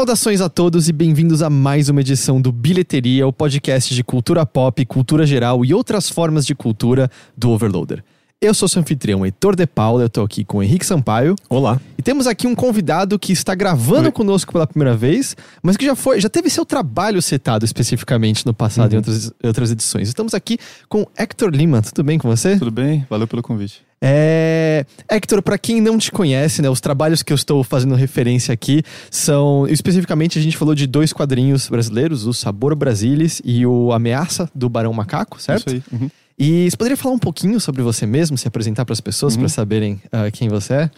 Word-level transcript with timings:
Saudações 0.00 0.40
a 0.40 0.48
todos 0.48 0.88
e 0.88 0.94
bem-vindos 0.94 1.42
a 1.42 1.50
mais 1.50 1.90
uma 1.90 2.00
edição 2.00 2.40
do 2.40 2.50
Bilheteria, 2.50 3.26
o 3.26 3.32
podcast 3.34 3.94
de 3.94 4.02
cultura 4.02 4.46
pop, 4.46 4.82
cultura 4.86 5.26
geral 5.26 5.62
e 5.62 5.74
outras 5.74 6.08
formas 6.08 6.46
de 6.46 6.54
cultura 6.54 7.10
do 7.36 7.50
Overloader. 7.50 8.02
Eu 8.42 8.54
sou 8.54 8.66
seu 8.66 8.80
anfitrião, 8.80 9.22
Heitor 9.22 9.54
De 9.54 9.66
Paula, 9.66 10.00
eu 10.00 10.08
tô 10.08 10.22
aqui 10.22 10.44
com 10.44 10.58
o 10.58 10.62
Henrique 10.62 10.86
Sampaio. 10.86 11.36
Olá. 11.46 11.78
E 11.98 12.00
temos 12.00 12.26
aqui 12.26 12.46
um 12.46 12.54
convidado 12.54 13.18
que 13.18 13.34
está 13.34 13.54
gravando 13.54 14.06
Oi. 14.06 14.12
conosco 14.12 14.50
pela 14.50 14.66
primeira 14.66 14.96
vez, 14.96 15.36
mas 15.62 15.76
que 15.76 15.84
já 15.84 15.94
foi, 15.94 16.22
já 16.22 16.30
teve 16.30 16.48
seu 16.48 16.64
trabalho 16.64 17.20
setado 17.20 17.66
especificamente 17.66 18.46
no 18.46 18.54
passado 18.54 18.92
uhum. 18.92 18.94
em 18.94 18.96
outras, 18.96 19.32
outras 19.44 19.70
edições. 19.70 20.08
Estamos 20.08 20.32
aqui 20.32 20.56
com 20.88 21.06
Hector 21.18 21.50
Lima. 21.50 21.82
Tudo 21.82 22.02
bem 22.02 22.18
com 22.18 22.30
você? 22.30 22.58
Tudo 22.58 22.70
bem, 22.70 23.06
valeu 23.10 23.28
pelo 23.28 23.42
convite. 23.42 23.82
É... 24.00 24.86
Hector, 25.06 25.42
para 25.42 25.58
quem 25.58 25.78
não 25.78 25.98
te 25.98 26.10
conhece, 26.10 26.62
né, 26.62 26.70
os 26.70 26.80
trabalhos 26.80 27.22
que 27.22 27.34
eu 27.34 27.36
estou 27.36 27.62
fazendo 27.62 27.94
referência 27.94 28.54
aqui 28.54 28.82
são. 29.10 29.68
Especificamente, 29.68 30.38
a 30.38 30.42
gente 30.42 30.56
falou 30.56 30.74
de 30.74 30.86
dois 30.86 31.12
quadrinhos 31.12 31.68
brasileiros, 31.68 32.24
o 32.24 32.32
Sabor 32.32 32.74
Brasilis 32.74 33.42
e 33.44 33.66
o 33.66 33.92
Ameaça 33.92 34.48
do 34.54 34.70
Barão 34.70 34.94
Macaco, 34.94 35.38
certo? 35.38 35.68
Isso 35.68 35.84
aí. 35.92 36.00
Uhum. 36.00 36.10
E 36.42 36.70
você 36.70 36.74
poderia 36.74 36.96
falar 36.96 37.14
um 37.14 37.18
pouquinho 37.18 37.60
sobre 37.60 37.82
você 37.82 38.06
mesmo, 38.06 38.38
se 38.38 38.48
apresentar 38.48 38.86
para 38.86 38.94
as 38.94 39.00
pessoas, 39.00 39.34
uhum. 39.34 39.40
para 39.40 39.48
saberem 39.50 40.00
uh, 40.06 40.32
quem 40.32 40.48
você 40.48 40.72
é? 40.72 40.90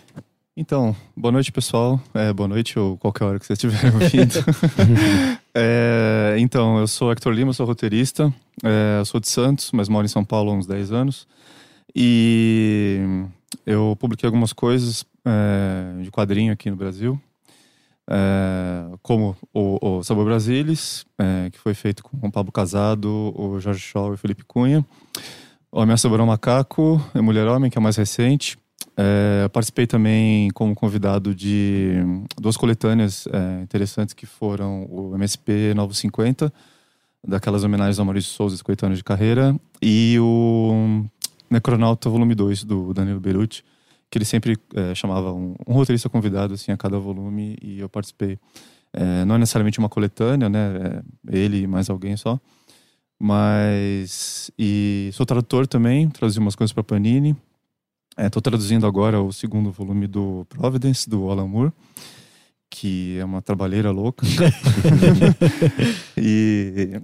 Então, 0.56 0.94
boa 1.16 1.32
noite, 1.32 1.50
pessoal. 1.50 2.00
É, 2.14 2.32
boa 2.32 2.46
noite 2.46 2.78
ou 2.78 2.96
qualquer 2.96 3.24
hora 3.24 3.40
que 3.40 3.46
você 3.46 3.54
estiver 3.54 3.86
ouvindo. 3.92 4.34
é, 5.52 6.36
então, 6.38 6.78
eu 6.78 6.86
sou 6.86 7.10
Hector 7.10 7.32
Lima, 7.32 7.52
sou 7.52 7.66
roteirista. 7.66 8.32
É, 8.62 9.04
sou 9.04 9.18
de 9.18 9.28
Santos, 9.28 9.72
mas 9.72 9.88
moro 9.88 10.04
em 10.04 10.08
São 10.08 10.24
Paulo 10.24 10.52
há 10.52 10.54
uns 10.54 10.66
10 10.68 10.92
anos. 10.92 11.26
E 11.92 13.00
eu 13.66 13.96
publiquei 13.98 14.28
algumas 14.28 14.52
coisas 14.52 15.04
é, 15.24 16.02
de 16.04 16.10
quadrinho 16.12 16.52
aqui 16.52 16.70
no 16.70 16.76
Brasil. 16.76 17.20
É, 18.14 18.94
como 19.00 19.34
o, 19.54 19.78
o 19.80 20.02
Sabor 20.04 20.26
Brasilis, 20.26 21.06
é, 21.18 21.48
que 21.48 21.58
foi 21.58 21.72
feito 21.72 22.02
com 22.02 22.26
o 22.26 22.30
Pablo 22.30 22.52
Casado, 22.52 23.32
o 23.34 23.58
Jorge 23.58 23.80
Shaw 23.80 24.10
e 24.10 24.14
o 24.14 24.18
Felipe 24.18 24.44
Cunha. 24.44 24.84
O 25.70 25.80
Ameaça 25.80 26.10
Barão 26.10 26.26
Macaco, 26.26 27.00
é 27.14 27.22
Mulher 27.22 27.48
Homem, 27.48 27.70
que 27.70 27.78
é 27.78 27.80
mais 27.80 27.96
recente. 27.96 28.58
É, 28.94 29.48
participei 29.48 29.86
também 29.86 30.50
como 30.50 30.74
convidado 30.74 31.34
de 31.34 31.94
duas 32.38 32.58
coletâneas 32.58 33.26
é, 33.32 33.62
interessantes 33.62 34.12
que 34.12 34.26
foram 34.26 34.84
o 34.90 35.14
MSP 35.14 35.72
950, 35.74 36.52
daquelas 37.26 37.64
homenagens 37.64 37.98
ao 37.98 38.04
Maurício 38.04 38.30
Souza, 38.32 38.58
50 38.58 38.86
anos 38.86 38.98
de 38.98 39.04
carreira, 39.04 39.56
e 39.80 40.18
o 40.20 41.06
Necronauta 41.48 42.10
Volume 42.10 42.34
2, 42.34 42.64
do 42.64 42.92
Danilo 42.92 43.20
Beruti, 43.20 43.64
que 44.12 44.18
ele 44.18 44.26
sempre 44.26 44.58
é, 44.74 44.94
chamava 44.94 45.32
um, 45.32 45.54
um, 45.66 45.72
roteirista 45.72 46.06
convidado 46.06 46.52
assim, 46.52 46.70
a 46.70 46.76
cada 46.76 46.98
volume, 46.98 47.56
e 47.62 47.80
eu 47.80 47.88
participei. 47.88 48.38
É, 48.92 49.24
não 49.24 49.36
é 49.36 49.38
necessariamente 49.38 49.78
uma 49.78 49.88
coletânea, 49.88 50.50
né? 50.50 51.02
É 51.28 51.38
ele 51.38 51.62
e 51.62 51.66
mais 51.66 51.88
alguém 51.88 52.14
só. 52.14 52.38
Mas. 53.18 54.50
E 54.58 55.08
sou 55.14 55.24
tradutor 55.24 55.66
também, 55.66 56.10
traduzi 56.10 56.38
umas 56.38 56.54
coisas 56.54 56.74
para 56.74 56.84
Panini. 56.84 57.34
Estou 58.18 58.42
traduzindo 58.42 58.86
agora 58.86 59.22
o 59.22 59.32
segundo 59.32 59.72
volume 59.72 60.06
do 60.06 60.44
Providence, 60.50 61.08
do 61.08 61.30
Alan 61.30 61.48
Moore, 61.48 61.72
que 62.68 63.16
é 63.18 63.24
uma 63.24 63.40
trabalheira 63.40 63.90
louca. 63.90 64.26
e. 66.18 67.00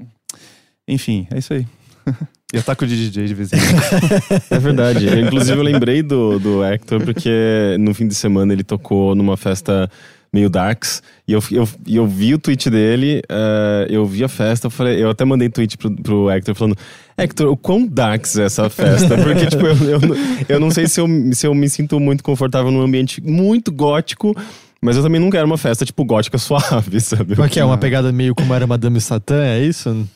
Enfim, 0.87 1.27
é 1.31 1.39
isso 1.39 1.55
aí. 1.55 1.67
E 2.51 2.57
ataco 2.57 2.87
de 2.87 2.97
DJ 2.97 3.27
de 3.27 3.35
vez 3.35 3.53
em 3.53 3.59
quando. 3.59 4.43
É 4.51 4.59
verdade. 4.59 5.07
Eu, 5.07 5.21
inclusive, 5.21 5.59
eu 5.59 5.63
lembrei 5.63 6.03
do, 6.03 6.39
do 6.39 6.65
Hector 6.65 7.05
porque 7.05 7.77
no 7.79 7.93
fim 7.93 8.09
de 8.09 8.15
semana 8.15 8.55
ele 8.55 8.65
tocou 8.65 9.15
numa 9.15 9.37
festa 9.37 9.91
meio 10.33 10.49
darks. 10.49 11.03
E 11.27 11.33
eu, 11.33 11.43
eu, 11.51 11.69
eu 11.87 12.07
vi 12.07 12.35
o 12.35 12.39
tweet 12.39 12.71
dele, 12.71 13.23
uh, 13.31 13.91
eu 13.91 14.07
vi 14.07 14.25
a 14.25 14.29
festa, 14.29 14.67
eu, 14.67 14.71
falei, 14.71 15.03
eu 15.03 15.11
até 15.11 15.27
mandei 15.27 15.49
tweet 15.49 15.77
pro, 15.77 15.95
pro 15.95 16.31
Hector 16.31 16.55
falando: 16.55 16.77
Hector, 17.17 17.51
o 17.51 17.57
quão 17.57 17.87
darks 17.87 18.39
é 18.39 18.45
essa 18.45 18.71
festa? 18.71 19.17
Porque, 19.19 19.47
tipo, 19.47 19.67
eu, 19.67 19.77
eu, 19.91 20.01
eu 20.49 20.61
não 20.61 20.71
sei 20.71 20.87
se 20.87 21.01
eu, 21.01 21.07
se 21.33 21.47
eu 21.47 21.55
me 21.55 21.69
sinto 21.69 22.01
muito 22.01 22.25
confortável 22.25 22.71
num 22.71 22.81
ambiente 22.81 23.21
muito 23.21 23.71
gótico. 23.71 24.35
Mas 24.81 24.97
eu 24.97 25.03
também 25.03 25.21
não 25.21 25.29
quero 25.29 25.45
uma 25.45 25.59
festa, 25.59 25.85
tipo, 25.85 26.05
gótica 26.05 26.39
suave, 26.39 27.01
sabe? 27.03 27.35
Mas 27.37 27.51
que 27.51 27.59
é 27.59 27.65
uma 27.65 27.77
pegada 27.77 28.13
meio 28.13 28.33
como 28.33 28.55
era 28.55 28.65
Madame 28.65 29.01
Satã, 29.01 29.45
é 29.45 29.61
isso? 29.61 30.07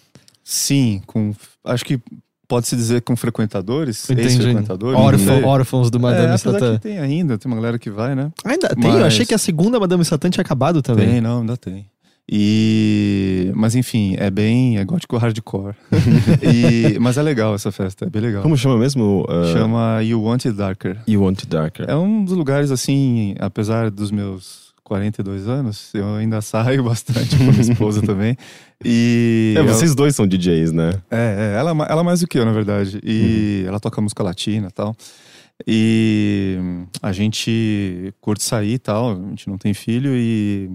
Sim, 0.44 1.02
com. 1.04 1.34
Acho 1.64 1.84
que 1.84 2.00
pode-se 2.48 2.76
dizer 2.76 3.00
com 3.02 3.16
frequentadores, 3.16 4.10
ex-frequentadores. 4.10 4.98
Órfão, 4.98 5.40
né? 5.40 5.46
Órfãos 5.46 5.90
do 5.90 5.98
Madame 5.98 6.34
é, 6.34 6.36
Satã. 6.36 6.78
tem 6.78 6.98
ainda, 6.98 7.38
tem 7.38 7.50
uma 7.50 7.56
galera 7.56 7.78
que 7.78 7.90
vai, 7.90 8.14
né? 8.14 8.30
Ainda 8.44 8.68
tem? 8.68 8.90
Mas... 8.90 9.00
Eu 9.00 9.06
achei 9.06 9.24
que 9.24 9.32
a 9.32 9.38
segunda 9.38 9.80
Madame 9.80 10.04
Satã 10.04 10.28
tinha 10.28 10.42
acabado 10.42 10.82
também. 10.82 11.08
Tem, 11.08 11.20
não, 11.20 11.40
ainda 11.40 11.56
tem. 11.56 11.86
E. 12.30 13.50
Mas 13.54 13.74
enfim, 13.74 14.14
é 14.18 14.30
bem. 14.30 14.78
É 14.78 14.84
gótico 14.84 15.16
hardcore. 15.16 15.74
e... 16.42 16.98
Mas 17.00 17.16
é 17.16 17.22
legal 17.22 17.54
essa 17.54 17.72
festa, 17.72 18.04
é 18.04 18.10
bem 18.10 18.22
legal. 18.22 18.42
Como 18.42 18.56
chama 18.56 18.76
mesmo? 18.76 19.26
Uh... 19.28 19.52
Chama 19.52 20.02
You 20.02 20.22
Want 20.22 20.46
It 20.46 20.56
Darker. 20.56 20.98
You 21.08 21.22
Want 21.22 21.40
It 21.40 21.48
Darker. 21.48 21.86
É 21.88 21.96
um 21.96 22.24
dos 22.24 22.36
lugares, 22.36 22.70
assim, 22.70 23.34
apesar 23.38 23.90
dos 23.90 24.10
meus 24.10 24.61
42 24.92 25.48
anos, 25.48 25.90
eu 25.94 26.16
ainda 26.16 26.40
saio 26.42 26.84
bastante 26.84 27.36
com 27.36 27.44
minha 27.44 27.60
esposa 27.60 28.02
também. 28.04 28.36
E. 28.84 29.54
É, 29.56 29.62
vocês 29.62 29.94
dois 29.94 30.14
são 30.14 30.26
DJs, 30.26 30.72
né? 30.72 30.90
É, 31.10 31.54
é, 31.54 31.58
ela, 31.58 31.70
ela 31.88 32.04
mais 32.04 32.20
do 32.20 32.26
que 32.26 32.38
eu, 32.38 32.44
na 32.44 32.52
verdade. 32.52 33.00
E 33.02 33.60
uhum. 33.62 33.68
ela 33.68 33.80
toca 33.80 34.00
música 34.02 34.22
latina 34.22 34.68
e 34.68 34.70
tal. 34.70 34.94
E 35.66 36.58
a 37.00 37.12
gente 37.12 38.12
curte 38.20 38.42
sair 38.42 38.74
e 38.74 38.78
tal, 38.78 39.12
a 39.12 39.28
gente 39.30 39.48
não 39.48 39.56
tem 39.56 39.72
filho 39.72 40.10
e 40.14 40.68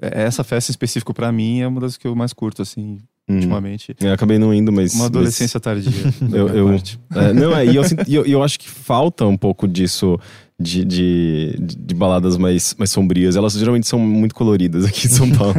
essa 0.00 0.42
festa 0.42 0.70
específica 0.70 1.12
para 1.12 1.30
mim 1.30 1.60
é 1.60 1.68
uma 1.68 1.80
das 1.80 1.98
que 1.98 2.06
eu 2.06 2.16
mais 2.16 2.32
curto, 2.32 2.62
assim, 2.62 2.98
hum. 3.28 3.34
ultimamente. 3.34 3.94
Eu 4.00 4.12
acabei 4.12 4.38
não 4.38 4.54
indo, 4.54 4.72
mas. 4.72 4.94
Uma 4.94 5.06
adolescência 5.06 5.60
mas... 5.62 5.84
tardia. 5.84 5.92
eu, 6.32 6.48
eu, 6.48 6.70
é, 6.70 7.32
não, 7.34 7.54
é, 7.54 7.66
e 7.66 7.76
eu, 7.76 7.82
eu, 8.08 8.24
eu 8.24 8.42
acho 8.42 8.58
que 8.58 8.68
falta 8.68 9.26
um 9.26 9.36
pouco 9.36 9.68
disso 9.68 10.18
de, 10.60 10.84
de, 10.84 11.56
de, 11.58 11.94
baladas 11.94 12.36
mais, 12.36 12.74
mais 12.78 12.90
sombrias. 12.90 13.34
Elas 13.34 13.54
geralmente 13.54 13.88
são 13.88 13.98
muito 13.98 14.34
coloridas 14.34 14.84
aqui 14.84 15.06
em 15.06 15.10
São 15.10 15.30
Paulo. 15.32 15.54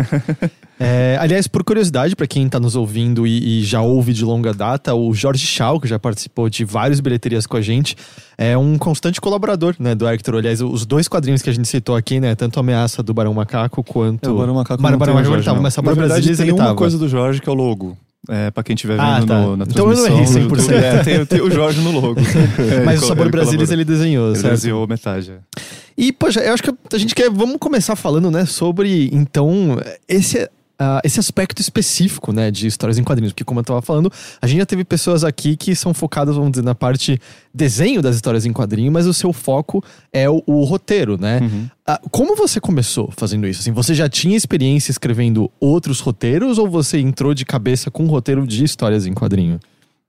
é, 0.80 1.18
aliás, 1.20 1.48
por 1.48 1.64
curiosidade, 1.64 2.16
para 2.16 2.28
quem 2.28 2.48
tá 2.48 2.60
nos 2.60 2.76
ouvindo 2.76 3.26
e, 3.26 3.62
e, 3.62 3.64
já 3.64 3.82
ouve 3.82 4.14
de 4.14 4.24
longa 4.24 4.54
data, 4.54 4.94
o 4.94 5.12
Jorge 5.14 5.46
Chau, 5.48 5.80
que 5.80 5.88
já 5.88 5.98
participou 5.98 6.50
de 6.50 6.64
várias 6.64 7.00
bilheterias 7.00 7.48
com 7.48 7.58
a 7.58 7.62
gente, 7.62 7.96
é 8.38 8.56
um 8.56 8.78
constante 8.78 9.20
colaborador 9.20 9.76
né, 9.80 9.96
do 9.96 10.08
Hector. 10.08 10.36
Aliás, 10.36 10.62
os 10.62 10.86
dois 10.86 11.08
quadrinhos 11.08 11.42
que 11.42 11.50
a 11.50 11.54
gente 11.54 11.68
citou 11.68 11.96
aqui, 11.96 12.20
né? 12.20 12.36
Tanto 12.36 12.58
a 12.58 12.60
Ameaça 12.60 13.02
do 13.02 13.12
Barão 13.12 13.34
Macaco 13.34 13.84
quanto. 13.84 14.30
É, 14.30 14.32
o 14.32 14.38
Barão 14.38 14.54
Macaco. 14.54 14.84
Barão, 14.84 15.00
Barão 15.00 15.16
Macaco 15.16 15.44
tava, 15.44 15.62
mas 15.62 15.76
Na 15.76 15.94
verdade, 15.94 16.38
tem 16.38 16.52
uma 16.52 16.58
tava. 16.58 16.76
coisa 16.76 16.98
do 16.98 17.10
Jorge 17.10 17.42
que 17.42 17.50
é 17.50 17.52
o 17.52 17.56
logo. 17.56 17.98
É, 18.30 18.52
pra 18.52 18.64
quem 18.64 18.76
estiver 18.76 19.00
ah, 19.00 19.20
vendo 19.20 19.34
ah, 19.34 19.36
tá. 19.36 19.42
no, 19.42 19.58
na 19.58 19.66
então 19.66 19.86
transmissão. 19.86 20.22
Então 20.22 20.46
eu 20.46 20.48
não 20.48 20.66
errei 20.68 20.68
100%. 20.68 20.84
é, 20.84 21.04
tem, 21.04 21.26
tem, 21.26 21.42
o 21.42 21.50
Jorge 21.50 21.82
no 21.82 21.92
logo. 21.92 22.20
É, 22.20 22.84
Mas 22.86 23.02
o 23.02 23.08
Sabor 23.08 23.30
Brasilis 23.30 23.72
ele 23.72 23.84
desenhou, 23.84 24.34
ele 24.34 24.44
desenhou 24.44 24.88
metade. 24.88 25.32
É. 25.32 25.62
E, 25.98 26.12
poxa, 26.12 26.40
eu 26.40 26.54
acho 26.54 26.64
que 26.64 26.72
a 26.94 26.98
gente 26.98 27.16
quer... 27.16 27.30
Vamos 27.30 27.58
começar 27.60 27.96
falando, 27.96 28.30
né, 28.30 28.46
sobre, 28.46 29.10
então, 29.12 29.78
esse 30.08 30.50
uh, 30.82 31.00
esse 31.04 31.20
aspecto 31.20 31.62
específico, 31.62 32.34
né, 32.34 32.50
de 32.50 32.66
histórias 32.66 32.98
em 32.98 33.04
quadrinhos. 33.04 33.32
Porque, 33.32 33.44
como 33.44 33.60
eu 33.60 33.62
estava 33.62 33.82
falando, 33.82 34.12
a 34.42 34.48
gente 34.48 34.58
já 34.58 34.66
teve 34.66 34.84
pessoas 34.84 35.24
aqui 35.24 35.56
que 35.56 35.76
são 35.76 35.94
focadas, 35.94 36.36
vamos 36.36 36.52
dizer, 36.52 36.64
na 36.64 36.74
parte 36.74 37.22
desenho 37.54 38.02
das 38.02 38.16
histórias 38.16 38.46
em 38.46 38.52
quadrinho, 38.52 38.92
mas 38.92 39.06
o 39.06 39.14
seu 39.14 39.32
foco 39.32 39.84
é 40.12 40.28
o, 40.28 40.42
o 40.48 40.64
roteiro, 40.64 41.18
né? 41.20 41.40
Uhum. 41.42 41.70
Uh, 41.88 42.10
como 42.10 42.36
você 42.36 42.60
começou 42.60 43.12
fazendo 43.16 43.46
isso? 43.46 43.62
Assim, 43.62 43.72
você 43.72 43.94
já 43.94 44.10
tinha 44.10 44.36
experiência 44.36 44.92
escrevendo 44.92 45.52
outros 45.60 46.00
roteiros 46.00 46.58
ou 46.58 46.68
você 46.68 47.00
entrou 47.00 47.34
de 47.34 47.46
cabeça 47.46 47.92
com 47.92 48.04
um 48.04 48.08
roteiro 48.08 48.48
de 48.48 48.64
histórias 48.64 49.06
em 49.06 49.14
quadrinho? 49.14 49.60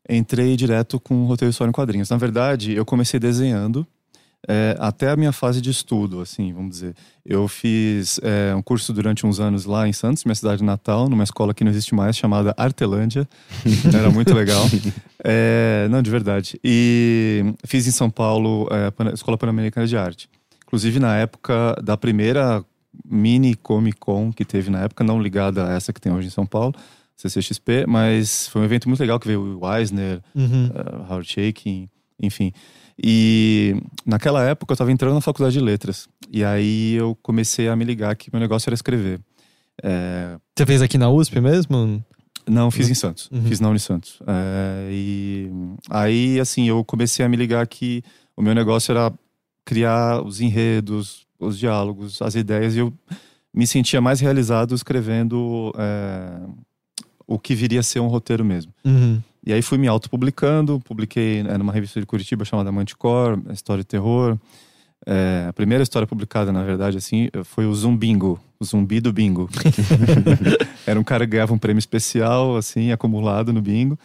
Entrei 0.09 0.57
direto 0.57 0.99
com 0.99 1.15
um 1.15 1.27
roteiro 1.27 1.51
de 1.51 1.55
história 1.55 1.71
em 1.71 1.73
quadrinhos. 1.73 2.11
Na 2.11 2.17
verdade, 2.17 2.73
eu 2.73 2.85
comecei 2.85 3.21
desenhando 3.21 3.87
é, 4.49 4.77
até 4.79 5.11
a 5.11 5.17
minha 5.17 5.33
fase 5.33 5.61
de 5.61 5.71
estudo, 5.71 6.21
assim, 6.21 6.53
vamos 6.53 6.71
dizer. 6.71 6.95
Eu 7.25 7.47
fiz 7.47 8.19
é, 8.23 8.55
um 8.55 8.63
curso 8.63 8.93
durante 8.93 9.25
uns 9.25 9.39
anos 9.39 9.65
lá 9.65 9.87
em 9.87 9.93
Santos, 9.93 10.25
minha 10.25 10.35
cidade 10.35 10.65
natal, 10.65 11.09
numa 11.09 11.23
escola 11.23 11.55
que 11.55 11.63
não 11.63 11.71
existe 11.71 11.95
mais, 11.95 12.17
chamada 12.17 12.53
Artelândia. 12.57 13.29
Era 13.95 14.11
muito 14.11 14.35
legal. 14.35 14.65
É, 15.25 15.87
não, 15.89 16.03
de 16.03 16.11
verdade. 16.11 16.59
E 16.65 17.55
fiz 17.65 17.87
em 17.87 17.93
São 17.93 18.11
Paulo 18.11 18.67
é, 18.73 19.15
Escola 19.15 19.39
Pan-Americana 19.39 19.87
de 19.87 19.97
Arte. 19.97 20.29
Inclusive, 20.67 20.99
na 20.99 21.17
época 21.17 21.77
da 21.81 21.97
primeira 21.97 22.65
mini 23.05 23.55
Comic 23.55 23.99
Con 24.01 24.33
que 24.33 24.45
teve 24.45 24.69
na 24.69 24.81
época, 24.81 25.05
não 25.05 25.23
ligada 25.23 25.69
a 25.69 25.75
essa 25.75 25.93
que 25.93 26.01
tem 26.01 26.13
hoje 26.13 26.27
em 26.27 26.31
São 26.31 26.45
Paulo, 26.45 26.75
CCXP, 27.17 27.85
mas 27.87 28.49
foi 28.49 28.63
um 28.63 28.65
evento 28.65 28.89
muito 28.89 29.01
legal 29.01 29.21
que 29.21 29.29
veio 29.29 29.61
o 29.61 29.77
Eisner, 29.77 30.21
uhum. 30.35 30.67
uh, 30.67 31.03
Howard 31.09 31.29
Shaking, 31.29 31.89
enfim. 32.21 32.53
E 33.03 33.75
naquela 34.07 34.45
época 34.45 34.73
eu 34.73 34.75
estava 34.75 34.93
entrando 34.93 35.15
na 35.15 35.21
faculdade 35.21 35.55
de 35.59 35.65
letras. 35.65 36.09
E 36.31 36.45
aí 36.45 36.95
eu 36.95 37.17
comecei 37.23 37.69
a 37.69 37.75
me 37.75 37.85
ligar 37.85 38.15
que 38.15 38.31
meu 38.33 38.41
negócio 38.41 38.69
era 38.69 38.75
escrever. 38.75 39.21
É... 39.83 40.37
Você 40.57 40.67
fez 40.67 40.83
aqui 40.83 40.97
na 40.97 41.11
USP 41.11 41.41
mesmo? 41.41 42.05
Não, 42.47 42.71
fiz 42.71 42.89
em 42.91 42.95
Santos. 42.95 43.29
Uhum. 43.31 43.45
Fiz 43.45 43.61
na 43.61 43.69
Unisantos. 43.69 44.19
É, 44.27 44.89
e 44.91 45.51
aí, 45.89 46.41
assim, 46.41 46.69
eu 46.69 46.85
comecei 46.85 47.25
a 47.25 47.29
me 47.29 47.37
ligar 47.37 47.67
que 47.67 48.03
o 48.37 48.43
meu 48.43 48.55
negócio 48.55 48.91
era 48.91 49.13
criar 49.65 50.23
os 50.25 50.41
enredos, 50.41 51.27
os 51.39 51.59
diálogos, 51.59 52.21
as 52.21 52.35
ideias. 52.35 52.75
E 52.75 52.81
eu 52.81 52.93
me 53.55 53.67
sentia 53.67 54.01
mais 54.01 54.21
realizado 54.21 54.75
escrevendo 54.75 55.73
é, 55.77 56.41
o 57.27 57.39
que 57.39 57.55
viria 57.55 57.81
a 57.81 57.83
ser 57.83 58.01
um 58.01 58.09
roteiro 58.09 58.45
mesmo. 58.45 58.73
Uhum. 58.85 59.23
E 59.45 59.53
aí 59.53 59.61
fui 59.63 59.79
me 59.79 59.89
autopublicando, 59.89 60.81
publiquei 60.81 61.41
é, 61.41 61.59
numa 61.59 61.73
revista 61.73 62.01
de 62.01 62.07
Curitiba 62.07 62.45
chamada 62.45 62.71
Manticore, 62.71 63.41
história 63.53 63.83
de 63.83 63.89
terror. 63.89 64.39
É, 65.05 65.47
a 65.49 65.53
primeira 65.53 65.83
história 65.83 66.07
publicada, 66.07 66.53
na 66.53 66.63
verdade, 66.63 66.97
assim, 66.97 67.29
foi 67.45 67.67
o 67.67 67.75
Zumbingo, 67.75 68.39
o 68.61 68.65
zumbi 68.65 69.01
do 69.01 69.13
bingo. 69.13 69.51
Era 70.87 70.99
um 70.99 71.03
cara 71.03 71.27
que 71.27 71.33
ganhava 71.33 71.53
um 71.53 71.59
prêmio 71.59 71.81
especial, 71.81 72.57
assim, 72.57 72.93
acumulado 72.93 73.53
no 73.53 73.61
bingo 73.61 73.99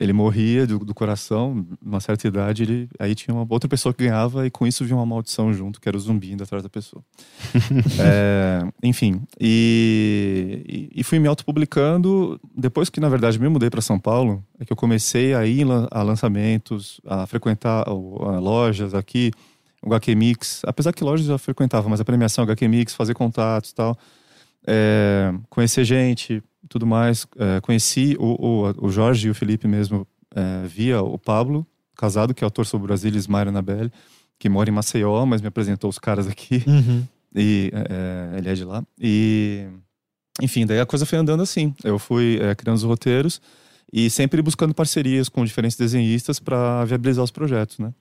ele 0.00 0.12
morria 0.12 0.66
do, 0.66 0.78
do 0.78 0.94
coração, 0.94 1.66
numa 1.80 2.00
certa 2.00 2.26
idade, 2.26 2.62
ele, 2.62 2.88
aí 2.98 3.14
tinha 3.14 3.34
uma 3.34 3.46
outra 3.48 3.68
pessoa 3.68 3.92
que 3.92 4.04
ganhava 4.04 4.46
e 4.46 4.50
com 4.50 4.66
isso 4.66 4.84
vinha 4.84 4.96
uma 4.96 5.04
maldição 5.04 5.52
junto, 5.52 5.80
que 5.80 5.88
era 5.88 5.96
o 5.96 6.00
zumbi 6.00 6.32
indo 6.32 6.42
atrás 6.42 6.62
da 6.62 6.68
pessoa. 6.68 7.04
é, 8.00 8.62
enfim, 8.82 9.22
e, 9.38 10.88
e, 10.94 11.04
fui 11.04 11.18
me 11.18 11.28
autopublicando. 11.28 12.40
Depois 12.56 12.88
que, 12.88 13.00
na 13.00 13.08
verdade, 13.08 13.38
me 13.38 13.48
mudei 13.48 13.68
para 13.68 13.82
São 13.82 13.98
Paulo, 13.98 14.42
é 14.58 14.64
que 14.64 14.72
eu 14.72 14.76
comecei 14.76 15.34
a 15.34 15.44
ir 15.46 15.66
a 15.90 16.02
lançamentos, 16.02 17.00
a 17.06 17.26
frequentar 17.26 17.84
a 17.86 17.92
lojas 17.92 18.94
aqui, 18.94 19.30
o 19.82 19.88
HQ 19.88 20.14
Mix. 20.14 20.62
Apesar 20.66 20.92
que 20.92 21.04
lojas 21.04 21.26
eu 21.26 21.34
já 21.34 21.38
frequentava, 21.38 21.88
mas 21.88 22.00
a 22.00 22.04
premiação 22.04 22.44
HQ 22.44 22.66
Mix, 22.66 22.94
fazer 22.94 23.14
contatos 23.14 23.70
e 23.70 23.74
tal. 23.74 23.96
É, 24.66 25.34
conhecer 25.50 25.84
gente, 25.84 26.42
tudo 26.68 26.86
mais. 26.86 27.26
É, 27.38 27.60
conheci 27.60 28.16
o, 28.18 28.70
o, 28.70 28.86
o, 28.86 28.90
Jorge 28.90 29.28
e 29.28 29.30
o 29.30 29.34
Felipe 29.34 29.66
mesmo 29.66 30.06
é, 30.34 30.66
via 30.66 31.02
o 31.02 31.18
Pablo, 31.18 31.66
casado, 31.96 32.34
que 32.34 32.42
é 32.42 32.46
autor 32.46 32.66
sobre 32.66 32.84
o 32.84 32.88
Brasil, 32.88 33.10
Ismael 33.14 33.48
Anabelle, 33.48 33.92
que 34.38 34.48
mora 34.48 34.70
em 34.70 34.72
Maceió, 34.72 35.24
mas 35.26 35.40
me 35.40 35.48
apresentou 35.48 35.88
os 35.90 35.98
caras 35.98 36.26
aqui. 36.26 36.64
Uhum. 36.68 37.06
E 37.34 37.70
é, 37.72 38.38
ele 38.38 38.50
é 38.50 38.52
de 38.52 38.62
lá. 38.62 38.84
E, 39.00 39.66
enfim, 40.42 40.66
daí 40.66 40.78
a 40.78 40.84
coisa 40.84 41.06
foi 41.06 41.18
andando 41.18 41.42
assim. 41.42 41.74
Eu 41.82 41.98
fui 41.98 42.38
é, 42.42 42.54
criando 42.54 42.76
os 42.76 42.82
roteiros 42.82 43.40
e 43.92 44.10
sempre 44.10 44.42
buscando 44.42 44.74
parcerias 44.74 45.28
com 45.28 45.44
diferentes 45.44 45.76
desenhistas 45.76 46.38
para 46.38 46.84
viabilizar 46.84 47.24
os 47.24 47.30
projetos, 47.30 47.78
né? 47.78 47.92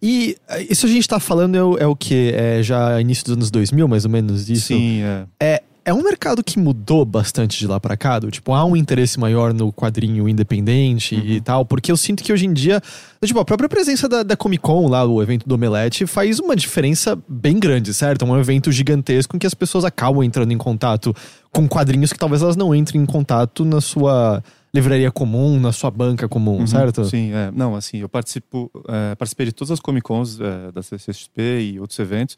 E 0.00 0.36
é, 0.48 0.62
isso 0.62 0.86
a 0.86 0.88
gente 0.88 1.08
tá 1.08 1.18
falando 1.18 1.56
é 1.56 1.64
o, 1.64 1.78
é 1.78 1.86
o 1.86 1.96
que? 1.96 2.32
É 2.34 2.62
já 2.62 3.00
início 3.00 3.24
dos 3.24 3.34
anos 3.34 3.50
2000, 3.50 3.88
mais 3.88 4.04
ou 4.04 4.10
menos 4.10 4.48
isso? 4.50 4.68
Sim, 4.68 5.02
é. 5.02 5.26
É, 5.40 5.62
é 5.84 5.92
um 5.92 6.02
mercado 6.02 6.42
que 6.42 6.58
mudou 6.58 7.04
bastante 7.04 7.58
de 7.58 7.66
lá 7.66 7.78
para 7.78 7.96
cá, 7.96 8.18
do, 8.18 8.30
tipo, 8.30 8.54
há 8.54 8.64
um 8.64 8.74
interesse 8.74 9.20
maior 9.20 9.52
no 9.52 9.72
quadrinho 9.72 10.28
independente 10.28 11.14
uhum. 11.14 11.20
e 11.20 11.40
tal, 11.40 11.66
porque 11.66 11.92
eu 11.92 11.96
sinto 11.96 12.24
que 12.24 12.32
hoje 12.32 12.46
em 12.46 12.52
dia, 12.52 12.80
tipo, 13.22 13.38
a 13.38 13.44
própria 13.44 13.68
presença 13.68 14.08
da, 14.08 14.22
da 14.22 14.36
Comic 14.36 14.62
Con 14.62 14.88
lá, 14.88 15.04
o 15.04 15.22
evento 15.22 15.46
do 15.46 15.54
Omelete, 15.54 16.06
faz 16.06 16.38
uma 16.38 16.56
diferença 16.56 17.18
bem 17.28 17.58
grande, 17.58 17.92
certo? 17.92 18.24
É 18.24 18.28
um 18.28 18.38
evento 18.38 18.72
gigantesco 18.72 19.36
em 19.36 19.38
que 19.38 19.46
as 19.46 19.54
pessoas 19.54 19.84
acabam 19.84 20.22
entrando 20.22 20.52
em 20.52 20.58
contato 20.58 21.14
com 21.52 21.68
quadrinhos 21.68 22.12
que 22.12 22.18
talvez 22.18 22.40
elas 22.40 22.56
não 22.56 22.74
entrem 22.74 23.02
em 23.02 23.06
contato 23.06 23.64
na 23.64 23.80
sua 23.80 24.42
livraria 24.74 25.10
comum, 25.10 25.60
na 25.60 25.70
sua 25.70 25.90
banca 25.90 26.28
comum, 26.28 26.60
uhum, 26.60 26.66
certo? 26.66 27.04
Sim, 27.04 27.32
é. 27.32 27.50
Não, 27.54 27.76
assim, 27.76 27.98
eu 27.98 28.08
participo, 28.08 28.70
é, 28.88 29.14
participei 29.14 29.46
de 29.46 29.52
todas 29.52 29.70
as 29.70 29.78
Comic 29.78 30.02
Cons 30.02 30.40
é, 30.40 30.72
da 30.72 30.82
CCXP 30.82 31.60
e 31.60 31.80
outros 31.80 31.98
eventos, 32.00 32.36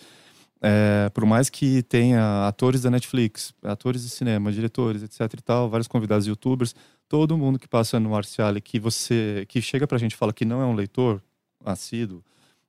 é, 0.69 1.09
por 1.11 1.25
mais 1.25 1.49
que 1.49 1.81
tenha 1.85 2.49
atores 2.49 2.83
da 2.83 2.91
Netflix, 2.91 3.55
atores 3.63 4.03
de 4.03 4.11
cinema, 4.11 4.51
diretores, 4.51 5.01
etc 5.05 5.21
e 5.39 5.43
tal, 5.43 5.71
vários 5.71 5.87
convidados 5.87 6.27
youtubers, 6.27 6.75
todo 7.09 7.39
mundo 7.39 7.57
que 7.57 7.69
passa 7.69 8.01
no 8.01 8.11
Marciale 8.11 8.61
que 8.61 8.81
você 8.81 9.45
que 9.49 9.63
chega 9.63 9.87
pra 9.87 9.97
gente 9.97 10.15
e 10.15 10.17
fala 10.17 10.33
que 10.33 10.45
não 10.45 10.61
é 10.61 10.65
um 10.65 10.75
leitor 10.75 11.23
assíduo, 11.65 12.21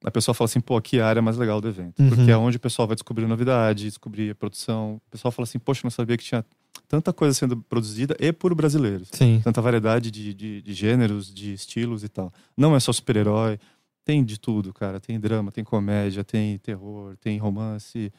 a 0.04 0.12
pessoa 0.12 0.36
fala 0.36 0.46
assim, 0.46 0.60
pô, 0.60 0.78
aqui 0.78 1.00
a 1.00 1.08
área 1.08 1.24
mais 1.24 1.38
legal 1.38 1.60
do 1.60 1.68
evento. 1.68 2.00
Uhum. 2.00 2.10
Porque 2.10 2.30
é 2.30 2.38
onde 2.38 2.58
o 2.58 2.60
pessoal 2.60 2.88
vai 2.88 2.96
descobrir 2.96 3.26
novidade, 3.26 3.86
descobrir 3.86 4.30
a 4.30 4.36
produção. 4.36 5.02
O 5.08 5.10
pessoal 5.10 5.32
fala 5.32 5.46
assim, 5.46 5.58
poxa, 5.58 5.82
não 5.84 5.90
sabia 5.90 6.16
que 6.16 6.24
tinha 6.24 6.46
tanta 6.88 7.12
coisa 7.12 7.34
sendo 7.34 7.58
produzida 7.58 8.16
e 8.20 8.32
por 8.32 8.54
brasileiros. 8.54 9.10
Sim. 9.12 9.42
Tanta 9.44 9.60
variedade 9.60 10.12
de, 10.12 10.36
de, 10.36 10.62
de 10.62 10.74
gêneros, 10.74 11.34
de 11.34 11.52
estilos 11.52 12.04
e 12.04 12.10
tal. 12.10 12.32
Não 12.56 12.76
é 12.76 12.80
só 12.80 12.94
super-herói, 12.94 13.60
tem 14.08 14.24
de 14.24 14.40
tudo, 14.40 14.74
cara. 14.74 15.02
Tem 15.02 15.20
drama, 15.20 15.52
tem 15.52 15.66
comédia, 15.66 16.24
tem 16.24 16.58
terror, 16.60 17.18
tem 17.18 17.38
romance, 17.38 18.10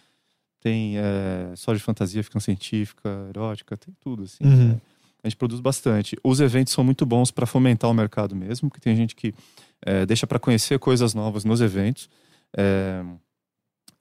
tem 0.61 0.99
é, 0.99 1.55
só 1.57 1.73
de 1.73 1.81
fantasia, 1.81 2.23
ficção 2.23 2.43
científica, 2.43 3.09
erótica, 3.31 3.75
tem 3.75 3.95
tudo, 3.99 4.25
assim. 4.25 4.45
Uhum. 4.45 4.69
Né? 4.69 4.81
A 5.25 5.29
gente 5.29 5.39
produz 5.39 5.63
bastante. 5.63 6.15
Os 6.23 6.41
eventos 6.41 6.75
são 6.75 6.85
muito 6.85 7.07
bons 7.07 7.31
para 7.31 7.47
fomentar 7.47 7.91
o 7.91 7.95
mercado 7.95 8.37
mesmo, 8.37 8.69
porque 8.69 8.83
tem 8.83 8.95
gente 8.95 9.17
que 9.17 9.35
é, 9.81 10.05
deixa 10.05 10.27
para 10.27 10.39
conhecer 10.39 10.79
coisas 10.79 11.15
novas 11.15 11.43
nos 11.43 11.63
eventos. 11.63 12.11
É, 12.55 13.03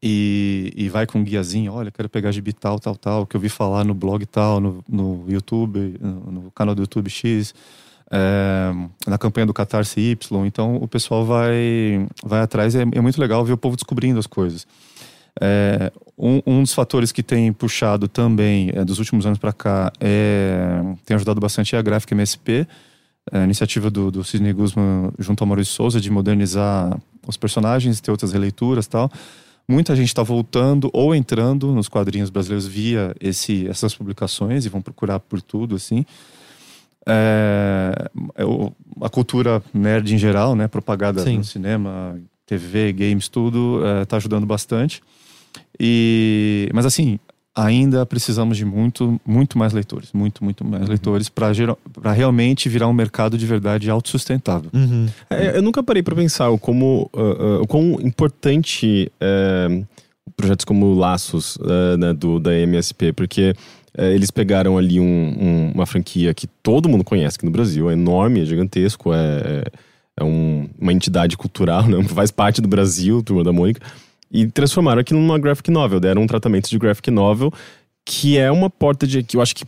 e, 0.04 0.74
e, 0.76 0.90
vai 0.90 1.08
com 1.08 1.20
um 1.20 1.24
guiazinho, 1.24 1.72
olha, 1.72 1.90
quero 1.90 2.10
pegar 2.10 2.34
gibi 2.34 2.52
tal, 2.52 2.80
tal, 2.80 2.98
tal, 2.98 3.26
que 3.26 3.36
eu 3.36 3.40
vi 3.40 3.48
falar 3.48 3.86
no 3.86 3.94
blog 3.94 4.26
tal, 4.26 4.60
no, 4.60 4.84
no 4.88 5.26
YouTube, 5.28 5.98
no, 6.02 6.32
no 6.32 6.52
canal 6.52 6.76
do 6.76 6.82
YouTube 6.82 7.10
X 7.10 7.56
é, 8.12 8.72
na 9.06 9.18
campanha 9.18 9.46
do 9.46 9.54
Catarse 9.54 10.00
Y. 10.00 10.46
Então 10.46 10.78
o 10.78 10.88
pessoal 10.88 11.26
vai, 11.26 12.08
vai 12.24 12.42
atrás 12.42 12.76
é, 12.76 12.82
é 12.82 13.02
muito 13.02 13.20
legal 13.20 13.44
ver 13.44 13.54
o 13.54 13.58
povo 13.58 13.76
descobrindo 13.76 14.20
as 14.20 14.28
coisas. 14.28 14.68
É, 15.40 15.92
um, 16.18 16.42
um, 16.48 16.62
dos 16.64 16.74
fatores 16.74 17.12
que 17.12 17.22
tem 17.22 17.54
puxado 17.54 18.08
também 18.08 18.72
é, 18.74 18.84
dos 18.84 18.98
últimos 18.98 19.26
anos 19.26 19.38
para 19.38 19.54
cá 19.54 19.92
é, 20.00 20.82
tem 21.06 21.14
ajudado 21.14 21.40
bastante 21.40 21.76
é 21.76 21.80
a 21.80 21.82
Gráfica 21.82 22.16
MSP, 22.16 22.68
a 23.32 23.44
iniciativa 23.44 23.92
do, 23.92 24.10
do 24.10 24.24
Sidney 24.24 24.52
Guzman 24.52 25.12
junto 25.20 25.44
ao 25.44 25.48
Maurício 25.48 25.74
Souza 25.74 26.02
de 26.02 26.10
modernizar 26.10 26.98
os 27.28 27.38
personagens, 27.38 28.02
ter 28.02 28.10
outras 28.10 28.32
releituras 28.32 28.88
tal. 28.88 29.12
Muita 29.70 29.96
gente 29.98 30.08
está 30.08 30.24
voltando 30.24 30.90
ou 30.94 31.14
entrando 31.14 31.74
nos 31.74 31.90
quadrinhos 31.90 32.30
brasileiros 32.30 32.66
via 32.66 33.14
esse, 33.20 33.68
essas 33.68 33.94
publicações 33.94 34.66
e 34.66 34.70
vão 34.70 34.82
procurar 34.82 35.20
por 35.20 35.42
tudo 35.42 35.76
assim. 35.76 36.06
É, 37.08 38.10
a 39.02 39.10
cultura 39.10 39.64
nerd 39.74 40.14
em 40.14 40.18
geral, 40.18 40.56
né, 40.56 40.68
propagada 40.68 41.24
Sim. 41.24 41.38
no 41.38 41.44
cinema, 41.44 42.20
TV, 42.46 42.92
games, 42.92 43.30
tudo, 43.30 43.82
está 44.02 44.16
é, 44.16 44.18
ajudando 44.18 44.46
bastante. 44.46 45.02
E, 45.80 46.70
mas 46.74 46.86
assim, 46.86 47.20
ainda 47.58 48.06
precisamos 48.06 48.56
de 48.56 48.64
muito, 48.64 49.20
muito 49.26 49.58
mais 49.58 49.74
leitores, 49.74 50.12
muito, 50.14 50.44
muito 50.44 50.64
mais 50.64 50.84
uhum. 50.84 50.90
leitores 50.90 51.28
para 51.30 52.12
realmente 52.14 52.70
virar 52.70 52.88
um 52.88 52.94
mercado 52.94 53.38
de 53.38 53.46
verdade 53.48 53.90
autossustentável. 53.90 54.70
Uhum. 54.74 55.08
É, 55.30 55.58
eu 55.58 55.62
nunca 55.62 55.82
parei 55.82 56.04
para 56.04 56.16
pensar 56.16 56.50
o 56.50 56.60
como, 56.60 57.10
uh, 57.14 57.20
uh, 57.20 57.62
o 57.62 57.68
quão 57.68 58.00
importante 58.02 59.12
uh, 59.22 59.86
projetos 60.36 60.66
como 60.66 60.94
Laços 60.94 61.58
né, 61.98 62.14
do 62.14 62.40
da 62.40 62.54
MSP, 62.54 63.12
porque 63.14 63.56
é, 63.98 64.14
eles 64.14 64.30
pegaram 64.30 64.78
ali 64.78 65.00
um, 65.00 65.04
um, 65.06 65.72
uma 65.74 65.86
franquia 65.86 66.34
que 66.34 66.48
todo 66.62 66.88
mundo 66.88 67.04
conhece 67.04 67.36
aqui 67.36 67.46
no 67.46 67.52
Brasil, 67.52 67.90
é 67.90 67.94
enorme, 67.94 68.42
é 68.42 68.46
gigantesco, 68.46 69.12
é, 69.14 69.64
é 70.16 70.24
um, 70.24 70.70
uma 70.80 70.94
entidade 70.94 71.36
cultural, 71.36 71.88
né? 71.88 72.02
faz 72.14 72.30
parte 72.30 72.62
do 72.62 72.68
Brasil, 72.68 73.24
Turma 73.24 73.44
da 73.44 73.52
Mônica, 73.52 73.82
e 74.32 74.46
transformaram 74.48 75.02
aquilo 75.02 75.20
numa 75.20 75.40
graphic 75.40 75.72
novel, 75.72 76.00
deram 76.00 76.22
um 76.22 76.28
tratamento 76.28 76.70
de 76.70 76.78
graphic 76.78 77.10
novel 77.10 77.52
que 78.10 78.38
é 78.38 78.50
uma 78.50 78.70
porta 78.70 79.06
de. 79.06 79.22
que 79.22 79.36
eu 79.36 79.42
acho 79.42 79.54
que, 79.54 79.66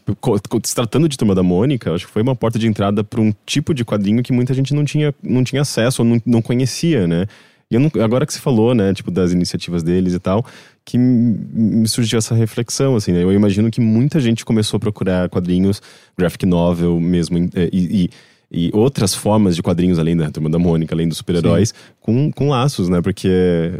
se 0.63 0.73
tratando 0.73 1.09
de 1.09 1.17
Turma 1.17 1.35
da 1.35 1.43
Mônica, 1.43 1.93
acho 1.93 2.07
que 2.07 2.11
foi 2.11 2.21
uma 2.21 2.33
porta 2.33 2.57
de 2.57 2.67
entrada 2.67 3.03
para 3.03 3.19
um 3.19 3.33
tipo 3.45 3.73
de 3.73 3.83
quadrinho 3.83 4.23
que 4.23 4.31
muita 4.31 4.53
gente 4.53 4.73
não 4.73 4.85
tinha, 4.85 5.13
não 5.21 5.43
tinha 5.43 5.61
acesso 5.61 6.03
ou 6.03 6.07
não, 6.07 6.21
não 6.25 6.41
conhecia, 6.41 7.05
né? 7.05 7.27
E 7.69 7.77
não, 7.77 7.91
agora 8.01 8.25
que 8.25 8.33
você 8.33 8.39
falou, 8.39 8.73
né, 8.73 8.93
tipo, 8.93 9.11
das 9.11 9.33
iniciativas 9.33 9.83
deles 9.83 10.13
e 10.13 10.19
tal, 10.19 10.45
que 10.89 10.97
me 10.97 11.87
surgiu 11.87 12.17
essa 12.17 12.33
reflexão, 12.33 12.95
assim, 12.95 13.11
né? 13.11 13.21
Eu 13.21 13.31
imagino 13.31 13.69
que 13.69 13.79
muita 13.79 14.19
gente 14.19 14.43
começou 14.43 14.77
a 14.77 14.79
procurar 14.79 15.29
quadrinhos, 15.29 15.79
graphic 16.17 16.47
novel 16.47 16.99
mesmo, 16.99 17.37
e, 17.37 17.49
e, 17.71 18.09
e 18.51 18.71
outras 18.73 19.13
formas 19.13 19.55
de 19.55 19.61
quadrinhos 19.61 19.99
além 19.99 20.17
da 20.17 20.29
Turma 20.31 20.49
da 20.49 20.57
Mônica, 20.57 20.95
além 20.95 21.07
dos 21.07 21.17
super-heróis, 21.17 21.73
com, 22.01 22.31
com 22.31 22.49
laços, 22.49 22.89
né? 22.89 22.99
Porque 22.99 23.29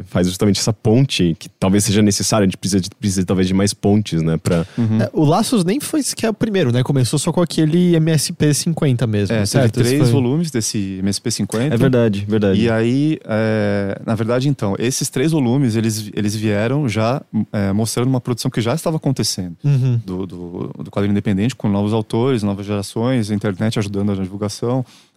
faz 0.06 0.28
justamente 0.28 0.60
essa 0.60 0.72
ponte 0.72 1.36
que 1.40 1.50
talvez 1.50 1.84
seja 1.84 2.04
necessária, 2.04 2.44
a 2.44 2.48
gente 2.48 2.58
precisa, 2.58 2.80
de, 2.80 2.90
precisa 2.92 3.26
talvez 3.26 3.48
de 3.48 3.54
mais 3.54 3.74
pontes, 3.74 4.22
né? 4.22 4.38
Pra... 4.38 4.66
Uhum. 4.78 5.02
É, 5.02 5.10
o 5.12 5.26
Laços 5.26 5.66
nem 5.66 5.80
foi 5.80 6.04
sequer 6.04 6.30
o 6.30 6.34
primeiro, 6.34 6.72
né? 6.72 6.84
Começou 6.84 7.18
só 7.18 7.32
com 7.32 7.42
aquele 7.42 7.96
MSP 7.96 8.54
50 8.54 9.08
mesmo, 9.08 9.36
é, 9.36 9.46
certo? 9.46 9.74
Teve 9.74 9.90
três 9.90 10.04
foi... 10.04 10.12
volumes 10.12 10.52
desse 10.52 11.00
MSP 11.00 11.32
50. 11.32 11.74
É 11.74 11.78
verdade, 11.78 12.26
verdade. 12.28 12.62
E 12.62 12.70
aí, 12.70 13.18
é, 13.26 14.00
na 14.06 14.14
verdade, 14.14 14.48
então, 14.48 14.76
esses 14.78 15.10
três 15.10 15.32
volumes, 15.32 15.76
eles, 15.76 16.12
eles 16.16 16.36
vieram 16.36 16.88
já 16.88 17.24
é, 17.52 17.74
mostrando 17.74 18.08
uma 18.08 18.22
produção 18.22 18.52
que 18.52 18.62
já 18.62 18.76
estava 18.76 18.98
acontecendo. 18.98 19.56
Uhum. 19.64 20.00
Do, 20.06 20.28
do, 20.28 20.72
do 20.84 20.92
quadrinho 20.92 21.14
independente, 21.14 21.56
com 21.56 21.68
novos 21.68 21.92
autores, 21.92 22.44
novas 22.44 22.68
gerações, 22.68 23.32
a 23.32 23.34
internet 23.34 23.80
ajudando 23.80 24.16
na 24.16 24.22
divulgação 24.22 24.59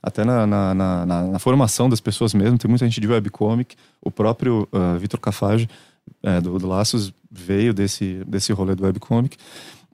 até 0.03 0.25
na, 0.25 0.47
na, 0.47 0.75
na, 0.75 1.07
na, 1.07 1.39
formação 1.39 1.89
das 1.89 2.01
pessoas 2.01 2.35
mesmo. 2.35 2.59
Tem 2.59 2.69
muita 2.69 2.85
gente 2.85 3.01
de 3.01 3.07
webcomic. 3.07 3.77
O 4.01 4.11
próprio 4.11 4.69
uh, 4.73 4.99
Vitor 4.99 5.21
Cafage, 5.21 5.69
é, 6.23 6.41
do, 6.41 6.59
do, 6.59 6.67
Laços, 6.67 7.13
veio 7.31 7.73
desse, 7.73 8.23
desse 8.27 8.53
rolê 8.53 8.75
do 8.75 8.85
webcomic. 8.85 9.37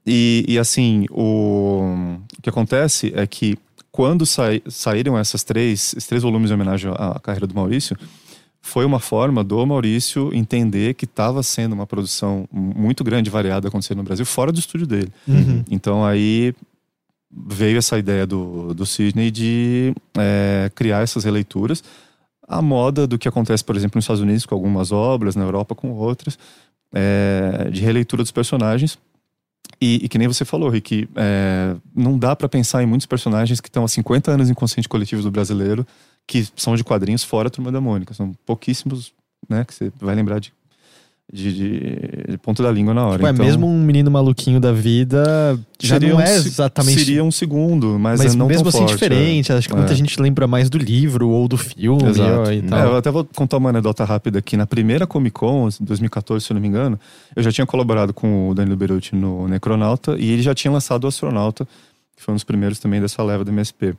E, 0.07 0.45
e 0.49 0.59
assim, 0.59 1.07
o, 1.11 2.19
o 2.39 2.43
que 2.43 2.49
acontece 2.49 3.13
é 3.15 3.27
que 3.27 3.59
quando 3.93 4.25
sa, 4.25 4.45
saíram 4.69 5.19
essas 5.19 5.43
três, 5.43 5.93
esses 5.93 6.07
três 6.07 6.23
volumes 6.23 6.51
em 6.51 6.55
homenagem 6.55 6.91
à, 6.93 7.17
à 7.17 7.21
carreira 7.21 7.47
do 7.47 7.55
Maurício, 7.55 7.97
foi 8.61 8.85
uma 8.85 9.01
forma 9.01 9.43
do 9.43 9.65
Maurício 9.67 10.31
entender 10.35 10.95
que 10.95 11.05
estava 11.05 11.43
sendo 11.43 11.73
uma 11.73 11.87
produção 11.87 12.49
muito 12.53 13.03
grande, 13.03 13.31
variada 13.31 13.69
acontecendo 13.69 13.99
no 13.99 14.05
Brasil, 14.05 14.27
fora 14.27 14.53
do 14.53 14.59
estúdio 14.59 14.87
dele. 14.87 15.13
Uhum. 15.27 15.65
Então 15.71 16.05
aí 16.05 16.55
veio 17.31 17.79
essa 17.79 17.99
ideia 17.99 18.27
do, 18.27 18.73
do 18.75 18.87
Sidney 18.87 19.31
de 19.31 19.95
é, 20.17 20.71
criar 20.75 21.03
essas 21.03 21.25
releituras. 21.25 21.83
A 22.47 22.63
moda 22.63 23.07
do 23.07 23.19
que 23.19 23.29
acontece, 23.29 23.63
por 23.63 23.77
exemplo, 23.77 23.99
nos 23.99 24.05
Estados 24.05 24.23
Unidos 24.23 24.47
com 24.47 24.55
algumas 24.55 24.91
obras, 24.91 25.37
na 25.37 25.45
Europa 25.45 25.75
com 25.75 25.91
outras, 25.91 26.39
é, 26.95 27.69
de 27.71 27.83
releitura 27.83 28.23
dos 28.23 28.33
personagens. 28.33 28.99
E, 29.81 30.05
e, 30.05 30.09
que 30.09 30.19
nem 30.19 30.27
você 30.27 30.45
falou, 30.45 30.71
Rick, 30.71 31.09
é, 31.15 31.77
não 31.95 32.19
dá 32.19 32.35
para 32.35 32.49
pensar 32.49 32.83
em 32.83 32.87
muitos 32.87 33.07
personagens 33.07 33.61
que 33.61 33.69
estão 33.69 33.85
há 33.85 33.89
50 33.89 34.31
anos 34.31 34.51
em 34.51 34.55
consciente 34.55 34.89
coletivo 34.89 35.23
do 35.23 35.31
brasileiro, 35.31 35.87
que 36.27 36.47
são 36.57 36.75
de 36.75 36.83
quadrinhos 36.83 37.23
fora 37.23 37.49
a 37.49 37.51
Turma 37.51 37.71
da 37.71 37.81
Mônica. 37.81 38.15
São 38.15 38.33
pouquíssimos, 38.47 39.13
né, 39.49 39.65
que 39.65 39.75
você 39.75 39.93
vai 40.01 40.15
lembrar 40.15 40.41
de 40.41 40.53
de, 41.31 41.53
de, 41.53 41.81
de 42.31 42.39
ponto 42.39 42.63
da 42.63 42.71
língua 42.73 42.95
na 42.95 43.05
hora. 43.07 43.17
Tipo, 43.19 43.27
é 43.27 43.31
então, 43.33 43.45
mesmo 43.45 43.67
um 43.67 43.83
menino 43.83 44.11
maluquinho 44.11 44.59
da 44.59 44.73
vida, 44.73 45.59
já 45.79 46.01
não 46.01 46.17
um 46.17 46.21
é 46.21 46.35
exatamente. 46.37 46.99
Seria 47.05 47.23
um 47.23 47.31
segundo, 47.31 47.99
mas, 47.99 48.19
mas 48.23 48.35
é 48.35 48.37
não 48.37 48.47
mesmo 48.47 48.69
assim 48.69 48.79
forte, 48.79 48.93
diferente. 48.95 49.53
Acho 49.53 49.69
que 49.69 49.75
muita 49.77 49.93
É. 49.93 49.97
gente 49.97 50.21
lembra 50.21 50.47
mais 50.47 50.71
do 50.71 50.79
livro 50.79 51.29
ou 51.29 51.47
do 51.47 51.59
filme 51.59 52.09
Exato. 52.09 52.51
e 52.51 52.59
É, 52.59 52.63
tal. 52.63 52.79
eu 52.93 52.97
até 52.97 53.11
vou 53.11 53.25
contar 53.37 53.59
uma 53.59 53.69
anedota 53.69 54.05
rápida 54.05 54.39
aqui. 54.39 54.57
Na 54.57 54.67
primeira 54.67 55.07
Comic 55.07 55.35
Con, 55.35 55.69
em 55.69 55.85
2014, 55.85 56.47
se 56.47 56.51
eu 56.53 56.55
não 56.55 56.63
me 56.63 56.69
engano, 56.69 56.99
eu 57.37 57.43
já 57.43 57.53
tinha 57.53 57.67
colaborado 57.67 58.15
com 58.15 58.49
o 58.49 58.55
Danilo 58.55 58.77
Beruti 58.77 59.15
no 59.15 59.47
Necronauta 59.47 60.17
e 60.19 60.31
ele 60.31 60.41
já 60.43 60.55
tinha 60.55 60.73
lançado 60.73 61.05
o 61.05 61.09
Astronauta, 61.09 61.69
que 62.17 62.23
foi 62.23 62.33
um 62.33 62.37
dos 62.37 62.45
primeiros 62.45 62.79
também 62.79 63.01
dessa 63.03 63.23
leva 63.23 63.45
do 63.45 63.51
MSP. 63.51 63.95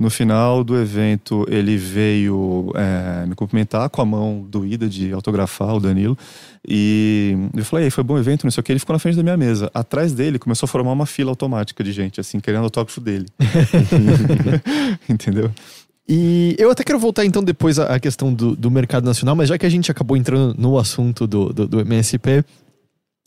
No 0.00 0.10
final 0.10 0.62
do 0.62 0.78
evento, 0.78 1.44
ele 1.48 1.76
veio 1.76 2.72
é, 2.76 3.26
me 3.26 3.34
cumprimentar 3.34 3.90
com 3.90 4.00
a 4.00 4.04
mão 4.04 4.46
doída 4.48 4.88
de 4.88 5.12
autografar 5.12 5.74
o 5.74 5.80
Danilo. 5.80 6.16
E 6.66 7.36
eu 7.56 7.64
falei, 7.64 7.86
"Ei, 7.86 7.90
foi 7.90 8.04
bom 8.04 8.16
evento, 8.16 8.44
não 8.44 8.50
sei 8.52 8.60
o 8.60 8.64
que. 8.64 8.70
Ele 8.70 8.78
ficou 8.78 8.94
na 8.94 9.00
frente 9.00 9.16
da 9.16 9.24
minha 9.24 9.36
mesa. 9.36 9.68
Atrás 9.74 10.12
dele 10.12 10.38
começou 10.38 10.66
a 10.66 10.68
formar 10.68 10.92
uma 10.92 11.04
fila 11.06 11.30
automática 11.30 11.82
de 11.82 11.90
gente, 11.90 12.20
assim, 12.20 12.38
querendo 12.38 12.62
autógrafo 12.62 13.00
dele. 13.00 13.26
Entendeu? 15.08 15.50
E 16.08 16.54
eu 16.58 16.70
até 16.70 16.82
quero 16.82 16.98
voltar 16.98 17.26
então 17.26 17.42
depois 17.42 17.78
à 17.78 17.94
à 17.96 18.00
questão 18.00 18.32
do, 18.32 18.56
do 18.56 18.70
mercado 18.70 19.04
nacional, 19.04 19.36
mas 19.36 19.48
já 19.48 19.58
que 19.58 19.66
a 19.66 19.68
gente 19.68 19.90
acabou 19.90 20.16
entrando 20.16 20.54
no 20.56 20.78
assunto 20.78 21.26
do, 21.26 21.52
do, 21.52 21.66
do 21.66 21.80
MSP, 21.80 22.44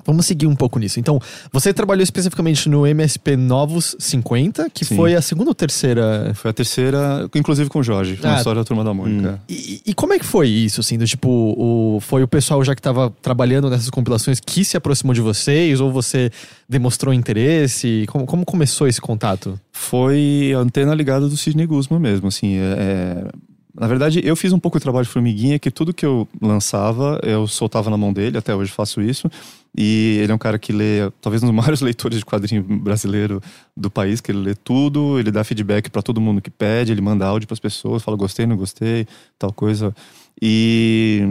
vamos 0.05 0.25
seguir 0.25 0.47
um 0.47 0.55
pouco 0.55 0.79
nisso. 0.79 0.99
Então, 0.99 1.19
você 1.51 1.73
trabalhou 1.73 2.03
especificamente 2.03 2.67
no 2.69 2.85
MSP 2.85 3.35
Novos 3.35 3.95
50, 3.99 4.69
que 4.69 4.83
Sim. 4.85 4.95
foi 4.95 5.15
a 5.15 5.21
segunda 5.21 5.49
ou 5.49 5.55
terceira. 5.55 6.31
Foi 6.35 6.51
a 6.51 6.53
terceira, 6.53 7.29
inclusive 7.35 7.69
com 7.69 7.79
o 7.79 7.83
Jorge, 7.83 8.15
foi 8.17 8.29
Ah. 8.29 8.33
uma 8.33 8.37
história 8.37 8.61
da 8.61 8.65
Turma 8.65 8.83
da 8.83 8.93
Mônica. 8.93 9.41
E, 9.49 9.81
e 9.85 9.93
como 9.93 10.13
é 10.13 10.19
que 10.19 10.25
foi 10.25 10.47
isso, 10.47 10.79
assim? 10.81 10.97
Do 10.97 11.05
tipo, 11.05 11.29
o, 11.29 11.99
foi 12.01 12.23
o 12.23 12.27
pessoal 12.27 12.63
já 12.63 12.73
que 12.75 12.79
estava 12.79 13.09
trabalhando 13.21 13.69
nessas 13.69 13.89
compilações 13.89 14.39
que 14.39 14.63
se 14.65 14.75
aproximou 14.77 15.13
de 15.13 15.21
vocês, 15.21 15.79
ou 15.79 15.91
você 15.91 16.31
demonstrou 16.67 17.13
interesse? 17.13 18.05
Como, 18.07 18.25
como 18.25 18.45
começou 18.45 18.87
esse 18.87 19.01
contato? 19.01 19.59
foi 19.73 20.53
a 20.55 20.59
antena 20.59 20.93
ligada 20.93 21.27
do 21.27 21.35
Sidney 21.35 21.65
Guzman 21.65 21.99
mesmo, 21.99 22.27
assim, 22.27 22.55
é, 22.57 22.61
é- 22.61 23.27
na 23.73 23.87
verdade, 23.87 24.21
eu 24.23 24.35
fiz 24.35 24.51
um 24.53 24.59
pouco 24.59 24.77
de 24.77 24.83
trabalho 24.83 25.05
de 25.05 25.11
formiguinha, 25.11 25.57
que 25.57 25.71
tudo 25.71 25.93
que 25.93 26.05
eu 26.05 26.27
lançava, 26.41 27.19
eu 27.23 27.47
soltava 27.47 27.89
na 27.89 27.97
mão 27.97 28.11
dele, 28.13 28.37
até 28.37 28.53
hoje 28.53 28.71
faço 28.71 29.01
isso, 29.01 29.29
e 29.77 30.19
ele 30.21 30.31
é 30.31 30.35
um 30.35 30.37
cara 30.37 30.59
que 30.59 30.71
lê, 30.73 31.09
talvez 31.21 31.41
um 31.43 31.47
dos 31.47 31.55
maiores 31.55 31.81
leitores 31.81 32.19
de 32.19 32.25
quadrinho 32.25 32.61
brasileiro 32.63 33.41
do 33.75 33.89
país, 33.89 34.19
que 34.21 34.31
ele 34.31 34.39
lê 34.39 34.55
tudo, 34.55 35.17
ele 35.19 35.31
dá 35.31 35.43
feedback 35.43 35.89
pra 35.89 36.01
todo 36.01 36.19
mundo 36.19 36.41
que 36.41 36.49
pede, 36.49 36.91
ele 36.91 37.01
manda 37.01 37.25
áudio 37.25 37.47
pras 37.47 37.59
pessoas, 37.59 38.03
fala 38.03 38.17
gostei, 38.17 38.45
não 38.45 38.57
gostei, 38.57 39.07
tal 39.39 39.51
coisa. 39.53 39.95
E 40.41 41.21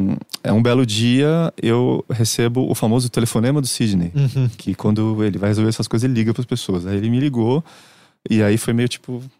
é 0.44 0.52
um 0.52 0.62
belo 0.62 0.86
dia, 0.86 1.52
eu 1.60 2.04
recebo 2.08 2.70
o 2.70 2.74
famoso 2.74 3.08
telefonema 3.10 3.60
do 3.60 3.66
Sidney, 3.66 4.12
Uhum. 4.14 4.48
que 4.56 4.74
quando 4.74 5.22
ele 5.24 5.36
vai 5.36 5.50
resolver 5.50 5.68
essas 5.68 5.88
coisas, 5.88 6.04
ele 6.04 6.14
liga 6.14 6.32
pras 6.32 6.46
pessoas. 6.46 6.86
Aí 6.86 6.96
ele 6.96 7.10
me 7.10 7.18
ligou, 7.18 7.62
e 8.28 8.42
aí 8.42 8.56
foi 8.56 8.72
meio 8.72 8.88
tipo. 8.88 9.22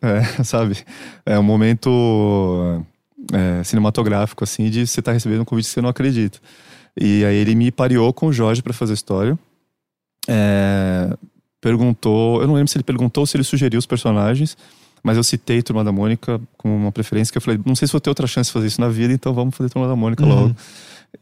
É, 0.00 0.42
sabe? 0.42 0.78
É 1.26 1.38
um 1.38 1.42
momento 1.42 2.82
é, 3.32 3.62
cinematográfico, 3.64 4.42
assim, 4.42 4.70
de 4.70 4.86
você 4.86 5.00
estar 5.00 5.12
recebendo 5.12 5.42
um 5.42 5.44
convite 5.44 5.66
que 5.66 5.74
você 5.74 5.82
não 5.82 5.90
acredita. 5.90 6.38
E 7.00 7.24
aí 7.24 7.36
ele 7.36 7.54
me 7.54 7.70
pareou 7.72 8.12
com 8.12 8.26
o 8.26 8.32
Jorge 8.32 8.62
para 8.62 8.72
fazer 8.72 8.92
a 8.92 8.94
história. 8.94 9.38
É, 10.28 11.16
perguntou. 11.60 12.40
Eu 12.40 12.46
não 12.46 12.54
lembro 12.54 12.68
se 12.68 12.76
ele 12.76 12.84
perguntou 12.84 13.22
ou 13.22 13.26
se 13.26 13.36
ele 13.36 13.44
sugeriu 13.44 13.78
os 13.78 13.86
personagens. 13.86 14.56
Mas 15.02 15.18
eu 15.18 15.22
citei 15.22 15.60
Turma 15.62 15.84
da 15.84 15.92
Mônica 15.92 16.40
como 16.56 16.74
uma 16.74 16.90
preferência 16.90 17.30
que 17.30 17.36
eu 17.36 17.42
falei, 17.42 17.60
não 17.66 17.74
sei 17.74 17.86
se 17.86 17.92
vou 17.92 18.00
ter 18.00 18.08
outra 18.08 18.26
chance 18.26 18.48
de 18.48 18.54
fazer 18.54 18.68
isso 18.68 18.80
na 18.80 18.88
vida, 18.88 19.12
então 19.12 19.34
vamos 19.34 19.54
fazer 19.54 19.68
Turma 19.68 19.86
da 19.86 19.94
Mônica 19.94 20.24
Uhum. 20.24 20.28
logo. 20.34 20.56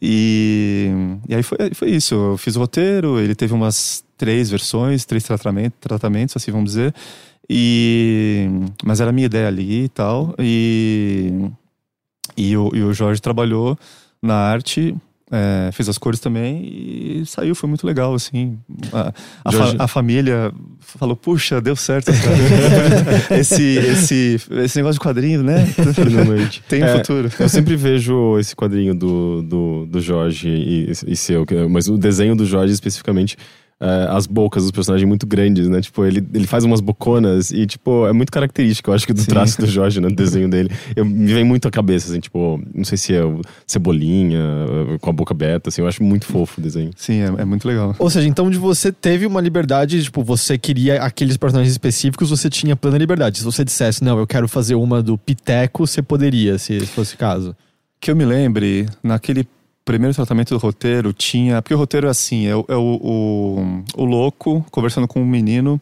E, 0.00 0.88
e 1.29 1.35
aí 1.35 1.43
foi, 1.43 1.59
foi 1.75 1.91
isso. 1.91 2.14
Eu 2.14 2.38
fiz 2.38 2.55
o 2.55 2.61
roteiro, 2.61 3.19
ele 3.19 3.35
teve 3.35 3.52
umas 3.52 4.05
três 4.17 4.49
versões, 4.50 5.05
três 5.05 5.25
tratamentos, 5.25 5.76
tratamentos 5.81 6.37
assim 6.37 6.52
vamos 6.52 6.71
dizer. 6.71 6.95
E, 7.50 8.47
mas 8.85 9.00
era 9.00 9.11
a 9.11 9.12
minha 9.12 9.26
ideia 9.26 9.49
ali 9.49 9.85
e 9.85 9.88
tal. 9.88 10.33
E, 10.38 11.33
e, 12.37 12.57
o, 12.57 12.71
e 12.75 12.83
o 12.85 12.93
Jorge 12.95 13.21
trabalhou 13.21 13.76
na 14.23 14.37
arte, 14.37 14.95
é, 15.33 15.71
fez 15.73 15.89
as 15.89 15.97
cores 15.97 16.21
também 16.21 16.62
e 16.62 17.23
saiu, 17.27 17.55
foi 17.55 17.67
muito 17.69 17.87
legal, 17.87 18.12
assim. 18.15 18.59
A, 18.93 19.12
a, 19.45 19.51
fa- 19.53 19.75
a 19.79 19.89
família 19.89 20.53
falou, 20.81 21.17
puxa, 21.17 21.59
deu 21.61 21.75
certo 21.75 22.11
esse, 23.39 23.62
esse, 23.79 24.41
esse 24.62 24.77
negócio 24.77 24.95
de 24.95 25.01
quadrinho, 25.01 25.43
né? 25.43 25.65
Finalmente. 25.95 26.62
Tem 26.69 26.83
É, 26.83 26.99
futuro. 26.99 27.31
Eu 27.39 27.49
sempre 27.49 27.77
vejo 27.77 28.39
esse 28.39 28.55
quadrinho 28.55 28.95
do, 28.95 29.43
do, 29.43 29.87
do 29.87 30.01
Jorge 30.01 30.49
e, 30.49 30.93
e 31.07 31.17
seu, 31.17 31.47
que- 31.47 31.67
mas 31.69 31.89
o 31.89 31.97
desenho 31.97 32.37
do 32.37 32.45
Jorge 32.45 32.73
especificamente. 32.73 33.37
É, 33.83 34.07
as 34.11 34.29
bocas 34.29 34.62
dos 34.62 34.71
personagens 34.71 35.07
muito 35.07 35.27
grandes, 35.27 35.69
né? 35.69 35.81
Tipo, 35.81 36.05
ele, 36.05 36.25
ele 36.33 36.47
faz 36.47 36.62
umas 36.62 36.81
boconas 36.81 37.51
e, 37.51 37.67
tipo, 37.67 38.07
é 38.07 38.12
muito 38.12 38.31
característico, 38.31 38.91
eu 38.91 38.95
acho 38.95 39.05
que 39.05 39.12
do 39.12 39.21
Sim. 39.21 39.27
traço 39.27 39.61
do 39.61 39.67
Jorge, 39.67 40.01
né? 40.01 40.09
Do 40.09 40.15
desenho 40.17 40.49
dele. 40.49 40.71
Eu, 40.95 41.05
me 41.05 41.35
vem 41.35 41.43
muito 41.43 41.67
à 41.67 41.71
cabeça, 41.71 42.09
assim, 42.09 42.21
tipo, 42.21 42.62
não 42.73 42.85
sei 42.85 42.97
se 42.97 43.12
é 43.12 43.25
o 43.25 43.41
cebolinha 43.67 44.39
eh, 44.39 44.99
com 45.01 45.11
a 45.11 45.12
boca 45.12 45.35
aberta, 45.35 45.69
assim, 45.69 45.83
eu 45.83 45.89
acho 45.89 46.01
muito 46.01 46.27
fofo 46.27 46.61
o 46.61 46.62
desenho. 46.62 46.93
Sim, 46.97 47.23
é, 47.23 47.43
é 47.43 47.45
muito 47.45 47.67
legal. 47.67 47.97
Ou 47.99 48.09
seja, 48.09 48.29
então 48.29 48.49
de 48.49 48.57
você 48.57 48.93
teve 48.93 49.27
uma 49.27 49.41
liberdade, 49.41 50.01
tipo, 50.01 50.23
você 50.23 50.57
queria 50.57 51.03
aqueles 51.03 51.37
personagens 51.37 51.73
específicos, 51.73 52.31
você 52.31 52.49
tinha 52.49 52.77
plena 52.77 52.99
liberdade. 52.99 53.39
Se 53.39 53.45
você 53.45 53.65
dissesse, 53.65 54.05
não, 54.05 54.17
eu 54.17 54.29
quero 54.29 54.47
fazer 54.47 54.77
uma 54.77 55.03
do 55.03 55.19
Piteco, 55.19 55.89
você 55.89 56.01
poderia, 56.01 56.57
se 56.57 56.79
fosse 56.87 57.17
o 57.17 57.19
caso. 57.19 57.57
Que 58.01 58.12
eu 58.12 58.17
me 58.17 58.25
lembre, 58.25 58.87
naquele 59.03 59.45
primeiro 59.85 60.15
tratamento 60.15 60.51
do 60.51 60.59
roteiro, 60.59 61.12
tinha. 61.12 61.61
Porque 61.61 61.75
o 61.75 61.79
roteiro 61.79 62.07
é 62.07 62.11
assim: 62.11 62.47
é, 62.47 62.55
o, 62.55 62.65
é 62.69 62.77
o, 62.77 63.01
o, 63.03 63.85
o 64.03 64.05
louco 64.05 64.65
conversando 64.71 65.09
com 65.09 65.21
um 65.21 65.27
menino, 65.27 65.81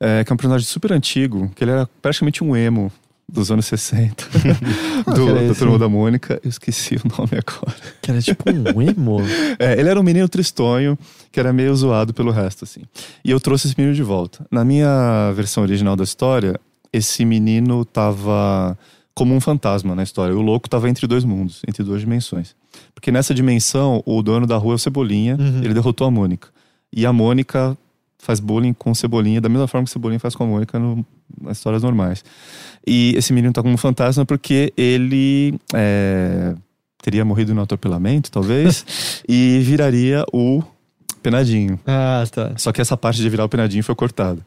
é, 0.00 0.24
que 0.24 0.32
é 0.32 0.34
um 0.34 0.36
personagem 0.36 0.66
super 0.66 0.92
antigo, 0.92 1.50
que 1.54 1.64
ele 1.64 1.70
era 1.70 1.88
praticamente 2.00 2.42
um 2.42 2.56
emo 2.56 2.90
dos 3.28 3.50
anos 3.50 3.64
60, 3.66 4.28
do, 5.14 5.26
cara, 5.26 5.48
da 5.48 5.54
Turma 5.54 5.78
da 5.78 5.88
Mônica. 5.88 6.38
Eu 6.44 6.50
esqueci 6.50 6.96
o 6.96 7.02
nome 7.18 7.30
agora. 7.32 7.76
Que 8.02 8.10
era 8.10 8.20
tipo 8.20 8.44
um 8.50 8.82
emo. 8.82 9.20
É, 9.58 9.78
ele 9.78 9.88
era 9.88 9.98
um 9.98 10.02
menino 10.02 10.28
tristonho, 10.28 10.98
que 11.30 11.40
era 11.40 11.52
meio 11.52 11.74
zoado 11.74 12.12
pelo 12.12 12.30
resto, 12.30 12.64
assim. 12.64 12.82
E 13.24 13.30
eu 13.30 13.40
trouxe 13.40 13.68
esse 13.68 13.74
menino 13.78 13.94
de 13.94 14.02
volta. 14.02 14.44
Na 14.50 14.64
minha 14.64 15.32
versão 15.34 15.62
original 15.62 15.96
da 15.96 16.04
história, 16.04 16.60
esse 16.92 17.24
menino 17.24 17.84
tava 17.84 18.76
como 19.14 19.34
um 19.34 19.40
fantasma 19.40 19.94
na 19.94 20.02
história. 20.02 20.36
O 20.36 20.42
louco 20.42 20.68
tava 20.68 20.88
entre 20.88 21.06
dois 21.06 21.24
mundos, 21.24 21.62
entre 21.66 21.82
duas 21.82 22.00
dimensões. 22.00 22.54
Porque 22.94 23.10
nessa 23.10 23.34
dimensão, 23.34 24.02
o 24.06 24.22
dono 24.22 24.46
da 24.46 24.56
rua 24.56 24.74
é 24.74 24.76
o 24.76 24.78
Cebolinha, 24.78 25.36
Uhum. 25.38 25.58
ele 25.62 25.74
derrotou 25.74 26.06
a 26.06 26.10
Mônica. 26.10 26.48
E 26.92 27.04
a 27.06 27.12
Mônica 27.12 27.76
faz 28.18 28.38
bullying 28.38 28.72
com 28.72 28.90
o 28.92 28.94
Cebolinha, 28.94 29.40
da 29.40 29.48
mesma 29.48 29.66
forma 29.66 29.84
que 29.84 29.90
o 29.90 29.92
Cebolinha 29.92 30.20
faz 30.20 30.34
com 30.36 30.44
a 30.44 30.46
Mônica 30.46 30.78
no, 30.78 31.04
nas 31.40 31.56
histórias 31.58 31.82
normais. 31.82 32.24
E 32.86 33.14
esse 33.16 33.32
menino 33.32 33.52
tá 33.52 33.62
como 33.62 33.74
um 33.74 33.78
fantasma 33.78 34.24
porque 34.24 34.72
ele 34.76 35.54
é, 35.74 36.54
teria 37.02 37.24
morrido 37.24 37.52
no 37.54 37.62
atropelamento, 37.62 38.30
talvez, 38.30 38.84
e 39.28 39.58
viraria 39.64 40.24
o 40.32 40.62
Penadinho. 41.22 41.78
Ah, 41.86 42.24
tá. 42.30 42.52
Só 42.56 42.72
que 42.72 42.80
essa 42.80 42.96
parte 42.96 43.20
de 43.22 43.28
virar 43.30 43.44
o 43.44 43.48
Penadinho 43.48 43.82
foi 43.82 43.94
cortada. 43.94 44.40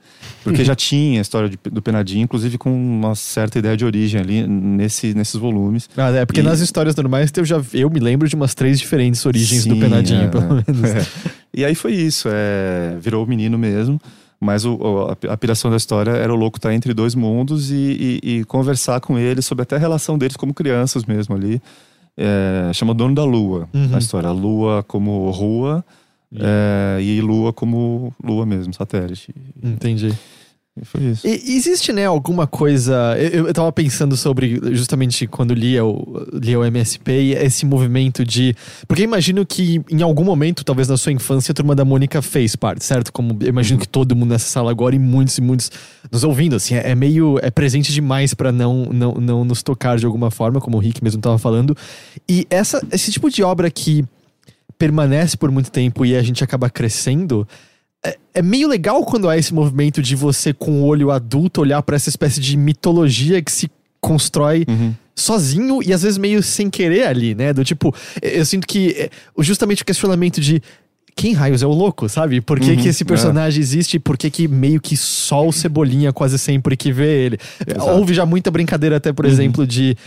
Porque 0.43 0.63
já 0.63 0.75
tinha 0.75 1.19
a 1.19 1.21
história 1.21 1.49
de- 1.49 1.57
do 1.71 1.81
Penadinho, 1.81 2.23
inclusive 2.23 2.57
com 2.57 2.71
uma 2.71 3.15
certa 3.15 3.57
ideia 3.59 3.75
de 3.75 3.83
origem 3.85 4.19
ali 4.21 4.45
nesse, 4.45 5.13
nesses 5.13 5.35
volumes. 5.35 5.89
Ah, 5.97 6.09
é, 6.11 6.25
porque 6.25 6.41
E- 6.41 6.43
nas 6.43 6.59
histórias 6.59 6.95
normais 6.95 7.31
eu 7.35 7.45
já 7.45 7.61
eu 7.73 7.89
me 7.89 7.99
lembro 7.99 8.27
de 8.27 8.35
umas 8.35 8.53
três 8.53 8.79
diferentes 8.79 9.25
origens 9.25 9.65
do 9.65 9.73
Sim, 9.75 9.79
Penadinho, 9.81 10.23
é. 10.23 10.27
pelo 10.27 10.47
menos. 10.67 10.83
É. 10.91 11.05
E 11.57 11.63
aí 11.63 11.73
foi 11.73 11.93
isso, 11.93 12.27
é, 12.29 12.97
virou 12.99 13.23
o 13.23 13.27
menino 13.27 13.57
mesmo. 13.57 13.97
Mas 14.41 14.65
o, 14.65 14.77
a, 15.29 15.33
a 15.33 15.37
piração 15.37 15.71
da 15.71 15.77
história 15.77 16.11
era 16.11 16.31
o 16.33 16.35
louco 16.35 16.57
estar 16.57 16.73
entre 16.73 16.93
dois 16.93 17.15
mundos 17.15 17.71
e, 17.71 18.19
e- 18.23 18.39
e 18.39 18.43
conversar 18.43 18.99
com 18.99 19.17
ele 19.17 19.41
sobre 19.41 19.61
até 19.63 19.77
a 19.77 19.79
relação 19.79 20.17
deles 20.17 20.35
como 20.35 20.53
crianças 20.53 21.05
mesmo 21.05 21.33
ali. 21.33 21.61
É, 22.17 22.71
chama 22.73 22.93
Dono 22.93 23.15
da 23.15 23.23
Lua 23.23 23.67
Uhum. 23.73 23.89
a 23.93 23.97
história. 23.97 24.27
A 24.27 24.33
Lua 24.33 24.83
como 24.83 25.29
rua 25.31 25.83
é, 26.33 27.01
e 27.01 27.21
Lua 27.21 27.53
como 27.53 28.13
Lua 28.23 28.45
mesmo, 28.45 28.73
satélite. 28.73 29.33
Entendi. 29.61 30.13
E 30.77 30.83
foi 30.83 31.03
isso. 31.03 31.25
E, 31.25 31.55
existe, 31.55 31.93
né, 31.93 32.05
alguma 32.05 32.45
coisa. 32.45 33.15
Eu, 33.17 33.47
eu 33.47 33.53
tava 33.53 33.71
pensando 33.71 34.17
sobre, 34.17 34.59
justamente 34.73 35.25
quando 35.25 35.53
lia 35.53 35.85
o, 35.85 36.27
lia 36.33 36.59
o 36.59 36.65
MSP, 36.65 37.37
esse 37.39 37.65
movimento 37.65 38.25
de. 38.25 38.53
Porque 38.85 39.03
eu 39.03 39.05
imagino 39.05 39.45
que 39.45 39.81
em 39.89 40.01
algum 40.01 40.25
momento, 40.25 40.65
talvez 40.65 40.89
na 40.89 40.97
sua 40.97 41.13
infância, 41.13 41.53
a 41.53 41.55
turma 41.55 41.73
da 41.75 41.85
Mônica 41.85 42.21
fez 42.21 42.57
parte, 42.57 42.83
certo? 42.83 43.13
Como 43.13 43.37
eu 43.39 43.47
imagino 43.47 43.79
que 43.79 43.87
todo 43.87 44.13
mundo 44.17 44.31
nessa 44.31 44.47
sala 44.47 44.69
agora 44.69 44.93
e 44.93 44.99
muitos 44.99 45.37
e 45.37 45.41
muitos 45.41 45.71
nos 46.11 46.25
ouvindo, 46.25 46.57
assim, 46.57 46.75
é, 46.75 46.91
é 46.91 46.95
meio. 46.95 47.39
É 47.41 47.49
presente 47.49 47.93
demais 47.93 48.33
para 48.33 48.51
não, 48.51 48.83
não, 48.91 49.13
não 49.13 49.45
nos 49.45 49.63
tocar 49.63 49.97
de 49.97 50.05
alguma 50.05 50.29
forma, 50.29 50.59
como 50.59 50.75
o 50.75 50.79
Rick 50.81 51.01
mesmo 51.01 51.21
tava 51.21 51.37
falando. 51.37 51.75
E 52.27 52.45
essa, 52.49 52.85
esse 52.91 53.13
tipo 53.13 53.29
de 53.29 53.41
obra 53.41 53.71
que 53.71 54.03
permanece 54.77 55.37
por 55.37 55.51
muito 55.51 55.71
tempo 55.71 56.05
e 56.05 56.15
a 56.15 56.21
gente 56.21 56.43
acaba 56.43 56.69
crescendo 56.69 57.47
é, 58.05 58.17
é 58.35 58.41
meio 58.41 58.67
legal 58.67 59.03
quando 59.03 59.27
há 59.27 59.37
esse 59.37 59.53
movimento 59.53 60.01
de 60.01 60.15
você, 60.15 60.53
com 60.53 60.83
o 60.83 60.85
olho 60.85 61.09
adulto, 61.09 61.61
olhar 61.61 61.81
para 61.81 61.95
essa 61.95 62.09
espécie 62.09 62.39
de 62.39 62.55
mitologia 62.55 63.41
que 63.41 63.51
se 63.51 63.69
constrói 63.99 64.65
uhum. 64.67 64.93
sozinho 65.15 65.81
e 65.81 65.91
às 65.91 66.03
vezes 66.03 66.17
meio 66.17 66.43
sem 66.43 66.69
querer 66.69 67.07
ali, 67.07 67.33
né? 67.33 67.51
Do 67.51 67.63
tipo, 67.63 67.93
eu 68.21 68.45
sinto 68.45 68.67
que 68.67 68.91
é, 68.91 69.09
justamente 69.39 69.81
o 69.81 69.85
questionamento 69.85 70.39
de 70.39 70.61
quem 71.15 71.33
raios 71.33 71.63
é 71.63 71.65
o 71.65 71.71
louco, 71.71 72.07
sabe? 72.07 72.41
Por 72.41 72.59
que, 72.59 72.71
uhum, 72.71 72.77
que 72.77 72.89
esse 72.89 73.03
personagem 73.03 73.59
é. 73.59 73.63
existe? 73.63 73.97
Por 73.97 74.17
que, 74.17 74.29
que 74.29 74.47
meio 74.47 74.79
que 74.79 74.95
só 74.97 75.47
o 75.47 75.51
Cebolinha 75.51 76.13
quase 76.13 76.37
sempre 76.37 76.75
que 76.77 76.91
vê 76.91 77.25
ele? 77.25 77.37
Exato. 77.65 77.89
Houve 77.89 78.13
já 78.13 78.25
muita 78.25 78.51
brincadeira 78.51 78.97
até, 78.97 79.11
por 79.13 79.25
uhum. 79.25 79.31
exemplo, 79.31 79.65
de 79.65 79.97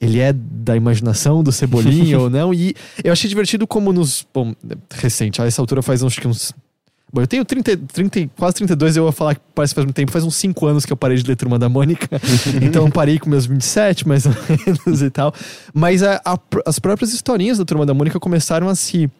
ele 0.00 0.20
é 0.20 0.32
da 0.32 0.76
imaginação 0.76 1.42
do 1.42 1.50
Cebolinha 1.52 2.18
ou 2.20 2.30
não. 2.30 2.54
E 2.54 2.74
eu 3.02 3.12
achei 3.12 3.28
divertido 3.28 3.66
como 3.66 3.92
nos. 3.92 4.26
Bom, 4.32 4.54
recente, 4.90 5.42
a 5.42 5.46
essa 5.46 5.60
altura 5.60 5.82
faz 5.82 6.02
uns, 6.02 6.16
uns 6.24 6.54
Bom, 7.10 7.22
eu 7.22 7.26
tenho 7.26 7.42
30, 7.44 7.76
30, 7.76 8.30
quase 8.36 8.56
32, 8.56 8.96
eu 8.96 9.04
vou 9.04 9.12
falar 9.12 9.34
que 9.34 9.40
parece 9.54 9.72
que 9.72 9.76
faz 9.76 9.86
muito 9.86 9.96
tempo. 9.96 10.12
Faz 10.12 10.24
uns 10.24 10.36
5 10.36 10.66
anos 10.66 10.84
que 10.84 10.92
eu 10.92 10.96
parei 10.96 11.16
de 11.16 11.26
ler 11.26 11.36
Turma 11.36 11.58
da 11.58 11.68
Mônica. 11.68 12.06
então 12.62 12.84
eu 12.84 12.92
parei 12.92 13.18
com 13.18 13.30
meus 13.30 13.46
27, 13.46 14.06
mais 14.06 14.26
ou 14.26 14.32
menos 14.48 15.00
e 15.00 15.08
tal. 15.08 15.32
Mas 15.72 16.02
a, 16.02 16.20
a, 16.24 16.38
as 16.66 16.78
próprias 16.78 17.14
historinhas 17.14 17.56
da 17.56 17.64
Turma 17.64 17.86
da 17.86 17.94
Mônica 17.94 18.20
começaram 18.20 18.68
a 18.68 18.74
se 18.74 19.10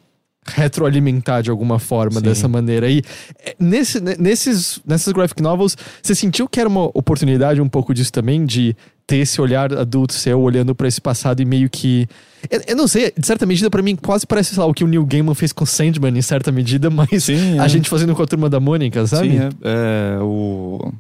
retroalimentar 0.55 1.43
de 1.43 1.50
alguma 1.50 1.78
forma 1.78 2.21
Sim. 2.21 2.26
dessa 2.26 2.49
maneira. 2.49 2.90
E 2.90 3.02
é, 3.45 3.55
nesse, 3.59 4.00
nesses, 4.00 4.81
nessas 4.87 5.12
graphic 5.12 5.43
novels, 5.43 5.76
você 6.02 6.14
sentiu 6.14 6.49
que 6.49 6.61
era 6.61 6.69
uma 6.69 6.85
oportunidade 6.95 7.61
um 7.61 7.69
pouco 7.69 7.95
disso 7.95 8.12
também, 8.12 8.45
de 8.45 8.76
ter 9.09 9.17
esse 9.17 9.40
olhar 9.40 9.73
adulto 9.73 10.12
seu 10.12 10.38
olhando 10.38 10.75
para 10.75 10.87
esse 10.87 11.00
passado 11.00 11.40
e 11.40 11.45
meio 11.45 11.71
que. 11.71 12.07
Eu, 12.50 12.61
eu, 12.69 12.76
não 12.76 12.87
sei, 12.87 13.11
de 13.17 13.26
certa 13.26 13.47
medida, 13.47 13.71
para 13.71 13.83
mim, 13.83 13.97
quase 13.97 14.26
parece, 14.26 14.57
lá, 14.59 14.67
o 14.67 14.75
que 14.75 14.85
o 14.85 14.87
Neil 14.87 15.05
Gaiman 15.07 15.35
fez 15.35 15.50
com 15.50 15.64
Sandman, 15.64 16.17
em 16.17 16.23
certa 16.23 16.52
medida, 16.52 16.88
mas 16.93 17.25
Sim, 17.25 17.57
é. 17.57 17.59
a 17.59 17.67
gente 17.67 17.88
fazendo 17.88 18.14
com 18.14 18.23
a 18.23 18.26
turma 18.26 18.50
da 18.50 18.61
Mônica, 18.61 19.07
sabe? 19.07 19.31
Sim, 19.31 19.38
é, 19.38 20.19
é 20.19 20.23
o. 20.23 20.93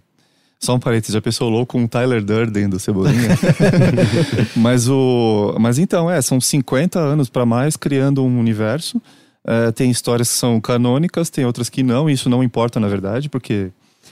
Só 0.58 0.74
um 0.74 0.80
parênteses, 0.80 1.14
já 1.14 1.20
pensou 1.20 1.48
louco 1.48 1.72
com 1.72 1.82
um 1.82 1.86
Tyler 1.86 2.24
Durden 2.24 2.68
do 2.68 2.80
Cebolinha? 2.80 3.28
mas 4.56 4.88
o. 4.88 5.54
Mas 5.60 5.78
então, 5.78 6.10
é, 6.10 6.20
são 6.22 6.40
50 6.40 6.98
anos 6.98 7.28
para 7.28 7.44
mais 7.44 7.76
criando 7.76 8.24
um 8.24 8.40
universo. 8.40 9.00
É, 9.46 9.72
tem 9.72 9.90
histórias 9.90 10.30
que 10.30 10.36
são 10.36 10.60
canônicas, 10.60 11.30
tem 11.30 11.44
outras 11.44 11.68
que 11.68 11.82
não, 11.82 12.08
e 12.08 12.12
isso 12.12 12.28
não 12.28 12.42
importa, 12.42 12.78
na 12.78 12.88
verdade, 12.88 13.28
porque 13.28 13.70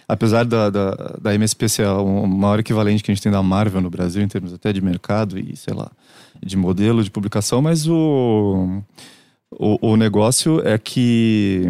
apesar 0.08 0.44
da, 0.44 0.70
da, 0.70 1.16
da 1.20 1.34
MSP 1.34 1.68
ser 1.68 1.86
o 1.86 2.26
maior 2.26 2.60
equivalente 2.60 3.02
que 3.02 3.10
a 3.10 3.14
gente 3.14 3.22
tem 3.22 3.32
da 3.32 3.42
Marvel 3.42 3.80
no 3.80 3.90
Brasil, 3.90 4.22
em 4.22 4.28
termos 4.28 4.52
até 4.52 4.72
de 4.72 4.80
mercado 4.80 5.38
e, 5.38 5.56
sei 5.56 5.74
lá, 5.74 5.90
de 6.44 6.56
modelo 6.56 7.02
de 7.02 7.10
publicação, 7.10 7.60
mas 7.60 7.86
o, 7.88 8.82
o, 9.50 9.92
o 9.92 9.96
negócio 9.96 10.66
é 10.66 10.78
que, 10.78 11.64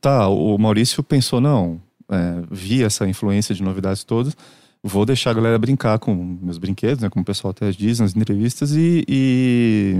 tá, 0.00 0.28
o 0.28 0.56
Maurício 0.58 1.02
pensou, 1.02 1.40
não, 1.40 1.80
é, 2.10 2.42
vi 2.50 2.82
essa 2.82 3.06
influência 3.06 3.54
de 3.54 3.62
novidades 3.62 4.04
todas, 4.04 4.36
vou 4.82 5.04
deixar 5.06 5.30
a 5.30 5.34
galera 5.34 5.58
brincar 5.58 5.98
com 5.98 6.14
meus 6.14 6.58
brinquedos, 6.58 7.02
né, 7.02 7.10
como 7.10 7.22
o 7.22 7.26
pessoal 7.26 7.50
até 7.50 7.70
diz 7.70 8.00
nas 8.00 8.16
entrevistas, 8.16 8.72
e, 8.72 9.04
e 9.08 9.96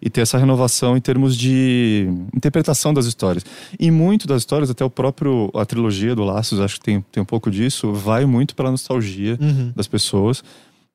e 0.00 0.08
ter 0.10 0.22
essa 0.22 0.38
renovação 0.38 0.96
em 0.96 1.00
termos 1.00 1.36
de 1.36 2.08
interpretação 2.34 2.92
das 2.92 3.06
histórias. 3.06 3.44
E 3.78 3.90
muito 3.90 4.26
das 4.26 4.42
histórias, 4.42 4.70
até 4.70 4.84
o 4.84 4.90
próprio 4.90 5.50
a 5.54 5.64
trilogia 5.64 6.14
do 6.14 6.24
Laços, 6.24 6.60
acho 6.60 6.74
que 6.76 6.84
tem, 6.84 7.04
tem 7.12 7.22
um 7.22 7.26
pouco 7.26 7.50
disso, 7.50 7.92
vai 7.92 8.24
muito 8.24 8.54
pela 8.54 8.70
nostalgia 8.70 9.38
uhum. 9.40 9.72
das 9.74 9.86
pessoas 9.86 10.42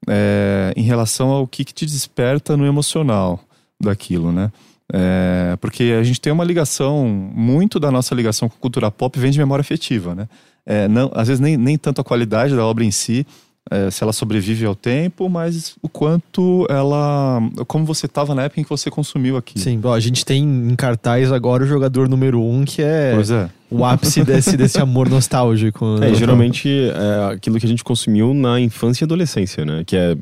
é, 0.07 0.73
em 0.75 0.83
relação 0.83 1.29
ao 1.29 1.47
que, 1.47 1.63
que 1.63 1.73
te 1.73 1.85
desperta 1.85 2.55
no 2.55 2.65
emocional 2.65 3.39
daquilo, 3.79 4.31
né? 4.31 4.51
É, 4.93 5.57
porque 5.59 5.95
a 5.99 6.03
gente 6.03 6.21
tem 6.21 6.31
uma 6.31 6.43
ligação, 6.43 7.07
muito 7.07 7.79
da 7.79 7.89
nossa 7.89 8.13
ligação 8.13 8.47
com 8.47 8.55
cultura 8.57 8.91
pop 8.91 9.19
vem 9.19 9.31
de 9.31 9.39
memória 9.39 9.61
afetiva, 9.61 10.13
né? 10.13 10.27
É, 10.65 10.87
não, 10.87 11.11
às 11.13 11.27
vezes 11.27 11.39
nem, 11.39 11.57
nem 11.57 11.77
tanto 11.77 12.01
a 12.01 12.03
qualidade 12.03 12.55
da 12.55 12.65
obra 12.65 12.83
em 12.83 12.91
si, 12.91 13.25
é, 13.71 13.89
se 13.89 14.03
ela 14.03 14.13
sobrevive 14.13 14.65
ao 14.65 14.75
tempo, 14.75 15.27
mas 15.27 15.75
o 15.81 15.89
quanto 15.89 16.67
ela. 16.69 17.41
Como 17.67 17.83
você 17.83 18.05
estava 18.05 18.35
na 18.35 18.43
época 18.43 18.61
em 18.61 18.63
que 18.63 18.69
você 18.69 18.91
consumiu 18.91 19.37
aqui. 19.37 19.59
Sim, 19.59 19.79
bom, 19.79 19.91
a 19.91 19.99
gente 19.99 20.23
tem 20.23 20.43
em 20.43 20.75
cartaz 20.75 21.31
agora 21.31 21.63
o 21.63 21.67
jogador 21.67 22.07
número 22.07 22.41
um, 22.41 22.63
que 22.63 22.83
é, 22.83 23.15
é. 23.15 23.49
o 23.71 23.83
ápice 23.83 24.23
desse, 24.23 24.55
desse 24.55 24.79
amor 24.79 25.09
nostálgico. 25.09 25.85
É, 26.05 26.13
geralmente 26.13 26.69
é 26.69 27.33
aquilo 27.33 27.57
que 27.57 27.65
a 27.65 27.69
gente 27.69 27.83
consumiu 27.83 28.33
na 28.33 28.59
infância 28.59 29.03
e 29.03 29.05
adolescência, 29.05 29.65
né? 29.65 29.83
Que 29.85 29.95
é. 29.95 30.17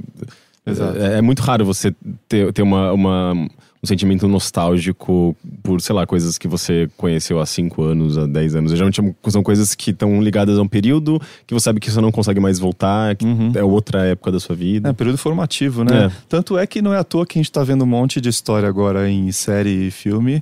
É, 0.65 1.17
é, 1.17 1.21
muito 1.21 1.41
raro 1.41 1.65
você 1.65 1.93
ter, 2.29 2.53
ter 2.53 2.61
uma, 2.61 2.93
uma 2.93 3.49
um 3.83 3.87
sentimento 3.87 4.27
nostálgico 4.29 5.35
por, 5.61 5.81
sei 5.81 5.93
lá, 5.93 6.07
coisas 6.07 6.37
que 6.37 6.47
você 6.47 6.89
conheceu 6.95 7.39
há 7.41 7.45
5 7.45 7.83
anos, 7.83 8.17
há 8.17 8.25
10 8.25 8.55
anos. 8.55 8.71
Geralmente 8.71 9.15
são 9.27 9.43
coisas 9.43 9.75
que 9.75 9.91
estão 9.91 10.21
ligadas 10.21 10.57
a 10.57 10.61
um 10.61 10.67
período 10.67 11.21
que 11.45 11.53
você 11.53 11.65
sabe 11.65 11.81
que 11.81 11.91
você 11.91 11.99
não 11.99 12.11
consegue 12.11 12.39
mais 12.39 12.59
voltar, 12.59 13.15
que 13.15 13.25
uhum. 13.25 13.51
é 13.53 13.63
outra 13.63 14.05
época 14.05 14.31
da 14.31 14.39
sua 14.39 14.55
vida. 14.55 14.89
É, 14.89 14.93
período 14.93 15.17
formativo, 15.17 15.83
né? 15.83 16.05
É. 16.05 16.11
Tanto 16.29 16.57
é 16.57 16.65
que 16.65 16.81
não 16.81 16.93
é 16.93 16.97
à 16.97 17.03
toa 17.03 17.25
que 17.25 17.37
a 17.37 17.41
gente 17.41 17.51
tá 17.51 17.61
vendo 17.61 17.83
um 17.83 17.87
monte 17.87 18.21
de 18.21 18.29
história 18.29 18.69
agora 18.69 19.09
em 19.09 19.29
série 19.33 19.87
e 19.87 19.91
filme 19.91 20.41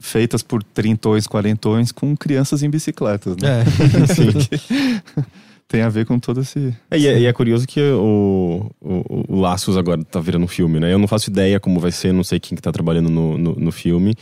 feitas 0.00 0.42
por 0.42 0.62
trintões, 0.62 1.26
quarentões 1.26 1.90
com 1.90 2.16
crianças 2.16 2.62
em 2.62 2.68
bicicletas, 2.68 3.36
né? 3.36 3.62
É. 3.62 3.64
Sim. 4.14 5.00
Tem 5.68 5.82
a 5.82 5.88
ver 5.88 6.06
com 6.06 6.18
todo 6.18 6.40
esse. 6.40 6.74
É, 6.90 6.98
e, 6.98 7.06
é, 7.06 7.18
e, 7.20 7.26
é, 7.26 7.32
curioso 7.32 7.66
que 7.66 7.80
o, 7.80 8.70
o, 8.80 9.34
o, 9.34 9.40
Laços 9.40 9.76
agora 9.76 10.02
tá 10.04 10.20
virando 10.20 10.44
um 10.44 10.48
filme, 10.48 10.78
né? 10.78 10.92
Eu 10.92 10.98
não 10.98 11.08
faço 11.08 11.30
ideia 11.30 11.58
como 11.58 11.80
vai 11.80 11.92
ser, 11.92 12.12
não 12.12 12.24
sei 12.24 12.38
quem 12.38 12.54
que 12.54 12.62
tá 12.62 12.70
trabalhando 12.70 13.10
no, 13.10 13.38
no, 13.38 13.54
no 13.54 13.72
filme. 13.72 14.14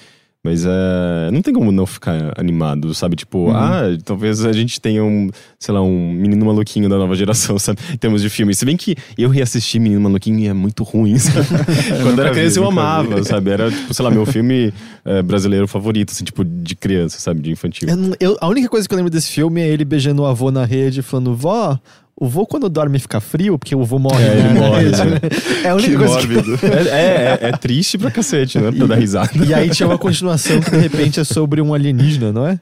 Mas 0.45 0.65
é, 0.67 1.31
não 1.31 1.41
tem 1.41 1.55
como 1.55 1.71
não 1.71 1.87
ficar 1.87 2.33
animado, 2.37 2.93
sabe? 2.95 3.15
Tipo, 3.15 3.47
uhum. 3.47 3.57
ah, 3.57 3.83
talvez 4.05 4.45
a 4.45 4.53
gente 4.53 4.81
tenha 4.81 5.05
um, 5.05 5.31
sei 5.57 5.73
lá, 5.73 5.81
um 5.81 6.11
menino 6.11 6.45
maluquinho 6.45 6.89
da 6.89 6.99
nova 6.99 7.15
geração, 7.15 7.57
sabe? 7.61 7.79
Em 7.93 7.97
termos 7.97 8.21
de 8.21 8.29
filme. 8.29 8.53
Se 8.53 8.65
bem 8.65 8.77
que 8.77 8.97
eu 9.17 9.31
reassisti 9.31 9.79
Menino 9.79 10.01
Maluquinho 10.01 10.41
e 10.41 10.49
é 10.49 10.53
muito 10.53 10.83
ruim, 10.83 11.17
sabe? 11.17 11.47
Quando 12.03 12.21
era 12.21 12.33
criança 12.33 12.59
eu 12.59 12.67
amava, 12.67 13.21
vi. 13.21 13.25
sabe? 13.25 13.51
Era, 13.51 13.71
tipo, 13.71 13.95
sei 13.95 14.05
lá, 14.05 14.11
meu 14.11 14.27
filme 14.27 14.75
é, 15.05 15.23
brasileiro 15.23 15.69
favorito, 15.69 16.11
assim, 16.11 16.25
tipo, 16.25 16.45
de 16.45 16.75
criança, 16.75 17.21
sabe? 17.21 17.41
De 17.41 17.53
infantil. 17.53 17.89
Eu, 17.89 18.17
eu, 18.19 18.37
a 18.41 18.49
única 18.49 18.69
coisa 18.69 18.89
que 18.89 18.93
eu 18.93 18.97
lembro 18.97 19.13
desse 19.13 19.31
filme 19.31 19.61
é 19.61 19.69
ele 19.69 19.85
beijando 19.85 20.23
o 20.23 20.27
avô 20.27 20.51
na 20.51 20.65
rede, 20.65 21.03
falando, 21.03 21.37
vó, 21.37 21.79
o 22.17 22.29
vô, 22.29 22.47
quando 22.47 22.69
dorme, 22.69 22.99
fica 22.99 23.21
frio, 23.21 23.59
porque 23.59 23.75
o 23.75 23.85
vô 23.85 23.99
morre. 23.99 24.23
É, 24.23 24.35
né? 24.35 24.51
ele 24.51 24.59
morre. 24.59 24.85
Né? 24.85 25.21
É 25.65 25.69
a 25.69 25.75
única 25.75 25.91
que 25.91 25.97
coisa 25.97 26.15
mórbido. 26.15 26.59
que... 26.59 26.67
É, 26.93 27.39
é, 27.41 27.49
é, 27.49 27.53
triste 27.53 27.97
pra 27.99 28.11
cacete, 28.11 28.59
né? 28.59 28.71
Pra 28.71 28.87
dar 28.87 28.97
risada. 28.97 29.31
E 29.45 29.55
aí 29.55 29.71
tinha 29.71 29.89
uma 29.89 29.99
continuação 29.99 30.61
que, 30.61 30.71
de 30.71 30.79
repente, 30.79 31.21
é 31.21 31.25
sobre 31.25 31.61
um 31.61 31.73
alienígena, 31.73 32.33
não 32.33 32.47
é? 32.47 32.61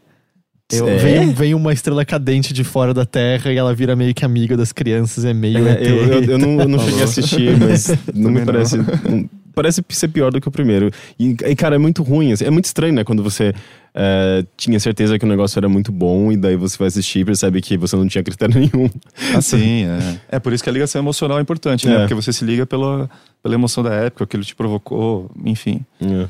Eu, 0.72 0.88
é? 0.88 0.96
vem, 0.98 1.32
vem 1.32 1.54
uma 1.54 1.72
estrela 1.72 2.04
cadente 2.04 2.52
de 2.52 2.62
fora 2.62 2.94
da 2.94 3.04
Terra 3.04 3.52
e 3.52 3.56
ela 3.56 3.74
vira 3.74 3.96
meio 3.96 4.14
que 4.14 4.24
amiga 4.24 4.56
das 4.56 4.72
crianças, 4.72 5.24
é 5.24 5.34
meio. 5.34 5.66
É, 5.66 5.82
eu, 5.82 5.96
eu, 6.06 6.22
eu, 6.22 6.38
não, 6.38 6.60
eu 6.60 6.68
não 6.68 6.78
cheguei 6.78 7.00
a 7.00 7.04
assistir, 7.04 7.58
mas 7.58 7.88
não 8.14 8.30
me 8.30 8.44
parece. 8.44 8.76
Não, 8.76 9.28
parece 9.54 9.84
ser 9.88 10.08
pior 10.08 10.30
do 10.32 10.40
que 10.40 10.48
o 10.48 10.50
primeiro. 10.50 10.90
E, 11.18 11.36
e 11.46 11.56
cara, 11.56 11.76
é 11.76 11.78
muito 11.78 12.02
ruim. 12.02 12.32
Assim, 12.32 12.44
é 12.44 12.50
muito 12.50 12.66
estranho, 12.66 12.94
né? 12.94 13.04
Quando 13.04 13.22
você 13.22 13.54
é, 13.94 14.44
tinha 14.56 14.78
certeza 14.78 15.18
que 15.18 15.24
o 15.24 15.28
negócio 15.28 15.58
era 15.58 15.68
muito 15.68 15.90
bom 15.90 16.30
e 16.30 16.36
daí 16.36 16.56
você 16.56 16.76
vai 16.78 16.88
assistir 16.88 17.20
e 17.20 17.24
percebe 17.24 17.60
que 17.60 17.76
você 17.76 17.96
não 17.96 18.06
tinha 18.06 18.22
critério 18.22 18.54
nenhum. 18.58 18.88
Assim, 19.34 19.84
é. 19.84 20.20
É 20.36 20.38
por 20.38 20.52
isso 20.52 20.62
que 20.62 20.70
a 20.70 20.72
ligação 20.72 21.00
emocional 21.00 21.38
é 21.38 21.42
importante, 21.42 21.86
né? 21.86 21.94
É. 21.94 21.98
Porque 22.00 22.14
você 22.14 22.32
se 22.32 22.44
liga 22.44 22.64
pela, 22.66 23.10
pela 23.42 23.54
emoção 23.54 23.82
da 23.82 23.92
época, 23.92 24.24
aquilo 24.24 24.44
te 24.44 24.54
provocou, 24.54 25.30
enfim. 25.44 25.80
É. 26.00 26.28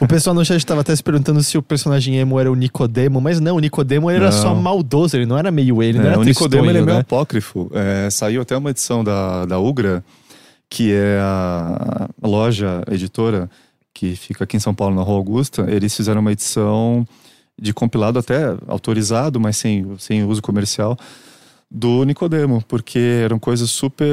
o 0.00 0.06
pessoal 0.06 0.32
no 0.32 0.44
chat 0.44 0.58
estava 0.58 0.80
até 0.80 0.94
se 0.94 1.02
perguntando 1.02 1.42
se 1.42 1.58
o 1.58 1.62
personagem 1.62 2.16
emo 2.18 2.38
era 2.38 2.50
o 2.50 2.54
Nicodemo, 2.54 3.20
mas 3.20 3.40
não, 3.40 3.56
o 3.56 3.58
Nicodemo 3.58 4.08
era 4.08 4.26
não. 4.26 4.32
só 4.32 4.54
maldoso, 4.54 5.16
ele 5.16 5.26
não 5.26 5.36
era 5.36 5.50
meio 5.50 5.82
ele, 5.82 5.98
não 5.98 6.04
é, 6.04 6.08
era 6.10 6.20
O 6.20 6.22
Nicodemo 6.22 6.66
ele 6.66 6.78
é 6.78 6.82
meio 6.82 6.94
né? 6.94 7.00
apócrifo. 7.00 7.68
É, 7.74 8.08
saiu 8.10 8.42
até 8.42 8.56
uma 8.56 8.70
edição 8.70 9.02
da, 9.02 9.44
da 9.46 9.58
Ugra, 9.58 10.04
que 10.70 10.92
é 10.94 11.18
a 11.20 12.08
loja 12.22 12.82
editora 12.90 13.50
que 13.92 14.14
fica 14.14 14.44
aqui 14.44 14.56
em 14.56 14.60
São 14.60 14.72
Paulo, 14.72 14.94
na 14.94 15.02
Rua 15.02 15.16
Augusta, 15.16 15.66
eles 15.68 15.94
fizeram 15.94 16.20
uma 16.20 16.32
edição 16.32 17.06
de 17.60 17.74
compilado 17.74 18.18
até 18.18 18.56
autorizado, 18.66 19.38
mas 19.38 19.56
sem, 19.56 19.84
sem 19.98 20.24
uso 20.24 20.40
comercial, 20.40 20.96
do 21.70 22.04
Nicodemo, 22.04 22.64
porque 22.66 22.98
eram 22.98 23.38
coisas 23.38 23.70
super 23.70 24.08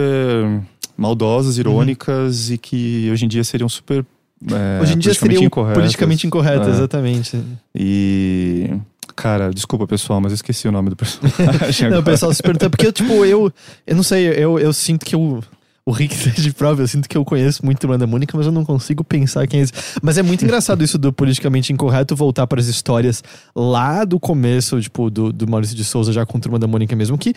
maldosas, 0.97 1.55
uhum. 1.55 1.61
irônicas 1.61 2.49
uhum. 2.49 2.55
e 2.55 2.57
que 2.57 3.09
hoje 3.11 3.25
em 3.25 3.27
dia 3.27 3.43
seriam 3.43 3.69
super. 3.69 4.05
É, 4.51 4.81
hoje 4.81 4.93
em 4.93 4.97
dia 4.97 5.13
seriam 5.13 5.43
incorretas. 5.43 5.81
politicamente 5.81 6.27
incorretas, 6.27 6.67
é. 6.67 6.71
exatamente. 6.71 7.41
E 7.73 8.69
cara, 9.15 9.51
desculpa 9.51 9.87
pessoal, 9.87 10.19
mas 10.21 10.31
eu 10.31 10.35
esqueci 10.35 10.67
o 10.67 10.71
nome 10.71 10.89
do 10.89 10.95
personagem. 10.95 11.89
Não, 11.89 11.99
o 11.99 12.03
pessoal 12.03 12.33
se 12.33 12.41
pergunta, 12.41 12.69
porque, 12.69 12.91
tipo, 12.91 13.25
eu. 13.25 13.51
Eu 13.85 13.95
não 13.95 14.03
sei, 14.03 14.27
eu, 14.27 14.59
eu 14.59 14.71
sinto 14.73 15.05
que 15.05 15.15
eu. 15.15 15.43
O 15.87 15.91
Rick 15.91 16.17
de 16.41 16.51
prova, 16.51 16.81
eu 16.81 16.87
sinto 16.87 17.07
que 17.07 17.17
eu 17.17 17.23
conheço 17.23 17.65
muito 17.65 17.79
Turma 17.79 17.97
da 17.97 18.05
Mônica, 18.05 18.35
mas 18.35 18.45
eu 18.45 18.51
não 18.51 18.65
consigo 18.65 19.05
pensar 19.05 19.47
quem 19.47 19.61
é 19.61 19.63
esse. 19.63 19.71
Mas 20.01 20.17
é 20.17 20.21
muito 20.21 20.43
engraçado 20.43 20.83
isso 20.83 20.97
do 20.97 21.13
politicamente 21.13 21.71
incorreto 21.71 22.13
voltar 22.13 22.45
para 22.45 22.59
as 22.59 22.67
histórias 22.67 23.23
lá 23.55 24.03
do 24.03 24.19
começo, 24.19 24.81
tipo, 24.81 25.09
do, 25.09 25.31
do 25.31 25.47
Maurício 25.47 25.77
de 25.77 25.85
Souza 25.85 26.11
já 26.11 26.25
com 26.25 26.37
Turma 26.41 26.59
da 26.59 26.67
Mônica 26.67 26.93
mesmo, 26.93 27.17
que 27.17 27.33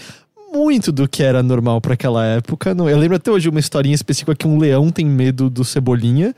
muito 0.52 0.90
do 0.90 1.08
que 1.08 1.22
era 1.22 1.44
normal 1.44 1.80
para 1.80 1.94
aquela 1.94 2.26
época. 2.26 2.70
Eu 2.70 2.98
lembro 2.98 3.16
até 3.16 3.30
hoje 3.30 3.48
uma 3.48 3.60
historinha 3.60 3.94
específica 3.94 4.34
que 4.34 4.48
um 4.48 4.58
leão 4.58 4.90
tem 4.90 5.06
medo 5.06 5.48
do 5.48 5.64
Cebolinha. 5.64 6.34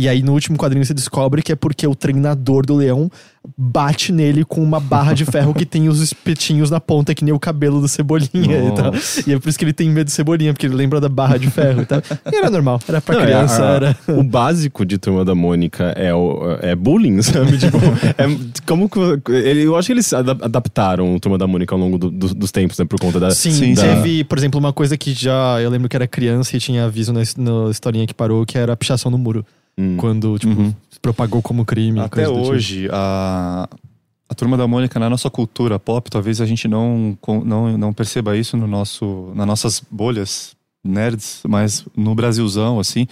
E 0.00 0.08
aí 0.08 0.22
no 0.22 0.32
último 0.32 0.56
quadrinho 0.56 0.82
você 0.82 0.94
descobre 0.94 1.42
que 1.42 1.52
é 1.52 1.54
porque 1.54 1.86
o 1.86 1.94
treinador 1.94 2.64
do 2.64 2.74
leão 2.74 3.10
bate 3.54 4.12
nele 4.12 4.46
com 4.46 4.62
uma 4.62 4.80
barra 4.80 5.12
de 5.12 5.26
ferro 5.26 5.52
que 5.52 5.66
tem 5.66 5.90
os 5.90 6.00
espetinhos 6.00 6.70
na 6.70 6.80
ponta, 6.80 7.14
que 7.14 7.22
nem 7.22 7.34
o 7.34 7.38
cabelo 7.38 7.82
do 7.82 7.86
Cebolinha 7.86 8.28
e 8.32 8.74
tal. 8.74 8.94
E 9.26 9.34
é 9.34 9.38
por 9.38 9.50
isso 9.50 9.58
que 9.58 9.64
ele 9.66 9.74
tem 9.74 9.90
medo 9.90 10.06
do 10.06 10.10
Cebolinha, 10.10 10.54
porque 10.54 10.64
ele 10.64 10.74
lembra 10.74 11.02
da 11.02 11.08
barra 11.10 11.36
de 11.36 11.50
ferro 11.50 11.82
e 11.82 11.84
tal. 11.84 12.00
E 12.32 12.34
era 12.34 12.48
normal, 12.48 12.80
era 12.88 12.98
pra 13.02 13.14
Não, 13.14 13.20
é 13.20 13.26
criança, 13.26 13.62
é, 13.62 13.76
era... 13.76 13.96
O 14.08 14.22
básico 14.22 14.86
de 14.86 14.96
Turma 14.96 15.22
da 15.22 15.34
Mônica 15.34 15.84
é, 15.96 16.14
o, 16.14 16.56
é 16.62 16.74
bullying, 16.74 17.20
sabe? 17.20 17.58
tipo, 17.58 17.76
é, 17.76 18.62
como 18.66 18.88
que... 18.88 18.98
Ele, 19.32 19.64
eu 19.64 19.76
acho 19.76 19.88
que 19.88 19.92
eles 19.92 20.14
adaptaram 20.14 21.14
o 21.14 21.20
Turma 21.20 21.36
da 21.36 21.46
Mônica 21.46 21.74
ao 21.74 21.78
longo 21.78 21.98
do, 21.98 22.10
do, 22.10 22.34
dos 22.34 22.50
tempos, 22.50 22.78
né? 22.78 22.86
Por 22.86 22.98
conta 22.98 23.20
da... 23.20 23.32
Sim, 23.32 23.52
Sim 23.52 23.74
da... 23.74 23.82
teve, 23.82 24.24
por 24.24 24.38
exemplo, 24.38 24.58
uma 24.58 24.72
coisa 24.72 24.96
que 24.96 25.12
já... 25.12 25.60
Eu 25.60 25.68
lembro 25.68 25.90
que 25.90 25.96
era 25.96 26.06
criança 26.06 26.56
e 26.56 26.58
tinha 26.58 26.86
aviso 26.86 27.12
na, 27.12 27.20
na 27.36 27.70
historinha 27.70 28.06
que 28.06 28.14
parou, 28.14 28.46
que 28.46 28.56
era 28.56 28.72
a 28.72 28.76
pichação 28.76 29.10
no 29.10 29.18
muro. 29.18 29.44
Hum. 29.80 29.96
Quando, 29.96 30.38
tipo, 30.38 30.60
uhum. 30.60 30.74
propagou 31.00 31.40
como 31.40 31.64
crime. 31.64 32.00
Até 32.00 32.26
tipo. 32.26 32.38
hoje, 32.38 32.82
tipo. 32.82 32.94
a, 32.94 33.66
a 34.28 34.34
Turma 34.34 34.58
da 34.58 34.66
Mônica, 34.66 35.00
na 35.00 35.08
nossa 35.08 35.30
cultura 35.30 35.78
pop, 35.78 36.10
talvez 36.10 36.40
a 36.40 36.46
gente 36.46 36.68
não, 36.68 37.16
não, 37.44 37.78
não 37.78 37.92
perceba 37.92 38.36
isso 38.36 38.56
no 38.56 38.66
nosso, 38.66 39.32
nas 39.34 39.46
nossas 39.46 39.82
bolhas 39.90 40.54
nerds, 40.84 41.42
mas 41.48 41.86
no 41.96 42.14
Brasilzão, 42.14 42.78
assim, 42.78 43.06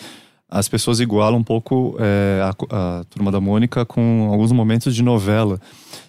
as 0.48 0.68
pessoas 0.68 1.00
igualam 1.00 1.40
um 1.40 1.44
pouco 1.44 1.96
é, 1.98 2.40
a, 2.42 2.98
a 3.00 3.04
Turma 3.04 3.33
da 3.33 3.40
Mônica 3.40 3.85
com 3.87 4.28
alguns 4.31 4.52
momentos 4.52 4.94
de 4.94 5.02
novela 5.02 5.61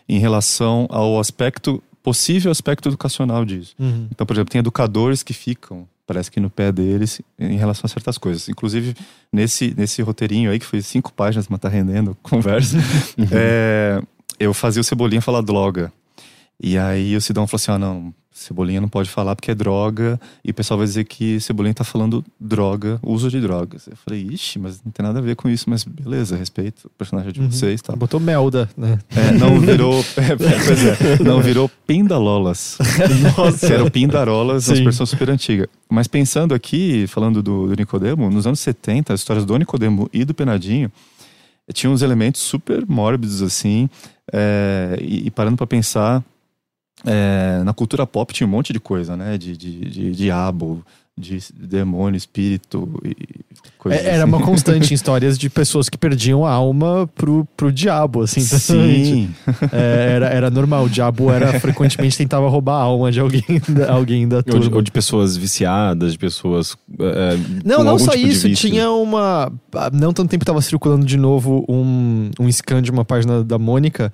em 0.07 0.19
relação 0.19 0.87
ao 0.89 1.19
aspecto, 1.19 1.81
possível 2.03 2.51
aspecto 2.51 2.89
educacional 2.89 3.45
disso. 3.45 3.75
Uhum. 3.79 4.07
Então, 4.11 4.25
por 4.25 4.33
exemplo, 4.33 4.51
tem 4.51 4.59
educadores 4.59 5.23
que 5.23 5.33
ficam 5.33 5.87
parece 6.09 6.31
que 6.31 6.39
no 6.39 6.49
pé 6.49 6.71
deles 6.71 7.21
em 7.37 7.55
relação 7.55 7.85
a 7.85 7.87
certas 7.87 8.17
coisas. 8.17 8.49
Inclusive, 8.49 8.95
nesse, 9.31 9.75
nesse 9.77 10.01
roteirinho 10.01 10.49
aí, 10.49 10.57
que 10.57 10.65
foi 10.65 10.81
cinco 10.81 11.13
páginas, 11.13 11.47
mas 11.47 11.59
tá 11.59 11.69
rendendo 11.69 12.17
conversa, 12.23 12.77
uhum. 13.15 13.27
é, 13.31 14.01
eu 14.39 14.51
fazia 14.51 14.81
o 14.81 14.83
Cebolinha 14.83 15.21
falar 15.21 15.41
droga. 15.41 15.93
E 16.59 16.79
aí 16.79 17.15
o 17.15 17.21
Sidão 17.21 17.45
falou 17.45 17.61
assim: 17.61 17.71
ah, 17.71 17.77
não, 17.77 18.13
Cebolinha 18.39 18.79
não 18.79 18.87
pode 18.87 19.09
falar 19.09 19.35
porque 19.35 19.51
é 19.51 19.55
droga, 19.55 20.19
e 20.43 20.51
o 20.51 20.53
pessoal 20.53 20.77
vai 20.77 20.87
dizer 20.87 21.03
que 21.03 21.39
Cebolinha 21.39 21.73
tá 21.73 21.83
falando 21.83 22.23
droga, 22.39 22.99
uso 23.03 23.29
de 23.29 23.41
drogas. 23.41 23.87
Eu 23.87 23.97
falei, 23.97 24.21
ixi, 24.31 24.57
mas 24.57 24.81
não 24.83 24.91
tem 24.91 25.05
nada 25.05 25.19
a 25.19 25.21
ver 25.21 25.35
com 25.35 25.49
isso, 25.49 25.69
mas 25.69 25.83
beleza, 25.83 26.37
respeito 26.37 26.85
o 26.85 26.89
personagem 26.91 27.33
de 27.33 27.41
uhum. 27.41 27.51
vocês, 27.51 27.81
tá? 27.81 27.95
Botou 27.95 28.19
Melda, 28.19 28.69
né? 28.77 28.97
É, 29.09 29.31
não 29.33 29.59
virou. 29.61 29.99
É, 30.19 30.35
pois 30.35 30.85
é, 30.85 31.23
não 31.23 31.41
virou 31.41 31.69
Pindalolas. 31.87 32.77
Nossa. 33.37 33.67
Que 33.67 33.73
era 33.73 33.83
o 33.83 33.89
Pindarolas, 33.89 34.67
uma 34.67 34.75
expressão 34.75 35.05
super 35.05 35.29
antiga. 35.29 35.69
Mas 35.89 36.07
pensando 36.07 36.53
aqui, 36.53 37.07
falando 37.07 37.41
do, 37.41 37.67
do 37.67 37.75
Nicodemo, 37.75 38.29
nos 38.29 38.45
anos 38.45 38.59
70, 38.59 39.13
as 39.13 39.21
histórias 39.21 39.45
do 39.45 39.57
Nicodemo 39.57 40.09
e 40.11 40.25
do 40.25 40.33
Penadinho 40.33 40.91
tinham 41.73 41.93
uns 41.93 42.01
elementos 42.01 42.41
super 42.41 42.85
mórbidos, 42.87 43.41
assim, 43.41 43.89
é, 44.31 44.97
e, 45.01 45.27
e 45.27 45.31
parando 45.31 45.57
para 45.57 45.67
pensar 45.67 46.23
é, 47.05 47.61
na 47.63 47.73
cultura 47.73 48.05
pop 48.05 48.33
tinha 48.33 48.47
um 48.47 48.49
monte 48.49 48.73
de 48.73 48.79
coisa, 48.79 49.15
né? 49.15 49.37
De, 49.37 49.55
de, 49.55 49.79
de 49.89 50.11
diabo, 50.11 50.83
de 51.17 51.39
demônio, 51.53 52.17
espírito 52.17 52.89
e 53.03 53.15
coisas 53.77 54.01
é, 54.01 54.09
Era 54.09 54.23
assim. 54.23 54.33
uma 54.33 54.41
constante 54.41 54.91
em 54.91 54.95
histórias 54.95 55.37
de 55.37 55.49
pessoas 55.49 55.89
que 55.89 55.97
perdiam 55.97 56.45
a 56.45 56.51
alma 56.51 57.09
pro, 57.15 57.45
pro 57.57 57.71
diabo, 57.71 58.21
assim. 58.21 58.41
Sim. 58.41 59.29
É, 59.71 60.13
era, 60.15 60.27
era 60.27 60.49
normal. 60.49 60.85
O 60.85 60.89
diabo 60.89 61.31
era 61.31 61.57
frequentemente 61.59 62.17
tentava 62.17 62.47
roubar 62.47 62.75
a 62.75 62.83
alma 62.83 63.11
de 63.11 63.19
alguém, 63.19 63.43
da, 63.67 63.91
alguém 63.91 64.27
da 64.27 64.41
turma. 64.41 64.59
Ou 64.59 64.69
de, 64.69 64.75
ou 64.75 64.81
de 64.81 64.91
pessoas 64.91 65.35
viciadas, 65.35 66.13
de 66.13 66.17
pessoas. 66.17 66.77
É, 66.99 67.37
não, 67.65 67.83
não 67.83 67.99
só 67.99 68.11
tipo 68.11 68.27
isso. 68.27 68.49
Tinha 68.53 68.89
uma. 68.91 69.51
Não 69.93 70.13
tanto 70.13 70.29
tempo 70.29 70.43
estava 70.43 70.61
circulando 70.61 71.05
de 71.05 71.17
novo 71.17 71.65
um, 71.67 72.31
um 72.39 72.51
scan 72.51 72.81
de 72.81 72.91
uma 72.91 73.03
página 73.03 73.43
da 73.43 73.57
Mônica 73.57 74.11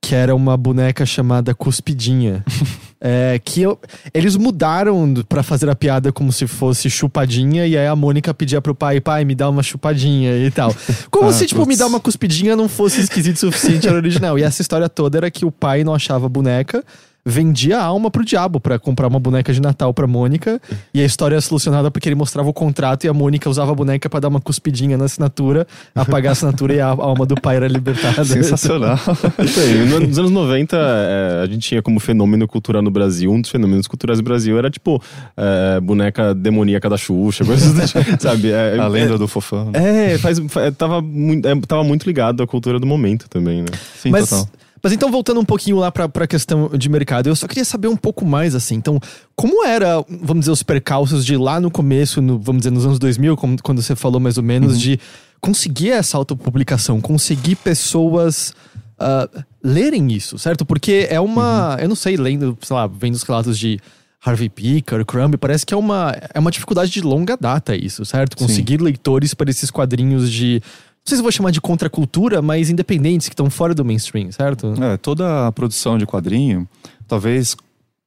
que 0.00 0.14
era 0.14 0.34
uma 0.34 0.56
boneca 0.56 1.04
chamada 1.04 1.54
Cuspidinha. 1.54 2.44
é, 3.00 3.40
que 3.42 3.62
eu, 3.62 3.78
eles 4.12 4.36
mudaram 4.36 5.14
para 5.28 5.42
fazer 5.42 5.68
a 5.68 5.74
piada 5.74 6.12
como 6.12 6.32
se 6.32 6.46
fosse 6.46 6.90
chupadinha, 6.90 7.66
e 7.66 7.76
aí 7.76 7.86
a 7.86 7.94
Mônica 7.94 8.32
pedia 8.34 8.60
pro 8.60 8.74
pai, 8.74 9.00
pai, 9.00 9.24
me 9.24 9.34
dá 9.34 9.48
uma 9.48 9.62
chupadinha 9.62 10.36
e 10.36 10.50
tal. 10.50 10.74
Como 11.10 11.28
ah, 11.28 11.32
se, 11.32 11.46
tipo, 11.46 11.60
putz. 11.60 11.68
me 11.68 11.76
dar 11.76 11.86
uma 11.86 12.00
cuspidinha 12.00 12.56
não 12.56 12.68
fosse 12.68 13.00
esquisito 13.00 13.36
o 13.36 13.38
suficiente, 13.40 13.86
era 13.86 13.96
original. 13.96 14.38
E 14.38 14.42
essa 14.42 14.62
história 14.62 14.88
toda 14.88 15.18
era 15.18 15.30
que 15.30 15.44
o 15.44 15.52
pai 15.52 15.84
não 15.84 15.94
achava 15.94 16.26
a 16.26 16.28
boneca, 16.28 16.84
vendia 17.28 17.78
a 17.78 17.84
alma 17.84 18.10
pro 18.10 18.24
diabo 18.24 18.58
para 18.58 18.78
comprar 18.78 19.06
uma 19.06 19.20
boneca 19.20 19.52
de 19.52 19.60
Natal 19.60 19.92
pra 19.92 20.06
Mônica. 20.06 20.60
E 20.94 21.00
a 21.00 21.04
história 21.04 21.36
é 21.36 21.40
solucionada 21.40 21.90
porque 21.90 22.08
ele 22.08 22.16
mostrava 22.16 22.48
o 22.48 22.52
contrato 22.52 23.04
e 23.04 23.08
a 23.08 23.12
Mônica 23.12 23.48
usava 23.48 23.72
a 23.72 23.74
boneca 23.74 24.08
para 24.08 24.20
dar 24.20 24.28
uma 24.28 24.40
cuspidinha 24.40 24.96
na 24.96 25.04
assinatura, 25.04 25.66
apagar 25.94 26.30
a 26.30 26.32
assinatura 26.32 26.74
e 26.74 26.80
a 26.80 26.86
alma 26.86 27.26
do 27.26 27.34
pai 27.34 27.56
era 27.56 27.68
libertada. 27.68 28.24
Sensacional. 28.24 28.98
Então, 29.38 30.00
nos 30.00 30.18
anos 30.18 30.30
90, 30.30 30.76
é, 30.76 31.42
a 31.42 31.46
gente 31.46 31.68
tinha 31.68 31.82
como 31.82 31.98
fenômeno 32.00 32.46
cultural 32.46 32.82
no 32.82 32.90
Brasil, 32.90 33.30
um 33.30 33.40
dos 33.40 33.50
fenômenos 33.50 33.86
culturais 33.86 34.18
do 34.18 34.22
Brasil 34.22 34.56
era 34.58 34.70
tipo 34.70 35.02
é, 35.36 35.80
boneca 35.80 36.34
demoníaca 36.34 36.88
da 36.88 36.96
Xuxa, 36.96 37.44
coisas 37.44 37.72
do 37.72 37.86
tipo, 37.86 38.16
sabe? 38.22 38.50
É, 38.50 38.78
a 38.78 38.86
lenda 38.86 39.14
é, 39.14 39.18
do 39.18 39.28
fofão. 39.28 39.70
Né? 39.70 40.14
É, 40.14 40.18
faz, 40.18 40.38
faz, 40.48 40.74
tava, 40.76 41.00
muito, 41.02 41.46
é, 41.46 41.60
tava 41.66 41.84
muito 41.84 42.06
ligado 42.06 42.42
à 42.42 42.46
cultura 42.46 42.78
do 42.78 42.86
momento 42.86 43.28
também, 43.28 43.62
né? 43.62 43.68
Sim, 43.96 44.10
Mas, 44.10 44.28
total. 44.28 44.48
Mas 44.82 44.92
então, 44.92 45.10
voltando 45.10 45.40
um 45.40 45.44
pouquinho 45.44 45.76
lá 45.78 45.90
para 45.90 46.06
a 46.06 46.26
questão 46.26 46.68
de 46.68 46.88
mercado, 46.88 47.28
eu 47.28 47.36
só 47.36 47.46
queria 47.46 47.64
saber 47.64 47.88
um 47.88 47.96
pouco 47.96 48.24
mais, 48.24 48.54
assim. 48.54 48.76
Então, 48.76 49.00
como 49.34 49.64
era, 49.64 50.04
vamos 50.08 50.40
dizer, 50.40 50.52
os 50.52 50.62
percalços 50.62 51.24
de 51.24 51.36
lá 51.36 51.60
no 51.60 51.70
começo, 51.70 52.20
no, 52.20 52.38
vamos 52.38 52.60
dizer, 52.60 52.70
nos 52.70 52.86
anos 52.86 52.98
2000, 52.98 53.36
como, 53.36 53.60
quando 53.62 53.82
você 53.82 53.96
falou 53.96 54.20
mais 54.20 54.36
ou 54.36 54.42
menos, 54.42 54.74
uhum. 54.74 54.78
de 54.78 55.00
conseguir 55.40 55.90
essa 55.90 56.16
autopublicação, 56.16 57.00
conseguir 57.00 57.56
pessoas 57.56 58.52
uh, 59.00 59.44
lerem 59.62 60.12
isso, 60.12 60.38
certo? 60.38 60.64
Porque 60.64 61.06
é 61.10 61.20
uma. 61.20 61.74
Uhum. 61.74 61.80
Eu 61.80 61.88
não 61.88 61.96
sei, 61.96 62.16
lendo, 62.16 62.56
sei 62.62 62.74
lá, 62.74 62.86
vendo 62.86 63.14
os 63.14 63.22
relatos 63.22 63.58
de. 63.58 63.78
Harvey 64.20 64.48
Picker, 64.48 65.06
Crumb, 65.06 65.36
parece 65.36 65.64
que 65.64 65.72
é 65.72 65.76
uma, 65.76 66.12
é 66.34 66.40
uma 66.40 66.50
dificuldade 66.50 66.90
de 66.90 67.00
longa 67.00 67.36
data 67.36 67.76
isso, 67.76 68.04
certo? 68.04 68.36
Conseguir 68.36 68.78
Sim. 68.78 68.84
leitores 68.84 69.32
para 69.32 69.48
esses 69.48 69.70
quadrinhos 69.70 70.28
de 70.30 70.60
sei 71.08 71.16
se 71.16 71.22
vou 71.22 71.32
chamar 71.32 71.50
de 71.50 71.60
contracultura, 71.60 72.40
mas 72.42 72.70
independentes 72.70 73.28
que 73.28 73.34
estão 73.34 73.48
fora 73.50 73.74
do 73.74 73.84
mainstream, 73.84 74.30
certo? 74.30 74.74
É, 74.82 74.96
toda 74.96 75.46
a 75.46 75.52
produção 75.52 75.98
de 75.98 76.06
quadrinho, 76.06 76.68
talvez 77.06 77.56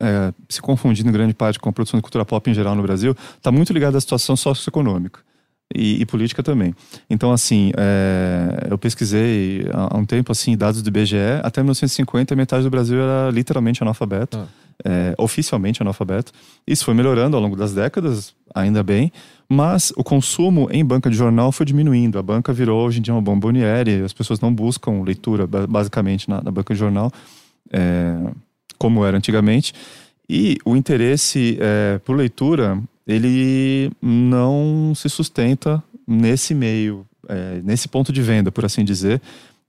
é, 0.02 0.34
se 0.50 0.62
confundindo 0.62 1.10
em 1.10 1.12
grande 1.12 1.34
parte 1.34 1.60
com 1.60 1.70
a 1.70 1.74
produção 1.74 1.98
de 1.98 2.02
cultura 2.02 2.26
pop 2.26 2.50
em 2.50 2.54
geral 2.54 2.76
no 2.76 2.82
Brasil, 2.82 3.16
está 3.38 3.52
muito 3.52 3.72
ligada 3.72 3.98
à 3.98 4.02
situação 4.02 4.36
socioeconômica. 4.36 5.20
E, 5.74 6.02
e, 6.02 6.06
política 6.06 6.44
também. 6.44 6.76
Então, 7.10 7.32
assim, 7.32 7.72
é, 7.78 8.68
eu 8.70 8.78
pesquisei 8.78 9.66
há 9.72 9.98
um 9.98 10.06
tempo, 10.06 10.30
assim, 10.30 10.58
dados 10.58 10.82
do 10.82 10.88
IBGE, 10.90 11.16
até 11.44 11.62
1950 11.62 12.36
metade 12.36 12.66
do 12.66 12.70
Brasil 12.70 13.00
era 13.00 13.32
literalmente 13.32 13.82
analfabeto, 13.82 14.38
ah. 14.38 14.48
é, 14.84 15.16
oficialmente 15.18 15.82
analfabeto. 15.82 16.34
Isso 16.68 16.84
foi 16.84 16.94
melhorando 16.94 17.38
ao 17.38 17.42
longo 17.42 17.56
das 17.56 17.74
décadas, 17.74 18.34
ainda 18.54 18.84
bem, 18.84 19.14
mas 19.54 19.92
o 19.98 20.04
consumo 20.04 20.70
em 20.72 20.86
banca 20.86 21.10
de 21.10 21.18
jornal 21.18 21.52
foi 21.52 21.66
diminuindo. 21.66 22.18
A 22.18 22.24
banca 22.24 22.54
virou 22.54 22.88
hoje 22.88 23.00
em 23.00 23.02
dia 23.02 23.14
uma 23.14 23.22
bomboniere, 23.22 24.02
as 24.02 24.14
pessoas 24.14 24.40
não 24.40 24.54
buscam 24.54 25.02
leitura 25.02 25.46
basicamente 25.46 26.30
na, 26.30 26.42
na 26.42 26.50
banca 26.50 26.74
de 26.74 26.80
jornal, 26.80 27.12
é, 27.70 28.32
como 28.78 29.04
era 29.04 29.18
antigamente. 29.18 29.74
E 30.30 30.58
o 30.64 30.74
interesse 30.74 31.58
é, 31.60 32.00
por 32.06 32.16
leitura, 32.16 32.82
ele 33.06 33.92
não 34.02 34.94
se 34.96 35.10
sustenta 35.10 35.84
nesse 36.08 36.56
meio, 36.56 37.06
é, 37.28 37.60
nesse 37.62 37.90
ponto 37.90 38.14
de 38.14 38.22
venda, 38.22 38.54
por 38.54 38.64
assim 38.64 38.86
dizer. 38.86 39.22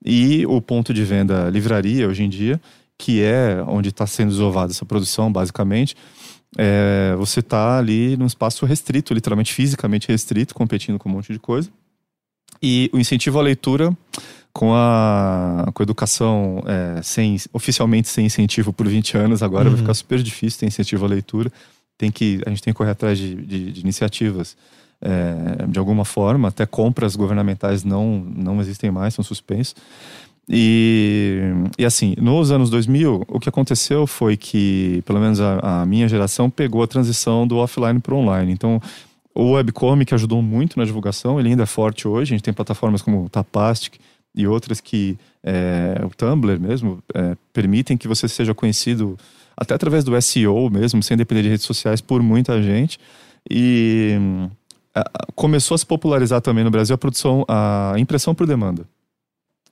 E 0.05 0.47
o 0.47 0.61
ponto 0.61 0.95
de 0.95 1.03
venda 1.03 1.51
livraria, 1.51 2.07
hoje 2.07 2.23
em 2.23 2.29
dia, 2.29 2.61
que 2.97 3.21
é 3.21 3.61
onde 3.66 3.88
está 3.88 4.07
sendo 4.07 4.29
desovada 4.29 4.71
essa 4.71 4.85
produção, 4.85 5.33
basicamente, 5.33 5.97
é, 6.57 7.15
você 7.17 7.41
está 7.41 7.79
ali 7.79 8.17
num 8.17 8.27
espaço 8.27 8.67
restrito, 8.67 9.15
literalmente 9.15 9.53
fisicamente 9.53 10.09
restrito, 10.09 10.55
competindo 10.55 10.99
com 10.99 11.09
um 11.09 11.12
monte 11.12 11.33
de 11.33 11.38
coisa. 11.38 11.71
E 12.62 12.91
o 12.93 12.99
incentivo 12.99 13.38
à 13.38 13.43
leitura, 13.43 13.97
com 14.53 14.75
a, 14.75 15.67
com 15.73 15.83
a 15.83 15.85
educação 15.85 16.62
é, 16.67 17.03
sem, 17.03 17.37
oficialmente 17.53 18.09
sem 18.09 18.27
incentivo 18.27 18.73
por 18.73 18.87
20 18.87 19.17
anos, 19.17 19.43
agora 19.43 19.65
uhum. 19.65 19.71
vai 19.71 19.81
ficar 19.81 19.95
super 19.95 20.23
difícil 20.23 20.61
ter 20.61 20.67
incentivo 20.67 21.05
à 21.05 21.09
leitura. 21.09 21.51
Tem 21.97 22.11
que, 22.11 22.41
a 22.47 22.51
gente 22.51 22.62
tem 22.62 22.73
que 22.73 22.77
correr 22.77 22.91
atrás 22.91 23.19
de, 23.19 23.35
de, 23.35 23.73
de 23.73 23.81
iniciativas 23.81 24.57
é, 25.03 25.67
de 25.67 25.79
alguma 25.79 26.05
forma, 26.05 26.49
até 26.49 26.65
compras 26.65 27.17
governamentais 27.17 27.83
não, 27.83 28.21
não 28.21 28.61
existem 28.61 28.91
mais, 28.91 29.15
são 29.15 29.25
suspensos. 29.25 29.75
E, 30.49 31.41
e 31.79 31.85
assim, 31.85 32.15
nos 32.19 32.51
anos 32.51 32.69
2000, 32.69 33.25
o 33.29 33.41
que 33.41 33.49
aconteceu 33.49 34.07
foi 34.07 34.37
que, 34.37 35.03
pelo 35.07 35.21
menos 35.21 35.41
a, 35.41 35.83
a 35.83 35.87
minha 35.87 36.09
geração, 36.09 36.51
pegou 36.51 36.83
a 36.83 36.87
transição 36.87 37.47
do 37.47 37.59
offline 37.59 38.01
para 38.01 38.15
online. 38.15 38.53
Então, 38.53 38.81
o 39.35 39.53
webcomic 39.53 40.13
ajudou 40.15 40.43
muito 40.43 40.79
na 40.79 40.85
divulgação, 40.85 41.39
ele 41.39 41.51
ainda 41.51 41.63
é 41.63 41.67
forte 41.67 42.07
hoje. 42.07 42.33
A 42.33 42.37
gente 42.37 42.45
tem 42.45 42.53
plataformas 42.53 43.03
como 43.03 43.25
o 43.25 43.29
Tapastic 43.29 43.95
e 44.35 44.47
outras 44.47 44.81
que, 44.81 45.17
é, 45.43 46.01
o 46.05 46.11
Tumblr 46.11 46.59
mesmo, 46.61 47.03
é, 47.15 47.37
permitem 47.53 47.97
que 47.97 48.09
você 48.09 48.27
seja 48.27 48.55
conhecido 48.55 49.17
até 49.57 49.75
através 49.75 50.03
do 50.03 50.21
SEO 50.21 50.71
mesmo, 50.71 51.03
sem 51.03 51.17
depender 51.17 51.43
de 51.43 51.49
redes 51.51 51.67
sociais, 51.67 52.01
por 52.01 52.23
muita 52.23 52.61
gente. 52.63 52.99
E 53.49 54.19
começou 55.35 55.75
a 55.75 55.79
se 55.79 55.87
popularizar 55.87 56.41
também 56.41 56.65
no 56.65 56.71
Brasil 56.71 56.95
a 56.95 56.99
produção, 56.99 57.45
a 57.49 57.95
impressão 57.97 58.35
por 58.35 58.47
demanda. 58.47 58.87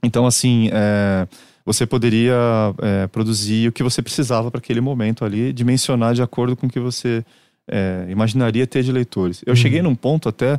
Então, 0.03 0.27
assim, 0.27 0.69
é, 0.73 1.27
você 1.65 1.87
poderia 1.87 2.35
é, 2.83 3.07
produzir 3.07 3.69
o 3.69 3.73
que 3.73 3.83
você 3.83 4.03
precisava 4.03 4.51
para 4.51 4.59
aquele 4.59 4.81
momento 4.81 5.25
ali, 5.25 5.53
dimensionar 5.53 6.15
de 6.15 6.23
acordo 6.23 6.57
com 6.57 6.67
o 6.67 6.71
que 6.71 6.81
você 6.81 7.25
é, 7.69 8.07
imaginaria 8.09 8.67
ter 8.67 8.83
de 8.83 8.91
leitores. 8.91 9.43
Eu 9.47 9.53
uhum. 9.53 9.57
cheguei 9.57 9.83
num 9.83 9.95
ponto 9.95 10.29
até, 10.29 10.59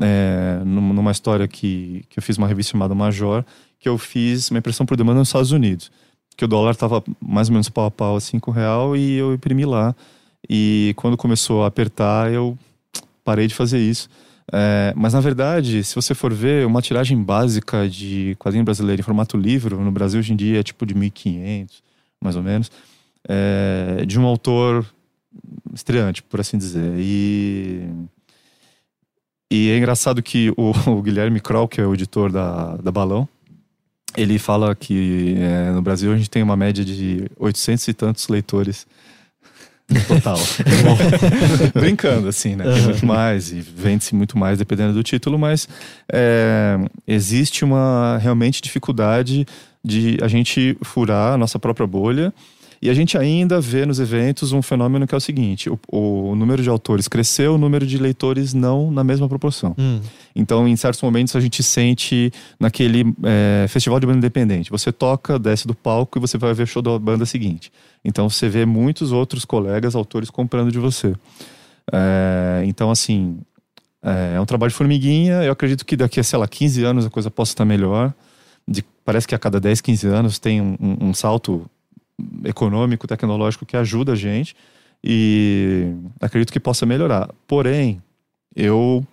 é, 0.00 0.60
numa 0.64 1.10
história 1.10 1.48
que, 1.48 2.04
que 2.08 2.18
eu 2.18 2.22
fiz 2.22 2.36
uma 2.36 2.46
revista 2.46 2.72
chamada 2.72 2.94
Major, 2.94 3.44
que 3.80 3.88
eu 3.88 3.98
fiz 3.98 4.50
uma 4.50 4.58
impressão 4.58 4.86
por 4.86 4.96
demanda 4.96 5.18
nos 5.18 5.28
Estados 5.28 5.50
Unidos. 5.50 5.90
Que 6.36 6.44
o 6.44 6.48
dólar 6.48 6.72
estava 6.72 7.02
mais 7.20 7.48
ou 7.48 7.52
menos 7.52 7.68
pau 7.68 7.86
a 7.86 7.90
pau 7.90 8.16
a 8.16 8.20
5 8.20 8.50
real 8.50 8.96
e 8.96 9.14
eu 9.14 9.34
imprimi 9.34 9.64
lá. 9.64 9.94
E 10.48 10.92
quando 10.96 11.16
começou 11.16 11.64
a 11.64 11.68
apertar, 11.68 12.32
eu 12.32 12.58
parei 13.24 13.46
de 13.46 13.54
fazer 13.54 13.78
isso. 13.78 14.08
É, 14.52 14.92
mas 14.96 15.14
na 15.14 15.20
verdade, 15.20 15.82
se 15.82 15.94
você 15.94 16.14
for 16.14 16.32
ver, 16.32 16.66
uma 16.66 16.82
tiragem 16.82 17.20
básica 17.22 17.88
de 17.88 18.36
quadrinho 18.38 18.64
brasileiro 18.64 19.00
em 19.00 19.04
formato 19.04 19.36
livro 19.36 19.80
no 19.80 19.90
Brasil 19.90 20.20
hoje 20.20 20.32
em 20.32 20.36
dia 20.36 20.60
é 20.60 20.62
tipo 20.62 20.84
de 20.84 20.94
1.500, 20.94 21.70
mais 22.20 22.36
ou 22.36 22.42
menos, 22.42 22.70
é, 23.28 24.04
de 24.06 24.18
um 24.18 24.26
autor 24.26 24.86
estreante, 25.72 26.22
por 26.22 26.40
assim 26.40 26.58
dizer. 26.58 26.94
E, 26.98 27.88
e 29.50 29.70
é 29.70 29.78
engraçado 29.78 30.22
que 30.22 30.50
o, 30.56 30.72
o 30.90 31.02
Guilherme 31.02 31.40
Kroll, 31.40 31.68
que 31.68 31.80
é 31.80 31.86
o 31.86 31.94
editor 31.94 32.30
da, 32.30 32.76
da 32.76 32.92
Balão, 32.92 33.28
ele 34.16 34.38
fala 34.38 34.74
que 34.74 35.34
é, 35.38 35.72
no 35.72 35.82
Brasil 35.82 36.12
a 36.12 36.16
gente 36.16 36.30
tem 36.30 36.42
uma 36.42 36.56
média 36.56 36.84
de 36.84 37.28
800 37.36 37.88
e 37.88 37.94
tantos 37.94 38.28
leitores 38.28 38.86
Total. 40.06 40.38
Brincando, 41.74 42.28
assim, 42.28 42.56
né? 42.56 42.64
Tem 42.64 42.82
muito 42.82 43.06
mais 43.06 43.52
e 43.52 43.60
vende-se 43.60 44.14
muito 44.14 44.38
mais 44.38 44.58
dependendo 44.58 44.94
do 44.94 45.02
título, 45.02 45.38
mas 45.38 45.68
é, 46.12 46.78
existe 47.06 47.64
uma 47.64 48.18
realmente 48.18 48.62
dificuldade 48.62 49.46
de 49.84 50.16
a 50.22 50.28
gente 50.28 50.76
furar 50.82 51.34
a 51.34 51.38
nossa 51.38 51.58
própria 51.58 51.86
bolha 51.86 52.32
e 52.84 52.90
a 52.90 52.92
gente 52.92 53.16
ainda 53.16 53.62
vê 53.62 53.86
nos 53.86 53.98
eventos 53.98 54.52
um 54.52 54.60
fenômeno 54.60 55.06
que 55.06 55.14
é 55.14 55.16
o 55.16 55.20
seguinte: 55.20 55.70
o, 55.70 55.78
o 55.90 56.36
número 56.36 56.62
de 56.62 56.68
autores 56.68 57.08
cresceu, 57.08 57.54
o 57.54 57.58
número 57.58 57.86
de 57.86 57.96
leitores 57.96 58.52
não 58.52 58.90
na 58.90 59.02
mesma 59.02 59.26
proporção. 59.26 59.74
Hum. 59.78 60.00
Então, 60.36 60.68
em 60.68 60.76
certos 60.76 61.00
momentos, 61.00 61.34
a 61.34 61.40
gente 61.40 61.62
sente 61.62 62.30
naquele 62.60 63.14
é, 63.22 63.64
festival 63.68 63.98
de 63.98 64.06
banda 64.06 64.18
independente. 64.18 64.70
Você 64.70 64.92
toca, 64.92 65.38
desce 65.38 65.66
do 65.66 65.74
palco 65.74 66.18
e 66.18 66.20
você 66.20 66.36
vai 66.36 66.52
ver 66.52 66.64
o 66.64 66.66
show 66.66 66.82
da 66.82 66.98
banda 66.98 67.24
seguinte. 67.24 67.72
Então, 68.04 68.28
você 68.28 68.50
vê 68.50 68.66
muitos 68.66 69.12
outros 69.12 69.46
colegas, 69.46 69.94
autores, 69.94 70.28
comprando 70.28 70.70
de 70.70 70.78
você. 70.78 71.14
É, 71.90 72.64
então, 72.66 72.90
assim, 72.90 73.38
é, 74.02 74.34
é, 74.36 74.40
um 74.40 74.44
trabalho 74.44 74.70
de 74.70 74.76
formiguinha. 74.76 75.42
Eu 75.42 75.52
acredito 75.52 75.86
que 75.86 75.96
daqui 75.96 76.20
a, 76.20 76.22
sei 76.22 76.38
lá, 76.38 76.46
15 76.46 76.84
anos 76.84 77.06
a 77.06 77.10
coisa 77.10 77.30
possa 77.30 77.52
estar 77.52 77.64
melhor. 77.64 78.12
De, 78.68 78.84
parece 79.06 79.26
que 79.26 79.34
a 79.34 79.38
cada 79.38 79.58
10, 79.58 79.80
15 79.80 80.06
anos 80.06 80.38
tem 80.38 80.60
um, 80.60 80.76
um, 80.78 81.08
um 81.08 81.14
salto 81.14 81.64
econômico, 82.44 83.06
tecnológico 83.06 83.66
que 83.66 83.76
ajuda 83.76 84.12
a 84.12 84.16
gente 84.16 84.54
e 85.02 85.92
acredito 86.20 86.52
que 86.52 86.60
possa 86.60 86.86
melhorar. 86.86 87.28
Porém, 87.46 88.02
eu 88.54 89.06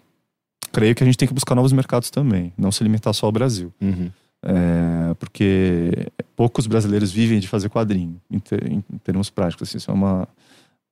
creio 0.71 0.95
que 0.95 1.03
a 1.03 1.05
gente 1.05 1.17
tem 1.17 1.27
que 1.27 1.33
buscar 1.33 1.55
novos 1.55 1.73
mercados 1.73 2.09
também, 2.09 2.53
não 2.57 2.71
se 2.71 2.83
limitar 2.83 3.13
só 3.13 3.25
ao 3.25 3.31
Brasil. 3.31 3.73
Uhum. 3.81 4.09
É, 4.43 5.13
porque 5.15 6.07
poucos 6.35 6.65
brasileiros 6.65 7.11
vivem 7.11 7.39
de 7.39 7.47
fazer 7.47 7.69
quadrinho, 7.69 8.19
em, 8.29 8.39
ter, 8.39 8.65
em 8.71 8.81
termos 9.03 9.29
práticos. 9.29 9.69
Assim, 9.69 9.77
isso 9.77 9.91
é 9.91 9.93
uma, 9.93 10.27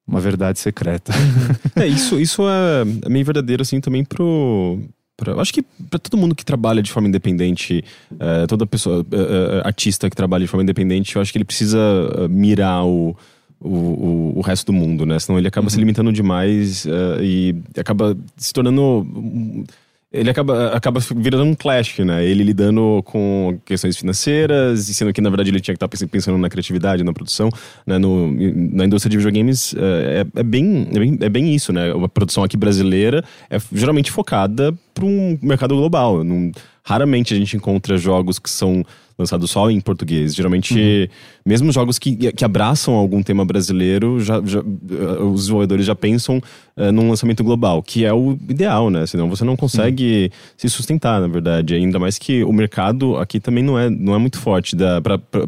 uma 0.05 0.19
verdade 0.19 0.59
secreta. 0.59 1.13
Uhum. 1.13 1.83
é, 1.83 1.87
isso, 1.87 2.19
isso 2.19 2.43
é, 2.43 2.81
é 3.05 3.09
meio 3.09 3.25
verdadeiro 3.25 3.61
assim 3.61 3.79
também 3.79 4.03
pro, 4.03 4.79
Pra, 5.19 5.33
acho 5.41 5.53
que 5.53 5.61
para 5.61 5.99
todo 5.99 6.17
mundo 6.17 6.33
que 6.33 6.45
trabalha 6.45 6.81
de 6.81 6.89
forma 6.89 7.09
independente, 7.09 7.83
uh, 8.13 8.47
toda 8.47 8.65
pessoa, 8.65 8.99
uh, 8.99 9.01
uh, 9.01 9.61
artista 9.65 10.09
que 10.09 10.15
trabalha 10.15 10.45
de 10.45 10.47
forma 10.47 10.63
independente, 10.63 11.13
eu 11.13 11.21
acho 11.21 11.29
que 11.31 11.37
ele 11.37 11.43
precisa 11.43 11.77
mirar 12.29 12.85
o, 12.85 13.17
o, 13.59 14.33
o, 14.37 14.41
resto 14.41 14.67
do 14.67 14.73
mundo, 14.73 15.05
né? 15.05 15.19
Senão 15.19 15.37
ele 15.37 15.49
acaba 15.49 15.65
uhum. 15.65 15.69
se 15.69 15.77
limitando 15.77 16.13
demais 16.13 16.87
e 17.21 17.53
acaba 17.77 18.17
se 18.37 18.53
tornando 18.53 19.05
ele 20.11 20.29
acaba, 20.29 20.69
acaba 20.69 20.99
virando 21.15 21.43
um 21.43 21.53
clash, 21.53 21.99
né? 21.99 22.25
Ele 22.25 22.43
lidando 22.43 23.03
com 23.05 23.59
questões 23.63 23.95
financeiras, 23.95 24.79
sendo 24.87 25.13
que 25.13 25.21
na 25.21 25.29
verdade 25.29 25.51
ele 25.51 25.59
tinha 25.59 25.75
que 25.75 25.83
estar 25.83 26.07
pensando 26.07 26.37
na 26.37 26.49
criatividade, 26.49 27.03
na 27.03 27.13
produção, 27.13 27.49
né? 27.85 27.99
No, 27.99 28.31
na 28.31 28.85
indústria 28.85 29.11
de 29.11 29.17
videogames 29.17 29.75
é, 29.75 30.25
é, 30.35 30.43
bem, 30.43 30.87
é, 30.91 30.99
bem, 30.99 31.17
é 31.21 31.29
bem 31.29 31.53
isso, 31.53 31.71
né? 31.71 31.91
A 31.91 32.09
produção 32.09 32.43
aqui 32.43 32.57
brasileira 32.57 33.23
é 33.51 33.57
geralmente 33.71 34.11
focada 34.11 34.73
para 34.95 35.05
um 35.05 35.37
mercado 35.43 35.75
global. 35.75 36.23
Não, 36.23 36.51
raramente 36.83 37.35
a 37.35 37.37
gente 37.37 37.55
encontra 37.55 37.95
jogos 37.95 38.39
que 38.39 38.49
são 38.49 38.83
lançado 39.19 39.45
só 39.47 39.69
em 39.69 39.81
português. 39.81 40.33
Geralmente, 40.33 40.73
uhum. 40.73 41.07
mesmo 41.45 41.71
jogos 41.71 41.99
que, 41.99 42.31
que 42.31 42.45
abraçam 42.45 42.93
algum 42.93 43.21
tema 43.21 43.43
brasileiro, 43.43 44.19
já, 44.21 44.41
já 44.45 44.61
uh, 44.61 45.31
os 45.31 45.41
desenvolvedores 45.41 45.85
já 45.85 45.93
pensam 45.93 46.37
uh, 46.77 46.91
num 46.91 47.09
lançamento 47.09 47.43
global, 47.43 47.83
que 47.83 48.05
é 48.05 48.13
o 48.13 48.37
ideal, 48.47 48.89
né? 48.89 49.05
Senão 49.05 49.29
você 49.29 49.43
não 49.43 49.57
consegue 49.57 50.31
uhum. 50.31 50.39
se 50.55 50.69
sustentar, 50.69 51.19
na 51.19 51.27
verdade. 51.27 51.75
Ainda 51.75 51.99
mais 51.99 52.17
que 52.17 52.43
o 52.43 52.53
mercado 52.53 53.17
aqui 53.17 53.39
também 53.39 53.63
não 53.63 53.77
é, 53.77 53.89
não 53.89 54.15
é 54.15 54.17
muito 54.17 54.39
forte 54.39 54.75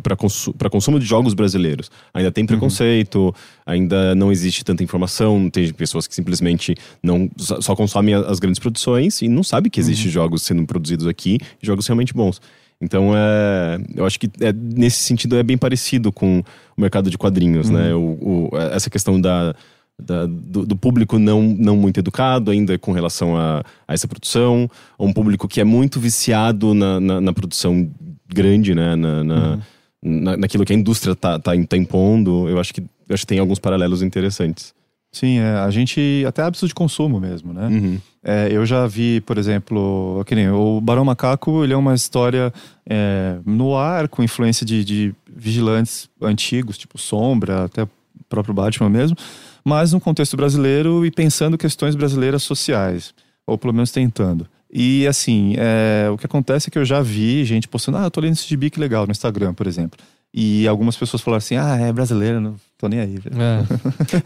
para 0.04 0.16
consu 0.16 0.54
consumo 0.70 1.00
de 1.00 1.06
jogos 1.06 1.34
brasileiros. 1.34 1.90
Ainda 2.14 2.32
tem 2.32 2.44
uhum. 2.44 2.48
preconceito, 2.48 3.20
uhum. 3.20 3.34
ainda 3.66 4.14
não 4.16 4.32
existe 4.32 4.66
tanta 4.66 4.84
informação, 4.84 5.50
tem 5.50 5.72
pessoas 5.74 6.08
que 6.08 6.16
simplesmente 6.16 6.76
não 7.02 7.30
só 7.38 7.76
consomem 7.76 8.16
as 8.16 8.40
grandes 8.40 8.60
produções 8.60 9.22
e 9.22 9.28
não 9.28 9.44
sabem 9.44 9.70
que 9.70 9.80
existem 9.80 10.08
uhum. 10.08 10.12
jogos 10.12 10.44
sendo 10.44 10.66
produzidos 10.66 11.08
aqui, 11.08 11.38
jogos 11.62 11.88
realmente 11.88 12.14
bons. 12.14 12.42
Então, 12.82 13.12
é, 13.16 13.80
eu 13.96 14.06
acho 14.06 14.20
que 14.20 14.30
é, 14.40 14.52
nesse 14.52 14.98
sentido 14.98 15.38
é 15.38 15.44
bem 15.44 15.58
parecido 15.58 16.12
com 16.12 16.40
o 16.76 16.82
mercado 16.82 17.10
de 17.12 17.18
quadrinhos, 17.18 17.70
né? 17.70 17.94
uhum. 17.94 18.10
né? 18.10 18.18
O, 18.20 18.50
o, 18.52 18.58
essa 18.58 18.90
questão 18.90 19.22
da, 19.22 19.54
da 20.00 20.26
do, 20.26 20.66
do, 20.66 20.76
público 20.76 21.20
não, 21.20 21.44
não 21.44 21.78
muito 21.78 22.00
educado 22.00 22.50
ainda 22.50 22.78
com 22.80 22.92
relação 22.92 23.38
a, 23.38 23.64
a 23.88 23.94
essa 23.94 24.08
produção, 24.08 24.70
um 25.00 25.14
público 25.14 25.48
que 25.48 25.62
é 25.62 25.64
muito 25.64 26.00
viciado 26.00 26.74
na, 26.74 27.00
na, 27.00 27.22
na 27.22 27.34
produção 27.34 27.88
grande, 28.28 28.74
né? 28.74 28.96
Na, 28.96 29.24
na, 29.24 29.36
uhum. 29.36 29.60
na, 30.02 30.38
naquilo 30.38 30.66
que 30.66 30.74
a 30.74 30.76
indústria 30.76 31.12
está 31.12 31.38
tá, 31.38 31.52
tá 31.68 31.78
impondo. 31.78 32.50
Eu 32.50 32.60
acho 32.60 32.74
que, 32.74 32.82
eu 32.82 33.14
acho 33.14 33.24
que 33.24 33.28
tem 33.28 33.40
alguns 33.40 33.60
paralelos 33.60 34.02
interessantes. 34.02 34.74
Sim, 35.12 35.40
é, 35.40 35.52
a 35.58 35.70
gente. 35.70 36.24
Até 36.26 36.42
hábitos 36.42 36.70
de 36.70 36.74
consumo 36.74 37.20
mesmo, 37.20 37.54
né? 37.54 37.68
Uhum. 37.68 38.00
É, 38.24 38.48
eu 38.52 38.66
já 38.66 38.88
vi, 38.88 39.20
por 39.22 39.38
exemplo, 39.38 40.24
que 40.26 40.34
nem, 40.34 40.50
o 40.50 40.80
Barão 40.80 41.04
Macaco, 41.04 41.64
ele 41.64 41.74
é 41.74 41.78
uma 41.78 41.94
história 41.94 42.54
é, 42.88 43.38
no 43.46 43.76
ar, 43.76 44.08
com 44.08 44.24
influência 44.24 44.66
de, 44.66 44.86
de, 44.86 45.16
vigilantes 45.36 46.08
antigos, 46.22 46.78
tipo 46.78 46.98
Sombra, 46.98 47.66
até 47.66 47.84
o 47.84 47.90
próprio 48.30 48.54
Batman 48.54 48.90
mesmo, 48.90 49.18
mas 49.66 49.92
no 49.92 50.00
contexto 50.00 50.38
brasileiro 50.38 51.06
e 51.06 51.12
pensando 51.12 51.58
questões 51.58 51.96
brasileiras 51.96 52.44
sociais, 52.44 53.14
ou 53.46 53.58
pelo 53.58 53.74
menos 53.74 53.92
tentando. 53.92 54.48
E 54.72 55.06
assim, 55.08 55.56
é, 55.58 56.10
o 56.10 56.18
que 56.18 56.26
acontece 56.26 56.70
é 56.70 56.72
que 56.72 56.78
eu 56.78 56.86
já 56.86 57.02
vi 57.02 57.44
gente 57.44 57.68
postando, 57.68 57.98
ah, 57.98 58.04
eu 58.04 58.12
tô 58.12 58.22
lendo 58.22 58.34
esse 58.34 58.48
gibi 58.48 58.70
que 58.70 58.80
legal 58.80 59.06
no 59.06 59.12
Instagram, 59.12 59.54
por 59.54 59.68
exemplo. 59.68 60.00
E 60.34 60.66
algumas 60.68 60.96
pessoas 60.96 61.22
falaram 61.22 61.40
assim: 61.40 61.58
ah, 61.58 61.76
é 61.76 61.92
brasileiro, 61.92 62.40
não 62.40 62.56
tô 62.82 62.88
nem 62.88 63.00
aí. 63.00 63.20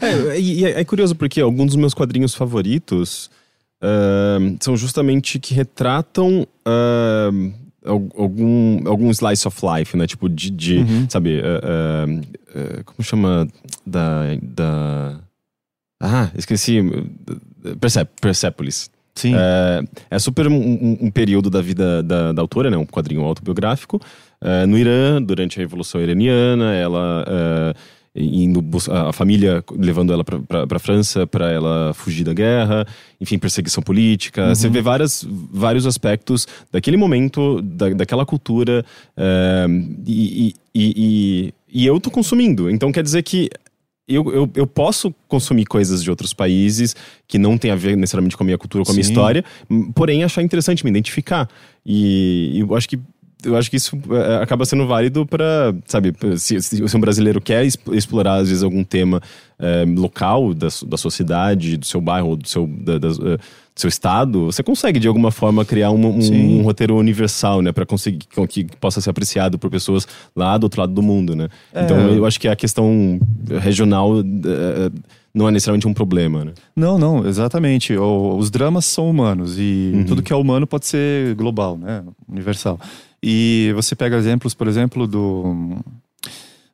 É. 0.00 0.32
é, 0.32 0.40
e 0.40 0.64
é, 0.64 0.80
é, 0.80 0.84
curioso 0.84 1.14
porque 1.14 1.40
alguns 1.40 1.66
dos 1.66 1.76
meus 1.76 1.92
quadrinhos 1.92 2.34
favoritos 2.34 3.30
uh, 3.82 4.56
são 4.60 4.76
justamente 4.76 5.38
que 5.38 5.54
retratam. 5.54 6.46
Uh, 6.66 7.52
algum, 7.84 8.88
algum 8.88 9.10
slice 9.10 9.46
of 9.46 9.60
life, 9.64 9.96
né? 9.96 10.06
Tipo, 10.06 10.28
de, 10.28 10.50
de 10.50 10.78
uhum. 10.78 11.06
sabe, 11.08 11.40
uh, 11.40 12.84
como 12.84 13.04
chama 13.04 13.46
da, 13.86 14.22
da... 14.42 15.20
Ah, 16.00 16.30
esqueci. 16.34 16.80
Percep 17.80 18.10
Persepolis. 18.20 18.90
Sim. 19.14 19.34
É, 19.34 19.82
é 20.10 20.18
super 20.18 20.46
um, 20.46 20.98
um, 21.00 21.10
período 21.10 21.48
da 21.48 21.62
vida 21.62 22.02
da, 22.02 22.32
da 22.32 22.42
autora, 22.42 22.70
né? 22.70 22.76
Um 22.76 22.84
quadrinho 22.84 23.22
autobiográfico. 23.22 23.98
É, 24.42 24.66
no 24.66 24.76
Irã, 24.76 25.22
durante 25.22 25.58
a 25.58 25.62
Revolução 25.62 26.00
Iraniana, 26.00 26.74
ela... 26.74 27.24
É, 27.26 27.74
indo 28.16 28.64
a 28.90 29.12
família 29.12 29.62
levando 29.70 30.12
ela 30.12 30.24
para 30.24 30.66
a 30.76 30.78
França 30.78 31.26
para 31.26 31.50
ela 31.50 31.92
fugir 31.94 32.24
da 32.24 32.32
guerra, 32.32 32.86
enfim, 33.20 33.38
perseguição 33.38 33.82
política. 33.82 34.48
Uhum. 34.48 34.54
Você 34.54 34.68
vê 34.68 34.80
várias, 34.80 35.26
vários 35.52 35.86
aspectos 35.86 36.46
daquele 36.72 36.96
momento, 36.96 37.60
da, 37.62 37.90
daquela 37.90 38.24
cultura, 38.24 38.84
é, 39.16 39.66
e, 40.06 40.54
e, 40.74 40.74
e, 40.74 41.54
e 41.68 41.86
eu 41.86 42.00
tô 42.00 42.10
consumindo. 42.10 42.70
Então 42.70 42.90
quer 42.90 43.02
dizer 43.02 43.22
que 43.22 43.50
eu, 44.08 44.32
eu, 44.32 44.50
eu, 44.54 44.66
posso 44.66 45.12
consumir 45.26 45.66
coisas 45.66 46.02
de 46.02 46.08
outros 46.08 46.32
países 46.32 46.94
que 47.26 47.38
não 47.38 47.58
tem 47.58 47.72
a 47.72 47.74
ver 47.74 47.96
necessariamente 47.96 48.36
com 48.36 48.44
a 48.44 48.46
minha 48.46 48.56
cultura, 48.56 48.84
com 48.84 48.92
a 48.92 48.94
minha 48.94 49.02
história, 49.02 49.44
porém 49.94 50.22
achar 50.22 50.42
interessante 50.42 50.84
me 50.84 50.90
identificar. 50.90 51.48
E, 51.84 52.52
e 52.54 52.60
eu 52.60 52.74
acho 52.76 52.88
que 52.88 53.00
eu 53.46 53.56
acho 53.56 53.70
que 53.70 53.76
isso 53.76 53.98
é, 54.10 54.42
acaba 54.42 54.64
sendo 54.64 54.86
válido 54.86 55.24
para, 55.24 55.74
sabe, 55.86 56.12
se, 56.36 56.60
se, 56.60 56.96
um 56.96 57.00
brasileiro 57.00 57.40
quer 57.40 57.64
explorar, 57.64 58.36
às 58.36 58.48
vezes, 58.48 58.62
algum 58.62 58.84
tema 58.84 59.22
é, 59.58 59.84
local 59.86 60.52
da, 60.52 60.68
da 60.86 60.96
sua 60.96 61.10
cidade, 61.10 61.76
do 61.76 61.86
seu 61.86 62.00
bairro, 62.00 62.36
do 62.36 62.48
seu, 62.48 62.66
da, 62.66 62.98
da, 62.98 63.08
do 63.08 63.40
seu 63.74 63.88
estado, 63.88 64.46
você 64.46 64.62
consegue, 64.62 64.98
de 64.98 65.06
alguma 65.06 65.30
forma, 65.30 65.64
criar 65.64 65.90
um, 65.90 66.06
um, 66.06 66.58
um 66.58 66.62
roteiro 66.62 66.96
universal, 66.96 67.62
né, 67.62 67.72
para 67.72 67.86
conseguir 67.86 68.26
que 68.48 68.64
possa 68.80 69.00
ser 69.00 69.10
apreciado 69.10 69.58
por 69.58 69.70
pessoas 69.70 70.06
lá 70.34 70.56
do 70.58 70.64
outro 70.64 70.80
lado 70.80 70.92
do 70.92 71.02
mundo, 71.02 71.36
né. 71.36 71.48
É. 71.72 71.84
Então, 71.84 71.98
eu 72.10 72.26
acho 72.26 72.40
que 72.40 72.48
a 72.48 72.56
questão 72.56 73.20
regional 73.60 74.20
é, 74.20 74.90
não 75.36 75.46
é 75.46 75.50
necessariamente 75.50 75.86
um 75.86 75.92
problema, 75.92 76.46
né? 76.46 76.52
Não, 76.74 76.98
não, 76.98 77.26
exatamente. 77.26 77.94
O, 77.94 78.36
os 78.38 78.50
dramas 78.50 78.86
são 78.86 79.10
humanos 79.10 79.58
e 79.58 79.92
uhum. 79.94 80.04
tudo 80.04 80.22
que 80.22 80.32
é 80.32 80.36
humano 80.36 80.66
pode 80.66 80.86
ser 80.86 81.34
global, 81.34 81.76
né? 81.76 82.02
Universal. 82.26 82.80
E 83.28 83.72
você 83.74 83.96
pega 83.96 84.16
exemplos, 84.16 84.54
por 84.54 84.68
exemplo, 84.68 85.04
do 85.04 85.78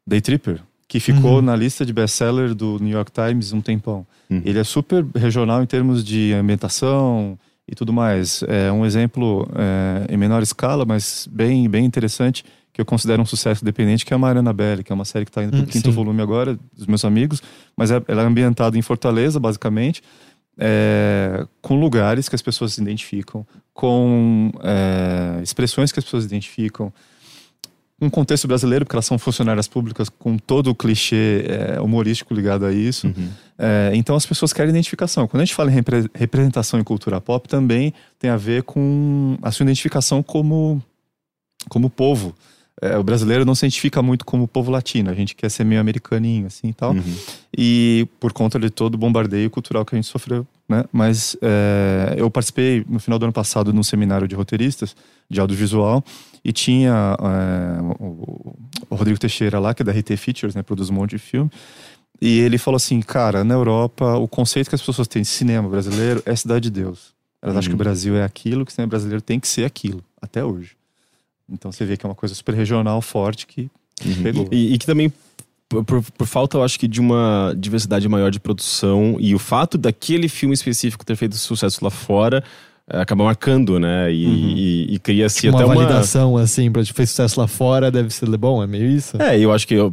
Day 0.06 0.20
Tripper, 0.20 0.60
que 0.86 1.00
ficou 1.00 1.36
uhum. 1.36 1.40
na 1.40 1.56
lista 1.56 1.82
de 1.82 1.94
best-seller 1.94 2.54
do 2.54 2.78
New 2.78 2.90
York 2.90 3.10
Times 3.10 3.54
um 3.54 3.62
tempão. 3.62 4.06
Uhum. 4.28 4.42
Ele 4.44 4.58
é 4.58 4.64
super 4.64 5.02
regional 5.14 5.62
em 5.62 5.66
termos 5.66 6.04
de 6.04 6.34
ambientação 6.34 7.38
e 7.66 7.74
tudo 7.74 7.90
mais. 7.90 8.44
É 8.46 8.70
um 8.70 8.84
exemplo 8.84 9.48
é, 9.56 10.12
em 10.12 10.18
menor 10.18 10.42
escala, 10.42 10.84
mas 10.84 11.26
bem, 11.32 11.66
bem 11.70 11.86
interessante, 11.86 12.44
que 12.70 12.82
eu 12.82 12.84
considero 12.84 13.22
um 13.22 13.26
sucesso 13.26 13.64
independente, 13.64 14.04
que 14.04 14.12
é 14.12 14.16
a 14.16 14.18
Mariana 14.18 14.52
Belli, 14.52 14.84
que 14.84 14.92
é 14.92 14.94
uma 14.94 15.06
série 15.06 15.24
que 15.24 15.30
está 15.30 15.42
indo 15.42 15.52
para 15.52 15.60
o 15.60 15.62
hum, 15.62 15.66
quinto 15.66 15.88
sim. 15.88 15.94
volume 15.94 16.20
agora, 16.20 16.58
dos 16.76 16.86
meus 16.86 17.02
amigos, 17.02 17.42
mas 17.74 17.90
é, 17.90 18.02
ela 18.06 18.24
é 18.24 18.26
ambientada 18.26 18.76
em 18.76 18.82
Fortaleza, 18.82 19.40
basicamente, 19.40 20.02
é, 20.64 21.44
com 21.60 21.80
lugares 21.80 22.28
que 22.28 22.36
as 22.36 22.42
pessoas 22.42 22.74
se 22.74 22.80
identificam, 22.80 23.44
com 23.74 24.52
é, 24.62 25.42
expressões 25.42 25.90
que 25.90 25.98
as 25.98 26.04
pessoas 26.04 26.24
identificam, 26.24 26.92
um 28.00 28.08
contexto 28.08 28.46
brasileiro, 28.46 28.84
porque 28.84 28.94
elas 28.94 29.06
são 29.06 29.18
funcionárias 29.18 29.66
públicas 29.66 30.08
com 30.08 30.36
todo 30.36 30.68
o 30.68 30.74
clichê 30.74 31.44
é, 31.48 31.80
humorístico 31.80 32.32
ligado 32.32 32.64
a 32.64 32.72
isso. 32.72 33.08
Uhum. 33.08 33.28
É, 33.58 33.90
então 33.94 34.14
as 34.14 34.24
pessoas 34.24 34.52
querem 34.52 34.70
identificação. 34.70 35.26
Quando 35.26 35.42
a 35.42 35.44
gente 35.44 35.54
fala 35.54 35.70
em 35.70 35.74
repre 35.74 36.08
representação 36.14 36.78
em 36.78 36.84
cultura 36.84 37.20
pop, 37.20 37.48
também 37.48 37.92
tem 38.18 38.30
a 38.30 38.36
ver 38.36 38.62
com 38.62 39.36
a 39.42 39.50
sua 39.50 39.64
identificação 39.64 40.22
como, 40.22 40.82
como 41.68 41.90
povo. 41.90 42.34
É, 42.80 42.96
o 42.96 43.02
brasileiro 43.02 43.44
não 43.44 43.54
se 43.54 43.64
identifica 43.64 44.02
muito 44.02 44.24
como 44.24 44.48
povo 44.48 44.70
latino, 44.70 45.10
a 45.10 45.14
gente 45.14 45.36
quer 45.36 45.50
ser 45.50 45.64
meio 45.64 45.80
americaninho, 45.80 46.46
assim 46.46 46.68
e 46.68 46.72
tal. 46.72 46.92
Uhum. 46.92 47.14
E 47.56 48.08
por 48.18 48.32
conta 48.32 48.58
de 48.58 48.70
todo 48.70 48.94
o 48.94 48.98
bombardeio 48.98 49.50
cultural 49.50 49.84
que 49.84 49.94
a 49.94 49.98
gente 49.98 50.08
sofreu, 50.08 50.46
né? 50.68 50.84
Mas 50.92 51.36
é, 51.42 52.14
eu 52.16 52.30
participei 52.30 52.84
no 52.88 52.98
final 52.98 53.18
do 53.18 53.24
ano 53.24 53.32
passado 53.32 53.72
num 53.72 53.82
seminário 53.82 54.26
de 54.26 54.34
roteiristas 54.34 54.96
de 55.28 55.40
audiovisual 55.40 56.02
e 56.44 56.52
tinha 56.52 57.16
é, 57.20 57.82
o, 58.00 58.56
o, 58.90 58.94
Rodrigo 58.94 59.18
Teixeira 59.18 59.58
lá, 59.58 59.74
que 59.74 59.82
é 59.82 59.84
da 59.84 59.92
RT 59.92 60.16
Features, 60.16 60.54
né? 60.54 60.62
Produz 60.62 60.90
um 60.90 60.94
monte 60.94 61.10
de 61.10 61.18
filme. 61.18 61.50
E 62.20 62.40
ele 62.40 62.56
falou 62.56 62.76
assim, 62.76 63.00
cara, 63.00 63.44
na 63.44 63.54
Europa, 63.54 64.16
o 64.16 64.26
conceito 64.26 64.68
que 64.68 64.74
as 64.74 64.82
pessoas 64.82 65.08
têm 65.08 65.22
de 65.22 65.28
cinema 65.28 65.68
brasileiro 65.68 66.22
é 66.24 66.34
cidade 66.34 66.70
de 66.70 66.82
Deus. 66.82 67.12
Elas 67.40 67.54
uhum. 67.54 67.58
acham 67.58 67.70
que 67.70 67.74
o 67.74 67.78
uhum. 67.78 67.84
Brasil 67.84 68.16
é 68.16 68.24
aquilo, 68.24 68.64
que 68.64 68.72
o 68.72 68.74
cinema 68.74 68.90
brasileiro 68.90 69.20
tem 69.20 69.38
que 69.38 69.48
ser 69.48 69.64
aquilo, 69.64 70.02
até 70.20 70.44
hoje. 70.44 70.76
Então 71.52 71.70
você 71.70 71.84
vê 71.84 71.96
que 71.96 72.06
é 72.06 72.08
uma 72.08 72.14
coisa 72.14 72.34
super 72.34 72.54
regional, 72.54 73.00
forte, 73.02 73.46
que 73.46 73.70
uhum. 74.04 74.22
pegou. 74.22 74.48
E, 74.50 74.74
e, 74.74 74.78
que 74.78 74.86
também, 74.86 75.12
por, 75.68 75.84
por, 75.84 76.26
falta, 76.26 76.56
eu 76.56 76.64
acho 76.64 76.78
que 76.78 76.88
de 76.88 77.00
uma 77.00 77.54
diversidade 77.56 78.08
maior 78.08 78.30
de 78.30 78.40
produção 78.40 79.16
e 79.20 79.34
o 79.34 79.38
fato 79.38 79.76
daquele 79.76 80.28
filme 80.28 80.54
específico 80.54 81.04
ter 81.04 81.16
feito 81.16 81.36
sucesso 81.36 81.84
lá 81.84 81.90
fora 81.90 82.42
eh, 82.88 83.00
acaba 83.00 83.24
marcando, 83.24 83.78
né? 83.78 84.12
E, 84.12 84.26
uhum. 84.26 84.32
e, 84.32 84.94
e 84.94 84.98
cria-se 84.98 85.40
tipo 85.40 85.56
até 85.56 85.64
uma 85.64 85.74
validação, 85.74 86.36
assim, 86.36 86.70
pra 86.70 86.82
tipo, 86.82 86.96
fez 86.96 87.10
sucesso 87.10 87.38
lá 87.38 87.46
fora, 87.46 87.90
deve 87.90 88.10
ser 88.10 88.26
bom, 88.36 88.62
é 88.62 88.66
meio 88.66 88.86
isso? 88.86 89.20
É, 89.20 89.38
eu 89.38 89.52
acho 89.52 89.66
que 89.66 89.74
eu, 89.74 89.92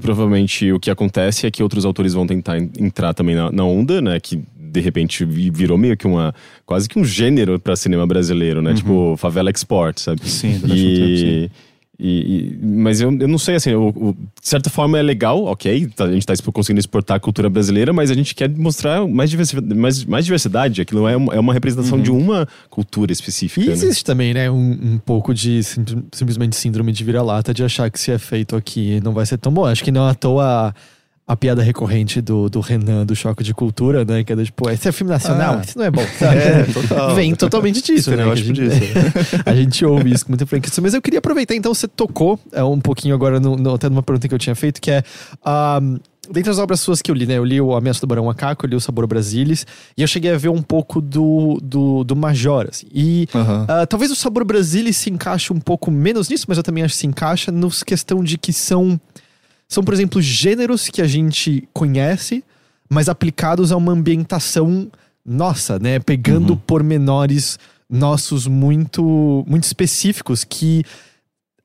provavelmente 0.00 0.72
o 0.72 0.80
que 0.80 0.90
acontece 0.90 1.46
é 1.46 1.50
que 1.50 1.62
outros 1.62 1.84
autores 1.84 2.14
vão 2.14 2.26
tentar 2.26 2.58
entrar 2.58 3.14
também 3.14 3.34
na, 3.34 3.50
na 3.50 3.64
onda, 3.64 4.00
né? 4.00 4.18
Que 4.20 4.42
de 4.74 4.80
repente 4.80 5.24
virou 5.24 5.78
meio 5.78 5.96
que 5.96 6.06
uma 6.06 6.34
quase 6.66 6.88
que 6.88 6.98
um 6.98 7.04
gênero 7.04 7.58
para 7.58 7.76
cinema 7.76 8.06
brasileiro, 8.06 8.60
né? 8.60 8.70
Uhum. 8.70 8.76
Tipo 8.76 9.16
favela 9.16 9.50
export, 9.50 10.00
sabe? 10.00 10.28
Sim, 10.28 10.58
durante 10.58 10.80
e, 10.80 10.86
um 10.86 10.96
tempo, 10.96 11.18
sim. 11.18 11.50
E, 11.96 12.08
e, 12.08 12.58
mas 12.60 13.00
eu, 13.00 13.16
eu 13.20 13.28
não 13.28 13.38
sei, 13.38 13.54
assim, 13.54 13.72
o, 13.72 13.88
o, 13.90 14.12
de 14.12 14.48
certa 14.48 14.68
forma 14.68 14.98
é 14.98 15.02
legal, 15.02 15.44
ok, 15.44 15.86
tá, 15.94 16.06
a 16.06 16.12
gente 16.12 16.28
está 16.28 16.52
conseguindo 16.52 16.80
exportar 16.80 17.16
a 17.18 17.20
cultura 17.20 17.48
brasileira, 17.48 17.92
mas 17.92 18.10
a 18.10 18.14
gente 18.14 18.34
quer 18.34 18.50
mostrar 18.50 19.06
mais 19.06 19.30
diversidade, 19.30 19.74
mais, 19.74 20.04
mais 20.04 20.24
diversidade 20.24 20.80
aquilo 20.80 21.06
é 21.06 21.16
uma, 21.16 21.34
é 21.34 21.38
uma 21.38 21.52
representação 21.52 21.98
uhum. 21.98 22.02
de 22.02 22.10
uma 22.10 22.48
cultura 22.68 23.12
específica. 23.12 23.64
E 23.64 23.68
né? 23.68 23.72
existe 23.72 24.04
também, 24.04 24.34
né, 24.34 24.50
um, 24.50 24.72
um 24.94 24.98
pouco 24.98 25.32
de 25.32 25.62
sim, 25.62 25.84
simplesmente 26.10 26.56
síndrome 26.56 26.90
de 26.90 27.04
vira-lata 27.04 27.54
de 27.54 27.62
achar 27.62 27.88
que 27.88 28.00
se 28.00 28.10
é 28.10 28.18
feito 28.18 28.56
aqui 28.56 29.00
não 29.00 29.12
vai 29.12 29.24
ser 29.24 29.38
tão 29.38 29.52
bom. 29.52 29.64
Acho 29.64 29.84
que 29.84 29.92
não 29.92 30.08
à 30.08 30.14
toa 30.14 30.44
a 30.70 30.74
piada 31.34 31.62
recorrente 31.62 32.20
do, 32.20 32.50
do 32.50 32.60
Renan, 32.60 33.06
do 33.06 33.16
Choque 33.16 33.42
de 33.42 33.54
Cultura, 33.54 34.04
né? 34.04 34.22
Que 34.22 34.34
é 34.34 34.36
do, 34.36 34.44
tipo, 34.44 34.68
esse 34.68 34.86
é 34.88 34.92
filme 34.92 35.10
nacional, 35.10 35.56
ah, 35.58 35.62
isso 35.64 35.78
não 35.78 35.84
é 35.86 35.90
bom. 35.90 36.04
Sabe? 36.18 36.36
É, 36.36 36.64
total. 36.64 37.14
Vem 37.14 37.34
totalmente 37.34 37.82
disso, 37.82 38.14
né? 38.14 38.30
A 38.30 38.34
gente, 38.34 38.52
disso. 38.52 38.76
a 39.46 39.54
gente 39.54 39.84
ouve 39.86 40.12
isso 40.12 40.26
com 40.26 40.32
muita 40.32 40.44
frequência. 40.44 40.82
Mas 40.82 40.92
eu 40.92 41.00
queria 41.00 41.20
aproveitar, 41.20 41.54
então, 41.54 41.72
você 41.72 41.88
tocou 41.88 42.38
é, 42.52 42.62
um 42.62 42.78
pouquinho 42.78 43.14
agora, 43.14 43.40
no, 43.40 43.56
no, 43.56 43.74
até 43.74 43.88
numa 43.88 44.02
pergunta 44.02 44.28
que 44.28 44.34
eu 44.34 44.38
tinha 44.38 44.54
feito, 44.54 44.80
que 44.80 44.90
é... 44.90 45.02
Um, 45.46 45.98
dentre 46.30 46.50
as 46.50 46.58
obras 46.58 46.80
suas 46.80 47.00
que 47.02 47.10
eu 47.10 47.14
li, 47.14 47.26
né? 47.26 47.38
Eu 47.38 47.44
li 47.44 47.60
o 47.60 47.74
Ameaça 47.74 48.00
do 48.00 48.06
Barão 48.06 48.26
Macaco, 48.26 48.64
eu 48.64 48.70
li 48.70 48.76
o 48.76 48.80
Sabor 48.80 49.06
Brasilis, 49.06 49.66
e 49.96 50.02
eu 50.02 50.08
cheguei 50.08 50.32
a 50.32 50.36
ver 50.36 50.48
um 50.48 50.62
pouco 50.62 51.00
do, 51.00 51.58
do, 51.62 52.04
do 52.04 52.16
Major, 52.16 52.66
assim. 52.70 52.86
E 52.92 53.28
uhum. 53.34 53.64
uh, 53.64 53.86
talvez 53.88 54.10
o 54.10 54.16
Sabor 54.16 54.44
Brasilis 54.44 54.96
se 54.96 55.10
encaixe 55.10 55.52
um 55.52 55.60
pouco 55.60 55.90
menos 55.90 56.28
nisso, 56.28 56.46
mas 56.48 56.58
eu 56.58 56.64
também 56.64 56.84
acho 56.84 56.94
que 56.94 57.00
se 57.00 57.06
encaixa 57.06 57.50
na 57.50 57.68
questão 57.84 58.22
de 58.22 58.38
que 58.38 58.52
são 58.52 59.00
são, 59.68 59.82
por 59.82 59.94
exemplo, 59.94 60.20
gêneros 60.20 60.88
que 60.88 61.02
a 61.02 61.06
gente 61.06 61.68
conhece, 61.72 62.44
mas 62.88 63.08
aplicados 63.08 63.72
a 63.72 63.76
uma 63.76 63.92
ambientação 63.92 64.90
nossa, 65.24 65.78
né? 65.78 65.98
Pegando 65.98 66.52
uhum. 66.52 66.58
pormenores 66.58 67.58
nossos 67.88 68.46
muito, 68.46 69.44
muito 69.46 69.64
específicos 69.64 70.44
que 70.44 70.84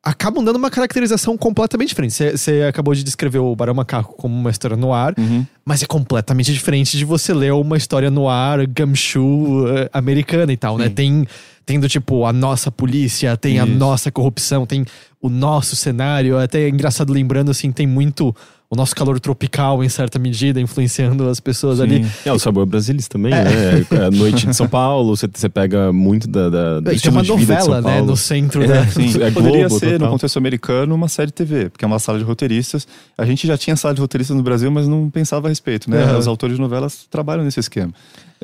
acabam 0.02 0.44
dando 0.44 0.56
uma 0.56 0.70
caracterização 0.70 1.38
completamente 1.38 1.90
diferente. 1.90 2.14
Você 2.14 2.64
acabou 2.64 2.94
de 2.94 3.04
descrever 3.04 3.40
o 3.40 3.56
Barão 3.56 3.74
Macaco 3.74 4.16
como 4.16 4.34
uma 4.34 4.50
história 4.50 4.78
no 4.78 4.94
ar, 4.94 5.14
uhum. 5.18 5.46
mas 5.66 5.84
é 5.84 5.86
completamente 5.86 6.54
diferente 6.54 6.98
de 6.98 7.04
você 7.04 7.34
ler 7.34 7.52
uma 7.54 7.78
história 7.78 8.10
no 8.10 8.30
ar, 8.30 8.66
gumshoe 8.66 9.22
uh, 9.22 9.90
americana 9.92 10.54
e 10.54 10.58
tal, 10.58 10.78
né? 10.78 10.86
Sim. 10.86 10.90
né? 10.90 10.96
Tem, 10.96 11.28
tem 11.70 11.80
do 11.80 11.88
tipo 11.88 12.26
a 12.26 12.34
nossa 12.34 12.72
polícia, 12.72 13.38
tem 13.38 13.58
Isso. 13.58 13.64
a 13.64 13.66
nossa 13.68 14.12
corrupção, 14.12 14.66
tem 14.66 14.84
o 15.22 15.30
nosso 15.30 15.76
cenário. 15.76 16.40
É 16.40 16.46
até 16.46 16.62
é 16.62 16.68
engraçado 16.68 17.14
lembrando, 17.14 17.52
assim, 17.52 17.72
tem 17.72 17.86
muito 17.86 18.36
o 18.72 18.76
nosso 18.76 18.96
calor 18.96 19.20
tropical, 19.20 19.84
em 19.84 19.90
certa 19.90 20.20
medida, 20.20 20.62
influenciando 20.62 21.28
as 21.28 21.40
pessoas 21.40 21.78
Sim. 21.78 21.84
ali. 21.84 22.06
É, 22.24 22.32
o 22.32 22.38
sabor 22.38 22.68
brasileiro 22.68 23.10
também, 23.10 23.34
é. 23.34 23.44
né? 23.44 23.86
É 23.90 24.06
a 24.06 24.12
noite 24.12 24.46
de 24.46 24.56
São 24.56 24.68
Paulo, 24.68 25.16
você, 25.16 25.28
você 25.28 25.50
pega 25.50 25.92
muito 25.92 26.28
da. 26.28 26.50
da 26.50 26.80
do 26.80 27.02
tem 27.02 27.12
uma 27.12 27.24
novela, 27.24 27.82
né? 27.82 28.00
No 28.02 28.16
centro, 28.16 28.64
é, 28.64 28.68
né? 28.68 28.88
Sim, 28.92 29.24
é 29.24 29.32
Poderia 29.34 29.68
Globo, 29.68 29.80
ser, 29.80 29.94
total. 29.94 30.08
no 30.08 30.14
contexto 30.14 30.38
americano, 30.38 30.94
uma 30.94 31.08
série 31.08 31.32
TV, 31.32 31.70
porque 31.70 31.84
é 31.84 31.88
uma 31.88 31.98
sala 31.98 32.20
de 32.20 32.24
roteiristas. 32.24 32.88
A 33.18 33.26
gente 33.26 33.48
já 33.48 33.58
tinha 33.58 33.76
sala 33.76 33.96
de 33.96 34.02
roteiristas 34.02 34.38
no 34.38 34.44
Brasil, 34.44 34.70
mas 34.70 34.88
não 34.88 35.10
pensava 35.10 35.48
a 35.48 35.50
respeito, 35.50 35.90
né? 35.90 36.16
Os 36.16 36.28
autores 36.28 36.56
de 36.56 36.62
novelas 36.62 37.08
trabalham 37.10 37.44
nesse 37.44 37.60
esquema. 37.60 37.92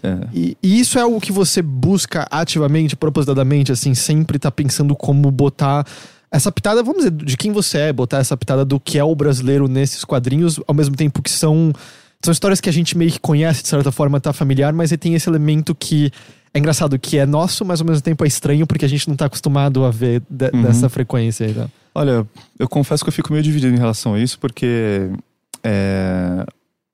É. 0.04 0.18
E, 0.34 0.58
e, 0.62 0.80
isso 0.80 0.98
é 0.98 1.02
algo 1.02 1.22
que 1.22 1.32
você 1.32 1.62
busca 1.62 2.28
ativamente, 2.30 2.96
propositadamente, 2.96 3.72
assim, 3.72 3.94
sempre 3.94 4.38
tá 4.38 4.52
pensando 4.52 4.96
como 4.96 5.32
botar 5.32 5.86
essa 6.32 6.52
pitada, 6.52 6.84
vamos 6.84 7.04
dizer, 7.04 7.12
de 7.12 7.38
quem 7.38 7.52
você 7.52 7.78
é, 7.78 7.94
botar 7.94 8.18
essa 8.18 8.36
pitada 8.36 8.66
do 8.66 8.80
que 8.80 8.98
é 8.98 9.04
o 9.04 9.16
brasileiro 9.16 9.68
nesses 9.68 10.04
quadrinhos, 10.04 10.60
ao 10.68 10.76
mesmo 10.76 10.96
tempo 10.96 11.22
que 11.22 11.32
são, 11.32 11.72
são 12.22 12.32
histórias 12.32 12.60
que 12.60 12.70
a 12.70 12.74
gente 12.74 12.98
meio 12.98 13.12
que 13.12 13.20
conhece, 13.20 13.62
de 13.62 13.70
certa 13.70 13.92
forma, 13.92 14.20
tá 14.20 14.34
familiar, 14.34 14.74
mas 14.74 14.92
ele 14.92 14.98
tem 14.98 15.16
esse 15.16 15.30
elemento 15.30 15.74
que 15.76 16.12
é 16.54 16.60
engraçado, 16.60 16.98
que 16.98 17.18
é 17.18 17.26
nosso, 17.26 17.66
mas 17.66 17.82
ao 17.82 17.88
mesmo 17.88 18.02
tempo 18.02 18.24
é 18.24 18.28
estranho, 18.28 18.66
porque 18.66 18.86
a 18.86 18.88
gente 18.88 19.08
não 19.10 19.16
tá 19.16 19.26
acostumado 19.26 19.84
a 19.84 19.92
ver 19.92 20.22
de, 20.30 20.50
uhum. 20.54 20.64
dessa 20.64 20.88
frequência. 20.88 21.48
Né? 21.48 21.68
Olha, 21.94 22.26
eu 22.58 22.68
confesso 22.68 23.04
que 23.04 23.10
eu 23.10 23.14
fico 23.14 23.32
meio 23.32 23.44
dividido 23.44 23.76
em 23.76 23.78
relação 23.78 24.14
a 24.14 24.20
isso, 24.20 24.40
porque 24.40 25.10
é, 25.64 26.46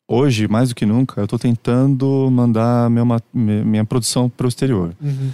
hoje, 0.08 0.48
mais 0.48 0.70
do 0.70 0.76
que 0.76 0.86
nunca, 0.86 1.22
eu 1.22 1.28
tô 1.28 1.38
tentando 1.38 2.30
mandar 2.32 2.90
minha, 2.90 3.06
minha 3.34 3.86
produção 3.86 4.30
para 4.30 4.46
o 4.46 4.50
exterior. 4.50 4.96
Uhum. 5.00 5.32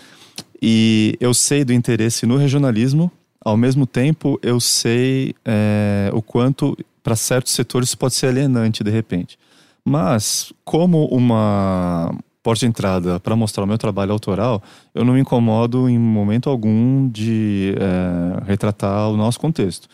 E 0.62 1.16
eu 1.20 1.34
sei 1.34 1.64
do 1.64 1.72
interesse 1.72 2.26
no 2.26 2.36
regionalismo, 2.36 3.12
ao 3.48 3.56
mesmo 3.56 3.88
tempo, 3.88 4.38
eu 4.44 4.60
sei 4.60 5.34
é, 5.46 6.10
o 6.12 6.22
quanto 6.22 6.78
para 7.02 7.16
certos 7.16 7.54
setores 7.54 7.88
isso 7.88 7.98
pode 7.98 8.14
ser 8.14 8.28
alienante 8.28 8.84
de 8.84 8.92
repente. 8.92 9.40
Mas, 9.86 10.52
como 10.66 11.06
uma 11.06 12.14
porta 12.44 12.60
de 12.60 12.66
entrada 12.66 13.22
para 13.22 13.38
mostrar 13.38 13.64
o 13.64 13.68
meu 13.68 13.78
trabalho 13.78 14.12
autoral, 14.12 14.62
eu 14.94 15.06
não 15.06 15.14
me 15.14 15.22
incomodo 15.22 15.88
em 15.88 15.98
momento 15.98 16.50
algum 16.50 17.08
de 17.08 17.74
é, 17.78 18.44
retratar 18.46 19.10
o 19.10 19.16
nosso 19.16 19.40
contexto. 19.40 19.88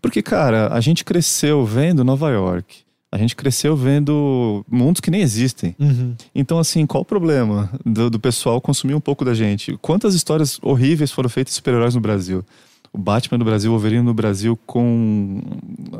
Porque, 0.00 0.22
cara, 0.22 0.72
a 0.72 0.80
gente 0.80 1.04
cresceu 1.04 1.64
vendo 1.64 2.04
Nova 2.04 2.30
York. 2.30 2.82
A 3.10 3.18
gente 3.18 3.34
cresceu 3.34 3.76
vendo 3.76 4.64
mundos 4.70 5.00
que 5.00 5.10
nem 5.10 5.22
existem. 5.22 5.74
Uhum. 5.76 6.14
Então, 6.32 6.60
assim, 6.60 6.86
qual 6.86 7.02
o 7.02 7.04
problema 7.04 7.68
do, 7.84 8.08
do, 8.08 8.20
pessoal 8.20 8.60
consumir 8.60 8.94
um 8.94 9.00
pouco 9.00 9.24
da 9.24 9.34
gente? 9.34 9.76
Quantas 9.82 10.14
histórias 10.14 10.60
horríveis 10.62 11.10
foram 11.10 11.28
feitas 11.28 11.50
de 11.52 11.56
super-heróis 11.56 11.96
no 11.96 12.00
Brasil? 12.00 12.44
O 12.92 12.98
Batman 12.98 13.38
no 13.38 13.44
Brasil, 13.44 13.70
o 13.70 13.74
Wolverine 13.74 14.02
no 14.02 14.12
Brasil, 14.12 14.58
com 14.66 15.40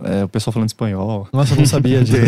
é, 0.05 0.25
o 0.25 0.29
pessoal 0.29 0.53
falando 0.53 0.69
espanhol. 0.69 1.27
Nossa, 1.33 1.55
eu 1.55 1.59
não 1.59 1.67
sabia 1.67 2.05
disso. 2.05 2.19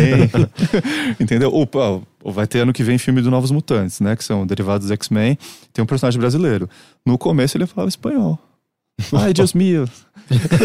Entendeu? 1.21 1.53
Opa, 1.53 2.01
vai 2.23 2.47
ter 2.47 2.61
ano 2.61 2.73
que 2.73 2.83
vem 2.83 2.97
filme 2.97 3.21
do 3.21 3.29
Novos 3.29 3.51
Mutantes, 3.51 3.99
né? 3.99 4.15
Que 4.15 4.23
são 4.23 4.45
derivados 4.45 4.87
dos 4.87 4.91
X-Men. 4.91 5.37
Tem 5.71 5.83
um 5.83 5.85
personagem 5.85 6.19
brasileiro. 6.19 6.67
No 7.05 7.15
começo 7.15 7.55
ele 7.55 7.67
falava 7.67 7.89
espanhol. 7.89 8.39
Ai, 9.13 9.33
Deus 9.33 9.53
meu. 9.53 9.87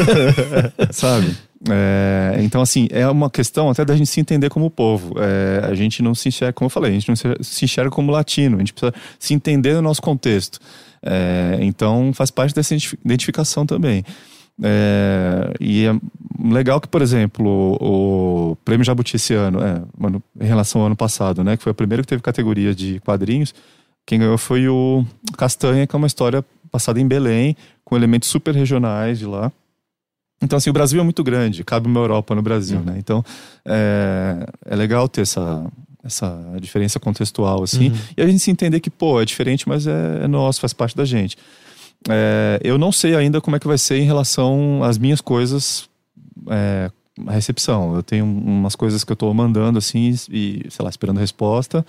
Sabe? 0.90 1.36
É, 1.68 2.38
então, 2.40 2.62
assim, 2.62 2.88
é 2.90 3.06
uma 3.06 3.28
questão 3.28 3.68
até 3.68 3.84
da 3.84 3.94
gente 3.94 4.08
se 4.08 4.18
entender 4.18 4.48
como 4.48 4.70
povo. 4.70 5.14
É, 5.18 5.66
a 5.66 5.74
gente 5.74 6.02
não 6.02 6.14
se 6.14 6.28
enxerga, 6.28 6.54
como 6.54 6.66
eu 6.66 6.70
falei, 6.70 6.90
a 6.90 6.94
gente 6.94 7.08
não 7.08 7.16
se 7.16 7.64
enxerga 7.64 7.90
como 7.90 8.10
latino, 8.10 8.56
a 8.56 8.60
gente 8.60 8.72
precisa 8.72 8.94
se 9.18 9.34
entender 9.34 9.74
no 9.74 9.82
nosso 9.82 10.00
contexto. 10.00 10.58
É, 11.02 11.58
então, 11.60 12.12
faz 12.12 12.30
parte 12.30 12.54
dessa 12.54 12.74
identificação 12.74 13.64
também. 13.64 14.04
É, 14.62 15.54
e 15.58 15.86
é 15.86 15.98
legal 16.52 16.80
que, 16.80 16.88
por 16.88 17.00
exemplo, 17.00 17.78
o, 17.80 18.50
o 18.50 18.56
Prêmio 18.56 18.84
Jabuti 18.84 19.16
esse 19.16 19.34
ano, 19.34 19.60
é, 19.60 19.82
em 20.40 20.46
relação 20.46 20.82
ao 20.82 20.86
ano 20.88 20.96
passado, 20.96 21.42
né, 21.42 21.56
que 21.56 21.62
foi 21.62 21.72
o 21.72 21.74
primeiro 21.74 22.02
que 22.02 22.08
teve 22.08 22.22
categoria 22.22 22.74
de 22.74 23.00
quadrinhos, 23.00 23.54
quem 24.06 24.18
ganhou 24.18 24.36
foi 24.36 24.68
o 24.68 25.04
Castanha, 25.36 25.86
que 25.86 25.94
é 25.94 25.98
uma 25.98 26.06
história 26.06 26.44
passada 26.70 27.00
em 27.00 27.06
Belém, 27.06 27.56
com 27.84 27.96
elementos 27.96 28.28
super 28.28 28.54
regionais 28.54 29.18
de 29.18 29.26
lá. 29.26 29.50
Então, 30.42 30.56
assim, 30.56 30.70
o 30.70 30.72
Brasil 30.72 31.00
é 31.00 31.04
muito 31.04 31.22
grande, 31.22 31.62
cabe 31.64 31.86
uma 31.86 32.00
Europa 32.00 32.34
no 32.34 32.40
Brasil, 32.40 32.78
uhum. 32.78 32.84
né? 32.84 32.94
Então, 32.98 33.22
é, 33.64 34.46
é 34.64 34.74
legal 34.74 35.06
ter 35.08 35.20
essa, 35.22 35.70
essa 36.02 36.38
diferença 36.60 36.98
contextual, 36.98 37.62
assim, 37.62 37.90
uhum. 37.90 37.98
e 38.16 38.22
a 38.22 38.26
gente 38.26 38.40
se 38.40 38.50
entender 38.50 38.80
que, 38.80 38.90
pô, 38.90 39.20
é 39.20 39.24
diferente, 39.24 39.68
mas 39.68 39.86
é, 39.86 40.24
é 40.24 40.28
nosso, 40.28 40.60
faz 40.60 40.72
parte 40.72 40.96
da 40.96 41.04
gente. 41.04 41.36
É, 42.08 42.58
eu 42.64 42.78
não 42.78 42.90
sei 42.90 43.14
ainda 43.14 43.40
como 43.40 43.56
é 43.56 43.58
que 43.58 43.66
vai 43.66 43.76
ser 43.76 43.98
em 43.98 44.04
relação 44.04 44.82
às 44.82 44.96
minhas 44.96 45.20
coisas, 45.20 45.88
é, 46.48 46.90
a 47.26 47.32
recepção. 47.32 47.94
Eu 47.94 48.02
tenho 48.02 48.24
umas 48.24 48.74
coisas 48.74 49.04
que 49.04 49.12
eu 49.12 49.16
tô 49.16 49.32
mandando, 49.34 49.78
assim, 49.78 50.14
e, 50.30 50.66
sei 50.70 50.82
lá, 50.82 50.90
esperando 50.90 51.18
resposta. 51.18 51.84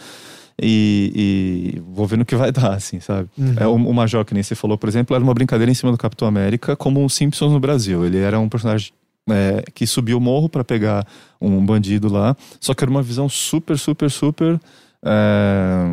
E, 0.62 1.74
e, 1.76 1.80
vou 1.93 2.05
ver 2.05 2.18
no 2.18 2.26
que 2.26 2.36
vai 2.36 2.51
dar, 2.53 2.74
assim, 2.74 2.99
sabe? 2.99 3.30
Uhum. 3.38 3.55
É, 3.57 3.68
o, 3.68 3.74
o, 3.74 3.93
Major, 3.93 4.26
que 4.26 4.34
nem 4.34 4.43
você 4.43 4.55
falou, 4.55 4.78
por 4.78 4.89
exemplo, 4.89 5.16
era 5.16 5.24
uma 5.24 5.34
brincadeira 5.34 5.72
em 5.72 5.76
cima 5.76 5.91
do 5.91 5.97
Capitão 5.97 6.28
América, 6.28 6.76
como 6.76 7.03
o 7.03 7.09
Simpsons 7.09 7.51
no 7.51 7.59
Brasil. 7.59 8.05
Ele 8.05 8.18
era 8.18 8.39
um 8.39 8.49
personagem 8.49 8.91
é, 9.30 9.63
que 9.74 9.86
subiu 9.86 10.17
o 10.17 10.22
morro 10.22 10.49
para 10.49 10.63
pegar 10.63 11.05
um 11.39 11.63
bandido 11.65 12.11
lá, 12.11 12.36
só 12.59 12.74
que 12.74 12.84
era 12.84 12.91
uma 12.91 13.01
visão 13.01 13.30
super, 13.30 13.78
super, 13.78 14.09
super 14.09 14.59
é, 15.03 15.86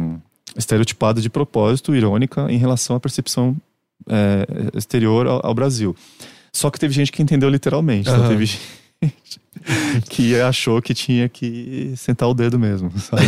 estereotipada 0.56 1.20
de 1.20 1.30
propósito, 1.30 1.94
irônica, 1.94 2.50
em 2.50 2.58
relação 2.58 2.96
à 2.96 3.00
percepção 3.00 3.56
é, 4.08 4.46
exterior 4.76 5.26
ao, 5.26 5.46
ao, 5.46 5.54
Brasil. 5.54 5.94
Só 6.52 6.70
que 6.70 6.78
teve 6.78 6.94
gente 6.94 7.12
que 7.12 7.22
entendeu 7.22 7.48
literalmente. 7.48 8.08
Uhum. 8.08 8.16
Então 8.16 8.28
teve 8.28 8.46
gente 8.46 8.62
que 10.10 10.40
achou 10.40 10.80
que 10.82 10.94
tinha 10.94 11.28
que 11.28 11.92
sentar 11.96 12.28
o 12.28 12.34
dedo 12.34 12.58
mesmo, 12.58 12.90
sabe? 12.98 13.24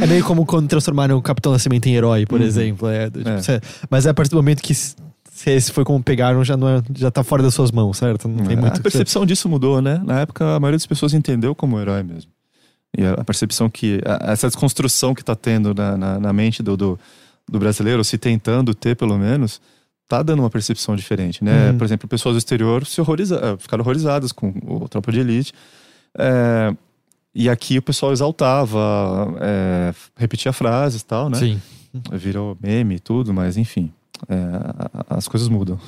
é 0.00 0.06
meio 0.06 0.24
como 0.24 0.46
quando 0.46 0.68
transformaram 0.68 1.16
o 1.16 1.22
Capitão 1.22 1.52
Nascimento 1.52 1.86
em 1.86 1.96
herói, 1.96 2.26
por 2.26 2.40
uhum. 2.40 2.46
exemplo. 2.46 2.88
É, 2.88 3.10
tipo, 3.10 3.28
é. 3.28 3.60
mas 3.90 4.06
é 4.06 4.10
a 4.10 4.14
partir 4.14 4.30
do 4.30 4.36
momento 4.36 4.62
que 4.62 4.74
se 5.38 5.50
esse 5.52 5.70
foi 5.70 5.84
como 5.84 6.02
pegaram, 6.02 6.42
já, 6.42 6.56
não 6.56 6.68
é, 6.68 6.82
já 6.96 7.12
tá 7.12 7.22
fora 7.22 7.44
das 7.44 7.54
suas 7.54 7.70
mãos, 7.70 7.96
certo? 7.96 8.26
Não 8.26 8.44
tem 8.44 8.56
é, 8.56 8.60
muito 8.60 8.80
a 8.80 8.82
percepção 8.82 9.24
disso 9.24 9.48
mudou, 9.48 9.80
né? 9.80 10.02
Na 10.04 10.22
época, 10.22 10.56
a 10.56 10.58
maioria 10.58 10.76
das 10.76 10.86
pessoas 10.86 11.14
entendeu 11.14 11.54
como 11.54 11.78
herói 11.78 12.02
mesmo. 12.02 12.32
E 12.96 13.06
a, 13.06 13.22
percepção 13.22 13.70
que. 13.70 14.00
A, 14.04 14.32
essa 14.32 14.48
desconstrução 14.48 15.14
que 15.14 15.22
tá 15.22 15.36
tendo 15.36 15.72
na, 15.72 15.96
na, 15.96 16.18
na 16.18 16.32
mente 16.32 16.60
do, 16.60 16.76
do, 16.76 16.98
do 17.48 17.56
brasileiro, 17.56 18.02
se 18.02 18.18
tentando 18.18 18.74
ter 18.74 18.96
pelo 18.96 19.16
menos, 19.16 19.60
tá 20.08 20.24
dando 20.24 20.40
uma 20.40 20.50
percepção 20.50 20.96
diferente, 20.96 21.44
né? 21.44 21.70
Uhum. 21.70 21.78
Por 21.78 21.84
exemplo, 21.84 22.08
pessoas 22.08 22.34
do 22.34 22.38
exterior 22.38 22.84
se 22.84 23.00
horroriza, 23.00 23.36
eh, 23.40 23.56
ficaram 23.60 23.84
horrorizadas 23.84 24.32
com 24.32 24.52
o 24.66 24.88
Tropa 24.88 25.12
de 25.12 25.20
Elite. 25.20 25.52
É, 26.18 26.74
e 27.32 27.48
aqui 27.48 27.78
o 27.78 27.82
pessoal 27.82 28.10
exaltava, 28.10 29.36
é, 29.40 29.94
repetia 30.16 30.52
frases 30.52 31.02
e 31.02 31.04
tal, 31.04 31.30
né? 31.30 31.38
Sim. 31.38 31.62
Virou 32.12 32.58
meme 32.60 32.96
e 32.96 32.98
tudo, 32.98 33.32
mas 33.32 33.56
enfim, 33.56 33.92
é, 34.28 34.36
as 35.10 35.28
coisas 35.28 35.48
mudam. 35.48 35.78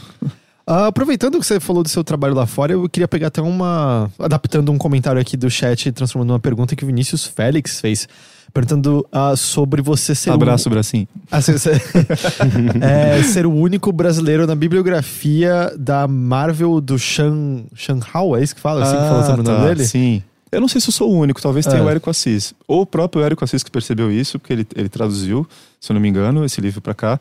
Uh, 0.68 0.84
aproveitando 0.86 1.38
que 1.40 1.46
você 1.46 1.58
falou 1.58 1.82
do 1.82 1.88
seu 1.88 2.04
trabalho 2.04 2.34
lá 2.34 2.46
fora, 2.46 2.72
eu 2.72 2.88
queria 2.88 3.08
pegar 3.08 3.28
até 3.28 3.42
uma. 3.42 4.10
adaptando 4.18 4.70
um 4.70 4.78
comentário 4.78 5.20
aqui 5.20 5.36
do 5.36 5.50
chat 5.50 5.86
e 5.86 5.92
transformando 5.92 6.30
uma 6.30 6.38
pergunta 6.38 6.76
que 6.76 6.84
o 6.84 6.86
Vinícius 6.86 7.24
Félix 7.24 7.80
fez 7.80 8.06
perguntando 8.52 9.06
uh, 9.12 9.36
sobre 9.36 9.80
você 9.82 10.14
ser. 10.14 10.30
Abraço, 10.30 10.68
o... 10.68 10.72
Bracinho. 10.72 11.08
Ah, 11.30 11.40
ser, 11.40 11.58
ser... 11.58 11.80
é, 12.82 13.22
ser 13.22 13.46
o 13.46 13.52
único 13.52 13.92
brasileiro 13.92 14.46
na 14.46 14.54
bibliografia 14.54 15.72
da 15.78 16.06
Marvel 16.06 16.80
do 16.80 16.98
Shan, 16.98 17.64
Shan 17.74 18.00
Hao, 18.12 18.36
é 18.36 18.42
isso 18.42 18.54
que 18.54 18.60
fala? 18.60 18.82
Assim 18.82 18.96
ah, 18.96 19.02
que 19.02 19.08
fala 19.08 19.26
sobre 19.26 19.42
tá, 19.44 19.52
o 19.52 19.54
nome 19.54 19.68
dele? 19.68 19.84
Sim. 19.86 20.22
Eu 20.52 20.60
não 20.60 20.66
sei 20.66 20.80
se 20.80 20.88
eu 20.88 20.92
sou 20.92 21.12
o 21.12 21.16
único, 21.16 21.40
talvez 21.40 21.64
tenha 21.64 21.78
é. 21.80 21.84
o 21.84 21.88
Érico 21.88 22.10
Assis. 22.10 22.52
Ou 22.66 22.82
o 22.82 22.86
próprio 22.86 23.22
Érico 23.22 23.44
Assis 23.44 23.62
que 23.62 23.70
percebeu 23.70 24.10
isso, 24.10 24.36
porque 24.38 24.52
ele, 24.52 24.66
ele 24.74 24.88
traduziu, 24.88 25.46
se 25.80 25.92
eu 25.92 25.94
não 25.94 26.00
me 26.00 26.08
engano, 26.08 26.44
esse 26.44 26.60
livro 26.60 26.80
para 26.80 26.92
cá. 26.92 27.20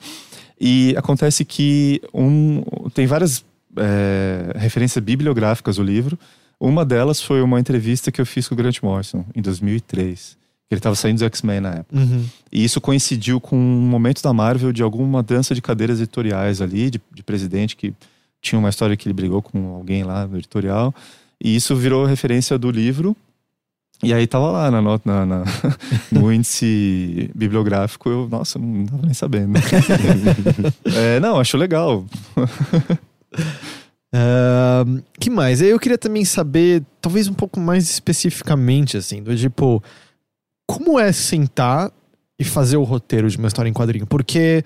E 0.60 0.94
acontece 0.98 1.46
que 1.46 2.02
um, 2.14 2.62
tem 2.94 3.08
várias 3.08 3.46
é, 3.78 4.52
referências 4.56 5.04
bibliográficas 5.04 5.78
do 5.78 5.84
livro. 5.84 6.18
Uma 6.60 6.84
delas 6.84 7.22
foi 7.22 7.42
uma 7.42 7.60
entrevista 7.60 8.12
que 8.12 8.20
eu 8.20 8.26
fiz 8.26 8.48
com 8.48 8.54
o 8.54 8.58
Grant 8.58 8.82
Morrison, 8.82 9.24
em 9.34 9.42
2003. 9.42 10.38
Ele 10.70 10.78
estava 10.78 10.96
saindo 10.96 11.20
do 11.20 11.26
X-Men 11.26 11.62
na 11.62 11.70
época. 11.76 11.98
Uhum. 11.98 12.26
E 12.52 12.64
isso 12.64 12.80
coincidiu 12.80 13.40
com 13.42 13.56
um 13.56 13.82
momento 13.82 14.22
da 14.22 14.32
Marvel 14.34 14.72
de 14.72 14.84
alguma 14.84 15.24
dança 15.24 15.56
de 15.56 15.62
cadeiras 15.62 16.00
editoriais 16.00 16.62
ali, 16.62 16.92
de, 16.92 17.02
de, 17.12 17.24
presidente 17.24 17.76
que 17.76 17.94
tinha 18.40 18.60
uma 18.60 18.70
história 18.70 18.96
que 18.96 19.08
ele 19.08 19.14
brigou 19.14 19.42
com 19.42 19.76
alguém 19.76 20.04
lá 20.04 20.28
no 20.28 20.38
editorial. 20.38 20.94
E 21.44 21.56
isso 21.56 21.76
virou 21.76 22.06
referência 22.06 22.58
do 22.58 22.70
livro. 22.70 23.16
E 24.02 24.14
aí 24.14 24.26
tava 24.26 24.50
lá 24.50 24.72
na 24.72 24.82
nota, 24.82 25.04
na, 25.06 25.26
na 25.26 25.44
no 26.12 26.32
índice 26.32 27.30
bibliográfico, 27.36 28.10
eu, 28.10 28.30
nossa, 28.30 28.58
não 28.58 28.86
tava 28.86 29.04
nem 29.04 29.14
sabendo. 29.14 29.60
é, 30.96 31.20
não, 31.20 31.40
acho 31.40 31.58
legal. 31.58 32.06
Uh, 34.12 35.04
que 35.20 35.30
mais? 35.30 35.62
Eu 35.62 35.80
queria 35.80 35.98
também 35.98 36.26
saber, 36.26 36.84
talvez 37.00 37.28
um 37.28 37.34
pouco 37.34 37.60
mais 37.60 37.88
especificamente, 37.88 38.98
assim, 38.98 39.22
do 39.22 39.36
tipo, 39.36 39.84
como 40.68 41.00
é 41.00 41.12
sentar 41.12 41.92
e 42.40 42.44
fazer 42.44 42.78
o 42.78 42.84
roteiro 42.84 43.30
de 43.30 43.38
uma 43.38 43.48
história 43.48 43.70
em 43.70 43.74
quadrinho? 43.74 44.08
Porque 44.08 44.64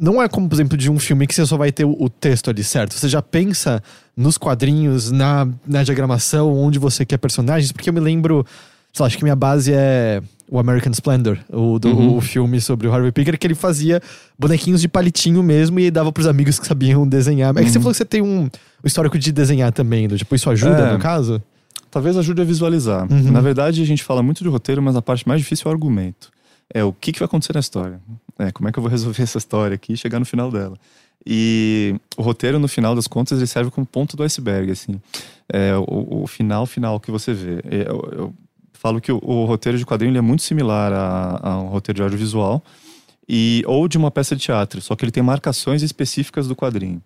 não 0.00 0.22
é 0.22 0.28
como, 0.28 0.48
por 0.48 0.54
exemplo, 0.54 0.78
de 0.78 0.90
um 0.90 0.98
filme 0.98 1.26
que 1.26 1.34
você 1.34 1.44
só 1.44 1.58
vai 1.58 1.70
ter 1.70 1.84
o, 1.84 2.08
texto 2.08 2.48
ali, 2.48 2.64
certo? 2.64 2.94
Você 2.94 3.06
já 3.06 3.20
pensa 3.20 3.82
nos 4.16 4.38
quadrinhos, 4.38 5.10
na, 5.10 5.46
na 5.66 5.82
diagramação, 5.82 6.54
onde 6.54 6.78
você 6.78 7.04
quer 7.04 7.18
personagens, 7.18 7.70
porque 7.70 7.90
eu 7.90 7.92
me 7.92 8.00
lembro, 8.00 8.46
sei 8.94 9.02
lá, 9.02 9.06
acho 9.06 9.18
que 9.18 9.24
minha 9.24 9.36
base 9.36 9.72
é 9.74 10.22
o 10.50 10.58
American 10.58 10.90
Splendor, 10.92 11.38
o, 11.52 11.78
do, 11.78 11.90
uhum. 11.90 12.16
o 12.16 12.20
filme 12.22 12.60
sobre 12.62 12.88
o 12.88 12.92
Harvey 12.92 13.12
Picker, 13.12 13.38
que 13.38 13.46
ele 13.46 13.54
fazia 13.54 14.00
bonequinhos 14.38 14.80
de 14.80 14.88
palitinho 14.88 15.42
mesmo 15.42 15.78
e 15.78 15.90
dava 15.90 16.10
pros 16.10 16.26
amigos 16.26 16.58
que 16.58 16.66
sabiam 16.66 17.06
desenhar. 17.06 17.54
É 17.56 17.62
que 17.62 17.70
você 17.70 17.76
uhum. 17.76 17.82
falou 17.82 17.92
que 17.92 17.98
você 17.98 18.04
tem 18.06 18.22
um, 18.22 18.44
um 18.44 18.86
histórico 18.86 19.18
de 19.18 19.30
desenhar 19.30 19.70
também, 19.70 20.08
do, 20.08 20.16
tipo, 20.16 20.34
isso 20.34 20.48
ajuda 20.48 20.88
é. 20.88 20.92
no 20.94 20.98
caso? 20.98 21.42
Talvez 21.90 22.16
ajude 22.16 22.40
a 22.40 22.44
visualizar. 22.44 23.06
Uhum. 23.10 23.30
Na 23.30 23.40
verdade, 23.40 23.82
a 23.82 23.86
gente 23.86 24.02
fala 24.02 24.22
muito 24.22 24.42
de 24.42 24.48
roteiro, 24.48 24.80
mas 24.80 24.96
a 24.96 25.02
parte 25.02 25.28
mais 25.28 25.42
difícil 25.42 25.64
é 25.66 25.68
o 25.68 25.72
argumento. 25.72 26.30
É 26.72 26.84
o 26.84 26.92
que, 26.92 27.12
que 27.12 27.18
vai 27.18 27.26
acontecer 27.26 27.52
na 27.52 27.60
história. 27.60 28.00
É, 28.38 28.50
como 28.52 28.68
é 28.68 28.72
que 28.72 28.78
eu 28.78 28.82
vou 28.82 28.90
resolver 28.90 29.22
essa 29.22 29.38
história 29.38 29.74
aqui 29.74 29.92
e 29.92 29.96
chegar 29.96 30.18
no 30.18 30.26
final 30.26 30.50
dela. 30.50 30.76
E 31.26 31.94
o 32.16 32.22
roteiro, 32.22 32.58
no 32.58 32.68
final 32.68 32.94
das 32.94 33.06
contas, 33.06 33.38
ele 33.38 33.46
serve 33.46 33.70
como 33.70 33.86
ponto 33.86 34.16
do 34.16 34.22
iceberg, 34.22 34.70
assim. 34.70 35.00
É 35.48 35.74
o, 35.76 36.22
o 36.22 36.26
final 36.26 36.64
final 36.64 36.98
que 36.98 37.10
você 37.10 37.34
vê. 37.34 37.58
É, 37.64 37.88
eu, 37.88 38.08
eu 38.12 38.34
falo 38.72 39.00
que 39.00 39.12
o, 39.12 39.20
o, 39.22 39.44
roteiro 39.44 39.76
de 39.76 39.84
quadrinho 39.84 40.16
é 40.16 40.20
muito 40.22 40.42
similar 40.42 40.92
a, 40.92 41.40
a, 41.42 41.60
um 41.60 41.66
roteiro 41.66 41.96
de 41.96 42.02
audiovisual 42.02 42.62
e 43.28 43.62
ou 43.66 43.86
de 43.86 43.98
uma 43.98 44.10
peça 44.10 44.34
de 44.34 44.42
teatro, 44.42 44.80
só 44.80 44.96
que 44.96 45.04
ele 45.04 45.12
tem 45.12 45.22
marcações 45.22 45.82
específicas 45.82 46.48
do 46.48 46.56
quadrinho. 46.56 47.02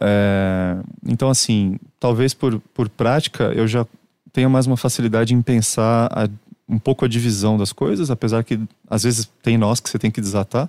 É, 0.00 0.76
então, 1.06 1.30
assim, 1.30 1.78
talvez 2.00 2.34
por, 2.34 2.60
por 2.74 2.88
prática 2.88 3.44
eu 3.54 3.66
já 3.68 3.86
tenha 4.32 4.48
mais 4.48 4.66
uma 4.66 4.76
facilidade 4.76 5.34
em 5.34 5.40
pensar 5.40 6.08
a, 6.12 6.28
um 6.68 6.78
pouco 6.78 7.04
a 7.04 7.08
divisão 7.08 7.56
das 7.56 7.72
coisas, 7.72 8.10
apesar 8.10 8.44
que 8.44 8.60
às 8.88 9.02
vezes 9.04 9.30
tem 9.42 9.56
nós 9.56 9.80
que 9.80 9.88
você 9.88 9.98
tem 9.98 10.10
que 10.10 10.20
desatar 10.20 10.68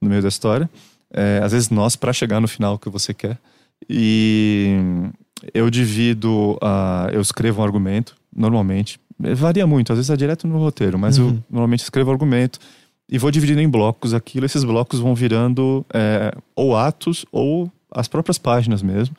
no 0.00 0.08
meio 0.08 0.22
da 0.22 0.28
história, 0.28 0.68
é, 1.12 1.40
às 1.42 1.52
vezes 1.52 1.70
nós 1.70 1.94
para 1.96 2.12
chegar 2.12 2.40
no 2.40 2.48
final 2.48 2.78
que 2.78 2.88
você 2.90 3.14
quer. 3.14 3.38
E 3.88 4.76
eu 5.54 5.70
divido, 5.70 6.58
uh, 6.62 7.10
eu 7.12 7.20
escrevo 7.20 7.60
um 7.60 7.64
argumento 7.64 8.16
normalmente. 8.34 8.98
É, 9.22 9.34
varia 9.34 9.66
muito, 9.66 9.92
às 9.92 9.98
vezes 9.98 10.10
é 10.10 10.16
direto 10.16 10.46
no 10.46 10.58
roteiro, 10.58 10.98
mas 10.98 11.18
Uhum. 11.18 11.28
eu 11.28 11.44
normalmente 11.50 11.82
escrevo 11.82 12.10
argumento 12.10 12.58
e 13.08 13.18
vou 13.18 13.30
dividindo 13.30 13.60
em 13.60 13.68
blocos 13.68 14.12
aquilo. 14.12 14.46
Esses 14.46 14.64
blocos 14.64 14.98
vão 14.98 15.14
virando 15.14 15.84
é, 15.92 16.34
ou 16.54 16.76
atos 16.76 17.24
ou 17.30 17.70
as 17.90 18.08
próprias 18.08 18.38
páginas 18.38 18.82
mesmo. 18.82 19.16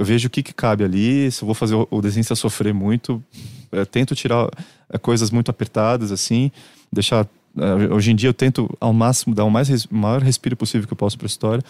Eu 0.00 0.06
vejo 0.06 0.28
o 0.28 0.30
que, 0.30 0.42
que 0.42 0.54
cabe 0.54 0.82
ali, 0.82 1.30
se 1.30 1.42
eu 1.42 1.46
vou 1.46 1.54
fazer 1.54 1.74
o, 1.74 2.00
desenhista 2.00 2.34
sofrer 2.34 2.72
muito, 2.72 3.22
eu 3.70 3.84
tento 3.84 4.14
tirar 4.14 4.48
é, 4.88 4.96
coisas 4.96 5.30
muito 5.30 5.50
apertadas, 5.50 6.10
assim, 6.10 6.50
deixar. 6.90 7.28
é, 7.54 7.92
hoje 7.92 8.10
em 8.10 8.16
dia 8.16 8.30
eu 8.30 8.32
tento 8.32 8.74
ao 8.80 8.94
máximo 8.94 9.34
dar 9.34 9.44
o 9.44 9.50
mais, 9.50 9.86
maior 9.88 10.22
respiro 10.22 10.56
possível 10.56 10.86
que 10.86 10.92
eu 10.94 10.96
posso 10.96 11.18
para 11.18 11.26
a 11.26 11.28
história. 11.28 11.62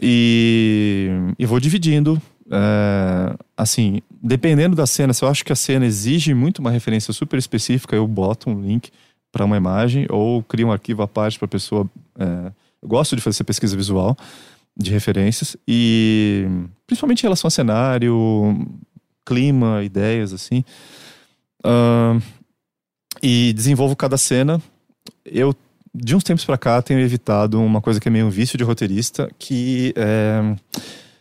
E, 0.00 1.10
e 1.38 1.44
vou 1.44 1.60
dividindo. 1.60 2.18
é, 2.50 3.36
assim, 3.54 4.00
dependendo 4.22 4.74
da 4.74 4.86
cena, 4.86 5.12
se 5.12 5.22
eu 5.22 5.28
acho 5.28 5.44
que 5.44 5.52
a 5.52 5.56
cena 5.56 5.84
exige 5.84 6.32
muito 6.32 6.60
uma 6.60 6.70
referência 6.70 7.12
super 7.12 7.38
específica, 7.38 7.94
eu 7.94 8.08
boto 8.08 8.48
um 8.48 8.58
link 8.58 8.90
para 9.30 9.44
uma 9.44 9.58
imagem 9.58 10.06
ou 10.08 10.42
crio 10.42 10.68
um 10.68 10.72
arquivo 10.72 11.02
à 11.02 11.06
parte 11.06 11.38
para 11.38 11.44
a 11.44 11.48
pessoa. 11.48 11.86
é, 12.18 12.52
eu 12.80 12.88
gosto 12.88 13.14
de 13.14 13.20
fazer 13.20 13.44
pesquisa 13.44 13.76
visual 13.76 14.16
de 14.76 14.90
referências 14.90 15.56
e 15.66 16.46
principalmente 16.86 17.20
em 17.20 17.24
relação 17.24 17.48
a 17.48 17.50
cenário, 17.50 18.66
clima, 19.24 19.82
ideias 19.82 20.32
assim. 20.32 20.64
Ahn, 21.64 22.20
e 23.22 23.52
desenvolvo 23.52 23.94
cada 23.94 24.16
cena. 24.16 24.60
Eu 25.24 25.54
de 25.94 26.14
uns 26.14 26.22
tempos 26.22 26.44
pra 26.44 26.56
cá 26.56 26.80
tenho 26.80 27.00
evitado 27.00 27.60
uma 27.60 27.80
coisa 27.80 28.00
que 28.00 28.08
é 28.08 28.10
meio 28.10 28.26
um 28.26 28.30
vício 28.30 28.56
de 28.56 28.64
roteirista, 28.64 29.28
que 29.38 29.92
é 29.96 30.56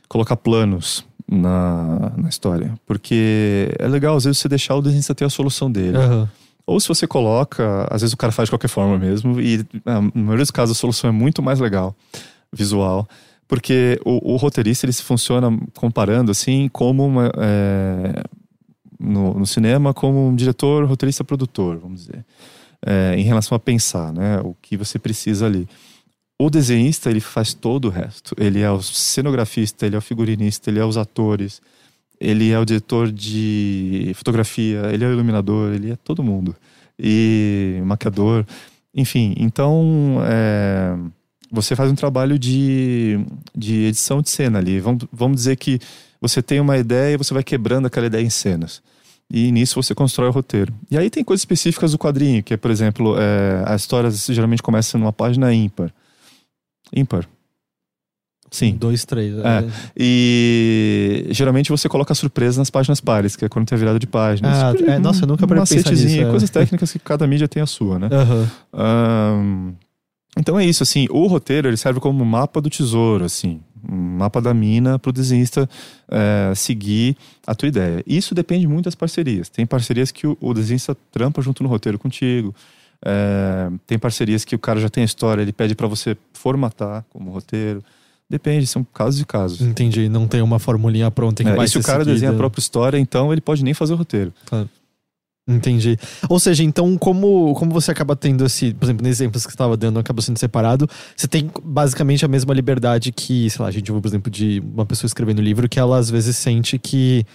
colocar 0.07 0.35
planos 0.35 1.03
na, 1.29 2.11
na 2.15 2.29
história, 2.29 2.73
porque 2.85 3.69
é 3.79 3.87
legal 3.87 4.15
às 4.15 4.25
vezes 4.25 4.39
você 4.39 4.47
deixar 4.47 4.75
o 4.75 4.81
desenhista 4.81 5.15
ter 5.15 5.25
a 5.25 5.29
solução 5.29 5.71
dele. 5.71 5.97
Aham. 5.97 6.29
Ou 6.65 6.79
se 6.79 6.87
você 6.87 7.07
coloca, 7.07 7.87
às 7.89 8.01
vezes 8.01 8.13
o 8.13 8.17
cara 8.17 8.31
faz 8.31 8.45
de 8.45 8.51
qualquer 8.51 8.67
forma 8.67 8.95
mesmo, 8.99 9.41
e 9.41 9.65
na 9.83 10.01
maioria 10.01 10.43
dos 10.43 10.51
casos 10.51 10.77
a 10.77 10.79
solução 10.79 11.09
é 11.09 11.11
muito 11.11 11.41
mais 11.41 11.59
legal, 11.59 11.95
visual. 12.53 13.07
Porque 13.49 13.99
o, 14.05 14.33
o 14.33 14.37
roteirista 14.37 14.85
ele 14.85 14.93
se 14.93 15.03
funciona 15.03 15.49
comparando 15.75 16.31
assim 16.31 16.69
como 16.69 17.05
uma, 17.05 17.29
é, 17.35 18.23
no, 18.97 19.33
no 19.39 19.45
cinema 19.45 19.93
como 19.93 20.27
um 20.29 20.35
diretor, 20.35 20.85
roteirista, 20.85 21.25
produtor, 21.25 21.79
vamos 21.79 22.05
dizer, 22.05 22.23
É, 22.85 23.13
em 23.17 23.23
relação 23.23 23.55
a 23.57 23.59
pensar, 23.59 24.13
né, 24.13 24.39
o 24.41 24.55
que 24.61 24.77
você 24.77 24.97
precisa 24.97 25.45
ali. 25.45 25.67
O 26.41 26.49
desenhista 26.49 27.09
ele 27.09 27.19
faz 27.19 27.53
todo 27.53 27.89
o 27.89 27.91
resto. 27.91 28.33
Ele 28.37 28.61
é 28.61 28.71
o 28.71 28.81
cenografista, 28.81 29.85
ele 29.85 29.95
é 29.95 29.99
o 29.99 30.01
figurinista, 30.01 30.69
ele 30.69 30.79
é 30.79 30.85
os 30.85 30.95
atores, 30.95 31.61
ele 32.17 32.51
é 32.51 32.57
o 32.57 32.63
diretor 32.63 33.11
de 33.11 34.13
fotografia, 34.15 34.89
ele 34.93 35.03
é 35.03 35.07
o 35.09 35.11
iluminador, 35.11 35.73
ele 35.73 35.91
é 35.91 35.97
todo 35.97 36.23
mundo. 36.23 36.55
E 36.97 37.81
maquiador, 37.83 38.45
enfim. 38.93 39.33
Então, 39.37 40.21
é, 40.23 40.95
você 41.51 41.75
faz 41.75 41.91
um 41.91 41.95
trabalho 41.95 42.37
de, 42.37 43.19
de 43.55 43.85
edição 43.85 44.21
de 44.21 44.29
cena 44.29 44.59
ali. 44.59 44.79
Vamos, 44.79 45.05
vamos 45.11 45.37
dizer 45.37 45.55
que 45.55 45.79
você 46.21 46.41
tem 46.41 46.59
uma 46.59 46.77
ideia 46.77 47.13
e 47.13 47.17
você 47.17 47.33
vai 47.33 47.43
quebrando 47.43 47.85
aquela 47.85 48.07
ideia 48.07 48.23
em 48.23 48.29
cenas. 48.29 48.81
E 49.31 49.51
nisso 49.51 49.81
você 49.81 49.93
constrói 49.93 50.29
o 50.29 50.31
roteiro. 50.31 50.73
E 50.89 50.97
aí 50.97 51.09
tem 51.09 51.23
coisas 51.23 51.41
específicas 51.41 51.91
do 51.91 51.99
quadrinho, 51.99 52.41
que 52.41 52.53
é, 52.53 52.57
por 52.57 52.71
exemplo, 52.71 53.15
é, 53.17 53.63
a 53.65 53.75
história 53.75 54.09
geralmente 54.09 54.63
começa 54.63 54.97
numa 54.97 55.13
página 55.13 55.53
ímpar. 55.53 55.93
Ímpar. 56.91 57.27
Sim. 58.51 58.75
Dois, 58.75 59.05
três. 59.05 59.35
É. 59.37 59.69
E 59.95 61.27
geralmente 61.29 61.69
você 61.69 61.87
coloca 61.87 62.15
surpresa 62.15 62.59
nas 62.59 62.71
páginas 62.71 62.99
pares, 62.99 63.35
que 63.35 63.45
é 63.45 63.49
quando 63.49 63.67
tem 63.67 63.75
a 63.75 63.79
virada 63.79 63.99
de 63.99 64.07
páginas. 64.07 64.57
Ah, 64.57 64.73
é, 64.87 64.97
nossa, 64.97 65.23
eu 65.23 65.27
nunca 65.27 65.45
um 65.45 65.47
parei 65.47 65.63
pensar 65.63 65.91
nisso, 65.91 66.19
é. 66.19 66.25
Coisas 66.25 66.49
técnicas 66.49 66.91
que 66.91 66.97
cada 66.97 67.27
mídia 67.27 67.47
tem 67.47 67.61
a 67.61 67.67
sua, 67.67 67.99
né? 67.99 68.09
Aham. 68.11 68.51
Ahn, 68.73 69.73
então 70.37 70.59
é 70.59 70.65
isso, 70.65 70.83
assim, 70.83 71.07
o 71.09 71.27
roteiro 71.27 71.67
ele 71.67 71.77
serve 71.77 71.99
como 71.99 72.23
mapa 72.23 72.61
do 72.61 72.69
tesouro, 72.69 73.25
assim, 73.25 73.59
um 73.89 73.95
mapa 74.17 74.41
da 74.41 74.53
mina 74.53 74.97
para 74.99 75.09
o 75.09 75.13
desenhista 75.13 75.69
é, 76.09 76.53
seguir 76.55 77.15
a 77.47 77.55
tua 77.55 77.67
ideia. 77.67 78.03
Isso 78.05 78.35
depende 78.35 78.67
muito 78.67 78.85
das 78.85 78.95
parcerias. 78.95 79.49
Tem 79.49 79.65
parcerias 79.65 80.11
que 80.11 80.27
o, 80.27 80.37
o 80.39 80.53
desenhista 80.53 80.95
trampa 81.11 81.41
junto 81.41 81.63
no 81.63 81.69
roteiro 81.69 81.97
contigo. 81.97 82.53
É, 83.03 83.69
tem 83.87 83.97
parcerias 83.97 84.43
que 84.43 84.53
o 84.55 84.59
cara 84.59 84.79
já 84.79 84.89
tem 84.89 85.03
a 85.03 85.05
história, 85.05 85.41
ele 85.41 85.53
pede 85.53 85.75
para 85.75 85.87
você 85.87 86.17
formatar 86.33 87.05
como 87.09 87.31
roteiro. 87.31 87.81
Depende, 88.29 88.67
são 88.67 88.83
casos 88.93 89.19
e 89.21 89.25
casos. 89.25 89.61
Entendi. 89.61 90.07
Não 90.07 90.27
tem 90.27 90.41
uma 90.41 90.59
formulinha 90.59 91.09
pronta 91.09 91.43
que 91.43 91.49
É, 91.49 91.55
vai 91.55 91.65
e 91.65 91.69
se 91.69 91.79
o 91.79 91.81
cara 91.83 91.99
seguida. 91.99 92.13
desenha 92.13 92.31
a 92.31 92.35
própria 92.35 92.59
história, 92.59 92.99
então 92.99 93.31
ele 93.31 93.41
pode 93.41 93.63
nem 93.63 93.73
fazer 93.73 93.93
o 93.93 93.95
roteiro. 93.95 94.31
Entendi. 95.49 95.97
Ou 96.29 96.39
seja, 96.39 96.63
então, 96.63 96.95
como, 96.97 97.53
como 97.55 97.71
você 97.71 97.89
acaba 97.91 98.15
tendo 98.15 98.45
esse, 98.45 98.73
por 98.73 98.85
exemplo, 98.85 99.01
nos 99.05 99.09
exemplos 99.17 99.43
que 99.45 99.51
você 99.51 99.55
estava 99.55 99.75
dando, 99.75 99.97
acaba 99.99 100.21
sendo 100.21 100.37
separado, 100.37 100.87
você 101.15 101.27
tem 101.27 101.49
basicamente 101.63 102.23
a 102.23 102.27
mesma 102.27 102.53
liberdade 102.53 103.11
que, 103.11 103.49
sei 103.49 103.61
lá, 103.63 103.67
a 103.67 103.71
gente 103.71 103.91
viu, 103.91 103.99
por 103.99 104.07
exemplo, 104.07 104.31
de 104.31 104.61
uma 104.73 104.85
pessoa 104.85 105.07
escrevendo 105.07 105.41
livro, 105.41 105.67
que 105.67 105.79
ela 105.79 105.97
às 105.97 106.09
vezes 106.09 106.37
sente 106.37 106.77
que 106.77 107.25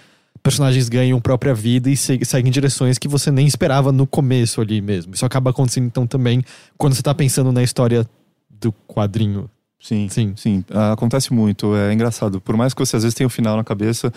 personagens 0.41 0.87
ganham 0.87 1.19
própria 1.19 1.53
vida 1.53 1.89
e 1.89 1.97
se- 1.97 2.19
seguem 2.23 2.51
direções 2.51 2.97
que 2.97 3.07
você 3.07 3.31
nem 3.31 3.47
esperava 3.47 3.91
no 3.91 4.05
começo 4.07 4.61
ali 4.61 4.79
mesmo. 4.81 5.13
Isso 5.13 5.25
acaba 5.25 5.49
acontecendo 5.49 5.85
então 5.87 6.07
também 6.07 6.41
quando 6.77 6.93
você 6.93 7.01
tá 7.01 7.13
pensando 7.13 7.51
na 7.51 7.63
história 7.63 8.07
do 8.49 8.71
quadrinho. 8.87 9.49
Sim, 9.79 10.07
Sim. 10.09 10.33
sim. 10.35 10.63
Ah, 10.71 10.93
acontece 10.93 11.33
muito. 11.33 11.75
É 11.75 11.93
engraçado. 11.93 12.39
Por 12.41 12.55
mais 12.57 12.73
que 12.73 12.79
você 12.79 12.95
às 12.95 13.03
vezes 13.03 13.13
tenha 13.13 13.27
o 13.27 13.29
final 13.29 13.55
na 13.57 13.63
cabeça, 13.63 14.11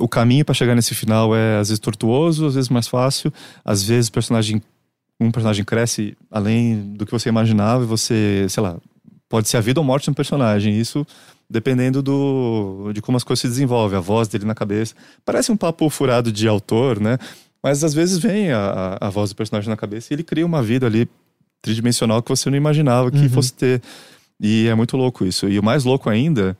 o 0.00 0.08
caminho 0.08 0.44
para 0.44 0.54
chegar 0.54 0.74
nesse 0.74 0.94
final 0.94 1.34
é 1.34 1.58
às 1.58 1.68
vezes 1.68 1.78
tortuoso, 1.78 2.46
às 2.46 2.54
vezes 2.54 2.68
mais 2.70 2.88
fácil. 2.88 3.32
Às 3.64 3.82
vezes 3.82 4.10
personagem, 4.10 4.62
um 5.20 5.30
personagem 5.30 5.64
cresce 5.64 6.16
além 6.30 6.94
do 6.94 7.06
que 7.06 7.12
você 7.12 7.28
imaginava 7.28 7.84
e 7.84 7.86
você, 7.86 8.46
sei 8.48 8.62
lá, 8.62 8.76
pode 9.28 9.48
ser 9.48 9.56
a 9.56 9.60
vida 9.60 9.80
ou 9.80 9.84
morte 9.86 10.04
de 10.04 10.10
um 10.10 10.14
personagem. 10.14 10.78
Isso 10.78 11.06
dependendo 11.48 12.02
do 12.02 12.90
de 12.94 13.02
como 13.02 13.16
as 13.16 13.22
coisas 13.22 13.42
se 13.42 13.48
desenvolvem, 13.48 13.98
a 13.98 14.00
voz 14.00 14.26
dele 14.28 14.44
na 14.46 14.54
cabeça. 14.54 14.94
Parece 15.24 15.52
um 15.52 15.56
papo 15.56 15.88
furado 15.90 16.32
de 16.32 16.48
autor, 16.48 16.98
né? 16.98 17.18
Mas 17.62 17.84
às 17.84 17.94
vezes 17.94 18.18
vem 18.18 18.50
a, 18.50 18.98
a, 19.00 19.06
a 19.06 19.10
voz 19.10 19.30
do 19.30 19.36
personagem 19.36 19.68
na 19.70 19.76
cabeça 19.76 20.12
e 20.12 20.14
ele 20.16 20.22
cria 20.24 20.44
uma 20.44 20.62
vida 20.62 20.86
ali 20.86 21.08
tridimensional 21.62 22.22
que 22.22 22.28
você 22.30 22.50
não 22.50 22.56
imaginava 22.56 23.10
que 23.10 23.18
Uhum. 23.18 23.28
fosse 23.28 23.52
ter. 23.54 23.80
E 24.40 24.66
é 24.68 24.74
muito 24.74 24.96
louco 24.96 25.24
isso. 25.24 25.48
E 25.48 25.58
o 25.58 25.62
mais 25.62 25.84
louco 25.84 26.10
ainda 26.10 26.56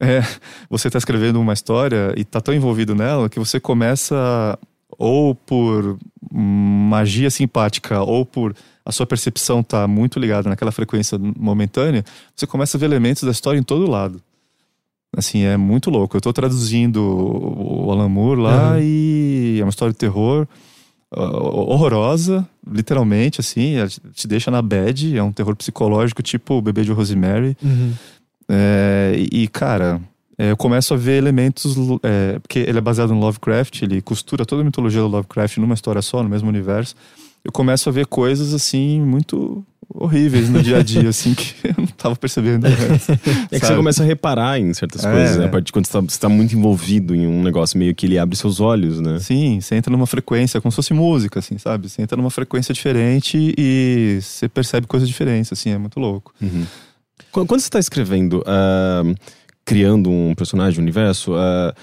é 0.00 0.20
você 0.68 0.90
tá 0.90 0.98
escrevendo 0.98 1.40
uma 1.40 1.52
história 1.52 2.12
e 2.16 2.24
tá 2.24 2.40
tão 2.40 2.52
envolvido 2.54 2.94
nela 2.94 3.28
que 3.28 3.38
você 3.38 3.58
começa 3.60 4.58
ou 4.98 5.34
por 5.34 5.98
magia 6.32 7.30
simpática 7.30 8.00
ou 8.02 8.24
por 8.26 8.54
a 8.84 8.92
sua 8.92 9.06
percepção 9.06 9.62
tá 9.62 9.86
muito 9.88 10.18
ligada 10.18 10.48
naquela 10.48 10.70
frequência 10.72 11.18
momentânea, 11.18 12.04
você 12.36 12.46
começa 12.46 12.76
a 12.76 12.80
ver 12.80 12.86
elementos 12.86 13.22
da 13.22 13.30
história 13.30 13.58
em 13.58 13.62
todo 13.62 13.90
lado. 13.90 14.20
Assim, 15.16 15.42
é 15.44 15.56
muito 15.56 15.90
louco. 15.90 16.16
Eu 16.16 16.20
tô 16.20 16.32
traduzindo 16.32 16.98
o 17.00 17.90
Alan 17.90 18.08
Moore 18.08 18.40
lá 18.40 18.72
Uhum. 18.72 18.80
e 18.82 19.56
é 19.60 19.64
uma 19.64 19.70
história 19.70 19.92
de 19.92 19.98
terror 19.98 20.46
uh, 21.16 21.20
horrorosa, 21.70 22.46
literalmente, 22.68 23.40
assim, 23.40 23.74
te- 24.12 24.26
deixa 24.28 24.50
na 24.50 24.60
bad, 24.60 25.16
é 25.16 25.22
um 25.22 25.32
terror 25.32 25.54
psicológico 25.56 26.20
tipo 26.22 26.54
o 26.54 26.60
bebê 26.62 26.82
de 26.82 26.90
Rosemary. 26.92 27.56
É, 28.48 29.14
e, 29.32 29.48
cara, 29.48 30.00
é, 30.38 30.50
eu 30.50 30.56
começo 30.56 30.94
a 30.94 30.96
ver 30.96 31.16
elementos. 31.16 31.74
é, 32.02 32.38
porque 32.38 32.58
ele 32.60 32.78
é 32.78 32.80
baseado 32.80 33.14
no 33.14 33.20
Lovecraft, 33.20 33.82
ele 33.82 34.00
costura 34.02 34.44
toda 34.44 34.62
a 34.62 34.64
mitologia 34.64 35.00
do 35.00 35.08
Lovecraft 35.08 35.58
numa 35.58 35.74
história 35.74 36.02
só, 36.02 36.22
no 36.22 36.28
mesmo 36.28 36.48
universo. 36.48 36.94
Eu 37.44 37.52
começo 37.52 37.88
a 37.88 37.92
ver 37.92 38.06
coisas, 38.06 38.54
assim, 38.54 39.00
muito 39.02 39.62
horríveis 39.96 40.48
no 40.48 40.62
dia 40.62 40.78
a 40.78 40.82
dia, 40.82 41.06
assim, 41.10 41.34
que 41.34 41.54
eu 41.68 41.74
não 41.76 41.86
tava 41.86 42.16
percebendo. 42.16 42.66
antes, 42.66 43.06
É 43.52 43.60
que 43.60 43.66
você 43.66 43.76
começa 43.76 44.02
a 44.02 44.06
reparar 44.06 44.58
em 44.58 44.72
certas 44.72 45.04
É. 45.04 45.10
coisas, 45.12 45.36
né? 45.36 45.44
a 45.44 45.48
partir 45.50 45.66
de 45.66 45.72
quando 45.72 45.84
você 45.86 45.92
tá, 45.92 46.00
você 46.00 46.18
tá 46.18 46.28
muito 46.28 46.56
envolvido 46.56 47.14
em 47.14 47.26
um 47.26 47.42
negócio 47.42 47.78
meio 47.78 47.94
que 47.94 48.06
ele 48.06 48.18
abre 48.18 48.34
seus 48.34 48.60
olhos, 48.60 48.98
né? 48.98 49.18
Sim, 49.20 49.60
você 49.60 49.74
entra 49.74 49.92
numa 49.92 50.06
frequência, 50.06 50.58
como 50.60 50.72
se 50.72 50.76
fosse 50.76 50.94
música, 50.94 51.38
assim, 51.38 51.58
sabe? 51.58 51.88
Você 51.90 52.00
entra 52.00 52.16
numa 52.16 52.30
frequência 52.30 52.72
diferente 52.72 53.54
e 53.58 54.18
você 54.22 54.48
percebe 54.48 54.86
coisas 54.86 55.06
diferentes, 55.06 55.52
assim, 55.52 55.70
é 55.70 55.78
muito 55.78 56.00
louco. 56.00 56.32
Uhum. 56.40 56.64
Quando, 57.34 57.60
você 57.60 57.66
está 57.66 57.78
escrevendo, 57.80 58.42
ah, 58.46 59.02
criando 59.64 60.08
um 60.10 60.34
personagem, 60.34 60.78
um 60.78 60.82
universo, 60.82 61.34
ah, 61.34 61.74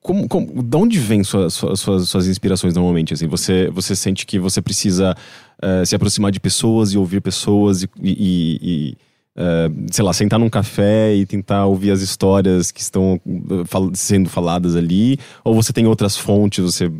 como, 0.00 0.26
como, 0.28 0.62
de 0.64 0.76
onde 0.76 0.98
vêm 0.98 1.22
sua- 1.22 1.48
sua- 1.48 1.76
suas, 1.76 2.08
suas 2.08 2.26
inspirações 2.26 2.74
normalmente? 2.74 3.14
Assim, 3.14 3.28
você, 3.28 3.70
você 3.70 3.94
sente 3.94 4.26
que 4.26 4.36
você 4.38 4.60
precisa 4.60 5.14
ah, 5.62 5.84
se 5.86 5.94
aproximar 5.94 6.32
de 6.32 6.40
pessoas 6.40 6.92
e 6.92 6.98
ouvir 6.98 7.20
pessoas 7.20 7.84
e, 7.84 7.88
e- 8.02 8.58
e, 8.62 8.96
ah, 9.36 9.68
sei 9.92 10.04
lá, 10.04 10.12
sentar 10.12 10.40
num 10.40 10.50
café 10.50 11.14
e 11.14 11.24
tentar 11.24 11.66
ouvir 11.66 11.92
as 11.92 12.00
histórias 12.00 12.72
que 12.72 12.80
estão 12.80 13.20
fal- 13.66 13.92
sendo 13.94 14.28
faladas 14.28 14.74
ali? 14.74 15.18
Ou 15.44 15.54
você 15.54 15.72
tem 15.72 15.86
outras 15.86 16.16
fontes, 16.16 16.64
você, 16.64 16.90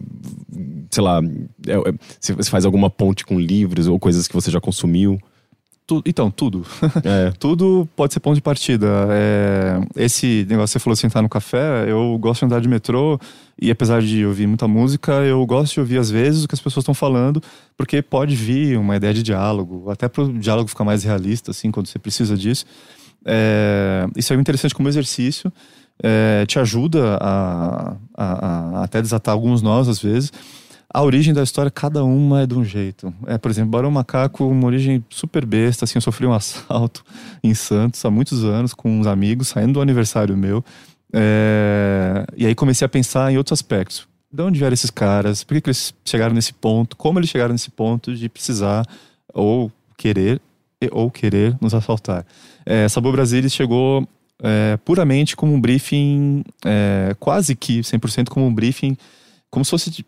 sei 0.92 1.02
lá, 1.02 1.20
é- 1.66 1.72
é- 1.90 1.94
você 2.20 2.50
faz 2.50 2.64
alguma 2.64 2.88
ponte 2.88 3.24
com 3.26 3.36
livros 3.40 3.88
ou 3.88 3.98
coisas 3.98 4.28
que 4.28 4.34
você 4.34 4.48
já 4.52 4.60
consumiu? 4.60 5.18
Tu, 5.86 6.02
então, 6.06 6.30
tudo. 6.30 6.64
É. 7.04 7.30
tudo 7.38 7.86
pode 7.94 8.14
ser 8.14 8.20
ponto 8.20 8.36
de 8.36 8.40
partida. 8.40 8.86
É, 9.10 9.80
esse 9.96 10.46
negócio 10.48 10.72
que 10.72 10.78
você 10.78 10.82
falou 10.82 10.96
sentar 10.96 11.22
no 11.22 11.28
café, 11.28 11.84
eu 11.86 12.16
gosto 12.18 12.40
de 12.40 12.46
andar 12.46 12.60
de 12.60 12.68
metrô 12.68 13.18
e 13.60 13.70
apesar 13.70 14.00
de 14.00 14.24
ouvir 14.24 14.46
muita 14.46 14.66
música, 14.66 15.12
eu 15.24 15.44
gosto 15.44 15.74
de 15.74 15.80
ouvir 15.80 15.98
às 15.98 16.10
vezes 16.10 16.44
o 16.44 16.48
que 16.48 16.54
as 16.54 16.60
pessoas 16.60 16.82
estão 16.82 16.94
falando, 16.94 17.42
porque 17.76 18.00
pode 18.00 18.34
vir 18.34 18.78
uma 18.78 18.96
ideia 18.96 19.12
de 19.12 19.22
diálogo, 19.22 19.90
até 19.90 20.08
para 20.08 20.24
o 20.24 20.32
diálogo 20.38 20.68
ficar 20.68 20.84
mais 20.84 21.04
realista, 21.04 21.50
assim, 21.50 21.70
quando 21.70 21.86
você 21.86 21.98
precisa 21.98 22.36
disso. 22.36 22.64
É, 23.26 24.06
isso 24.16 24.32
é 24.32 24.36
interessante 24.36 24.74
como 24.74 24.88
exercício. 24.88 25.52
É, 26.02 26.44
te 26.46 26.58
ajuda 26.58 27.18
a, 27.20 27.96
a, 28.16 28.78
a 28.80 28.84
até 28.84 29.00
desatar 29.00 29.32
alguns 29.32 29.62
nós 29.62 29.88
às 29.88 30.00
vezes 30.00 30.32
a 30.94 31.02
origem 31.02 31.34
da 31.34 31.42
história, 31.42 31.72
cada 31.72 32.04
uma 32.04 32.42
é 32.42 32.46
de 32.46 32.54
um 32.54 32.64
jeito. 32.64 33.12
É, 33.26 33.36
por 33.36 33.50
exemplo, 33.50 33.72
Barão 33.72 33.90
Macaco, 33.90 34.46
uma 34.46 34.66
origem 34.68 35.04
super 35.10 35.44
besta, 35.44 35.84
assim, 35.84 35.96
eu 35.96 36.00
sofri 36.00 36.24
um 36.24 36.32
assalto 36.32 37.04
em 37.42 37.52
Santos 37.52 38.04
há 38.04 38.10
muitos 38.10 38.44
anos 38.44 38.72
com 38.72 39.00
uns 39.00 39.06
amigos, 39.08 39.48
saindo 39.48 39.72
do 39.72 39.80
aniversário 39.80 40.36
meu. 40.36 40.64
É... 41.12 42.24
E 42.36 42.46
aí 42.46 42.54
comecei 42.54 42.86
a 42.86 42.88
pensar 42.88 43.32
em 43.32 43.36
outros 43.36 43.58
aspectos. 43.58 44.06
De 44.32 44.40
onde 44.40 44.56
vieram 44.56 44.72
esses 44.72 44.90
caras? 44.90 45.42
Por 45.42 45.54
que, 45.54 45.62
que 45.62 45.70
eles 45.70 45.92
chegaram 46.04 46.32
nesse 46.32 46.52
ponto? 46.52 46.96
Como 46.96 47.18
eles 47.18 47.28
chegaram 47.28 47.52
nesse 47.52 47.70
ponto 47.70 48.14
de 48.14 48.28
precisar 48.28 48.86
ou 49.32 49.72
querer 49.98 50.40
ou 50.92 51.10
querer 51.10 51.56
nos 51.60 51.74
assaltar? 51.74 52.24
É, 52.64 52.88
Sabor 52.88 53.10
Brasilis 53.10 53.52
chegou 53.52 54.06
é, 54.40 54.76
puramente 54.84 55.34
como 55.34 55.52
um 55.52 55.60
briefing, 55.60 56.44
é, 56.64 57.16
quase 57.18 57.56
que 57.56 57.80
100% 57.80 58.28
como 58.28 58.46
um 58.46 58.54
briefing, 58.54 58.96
como 59.50 59.64
se 59.64 59.72
fosse 59.72 60.04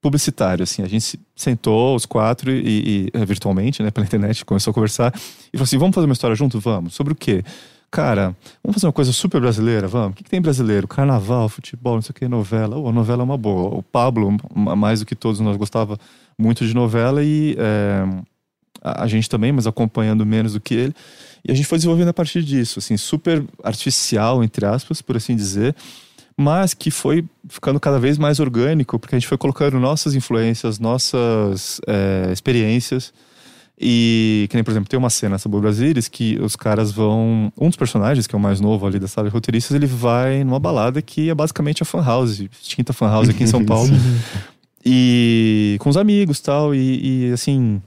publicitário, 0.00 0.62
assim. 0.62 0.82
A 0.82 0.88
gente 0.88 1.18
sentou, 1.34 1.94
os 1.94 2.06
quatro, 2.06 2.50
e, 2.50 3.08
e, 3.08 3.10
é, 3.12 3.24
virtualmente, 3.24 3.82
né, 3.82 3.90
pela 3.90 4.06
internet, 4.06 4.44
começou 4.44 4.70
a 4.70 4.74
conversar. 4.74 5.12
E 5.52 5.56
falou 5.56 5.64
assim: 5.64 5.78
vamos 5.78 5.94
fazer 5.94 6.06
uma 6.06 6.12
história 6.12 6.36
junto? 6.36 6.60
Vamos. 6.60 6.94
Sobre 6.94 7.12
o 7.12 7.16
quê? 7.16 7.44
Cara, 7.90 8.36
vamos 8.62 8.74
fazer 8.74 8.86
uma 8.86 8.92
coisa 8.92 9.12
super 9.12 9.40
brasileira? 9.40 9.88
Vamos. 9.88 10.12
O 10.12 10.14
que, 10.14 10.24
que 10.24 10.30
tem 10.30 10.42
brasileiro? 10.42 10.86
Carnaval, 10.86 11.48
futebol, 11.48 11.94
não 11.94 12.02
sei 12.02 12.10
o 12.10 12.14
que, 12.14 12.28
novela. 12.28 12.76
Oh, 12.76 12.88
a 12.88 12.92
novela 12.92 13.22
é 13.22 13.24
uma 13.24 13.38
boa. 13.38 13.78
O 13.78 13.82
Pablo, 13.82 14.36
mais 14.54 15.00
do 15.00 15.06
que 15.06 15.14
todos 15.14 15.40
nós, 15.40 15.56
gostava 15.56 15.98
muito 16.38 16.66
de 16.66 16.74
novela 16.74 17.24
e 17.24 17.56
é, 17.58 18.04
a 18.82 19.06
gente 19.06 19.28
também, 19.28 19.52
mas 19.52 19.66
acompanhando 19.66 20.24
menos 20.26 20.52
do 20.52 20.60
que 20.60 20.74
ele. 20.74 20.94
E 21.46 21.50
a 21.50 21.54
gente 21.54 21.66
foi 21.66 21.78
desenvolvendo 21.78 22.08
a 22.08 22.12
partir 22.12 22.42
disso, 22.42 22.78
assim, 22.78 22.96
super 22.98 23.42
artificial, 23.64 24.44
entre 24.44 24.66
aspas, 24.66 25.00
por 25.00 25.16
assim 25.16 25.34
dizer 25.34 25.74
mas 26.40 26.72
que 26.72 26.88
foi 26.88 27.24
ficando 27.48 27.80
cada 27.80 27.98
vez 27.98 28.16
mais 28.16 28.38
orgânico, 28.38 28.96
porque 28.96 29.16
a 29.16 29.18
gente 29.18 29.26
foi 29.26 29.36
colocando 29.36 29.80
nossas 29.80 30.14
influências, 30.14 30.78
nossas 30.78 31.80
é, 31.84 32.32
experiências. 32.32 33.12
E, 33.80 34.46
que 34.48 34.56
nem, 34.56 34.62
por 34.62 34.70
exemplo, 34.70 34.88
tem 34.88 34.96
uma 34.96 35.10
cena 35.10 35.36
sobre 35.36 35.60
Brasilis 35.60 36.06
que 36.06 36.38
os 36.40 36.54
caras 36.54 36.92
vão. 36.92 37.52
Um 37.60 37.66
dos 37.66 37.76
personagens, 37.76 38.28
que 38.28 38.36
é 38.36 38.38
o 38.38 38.40
mais 38.40 38.60
novo 38.60 38.86
ali 38.86 39.00
da 39.00 39.08
sala 39.08 39.28
de 39.28 39.34
roteiristas, 39.34 39.74
ele 39.74 39.86
vai 39.86 40.44
numa 40.44 40.60
balada 40.60 41.02
que 41.02 41.28
é 41.28 41.34
basicamente 41.34 41.82
a 41.82 41.86
fan 41.86 42.04
house, 42.04 42.38
extinta 42.62 42.92
fan 42.92 43.08
house 43.08 43.28
aqui 43.28 43.42
em 43.42 43.46
São 43.48 43.62
Paulo. 43.66 43.90
e 44.84 45.76
com 45.80 45.90
os 45.90 45.96
amigos 45.96 46.38
tal, 46.40 46.72
e, 46.72 47.28
e 47.28 47.32
assim. 47.32 47.82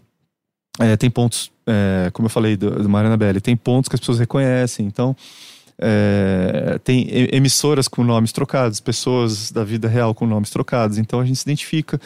É, 0.79 0.95
tem 0.95 1.09
pontos, 1.09 1.51
é, 1.67 2.09
como 2.11 2.25
eu 2.25 2.29
falei 2.29 2.55
do, 2.55 2.71
do 2.71 2.89
Mariana 2.89 3.17
Belli, 3.17 3.41
tem 3.41 3.55
pontos 3.55 3.87
que 3.87 3.95
as 3.95 3.99
pessoas 3.99 4.19
reconhecem. 4.19 4.85
Então, 4.85 5.15
é, 5.81 6.79
tem 6.83 7.07
emissoras 7.31 7.87
com 7.87 8.03
nomes 8.03 8.31
trocados, 8.31 8.79
pessoas 8.79 9.51
da 9.51 9.63
vida 9.63 9.87
real 9.87 10.13
com 10.13 10.27
nomes 10.27 10.51
trocados. 10.51 10.97
Então 10.97 11.19
a 11.19 11.25
gente 11.25 11.37
se 11.37 11.43
identifica 11.43 11.99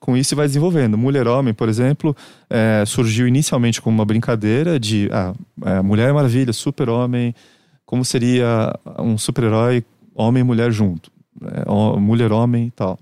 com 0.00 0.16
isso 0.16 0.34
e 0.34 0.36
vai 0.36 0.46
desenvolvendo. 0.46 0.96
Mulher 0.96 1.26
Homem, 1.26 1.52
por 1.52 1.68
exemplo, 1.68 2.16
é, 2.48 2.84
surgiu 2.86 3.26
inicialmente 3.26 3.82
como 3.82 3.98
uma 3.98 4.04
brincadeira 4.04 4.78
de 4.78 5.08
ah, 5.12 5.34
é, 5.64 5.82
Mulher 5.82 6.12
Maravilha, 6.12 6.52
Super 6.52 6.88
Homem, 6.88 7.34
como 7.84 8.04
seria 8.04 8.72
um 8.98 9.18
super-herói 9.18 9.84
homem 10.14 10.40
e 10.40 10.44
mulher 10.44 10.72
junto, 10.72 11.10
é, 11.42 11.98
mulher 11.98 12.32
homem 12.32 12.66
e 12.66 12.70
tal. 12.70 12.98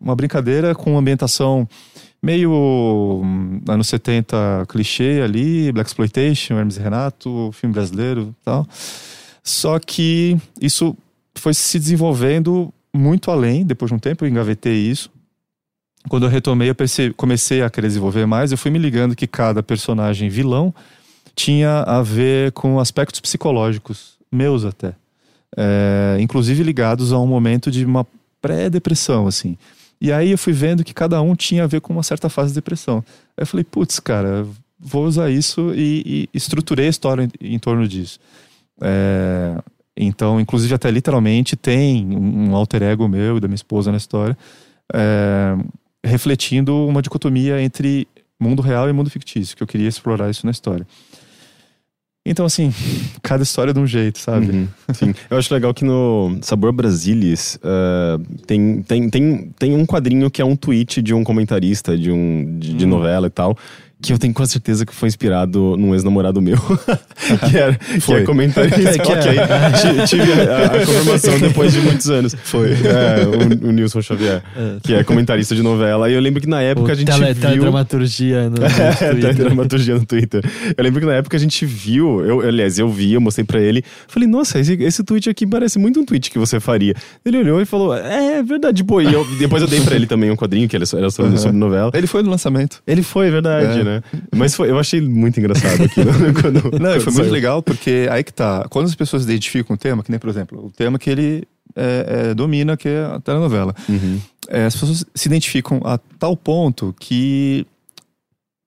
Uma 0.00 0.14
brincadeira 0.14 0.74
com 0.74 0.98
ambientação 0.98 1.68
meio 2.22 2.50
hum, 3.22 3.60
anos 3.68 3.88
70 3.88 4.66
clichê 4.68 5.20
ali, 5.22 5.70
Black 5.72 5.88
Exploitation, 5.88 6.58
Hermes 6.58 6.76
e 6.76 6.80
Renato, 6.80 7.50
filme 7.52 7.74
brasileiro 7.74 8.34
e 8.40 8.44
tal. 8.44 8.66
Só 9.44 9.78
que 9.78 10.38
isso 10.58 10.96
foi 11.34 11.52
se 11.52 11.78
desenvolvendo 11.78 12.72
muito 12.92 13.30
além, 13.30 13.64
depois 13.64 13.90
de 13.90 13.94
um 13.94 13.98
tempo 13.98 14.24
eu 14.24 14.28
engavetei 14.28 14.74
isso. 14.74 15.10
Quando 16.08 16.24
eu 16.24 16.30
retomei, 16.30 16.70
eu 16.70 16.74
percebi, 16.74 17.12
comecei 17.14 17.62
a 17.62 17.68
querer 17.68 17.88
desenvolver 17.88 18.24
mais, 18.26 18.52
eu 18.52 18.58
fui 18.58 18.70
me 18.70 18.78
ligando 18.78 19.14
que 19.14 19.26
cada 19.26 19.62
personagem 19.62 20.28
vilão 20.30 20.74
tinha 21.34 21.82
a 21.82 22.02
ver 22.02 22.52
com 22.52 22.80
aspectos 22.80 23.20
psicológicos, 23.20 24.14
meus 24.32 24.64
até. 24.64 24.94
É, 25.56 26.16
inclusive 26.20 26.62
ligados 26.62 27.12
a 27.12 27.18
um 27.18 27.26
momento 27.26 27.70
de 27.70 27.84
uma 27.84 28.06
pré-depressão, 28.40 29.26
assim. 29.26 29.58
E 30.00 30.12
aí 30.12 30.30
eu 30.30 30.38
fui 30.38 30.52
vendo 30.52 30.84
que 30.84 30.94
cada 30.94 31.20
um 31.20 31.34
tinha 31.34 31.64
a 31.64 31.66
ver 31.66 31.80
com 31.80 31.92
uma 31.92 32.02
certa 32.02 32.28
fase 32.28 32.50
de 32.50 32.56
depressão. 32.56 33.04
Aí 33.36 33.42
eu 33.42 33.46
falei, 33.46 33.64
putz, 33.64 34.00
cara, 34.00 34.46
vou 34.78 35.04
usar 35.04 35.30
isso 35.30 35.72
e, 35.74 36.28
e 36.32 36.36
estruturei 36.36 36.86
a 36.86 36.90
história 36.90 37.28
em, 37.40 37.54
em 37.54 37.58
torno 37.58 37.86
disso. 37.88 38.18
É, 38.80 39.56
então, 39.96 40.40
inclusive, 40.40 40.74
até 40.74 40.90
literalmente 40.90 41.56
tem 41.56 42.04
um 42.16 42.54
alter 42.54 42.82
ego 42.82 43.08
meu 43.08 43.36
e 43.36 43.40
da 43.40 43.46
minha 43.46 43.54
esposa 43.54 43.90
na 43.90 43.96
história, 43.96 44.36
é, 44.92 45.56
refletindo 46.04 46.86
uma 46.86 47.00
dicotomia 47.00 47.62
entre 47.62 48.08
mundo 48.40 48.60
real 48.60 48.88
e 48.88 48.92
mundo 48.92 49.08
fictício, 49.08 49.56
que 49.56 49.62
eu 49.62 49.66
queria 49.66 49.88
explorar 49.88 50.30
isso 50.30 50.44
na 50.44 50.50
história. 50.50 50.86
Então, 52.26 52.46
assim, 52.46 52.72
cada 53.22 53.42
história 53.42 53.70
é 53.70 53.74
de 53.74 53.78
um 53.78 53.86
jeito, 53.86 54.18
sabe? 54.18 54.48
Uhum, 54.50 54.68
sim. 54.94 55.14
Eu 55.28 55.36
acho 55.36 55.52
legal 55.52 55.74
que 55.74 55.84
no 55.84 56.38
Sabor 56.40 56.72
Brasilis 56.72 57.56
uh, 57.56 58.18
tem, 58.46 58.82
tem, 58.82 59.10
tem, 59.10 59.52
tem 59.58 59.74
um 59.74 59.84
quadrinho 59.84 60.30
que 60.30 60.40
é 60.40 60.44
um 60.44 60.56
tweet 60.56 61.02
de 61.02 61.12
um 61.12 61.22
comentarista 61.22 61.96
de, 61.96 62.10
um, 62.10 62.58
de, 62.58 62.74
de 62.74 62.86
hum. 62.86 62.88
novela 62.88 63.26
e 63.26 63.30
tal, 63.30 63.56
que 64.04 64.12
eu 64.12 64.18
tenho 64.18 64.34
quase 64.34 64.52
certeza 64.52 64.84
que 64.84 64.94
foi 64.94 65.08
inspirado 65.08 65.76
num 65.78 65.94
ex-namorado 65.94 66.40
meu, 66.42 66.58
que, 67.48 67.56
era, 67.56 67.74
que 67.74 68.12
é 68.12 68.22
comentarista. 68.22 68.98
que 69.02 69.12
é. 69.12 69.14
ok, 69.14 70.06
tive 70.06 70.32
a, 70.32 70.66
a, 70.66 70.68
confirmação 70.84 71.38
depois 71.38 71.72
de 71.72 71.80
muitos 71.80 72.10
anos. 72.10 72.36
Foi. 72.44 72.72
É, 72.72 73.64
o, 73.64 73.68
o 73.68 73.72
Nilson 73.72 74.02
Xavier, 74.02 74.42
é. 74.54 74.76
que 74.82 74.94
é 74.94 75.02
comentarista 75.02 75.54
de 75.54 75.62
novela. 75.62 76.10
E 76.10 76.14
eu 76.14 76.20
lembro 76.20 76.42
que 76.42 76.48
na 76.48 76.60
época 76.60 76.88
o 76.88 76.92
a 76.92 76.94
gente 76.94 77.10
tele, 77.10 77.24
viu... 77.24 77.34
Teledramaturgia 77.34 78.44
no, 78.44 78.50
no 78.50 78.56
Twitter. 78.56 79.20
teledramaturgia 79.20 79.94
no 79.94 80.04
Twitter. 80.04 80.44
Eu 80.76 80.84
lembro 80.84 81.00
que 81.00 81.06
na 81.06 81.14
época 81.14 81.36
a 81.38 81.40
gente 81.40 81.64
viu, 81.64 82.22
eu, 82.26 82.40
aliás, 82.40 82.78
eu 82.78 82.88
vi, 82.90 83.14
eu 83.14 83.20
mostrei 83.22 83.44
pra 83.44 83.58
ele, 83.58 83.82
falei, 84.06 84.28
nossa, 84.28 84.58
esse, 84.58 84.74
esse 84.74 85.02
tweet 85.02 85.30
aqui 85.30 85.46
parece 85.46 85.78
muito 85.78 85.98
um 85.98 86.04
tweet 86.04 86.30
que 86.30 86.38
você 86.38 86.60
faria. 86.60 86.94
Ele 87.24 87.38
olhou 87.38 87.60
e 87.60 87.64
falou, 87.64 87.96
é, 87.96 88.38
é 88.38 88.42
verdade, 88.42 88.84
pô. 88.84 89.00
E 89.00 89.10
eu, 89.10 89.26
depois 89.38 89.62
eu 89.62 89.68
dei 89.68 89.80
pra 89.80 89.96
ele 89.96 90.06
também 90.06 90.30
um 90.30 90.36
quadrinho, 90.36 90.68
que 90.68 90.76
era 90.76 90.84
sobre, 90.84 91.06
uhum. 91.06 91.36
sobre 91.38 91.56
novela. 91.56 91.90
Ele 91.94 92.06
foi 92.06 92.22
no 92.22 92.30
lançamento. 92.30 92.82
Ele 92.86 93.02
foi, 93.02 93.28
é 93.28 93.30
verdade, 93.30 93.80
é. 93.80 93.84
né? 93.84 93.93
Né? 93.94 94.02
Mas 94.34 94.54
foi, 94.54 94.70
eu 94.70 94.78
achei 94.78 95.00
muito 95.00 95.38
engraçado 95.38 95.82
aqui. 95.82 96.00
quando, 96.40 96.62
Não, 96.78 96.90
quando 96.90 97.00
foi 97.00 97.12
muito 97.12 97.30
legal, 97.30 97.62
porque 97.62 98.08
aí 98.10 98.22
que 98.22 98.32
tá. 98.32 98.66
Quando 98.68 98.86
as 98.86 98.94
pessoas 98.94 99.24
identificam 99.24 99.74
um 99.74 99.76
tema, 99.76 100.02
que 100.02 100.10
nem, 100.10 100.18
por 100.18 100.28
exemplo, 100.30 100.66
o 100.66 100.70
tema 100.70 100.98
que 100.98 101.10
ele 101.10 101.46
é, 101.76 102.28
é, 102.30 102.34
domina, 102.34 102.76
que 102.76 102.88
é 102.88 103.04
a 103.04 103.20
telenovela. 103.20 103.74
Uhum. 103.88 104.20
É, 104.48 104.66
as 104.66 104.74
pessoas 104.74 105.04
se 105.14 105.28
identificam 105.28 105.80
a 105.84 105.98
tal 106.18 106.36
ponto 106.36 106.94
que 106.98 107.66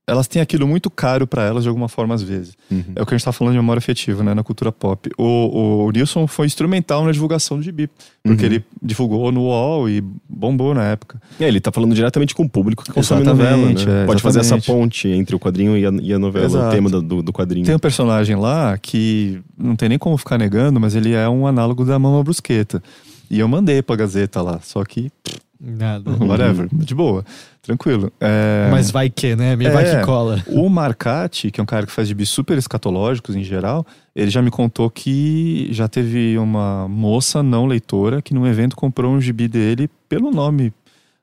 elas 0.08 0.26
têm 0.26 0.42
aquilo 0.42 0.66
muito 0.66 0.90
caro 0.90 1.28
para 1.28 1.44
elas 1.44 1.64
de 1.64 1.70
alguma 1.70 1.90
forma 1.90 2.16
às 2.16 2.24
vezes. 2.24 2.56
Uhum. 2.72 2.94
É 2.96 3.02
o 3.02 3.06
que 3.06 3.14
a 3.14 3.18
gente 3.18 3.26
tá 3.26 3.34
falando 3.34 3.54
de 3.54 3.60
memória 3.60 3.80
afetiva, 3.80 4.24
né, 4.24 4.34
na 4.34 4.42
cultura 4.42 4.72
pop. 4.72 5.10
O, 5.18 5.86
o 5.86 5.92
Nilson 5.92 6.26
foi 6.26 6.46
instrumental 6.46 7.04
na 7.04 7.12
divulgação 7.12 7.58
do 7.58 7.64
gibi, 7.64 7.90
porque 8.24 8.46
uhum. 8.46 8.52
ele 8.54 8.66
divulgou 8.82 9.30
no 9.34 9.42
UOL 9.42 9.90
e 9.90 10.02
bombou 10.30 10.74
na 10.74 10.86
época. 10.86 11.22
É, 11.38 11.50
ele 11.50 11.60
tá 11.60 11.74
falando 11.74 11.94
diretamente 11.94 12.34
com 12.34 12.44
o 12.44 12.50
público 12.50 12.86
que 12.86 12.92
consome 12.94 13.26
novela, 13.26 13.58
né? 13.58 14.04
É, 14.04 14.06
Pode 14.06 14.22
fazer 14.22 14.40
essa 14.40 14.58
ponte 14.60 15.10
entre 15.10 15.36
o 15.36 15.40
quadrinho 15.40 15.78
e 15.78 15.86
a, 15.86 15.92
e 16.02 16.14
a 16.14 16.20
novela, 16.20 16.46
Exato. 16.46 16.68
o 16.68 16.72
tema 16.72 16.90
do, 16.90 17.22
do 17.22 17.34
quadrinho. 17.34 17.66
Tem 17.66 17.76
um 17.76 17.80
personagem 17.80 18.38
lá 18.38 18.78
que 18.78 19.42
não 19.58 19.76
tem 19.76 19.90
nem 19.90 20.00
como 20.00 20.18
ficar 20.18 20.38
negando, 20.38 20.80
mas 20.80 20.96
ele 20.96 21.12
é 21.12 21.28
um 21.28 21.46
análogo 21.46 21.84
da 21.84 22.00
Mama 22.00 22.24
Brusqueta. 22.24 22.82
E 23.30 23.40
eu 23.40 23.48
mandei 23.50 23.82
pra 23.82 23.98
Gazeta 23.98 24.42
lá, 24.42 24.62
só 24.64 24.86
que... 24.86 25.12
Nada. 25.60 26.12
Whatever, 26.24 26.70
de 26.72 26.94
boa. 26.94 27.26
Tranquilo. 27.62 28.12
É... 28.20 28.70
Mas 28.72 28.92
vai 28.92 29.10
que, 29.10 29.36
né? 29.36 29.56
Me 29.56 29.66
é, 29.66 29.72
vai 29.72 29.84
que 29.86 30.06
cola. 30.06 30.44
O 30.48 30.70
Marcati, 30.70 31.52
que 31.52 31.60
é 31.60 31.64
um 31.64 31.66
cara 31.66 31.86
que 31.86 31.92
faz 31.92 32.08
gibis 32.08 32.30
super 32.30 32.58
escatológicos 32.58 33.36
em 33.36 33.44
geral, 33.44 33.86
ele 34.16 34.30
já 34.30 34.42
me 34.42 34.52
contou 34.52 34.90
que 34.90 35.68
já 35.72 35.88
teve 35.88 36.38
uma 36.38 36.88
moça 36.88 37.42
não 37.42 37.66
leitora 37.66 38.22
que 38.22 38.34
num 38.34 38.46
evento 38.46 38.76
comprou 38.76 39.12
um 39.12 39.20
gibi 39.20 39.48
dele 39.48 39.90
pelo 40.08 40.32
nome 40.32 40.72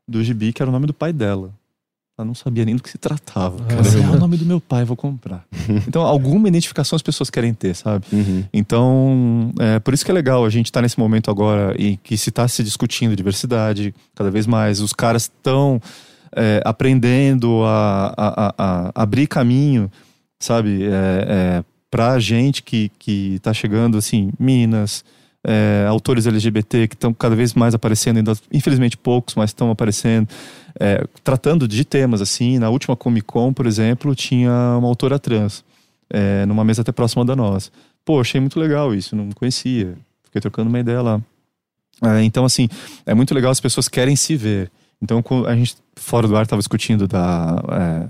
do 0.07 0.23
gibi, 0.23 0.53
que 0.53 0.63
era 0.63 0.69
o 0.69 0.73
nome 0.73 0.87
do 0.87 0.95
pai 0.95 1.13
dela. 1.13 1.51
Ela 2.17 2.25
não 2.27 2.35
sabia 2.35 2.65
nem 2.65 2.77
do 2.77 2.83
que 2.83 2.91
se 2.91 2.97
tratava. 2.97 3.65
Cara, 3.65 3.83
é 3.83 4.17
o 4.17 4.19
nome 4.19 4.37
do 4.37 4.47
meu 4.47 4.61
pai, 4.61 4.85
vou 4.85 4.97
comprar. 4.97 5.45
então, 5.89 6.03
alguma 6.03 6.47
identificação 6.47 6.95
as 6.95 7.03
pessoas 7.03 7.29
querem 7.29 7.53
ter, 7.53 7.75
sabe? 7.75 8.07
Uhum. 8.13 8.45
Então, 8.53 9.53
é 9.59 9.81
por 9.81 9.93
isso 9.93 10.05
que 10.05 10.11
é 10.13 10.15
legal 10.15 10.45
a 10.45 10.51
gente 10.51 10.67
estar 10.67 10.79
tá 10.79 10.83
nesse 10.83 10.99
momento 10.99 11.31
agora 11.31 11.75
em 11.77 11.99
que 12.03 12.17
se 12.17 12.29
está 12.29 12.47
se 12.47 12.63
discutindo 12.63 13.17
diversidade 13.17 13.93
cada 14.15 14.31
vez 14.31 14.47
mais. 14.47 14.81
Os 14.81 14.93
caras 14.93 15.23
estão 15.23 15.83
é, 16.37 16.63
aprendendo 16.65 17.65
a, 17.65 18.15
a, 18.17 18.47
a, 18.47 18.55
a, 18.59 19.03
abrir 19.03 19.27
caminho 19.27 19.91
sabe? 20.45 20.85
É, 20.85 20.89
é, 20.89 21.65
pra 21.91 22.19
gente 22.19 22.63
que, 22.63 22.91
que 22.99 23.39
tá 23.43 23.53
chegando, 23.53 23.97
assim, 23.97 24.31
Minas, 24.39 25.05
é, 25.45 25.87
autores 25.89 26.27
LGBT 26.27 26.89
que 26.89 26.95
estão 26.95 27.13
cada 27.13 27.37
vez 27.37 27.53
mais 27.55 27.75
aparecendo, 27.75 28.17
ainda, 28.17 28.33
infelizmente 28.51 28.97
poucos, 28.97 29.35
mas 29.35 29.51
estão 29.51 29.71
aparecendo, 29.71 30.29
é, 30.81 31.07
tratando 31.23 31.69
de 31.69 31.85
temas 31.85 32.21
assim. 32.23 32.59
Na 32.59 32.71
última 32.71 32.97
Comic 32.97 33.27
Con, 33.27 33.53
por 33.53 33.67
exemplo, 33.67 34.15
tinha 34.15 34.51
uma 34.79 34.89
autora 34.89 35.19
trans, 35.19 35.63
é, 36.11 36.47
numa 36.47 36.65
mesa 36.65 36.83
até 36.83 36.93
próxima 36.93 37.25
da 37.25 37.37
nossa. 37.37 37.71
Pô, 38.05 38.21
achei 38.21 38.41
muito 38.41 38.59
legal 38.59 38.95
isso, 38.95 39.15
não 39.15 39.31
conhecia. 39.33 39.97
Fiquei 40.25 40.41
trocando 40.41 40.69
uma 40.69 40.81
ideia 40.81 41.03
lá. 41.03 41.21
É, 42.03 42.23
então, 42.23 42.45
assim, 42.45 42.69
é 43.07 43.15
muito 43.15 43.35
legal, 43.35 43.51
as 43.51 43.61
pessoas 43.61 43.89
querem 43.89 44.17
se 44.17 44.37
ver. 44.37 44.71
Então, 45.01 45.23
a 45.47 45.55
gente, 45.55 45.77
fora 45.97 46.27
do 46.27 46.37
ar, 46.37 46.45
estava 46.45 46.61
discutindo 46.61 47.07
da 47.07 47.63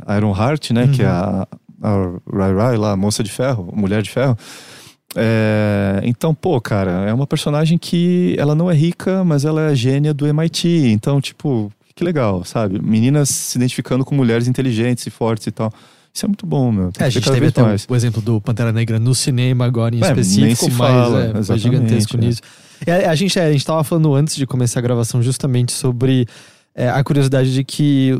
é, 0.08 0.16
Iron 0.16 0.34
Heart, 0.34 0.70
né? 0.70 0.84
Uhum. 0.84 0.92
Que 0.92 1.02
é 1.02 1.06
a, 1.06 1.46
a 1.82 1.92
Rai 2.32 2.54
Rai, 2.54 2.76
lá, 2.76 2.92
a 2.92 2.96
moça 2.96 3.22
de 3.22 3.30
ferro, 3.30 3.72
mulher 3.74 4.02
de 4.02 4.10
ferro. 4.10 4.38
É, 5.16 6.00
então, 6.04 6.34
pô, 6.34 6.60
cara, 6.60 7.08
é 7.08 7.14
uma 7.14 7.26
personagem 7.26 7.78
que 7.78 8.34
ela 8.38 8.54
não 8.54 8.70
é 8.70 8.74
rica, 8.74 9.24
mas 9.24 9.44
ela 9.44 9.70
é 9.70 9.74
gênia 9.74 10.12
do 10.12 10.26
MIT. 10.26 10.68
Então, 10.88 11.20
tipo, 11.20 11.72
que 11.94 12.02
legal, 12.02 12.44
sabe? 12.44 12.80
Meninas 12.82 13.28
se 13.28 13.56
identificando 13.58 14.04
com 14.04 14.14
mulheres 14.14 14.48
inteligentes 14.48 15.06
e 15.06 15.10
fortes 15.10 15.46
e 15.46 15.50
tal. 15.50 15.72
Isso 16.12 16.24
é 16.24 16.28
muito 16.28 16.46
bom, 16.46 16.70
meu. 16.70 16.90
É, 16.98 17.04
a 17.04 17.08
gente 17.08 17.28
teve 17.28 17.46
até 17.46 17.62
o, 17.62 17.76
o, 17.88 17.96
exemplo 17.96 18.22
do 18.22 18.40
Pantera 18.40 18.70
Negra 18.70 19.00
no 19.00 19.14
cinema 19.14 19.64
agora 19.64 19.96
em 19.96 20.02
é, 20.02 20.06
específico, 20.06 20.70
mas 20.70 20.76
fala, 20.76 21.24
é, 21.24 21.42
foi 21.42 21.58
gigantesco 21.58 22.16
é. 22.16 22.20
nisso. 22.20 22.40
A, 23.08 23.14
gente, 23.14 23.38
é, 23.38 23.46
a 23.46 23.52
gente 23.52 23.66
tava 23.66 23.82
falando 23.82 24.14
antes 24.14 24.36
de 24.36 24.46
começar 24.46 24.78
a 24.78 24.82
gravação 24.82 25.20
justamente 25.20 25.72
sobre 25.72 26.26
é, 26.74 26.88
a 26.88 27.02
curiosidade 27.02 27.52
de 27.52 27.64
que 27.64 28.12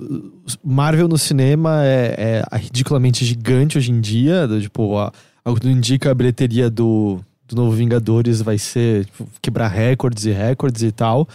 Marvel 0.65 1.07
no 1.07 1.19
cinema 1.19 1.85
é, 1.85 2.45
é 2.51 2.57
ridiculamente 2.57 3.25
gigante 3.25 3.79
hoje 3.79 3.93
em 3.93 4.01
dia, 4.01 4.49
do, 4.49 4.61
tipo, 4.61 4.99
a, 4.99 5.13
algo 5.45 5.61
que 5.61 5.69
indica 5.69 6.11
a 6.11 6.15
bilheteria 6.15 6.71
do, 6.71 7.21
do 7.47 7.57
novo 7.57 7.73
Vingadores 7.73 8.41
vai 8.41 8.59
ser 8.59 9.05
tipo, 9.05 9.29
quebrar 9.43 9.69
recordes 9.69 10.25
e 10.25 10.33
recordes 10.33 10.83
e 10.83 10.91
tal. 10.91 11.29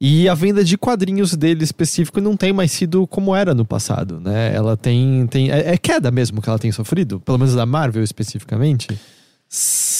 E 0.00 0.28
a 0.28 0.34
venda 0.34 0.62
de 0.62 0.78
quadrinhos 0.78 1.34
dele 1.34 1.64
específico 1.64 2.20
não 2.20 2.36
tem 2.36 2.52
mais 2.52 2.70
sido 2.70 3.04
como 3.08 3.34
era 3.34 3.52
no 3.52 3.64
passado, 3.64 4.20
né? 4.20 4.54
Ela 4.54 4.76
tem. 4.76 5.26
tem 5.26 5.50
é, 5.50 5.74
é 5.74 5.76
queda 5.76 6.10
mesmo 6.10 6.40
que 6.40 6.48
ela 6.48 6.58
tem 6.58 6.70
sofrido, 6.70 7.18
pelo 7.18 7.36
menos 7.36 7.54
da 7.54 7.66
Marvel 7.66 8.04
especificamente. 8.04 8.86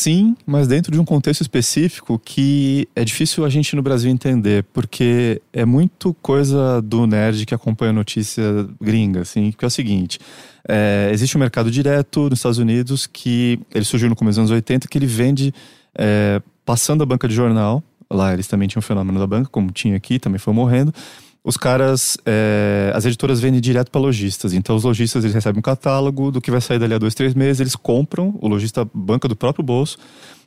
Sim, 0.01 0.37
mas 0.47 0.69
dentro 0.69 0.93
de 0.93 1.01
um 1.01 1.05
contexto 1.05 1.41
específico 1.41 2.21
que 2.25 2.89
é 2.95 3.05
difícil 3.05 3.45
a 3.45 3.49
gente 3.49 3.75
no 3.75 3.83
Brasil 3.83 4.09
entender, 4.09 4.63
porque 4.73 5.43
é 5.53 5.65
muito 5.65 6.15
coisa 6.23 6.81
do 6.81 7.05
nerd 7.05 7.45
que 7.45 7.53
acompanha 7.53 7.93
notícia 7.93 8.45
gringa, 8.81 9.23
assim, 9.23 9.51
que 9.51 9.65
é 9.65 9.67
o 9.67 9.71
seguinte: 9.71 10.21
é, 10.69 11.11
existe 11.13 11.37
um 11.37 11.41
mercado 11.41 11.69
direto 11.69 12.31
nos 12.31 12.39
Estados 12.39 12.59
Unidos 12.59 13.09
que 13.09 13.59
ele 13.75 13.85
surgiu 13.85 14.09
no 14.09 14.15
começo 14.15 14.37
dos 14.37 14.51
anos 14.51 14.53
80, 14.53 14.87
que 14.87 14.97
ele 14.97 15.07
vende 15.07 15.53
é, 15.97 16.41
passando 16.65 17.03
a 17.03 17.07
banca 17.07 17.27
de 17.27 17.35
jornal. 17.35 17.83
Lá 18.09 18.33
eles 18.33 18.47
também 18.47 18.69
tinham 18.69 18.79
um 18.79 18.83
fenômeno 18.83 19.19
da 19.19 19.27
banca, 19.27 19.51
como 19.51 19.73
tinha 19.73 19.97
aqui, 19.97 20.21
também 20.21 20.39
foi 20.39 20.55
morrendo 20.55 20.95
os 21.45 21.57
caras, 21.57 22.19
é, 22.27 22.93
as 22.95 23.05
editoras 23.07 23.41
vendem 23.41 23.61
direto 23.61 23.91
para 23.91 24.01
lojistas. 24.01 24.53
Então, 24.53 24.77
os 24.77 24.85
lojistas 24.85 25.25
eles 25.25 25.35
recebem 25.35 25.59
um 25.59 25.63
catálogo 25.63 26.31
do 26.31 26.41
que 26.41 26.51
vai 26.51 26.61
sair 26.61 26.79
dali 26.79 26.95
a 26.95 26.99
dois, 26.99 27.15
três 27.15 27.35
meses. 27.35 27.61
Eles 27.61 27.77
compram, 27.77 28.37
o 28.41 28.49
lojista 28.49 28.89
banca 28.93 29.29
do 29.29 29.37
próprio 29.37 29.65
bolso 29.65 29.99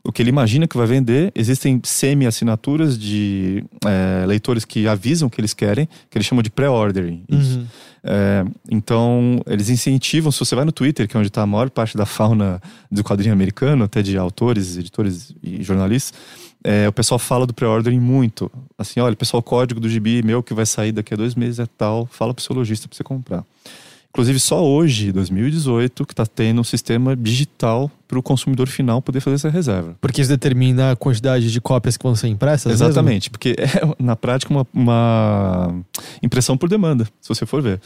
o 0.03 0.11
que 0.11 0.21
ele 0.21 0.29
imagina 0.29 0.67
que 0.67 0.77
vai 0.77 0.87
vender. 0.87 1.31
Existem 1.35 1.79
semi-assinaturas 1.83 2.97
de 2.97 3.63
é, 3.85 4.25
leitores 4.25 4.65
que 4.65 4.87
avisam 4.87 5.29
que 5.29 5.39
eles 5.39 5.53
querem, 5.53 5.87
que 6.09 6.17
eles 6.17 6.25
chamam 6.25 6.41
de 6.41 6.49
pré-ordering. 6.49 7.23
Uhum. 7.31 7.65
É, 8.03 8.43
então, 8.69 9.41
eles 9.45 9.69
incentivam. 9.69 10.31
Se 10.31 10.39
você 10.39 10.55
vai 10.55 10.65
no 10.65 10.71
Twitter, 10.71 11.07
que 11.07 11.15
é 11.15 11.19
onde 11.19 11.27
está 11.27 11.43
a 11.43 11.47
maior 11.47 11.69
parte 11.69 11.95
da 11.95 12.05
fauna 12.05 12.59
do 12.91 13.03
quadrinho 13.03 13.33
americano, 13.33 13.83
até 13.83 14.01
de 14.01 14.17
autores, 14.17 14.77
editores 14.77 15.35
e 15.41 15.61
jornalistas, 15.61 16.19
é, 16.63 16.87
o 16.87 16.93
pessoal 16.93 17.19
fala 17.19 17.45
do 17.47 17.53
pré-ordering 17.53 17.99
muito. 17.99 18.51
Assim, 18.77 18.99
olha, 18.99 19.15
pessoal, 19.15 19.39
o 19.39 19.43
código 19.43 19.79
do 19.79 19.89
gibi 19.89 20.21
meu 20.23 20.43
que 20.43 20.53
vai 20.53 20.65
sair 20.65 20.91
daqui 20.91 21.13
a 21.13 21.17
dois 21.17 21.35
meses 21.35 21.59
é 21.59 21.65
tal, 21.77 22.05
fala 22.05 22.33
pro 22.33 22.43
seu 22.43 22.55
lojista 22.55 22.87
para 22.87 22.95
você 22.95 23.03
comprar. 23.03 23.43
Inclusive, 24.11 24.41
só 24.41 24.61
hoje, 24.61 25.09
2018, 25.13 26.05
que 26.05 26.11
está 26.11 26.25
tendo 26.25 26.59
um 26.59 26.65
sistema 26.65 27.15
digital 27.15 27.89
para 28.09 28.19
o 28.19 28.21
consumidor 28.21 28.67
final 28.67 29.01
poder 29.01 29.21
fazer 29.21 29.35
essa 29.35 29.49
reserva. 29.49 29.95
Porque 30.01 30.19
isso 30.19 30.29
determina 30.29 30.91
a 30.91 30.95
quantidade 30.97 31.49
de 31.49 31.61
cópias 31.61 31.95
que 31.95 32.03
vão 32.03 32.13
ser 32.13 32.27
impressas? 32.27 32.73
Exatamente, 32.73 33.29
mesmo? 33.29 33.31
porque 33.31 33.55
é, 33.57 34.03
na 34.03 34.17
prática, 34.17 34.51
uma, 34.51 34.67
uma, 34.73 35.73
impressão 36.21 36.57
por 36.57 36.67
demanda, 36.67 37.05
se 37.21 37.29
você 37.29 37.45
for 37.45 37.61
ver. 37.61 37.79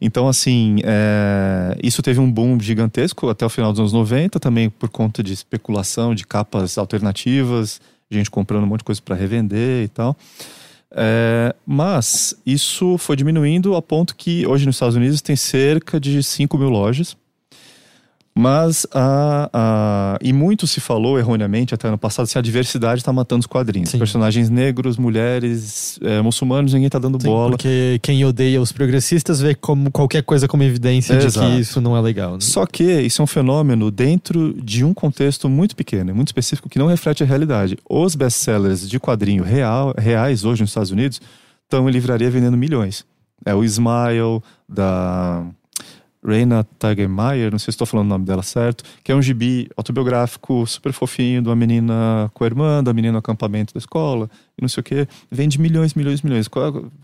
Então, 0.00 0.28
assim, 0.28 0.76
é, 0.84 1.76
isso 1.82 2.00
teve 2.00 2.20
um 2.20 2.30
boom 2.30 2.60
gigantesco 2.60 3.28
até 3.28 3.44
o 3.44 3.48
final 3.48 3.72
dos 3.72 3.80
anos 3.80 3.92
90, 3.92 4.38
também 4.38 4.70
por 4.70 4.88
conta 4.88 5.20
de 5.20 5.32
especulação 5.32 6.14
de 6.14 6.24
capas 6.24 6.78
alternativas, 6.78 7.80
gente 8.12 8.30
comprando 8.30 8.64
um 8.64 8.66
monte 8.66 8.80
de 8.80 8.84
coisa 8.84 9.00
para 9.02 9.14
revender 9.14 9.84
e 9.84 9.88
tal. 9.88 10.16
É, 10.94 11.54
mas 11.66 12.36
isso 12.44 12.98
foi 12.98 13.16
diminuindo 13.16 13.74
a 13.74 13.80
ponto 13.80 14.14
que 14.14 14.46
hoje 14.46 14.66
nos 14.66 14.76
Estados 14.76 14.94
Unidos 14.94 15.22
tem 15.22 15.34
cerca 15.34 15.98
de 15.98 16.22
5 16.22 16.58
mil 16.58 16.68
lojas. 16.68 17.16
Mas 18.34 18.86
a, 18.94 19.50
a, 19.52 20.18
e 20.22 20.32
muito 20.32 20.66
se 20.66 20.80
falou 20.80 21.18
erroneamente 21.18 21.74
até 21.74 21.90
no 21.90 21.98
passado 21.98 22.26
se 22.26 22.38
a 22.38 22.40
diversidade 22.40 23.00
está 23.00 23.12
matando 23.12 23.40
os 23.40 23.46
quadrinhos. 23.46 23.90
Sim. 23.90 23.98
Personagens 23.98 24.48
negros, 24.48 24.96
mulheres, 24.96 25.98
é, 26.02 26.22
muçulmanos, 26.22 26.72
ninguém 26.72 26.86
está 26.86 26.98
dando 26.98 27.20
Sim, 27.20 27.28
bola. 27.28 27.50
Porque 27.50 28.00
quem 28.02 28.24
odeia 28.24 28.60
os 28.60 28.72
progressistas 28.72 29.40
vê 29.40 29.54
como 29.54 29.90
qualquer 29.90 30.22
coisa 30.22 30.48
como 30.48 30.62
evidência 30.62 31.16
de 31.18 31.30
que 31.30 31.60
isso 31.60 31.78
não 31.80 31.94
é 31.94 32.00
legal. 32.00 32.34
Né? 32.34 32.40
Só 32.40 32.64
que 32.64 32.84
isso 32.84 33.20
é 33.20 33.24
um 33.24 33.26
fenômeno 33.26 33.90
dentro 33.90 34.54
de 34.54 34.82
um 34.82 34.94
contexto 34.94 35.46
muito 35.48 35.76
pequeno, 35.76 36.14
muito 36.14 36.28
específico, 36.28 36.70
que 36.70 36.78
não 36.78 36.86
reflete 36.86 37.22
a 37.22 37.26
realidade. 37.26 37.76
Os 37.88 38.14
best-sellers 38.14 38.88
de 38.88 38.98
quadrinho 38.98 39.44
real, 39.44 39.94
reais 39.98 40.42
hoje 40.42 40.62
nos 40.62 40.70
Estados 40.70 40.90
Unidos 40.90 41.20
estão 41.64 41.86
em 41.86 41.92
livraria 41.92 42.30
vendendo 42.30 42.56
milhões. 42.56 43.04
É 43.44 43.54
o 43.54 43.62
Smile, 43.62 44.40
da 44.68 45.44
Reina 46.24 46.64
Tagemeyer, 46.78 47.50
não 47.50 47.58
sei 47.58 47.66
se 47.66 47.70
estou 47.70 47.86
falando 47.86 48.06
o 48.06 48.08
nome 48.10 48.24
dela 48.24 48.42
certo, 48.42 48.84
que 49.02 49.10
é 49.10 49.14
um 49.14 49.20
gibi 49.20 49.68
autobiográfico 49.76 50.64
super 50.66 50.92
fofinho 50.92 51.42
de 51.42 51.48
uma 51.48 51.56
menina 51.56 52.30
com 52.32 52.44
a 52.44 52.46
irmã, 52.46 52.82
da 52.82 52.92
menina 52.92 53.12
no 53.12 53.18
acampamento 53.18 53.74
da 53.74 53.78
escola, 53.78 54.30
e 54.56 54.62
não 54.62 54.68
sei 54.68 54.80
o 54.80 54.84
que, 54.84 55.08
vende 55.30 55.60
milhões, 55.60 55.94
milhões, 55.94 56.22
milhões, 56.22 56.46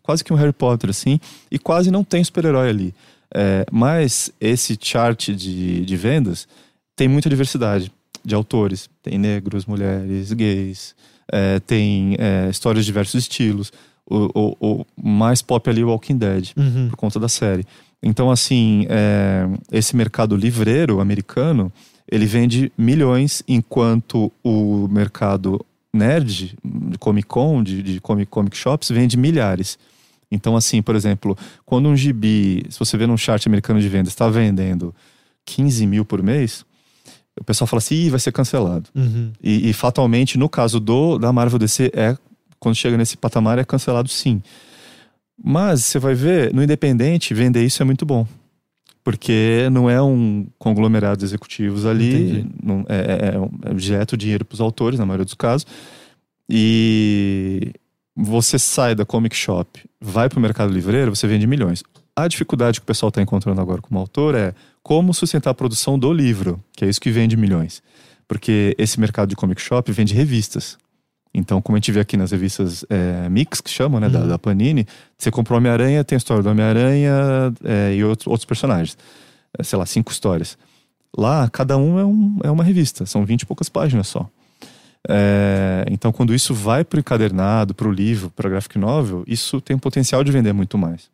quase 0.03 0.23
que 0.23 0.33
um 0.33 0.37
Harry 0.37 0.53
Potter 0.53 0.91
assim, 0.91 1.19
e 1.51 1.59
quase 1.59 1.91
não 1.91 2.05
tem 2.05 2.23
super-herói 2.23 2.69
ali. 2.69 2.95
É, 3.35 3.66
mas 3.71 4.33
esse 4.41 4.79
chart 4.81 5.31
de, 5.31 5.85
de 5.85 5.97
vendas 5.97 6.47
tem 6.97 7.09
muita 7.09 7.29
diversidade 7.29 7.93
de 8.25 8.35
autores, 8.35 8.89
tem 9.03 9.19
negros, 9.19 9.66
mulheres, 9.66 10.33
gays, 10.33 10.95
é, 11.31 11.61
tem 11.61 12.16
é, 12.19 12.49
histórias 12.51 12.85
de 12.85 12.91
diversos 12.91 13.14
estilos. 13.14 13.73
O, 14.11 14.31
o, 14.35 14.57
o, 14.81 14.87
mais 14.97 15.43
pop 15.43 15.69
ali 15.69 15.83
é 15.83 15.85
o 15.85 15.89
Walking 15.89 16.16
Dead, 16.16 16.53
uhum. 16.57 16.89
por 16.89 16.97
conta 16.97 17.21
da 17.21 17.29
série. 17.29 17.66
Então, 18.03 18.30
assim, 18.30 18.86
é, 18.88 19.49
esse 19.72 19.96
mercado 19.96 20.36
livreiro 20.36 21.01
americano, 21.01 21.72
ele 22.11 22.26
vende 22.26 22.72
milhões, 22.78 23.42
enquanto 23.46 24.32
o 24.42 24.88
mercado 24.88 25.64
nerd, 25.92 26.57
de 26.64 26.99
Comic 26.99 27.26
Con, 27.26 27.62
de, 27.62 27.82
de 27.82 28.01
comic, 28.01 28.30
comic 28.30 28.57
shops, 28.57 28.90
vende 28.90 29.16
milhares. 29.16 29.78
Então, 30.30 30.57
assim, 30.57 30.82
por 30.82 30.94
exemplo, 30.94 31.36
quando 31.64 31.88
um 31.88 31.96
gibi, 31.96 32.64
se 32.68 32.78
você 32.78 32.96
vê 32.96 33.07
num 33.07 33.16
chart 33.16 33.46
americano 33.46 33.80
de 33.80 33.88
vendas, 33.88 34.12
está 34.12 34.28
vendendo 34.28 34.94
15 35.44 35.86
mil 35.86 36.05
por 36.05 36.22
mês, 36.22 36.64
o 37.40 37.44
pessoal 37.44 37.66
fala 37.66 37.78
assim, 37.78 38.11
vai 38.11 38.20
ser 38.20 38.32
cancelado. 38.32 38.88
Uhum. 38.94 39.32
E, 39.42 39.70
e, 39.70 39.72
fatalmente, 39.72 40.36
no 40.36 40.49
caso 40.49 40.78
do 40.78 41.18
da 41.18 41.32
Marvel 41.32 41.59
DC, 41.59 41.90
é, 41.94 42.16
quando 42.59 42.74
chega 42.74 42.96
nesse 42.96 43.16
patamar, 43.16 43.59
é 43.59 43.64
cancelado 43.64 44.09
sim. 44.09 44.42
Mas 45.43 45.84
você 45.84 45.99
vai 45.99 46.14
ver, 46.14 46.53
no 46.53 46.62
independente, 46.62 47.32
vender 47.32 47.64
isso 47.64 47.80
é 47.82 47.84
muito 47.84 48.05
bom. 48.05 48.26
Porque 49.05 49.68
não 49.72 49.89
é 49.89 50.03
um 50.03 50.47
conglomerado 50.59 51.18
de 51.18 51.24
executivos 51.24 51.86
ali, 51.86 52.47
não, 52.62 52.84
é, 52.89 52.97
é, 52.97 53.68
é, 53.68 53.70
é 53.70 53.74
direto 53.74 54.16
dinheiro 54.16 54.45
para 54.45 54.55
os 54.55 54.61
autores, 54.61 54.99
na 54.99 55.07
maioria 55.07 55.24
dos 55.24 55.34
casos. 55.34 55.66
E 56.51 57.72
você 58.14 58.59
sai 58.59 58.95
da 58.95 59.07
comic 59.07 59.36
shop, 59.36 59.80
vai 60.01 60.28
para 60.28 60.39
o 60.39 60.43
mercado 60.43 60.72
livreiro, 60.72 61.14
você 61.14 61.26
vende 61.26 61.47
milhões. 61.47 61.82
A 62.16 62.26
dificuldade 62.26 62.80
que 62.80 62.84
o 62.84 62.86
pessoal 62.86 63.09
está 63.09 63.22
encontrando 63.22 63.61
agora 63.61 63.80
como 63.80 63.99
autor 63.99 64.34
é 64.34 64.53
como 64.82 65.14
sustentar 65.14 65.51
a 65.51 65.55
produção 65.55 65.99
do 65.99 66.12
livro, 66.12 66.62
que 66.72 66.84
é 66.84 66.89
isso 66.89 67.01
que 67.01 67.11
vende 67.11 67.36
milhões. 67.36 67.80
Porque 68.26 68.74
esse 68.76 68.99
mercado 68.99 69.28
de 69.28 69.36
comic 69.36 69.61
shop 69.61 69.91
vende 69.93 70.14
revistas. 70.14 70.76
Então, 71.39 71.62
como 71.62 71.76
a 71.76 71.78
gente 71.78 71.91
vê 71.93 72.01
aqui 72.01 72.16
nas 72.16 72.30
revistas 72.32 72.84
é, 72.91 73.28
Mix, 73.28 73.61
que 73.61 73.70
chamam, 73.70 73.99
né, 74.01 74.07
uhum. 74.09 74.12
da, 74.12 74.20
da, 74.26 74.39
Panini, 74.39 74.86
você 75.16 75.30
comprou 75.30 75.57
Homem-Aranha, 75.59 76.03
tem 76.05 76.16
a 76.16 76.18
história 76.18 76.43
do 76.43 76.49
Homem-Aranha 76.51 77.12
é, 77.64 77.95
e 77.95 78.05
outros, 78.05 78.26
outros 78.26 78.45
personagens. 78.45 78.99
É, 79.59 79.62
sei 79.62 79.78
lá, 79.78 79.86
cinco 79.86 80.12
histórias. 80.12 80.59
Lá, 81.16 81.49
cada 81.51 81.76
um 81.78 81.99
é, 81.99 82.05
um 82.05 82.39
é 82.45 82.51
uma 82.51 82.62
revista, 82.62 83.07
são 83.07 83.24
vinte 83.24 83.43
e 83.43 83.47
poucas 83.47 83.68
páginas 83.68 84.09
só. 84.09 84.28
É, 85.09 85.84
então, 85.91 86.12
quando 86.12 86.34
isso 86.34 86.53
vai 86.53 86.84
para 86.84 86.97
o 86.99 87.01
encadernado, 87.01 87.74
para 87.74 87.89
o 87.89 87.93
livro, 87.93 88.30
para 88.30 88.49
graphic 88.51 88.78
novel, 88.78 89.24
isso 89.26 89.61
tem 89.61 89.74
o 89.76 89.78
potencial 89.78 90.22
de 90.22 90.30
vender 90.32 90.53
muito 90.53 90.76
mais. 90.76 91.09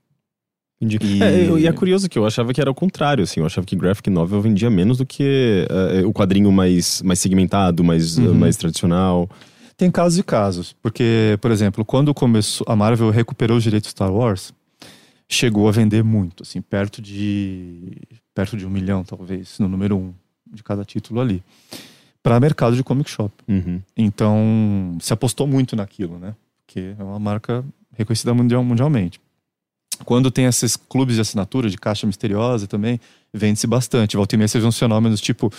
E- 0.81 1.23
É, 1.23 1.49
eu- 1.49 1.59
e 1.59 1.67
é 1.67 1.73
curioso 1.73 2.09
que 2.09 2.19
eu 2.19 2.27
achava 2.27 2.53
que 2.53 2.61
era 2.61 2.71
o 2.71 2.75
contrário, 2.75 3.23
assim. 3.25 3.41
Eu 3.41 3.47
achava 3.47 3.67
que 3.67 3.77
graphic 3.77 4.11
novel 4.11 4.41
vendia 4.43 4.69
menos 4.69 4.99
do 4.99 5.07
que 5.07 5.67
eh, 5.71 6.03
o 6.05 6.13
quadrinho 6.13 6.51
mais, 6.51 7.01
mais 7.03 7.21
segmentado, 7.21 7.85
mais, 7.85 8.19
Uhum. 8.19 8.31
eh, 8.31 8.35
mais 8.35 8.57
tradicional. 8.57 9.31
Tem 9.77 9.91
casos 9.91 10.19
e 10.19 10.23
casos. 10.23 10.73
Porque, 10.83 11.39
por 11.41 11.51
exemplo, 11.51 11.85
quando 11.85 12.15
começou 12.15 12.67
a 12.69 12.77
Marvel 12.77 13.11
recuperou 13.11 13.57
os 13.57 13.63
direitos 13.63 13.89
de 13.89 13.93
Star 13.93 14.13
Wars, 14.13 14.53
chegou 15.29 15.69
a 15.69 15.73
vender 15.73 16.05
muito, 16.05 16.43
assim, 16.43 16.61
perto 16.61 17.01
de 17.03 17.99
perto 18.35 18.57
de 18.57 18.67
um 18.67 18.71
milhão, 18.71 19.05
talvez, 19.05 19.59
no 19.59 19.69
número 19.69 19.97
um 19.97 20.15
de 20.53 20.63
cada 20.63 20.85
título 20.85 21.21
ali, 21.21 21.43
para 22.23 22.41
mercado 22.41 22.75
de 22.77 22.83
comic 22.83 23.09
shop. 23.09 23.33
Uhum. 23.49 23.81
Então, 23.97 24.97
se 25.01 25.13
apostou 25.13 25.47
muito 25.47 25.77
naquilo, 25.77 26.19
né? 26.19 26.35
Porque 26.67 26.95
é 26.99 27.03
uma 27.03 27.19
marca 27.19 27.65
reconhecida 27.93 28.35
mundial, 28.35 28.65
mundialmente. 28.65 29.21
Quando 30.05 30.31
tem 30.31 30.47
esses 30.47 30.77
clubes 30.77 31.15
de 31.15 31.21
assinatura, 31.21 31.71
de 31.71 31.79
caixa 31.79 32.07
misteriosa 32.07 32.67
também, 32.67 32.99
vende-se 33.33 33.67
bastante. 33.67 34.17
Volta 34.17 34.35
e 34.35 34.39
meia 34.39 34.49
você 34.49 34.59
vê 34.59 34.67
uns 34.67 34.79
fenômenos 34.79 35.21
tipo 35.21 35.53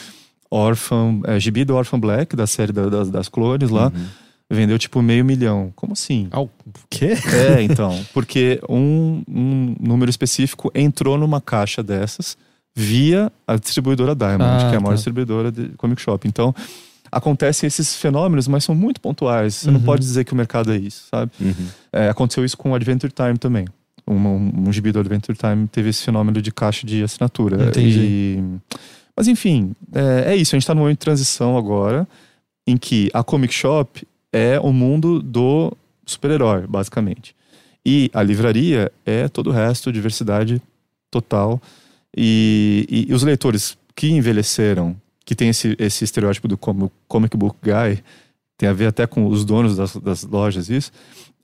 Orphan, 0.49 1.21
é, 1.25 1.39
Gibi 1.39 1.65
do 1.65 1.75
Orphan 1.75 1.99
Black, 1.99 2.35
da 2.35 2.47
série 2.47 2.71
da- 2.71 2.87
das, 2.89 3.09
das 3.09 3.27
clones 3.29 3.69
lá, 3.69 3.87
Uhum. 3.95 4.05
vendeu 4.49 4.77
tipo 4.77 5.01
meio 5.01 5.25
milhão. 5.25 5.71
Como 5.75 5.93
assim? 5.93 6.27
Ah, 6.31 6.41
o 6.41 6.49
quê? 6.89 7.13
É, 7.57 7.61
então, 7.63 7.99
porque 8.13 8.59
um, 8.69 9.23
um 9.27 9.75
número 9.79 10.09
específico 10.09 10.71
entrou 10.75 11.17
numa 11.17 11.41
caixa 11.41 11.81
dessas 11.83 12.37
via 12.75 13.31
a 13.47 13.55
distribuidora 13.55 14.13
Diamond, 14.15 14.43
Ah, 14.65 14.69
que 14.69 14.75
é 14.75 14.77
a 14.77 14.81
maior 14.81 14.89
tá. 14.91 14.95
distribuidora 14.95 15.51
de 15.51 15.69
comic 15.77 16.01
shop. 16.01 16.27
Então, 16.27 16.53
acontecem 17.11 17.67
esses 17.67 17.95
fenômenos, 17.95 18.47
mas 18.47 18.63
são 18.63 18.75
muito 18.75 18.99
pontuais. 18.99 19.55
Você 19.55 19.71
não 19.71 19.79
Uhum. 19.79 19.85
pode 19.85 20.01
dizer 20.01 20.25
que 20.25 20.33
o 20.33 20.35
mercado 20.35 20.71
é 20.73 20.77
isso, 20.77 21.05
sabe? 21.09 21.31
Uhum. 21.39 21.53
É, 21.93 22.09
aconteceu 22.09 22.43
isso 22.43 22.57
com 22.57 22.71
o 22.71 22.75
Adventure 22.75 23.11
Time 23.13 23.37
também. 23.37 23.65
Um, 24.07 24.13
um, 24.15 24.53
um 24.67 24.73
gibi 24.73 24.91
do 24.91 24.99
Adventure 24.99 25.37
Time 25.37 25.67
teve 25.67 25.89
esse 25.89 26.03
fenômeno 26.03 26.41
de 26.41 26.51
caixa 26.51 26.85
de 26.85 27.01
assinatura. 27.01 27.67
Entendi. 27.69 27.99
E- 27.99 28.43
Mas 29.15 29.27
enfim, 29.27 29.75
é, 29.93 30.33
é 30.33 30.35
isso. 30.35 30.55
A 30.55 30.57
gente 30.57 30.63
está 30.63 30.73
num 30.75 30.81
momento 30.81 30.97
de 30.99 31.05
transição 31.05 31.57
agora, 31.57 32.07
em 32.67 32.77
que 32.77 33.09
a 33.13 33.23
Comic 33.23 33.53
Shop 33.53 34.05
é 34.31 34.59
o 34.59 34.73
mundo 34.73 35.21
do 35.21 35.71
super-herói, 36.05 36.67
basicamente. 36.67 37.35
E 37.85 38.09
a 38.13 38.21
livraria 38.23 38.91
é 39.05 39.27
todo 39.27 39.47
o 39.47 39.53
resto, 39.53 39.91
diversidade 39.91 40.61
total. 41.09 41.61
E, 42.15 42.85
e- 42.89 43.05
e 43.11 43.13
os 43.13 43.23
leitores 43.23 43.77
que 43.95 44.09
envelheceram, 44.09 44.95
que 45.23 45.35
tem 45.35 45.49
esse, 45.49 45.75
esse 45.79 46.03
estereótipo 46.03 46.47
do 46.47 46.57
comic 46.57 47.37
book 47.37 47.57
guy, 47.63 48.03
tem 48.57 48.67
a 48.69 48.73
ver 48.73 48.87
até 48.87 49.05
com 49.05 49.27
os 49.27 49.43
donos 49.45 49.75
das, 49.77 49.95
das 49.97 50.23
lojas, 50.23 50.69
isso. 50.69 50.91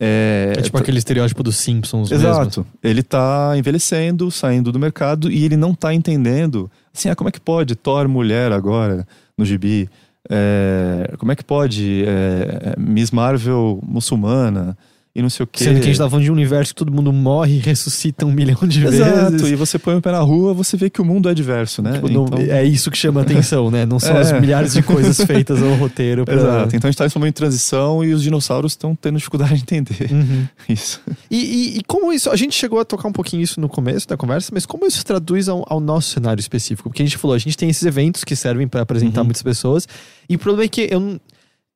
É, 0.04 0.54
É 0.58 0.62
tipo 0.64 0.76
aquele 0.80 0.98
estereótipo 0.98 1.44
dos 1.44 1.58
Simpsons 1.58 2.10
mesmo. 2.10 2.28
Exato. 2.28 2.66
Ele 2.84 3.04
tá 3.04 3.54
envelhecendo, 3.56 4.32
saindo 4.32 4.72
do 4.72 4.80
mercado 4.80 5.32
e 5.32 5.46
ele 5.46 5.56
não 5.56 5.76
tá 5.76 5.94
entendendo. 5.94 6.72
Assim, 6.92 7.08
ah, 7.08 7.16
como 7.16 7.30
é 7.30 7.32
que 7.32 7.40
pode 7.40 7.76
Thor 7.76 8.08
mulher 8.08 8.52
agora 8.52 9.08
no 9.38 9.46
gibi? 9.46 9.88
É, 10.28 11.14
como 11.20 11.32
é 11.32 11.36
que 11.36 11.44
pode 11.44 12.04
é, 12.08 12.76
Miss 12.80 13.12
Marvel 13.12 13.80
muçulmana 13.84 14.76
e 15.14 15.22
não 15.22 15.30
sei 15.30 15.44
o 15.44 15.48
quê? 15.48 15.64
Sendo 15.66 15.76
que 15.80 15.84
a 15.84 15.88
gente 15.88 15.98
tá 15.98 16.10
falando 16.10 16.24
de 16.24 16.32
um 16.32 16.34
universo 16.34 16.74
que 16.74 16.78
todo 16.80 16.92
mundo 16.92 17.12
morre 17.12 17.56
e 17.56 17.60
ressuscita 17.60 18.26
um 18.26 18.32
milhão 18.32 18.58
de 18.68 18.86
Exato, 18.86 19.32
vezes. 19.32 19.48
e 19.52 19.56
você 19.56 19.78
põe 19.78 19.96
o 19.96 20.02
pé 20.02 20.12
na 20.12 20.20
rua, 20.20 20.54
você 20.54 20.78
vê 20.78 20.90
que 20.90 21.02
o 21.02 21.06
mundo 21.06 21.28
é 21.28 21.34
diverso, 21.34 21.82
né? 21.82 21.94
Tipo, 21.94 22.08
não- 22.10 22.24
Então- 22.26 22.40
É 22.40 22.64
isso 22.64 22.90
que 22.90 22.98
chama 22.98 23.22
atenção, 23.22 23.70
né? 23.70 23.86
Não 23.86 24.00
são 24.00 24.16
É. 24.16 24.22
as 24.22 24.32
milhares 24.40 24.74
de 24.74 24.82
coisas 24.82 25.18
feitas 25.26 25.62
ao 25.62 25.74
roteiro 25.76 26.24
pra... 26.24 26.36
Exato. 26.36 26.76
Então 26.76 26.88
a 26.88 26.92
gente 26.92 26.98
tá 26.98 27.04
nesse 27.04 27.18
momento 27.18 27.34
de 27.36 27.38
transição 27.40 28.04
e 28.04 28.14
os 28.14 28.24
dinossauros 28.24 28.72
estão 28.72 28.96
tendo 28.96 29.18
dificuldade 29.18 29.56
de 29.56 29.62
entender 29.64 30.10
Uhum. 30.12 30.48
isso. 30.70 31.02
E, 31.30 31.38
e- 31.38 31.78
e 31.80 31.84
como 31.86 32.14
isso, 32.14 32.30
a 32.30 32.36
gente 32.38 32.56
chegou 32.56 32.80
a 32.80 32.86
tocar 32.86 33.08
um 33.10 33.14
pouquinho 33.14 33.42
isso 33.44 33.60
no 33.60 33.68
começo 33.68 34.08
da 34.08 34.16
conversa, 34.16 34.50
mas 34.54 34.66
como 34.66 34.86
isso 34.88 35.04
traduz 35.04 35.50
ao, 35.50 35.66
ao 35.68 35.80
nosso 35.82 36.10
cenário 36.12 36.40
específico? 36.40 36.90
Porque 36.90 37.02
a 37.02 37.06
gente 37.06 37.18
falou, 37.18 37.36
a 37.36 37.40
gente 37.40 37.58
tem 37.58 37.70
esses 37.70 37.84
eventos 37.86 38.24
que 38.24 38.36
servem 38.36 38.68
para 38.68 38.82
apresentar 38.82 39.22
Uhum. 39.22 39.26
muitas 39.26 39.44
pessoas, 39.44 39.88
e 40.30 40.36
o 40.36 40.40
problema 40.40 40.64
é 40.66 40.68
que 40.70 40.88
eu 40.90 41.00
não, 41.00 41.20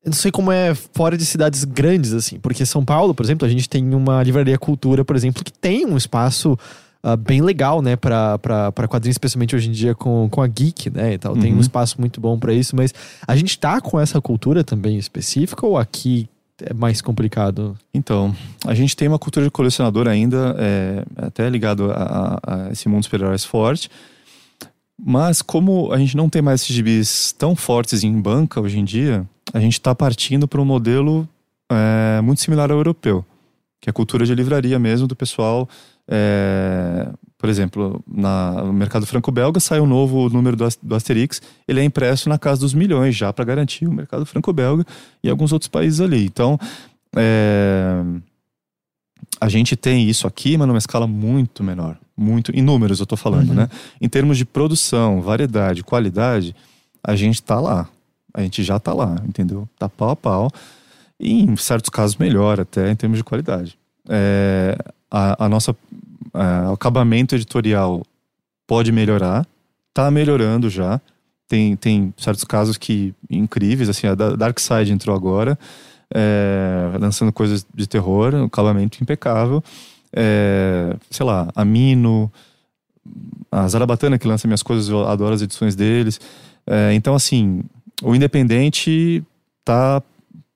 eu 0.05 0.09
não 0.11 0.13
sei 0.13 0.31
como 0.31 0.51
é 0.51 0.73
fora 0.75 1.17
de 1.17 1.25
cidades 1.25 1.63
grandes, 1.63 2.13
assim, 2.13 2.39
porque 2.39 2.65
São 2.65 2.85
Paulo, 2.85 3.13
por 3.15 3.25
exemplo, 3.25 3.45
a 3.45 3.49
gente 3.49 3.67
tem 3.67 3.93
uma 3.93 4.21
livraria 4.23 4.57
cultura, 4.57 5.03
por 5.03 5.15
exemplo, 5.15 5.43
que 5.43 5.51
tem 5.51 5.85
um 5.85 5.97
espaço 5.97 6.57
ah, 7.03 7.15
bem 7.15 7.41
legal, 7.41 7.81
né, 7.81 7.95
pra, 7.95 8.37
pra, 8.39 8.71
pra 8.71 8.87
quadrinhos, 8.87 9.15
especialmente 9.15 9.55
hoje 9.55 9.67
em 9.69 9.71
dia 9.71 9.93
com, 9.95 10.27
com 10.29 10.41
a 10.41 10.47
Geek, 10.47 10.89
né, 10.91 11.13
e 11.13 11.17
tal. 11.17 11.35
Tem 11.35 11.51
um 11.51 11.55
Uhum. 11.55 11.61
espaço 11.61 11.99
muito 11.99 12.21
bom 12.21 12.37
pra 12.39 12.53
isso, 12.53 12.75
mas 12.75 12.93
a 13.27 13.35
gente 13.35 13.57
tá 13.59 13.81
com 13.81 13.99
essa 13.99 14.21
cultura 14.21 14.63
também 14.63 14.97
específica 14.97 15.65
ou 15.65 15.77
aqui 15.77 16.29
é 16.61 16.73
mais 16.73 17.01
complicado? 17.01 17.77
Então, 17.93 18.33
a 18.65 18.73
gente 18.73 18.95
tem 18.95 19.07
uma 19.09 19.19
cultura 19.19 19.45
de 19.45 19.51
colecionador 19.51 20.07
ainda, 20.07 20.55
é, 20.57 21.03
até 21.17 21.49
ligado 21.49 21.91
a, 21.91 22.39
a- 22.43 22.65
a 22.67 22.71
esse 22.71 22.87
mundo 22.87 23.03
super-heróis 23.03 23.43
forte. 23.43 23.89
Mas 25.03 25.41
como 25.41 25.91
a 25.91 25.97
gente 25.97 26.15
não 26.15 26.29
tem 26.29 26.41
mais 26.41 26.61
esses 26.61 26.73
gibis 26.75 27.33
tão 27.37 27.55
fortes 27.55 28.03
em 28.03 28.19
banca 28.21 28.61
hoje 28.61 28.79
em 28.79 28.85
dia, 28.85 29.27
a 29.53 29.59
gente 29.59 29.73
está 29.73 29.93
partindo 29.95 30.47
para 30.47 30.59
um 30.61 30.65
modelo 30.65 31.27
é, 31.71 32.21
muito 32.21 32.41
similar 32.41 32.71
ao 32.71 32.77
europeu, 32.77 33.25
que 33.79 33.89
é 33.89 33.91
a 33.91 33.93
cultura 33.93 34.25
de 34.25 34.33
livraria 34.35 34.77
mesmo 34.79 35.07
do 35.07 35.15
pessoal. 35.15 35.67
é, 36.07 37.09
por 37.37 37.49
exemplo, 37.49 38.03
na, 38.07 38.63
no 38.63 38.73
mercado 38.73 39.05
franco-belga 39.05 39.59
sai 39.59 39.79
um 39.79 39.85
novo 39.85 40.29
número 40.29 40.55
do, 40.55 40.67
do 40.81 40.95
Asterix, 40.95 41.41
ele 41.67 41.79
é 41.79 41.83
impresso 41.83 42.27
na 42.29 42.39
casa 42.39 42.61
dos 42.61 42.73
milhões 42.73 43.15
já 43.15 43.31
para 43.31 43.45
garantir 43.45 43.87
o 43.87 43.91
mercado 43.93 44.25
franco-belga 44.25 44.85
e 45.23 45.29
alguns 45.29 45.51
outros 45.51 45.67
países 45.69 46.01
ali. 46.01 46.25
Então, 46.25 46.57
é, 47.15 48.03
a 49.39 49.49
gente 49.49 49.75
tem 49.75 50.07
isso 50.09 50.25
aqui, 50.27 50.57
mas 50.57 50.67
numa 50.67 50.77
escala 50.79 51.05
muito 51.07 51.63
menor. 51.63 51.97
Muito, 52.17 52.51
em 52.51 52.61
números 52.61 52.99
eu 52.99 53.05
tô 53.05 53.17
falando, 53.17 53.49
Uhum. 53.49 53.55
né? 53.55 53.69
Em 54.01 54.07
termos 54.07 54.37
de 54.37 54.45
produção, 54.45 55.21
variedade, 55.21 55.83
qualidade, 55.83 56.55
a 57.03 57.15
gente 57.15 57.43
tá 57.43 57.59
lá. 57.59 57.87
A 58.35 58.41
gente 58.41 58.63
já 58.63 58.77
tá 58.77 58.93
lá, 58.93 59.15
entendeu? 59.27 59.67
Tá 59.79 59.87
pau 59.87 60.09
a 60.09 60.15
pau. 60.15 60.51
E 61.19 61.41
em 61.41 61.55
certos 61.55 61.89
casos 61.89 62.17
melhor 62.17 62.59
até 62.59 62.91
em 62.91 62.95
termos 62.95 63.17
de 63.17 63.23
qualidade. 63.23 63.77
É, 64.09 64.77
a, 65.09 65.45
a 65.45 65.49
nossa 65.49 65.75
a- 66.33 66.69
o 66.69 66.73
acabamento 66.73 67.33
editorial 67.33 68.03
pode 68.67 68.91
melhorar, 68.91 69.47
tá 69.93 70.11
melhorando 70.11 70.69
já. 70.69 70.99
Tem, 71.47 71.75
tem 71.77 72.13
certos 72.17 72.43
casos 72.43 72.75
que 72.75 73.13
incríveis, 73.29 73.87
assim, 73.87 74.07
a 74.07 74.15
Da- 74.15 74.35
Dark 74.35 74.59
Side 74.59 74.91
entrou 74.91 75.15
agora, 75.15 75.57
é, 76.13 76.91
lançando 76.99 77.31
coisas 77.31 77.65
de 77.73 77.87
terror, 77.87 78.33
um 78.35 78.45
acabamento 78.45 79.01
impecável. 79.01 79.63
É, 80.11 80.95
sei 81.09 81.25
lá, 81.25 81.47
a 81.55 81.63
Mino, 81.63 82.31
a 83.51 83.67
Zarabatana 83.67 84.17
que 84.17 84.27
lança 84.27 84.47
minhas 84.47 84.63
coisas, 84.63 84.89
eu 84.89 85.07
adoro 85.07 85.33
as 85.35 85.41
edições 85.41 85.75
deles. 85.75 86.19
É, 86.67 86.93
então, 86.93 87.13
assim, 87.15 87.63
o 88.03 88.15
independente 88.15 89.23
tá 89.63 90.01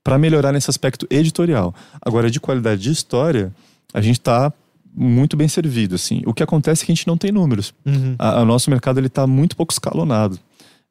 para 0.03 0.17
melhorar 0.17 0.51
nesse 0.51 0.69
aspecto 0.69 1.05
editorial. 1.09 1.73
Agora, 2.01 2.29
de 2.31 2.39
qualidade 2.39 2.81
de 2.81 2.91
história, 2.91 3.53
a 3.93 4.01
gente 4.01 4.19
tá 4.19 4.51
muito 4.95 5.37
bem 5.37 5.47
servido, 5.47 5.95
assim. 5.95 6.21
O 6.25 6.33
que 6.33 6.41
acontece 6.41 6.83
é 6.83 6.85
que 6.85 6.91
a 6.91 6.95
gente 6.95 7.07
não 7.07 7.17
tem 7.17 7.31
números. 7.31 7.73
Uhum. 7.85 8.15
A- 8.17 8.41
O 8.41 8.45
nosso 8.45 8.69
mercado 8.69 8.99
ele 8.99 9.09
tá 9.09 9.27
muito 9.27 9.55
pouco 9.55 9.71
escalonado. 9.71 10.39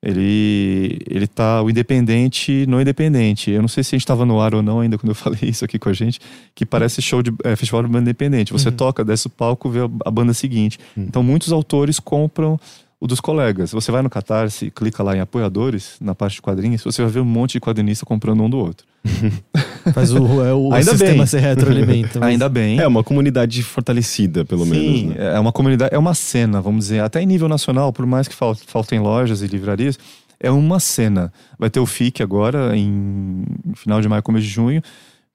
Ele, 0.00 0.98
ele 1.10 1.26
tá 1.26 1.60
o 1.60 1.68
independente 1.68 2.64
no 2.68 2.80
independente. 2.80 3.50
Eu 3.50 3.60
não 3.60 3.68
sei 3.68 3.82
se 3.82 3.94
a 3.94 3.96
gente 3.96 4.04
estava 4.04 4.24
no 4.24 4.40
ar 4.40 4.54
ou 4.54 4.62
não 4.62 4.78
ainda 4.80 4.96
quando 4.96 5.08
eu 5.10 5.14
falei 5.16 5.40
isso 5.42 5.64
aqui 5.64 5.78
com 5.78 5.88
a 5.88 5.92
gente, 5.92 6.20
que 6.54 6.64
parece 6.64 7.02
show 7.02 7.20
de 7.22 7.32
é, 7.44 7.56
festival 7.56 7.82
de 7.82 7.88
banda 7.88 8.02
independente. 8.02 8.52
Você 8.52 8.68
Uhum. 8.68 8.76
toca, 8.76 9.04
desce 9.04 9.26
o 9.26 9.30
palco, 9.30 9.68
vê 9.68 9.80
a, 9.80 9.88
a 10.06 10.10
banda 10.10 10.32
seguinte. 10.32 10.78
Uhum. 10.96 11.04
Então 11.08 11.22
muitos 11.22 11.50
autores 11.52 11.98
compram 11.98 12.58
o 13.00 13.06
dos 13.06 13.20
colegas. 13.20 13.70
Você 13.72 13.92
vai 13.92 14.02
no 14.02 14.10
Catarse, 14.10 14.70
clica 14.70 15.02
lá 15.02 15.16
em 15.16 15.20
apoiadores, 15.20 15.96
na 16.00 16.14
parte 16.14 16.34
de 16.34 16.42
quadrinhos, 16.42 16.82
você 16.82 17.00
vai 17.02 17.10
ver 17.10 17.20
um 17.20 17.24
monte 17.24 17.52
de 17.52 17.60
quadrinista 17.60 18.04
comprando 18.04 18.42
um 18.42 18.50
do 18.50 18.58
outro. 18.58 18.86
Faz 19.94 20.12
o, 20.12 20.44
é 20.44 20.52
o 20.52 20.72
Ainda 20.72 20.90
sistema 20.90 21.18
bem. 21.18 21.26
se 21.26 21.38
retroalimenta. 21.38 22.18
mas- 22.20 22.28
Ainda 22.30 22.48
bem. 22.48 22.78
É 22.78 22.86
uma 22.86 23.02
comunidade 23.04 23.62
fortalecida, 23.62 24.44
pelo 24.44 24.64
Sim, 24.64 24.70
menos. 25.06 25.16
né? 25.16 25.34
é 25.34 25.38
uma 25.38 25.52
comunidade, 25.52 25.94
é 25.94 25.98
uma 25.98 26.14
cena, 26.14 26.60
vamos 26.60 26.86
dizer, 26.86 27.00
até 27.00 27.22
em 27.22 27.26
nível 27.26 27.48
nacional, 27.48 27.92
por 27.92 28.04
mais 28.04 28.26
que 28.28 28.34
fal- 28.34 28.54
faltem 28.54 28.98
lojas 28.98 29.42
e 29.42 29.46
livrarias, 29.46 29.98
é 30.40 30.50
uma 30.50 30.78
cena. 30.78 31.32
Vai 31.58 31.70
ter 31.70 31.80
o 31.80 31.86
FIC 31.86 32.22
agora, 32.22 32.76
em 32.76 33.44
final 33.74 34.00
de 34.00 34.08
maio, 34.08 34.22
começo 34.22 34.46
de 34.46 34.52
junho. 34.52 34.82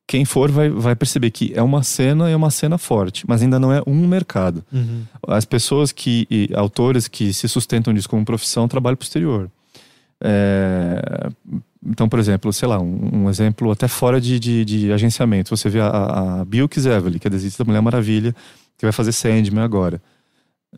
Quem 0.06 0.26
for 0.26 0.51
vai, 0.51 0.70
vai 0.70 0.95
perceber 0.95 1.32
que 1.32 1.54
é 1.56 1.62
uma 1.62 1.82
cena 1.82 2.30
e 2.30 2.34
é 2.34 2.36
uma 2.36 2.51
cena 2.51 2.78
forte, 2.78 3.24
mas 3.28 3.41
ainda 3.41 3.58
não 3.58 3.72
é 3.72 3.82
um 3.88 4.06
mercado. 4.06 4.64
Uhum. 4.72 5.04
As 5.28 5.45
pessoas 5.45 5.91
que, 5.91 6.28
e 6.30 6.49
autores 6.54 7.08
que 7.08 7.34
se 7.34 7.47
sustentam 7.47 7.93
disso 7.93 8.10
como 8.10 8.26
profissão 8.26 8.68
trabalham 8.68 8.97
pro 8.97 9.06
exterior. 9.06 9.49
É, 10.22 11.30
então, 11.86 12.08
por 12.08 12.20
exemplo, 12.20 12.51
sei 12.54 12.68
lá, 12.68 12.80
um, 12.80 13.24
um 13.24 13.30
exemplo 13.30 13.72
até 13.72 13.88
fora 13.88 14.20
de, 14.20 14.39
de, 14.39 14.66
de 14.66 14.91
agenciamento. 14.91 15.56
Você 15.56 15.70
vê 15.70 15.80
a, 15.80 15.88
a, 15.88 16.41
a 16.41 16.45
Bilk 16.45 16.80
Zevely, 16.80 17.20
que 17.20 17.28
é 17.28 17.30
desenhista 17.30 17.64
da 17.64 17.68
Mulher 17.68 17.82
Maravilha, 17.82 18.36
que 18.78 18.86
vai 18.86 18.91
fazer 18.91 19.12
Sandman 19.12 19.64
agora. 19.64 20.01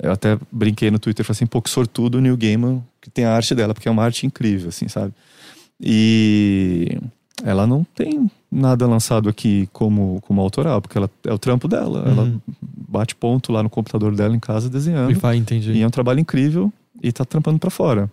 Eu 0.01 0.11
até 0.11 0.37
brinquei 0.51 0.91
no 0.91 0.99
Twitter, 0.99 1.25
falei 1.25 1.37
assim, 1.37 1.45
pô, 1.45 1.61
que 1.61 1.69
sortudo 1.69 2.17
o 2.17 2.21
Neil 2.21 2.35
Gaiman, 2.35 2.83
que 3.01 3.09
tem 3.09 3.25
a 3.25 3.33
arte 3.33 3.55
dela, 3.55 3.73
porque 3.73 3.87
é 3.87 3.91
uma 3.91 4.03
arte 4.03 4.25
incrível, 4.25 4.69
assim, 4.69 4.87
sabe? 4.87 5.13
E 5.79 6.97
ela 7.43 7.67
não 7.67 7.83
tem 7.95 8.29
nada 8.51 8.87
lançado 8.87 9.27
aqui 9.27 9.67
como, 9.73 10.21
como 10.21 10.39
autoral, 10.41 10.81
porque 10.81 10.97
ela, 10.97 11.09
é 11.25 11.33
o 11.33 11.37
trampo 11.37 11.67
dela. 11.67 12.03
Ela 12.07 12.23
Uhum. 12.23 12.39
bate 12.87 13.15
ponto 13.15 13.51
lá 13.51 13.61
no 13.61 13.69
computador 13.69 14.15
dela 14.15 14.35
em 14.35 14.39
casa 14.39 14.69
desenhando. 14.69 15.11
E 15.11 15.13
vai, 15.15 15.35
entendi. 15.37 15.71
E 15.73 15.81
é 15.81 15.87
um 15.87 15.89
trabalho 15.89 16.19
incrível 16.19 16.71
e 17.03 17.11
tá 17.11 17.25
trampando 17.25 17.59
para 17.59 17.69
fora. 17.69 18.09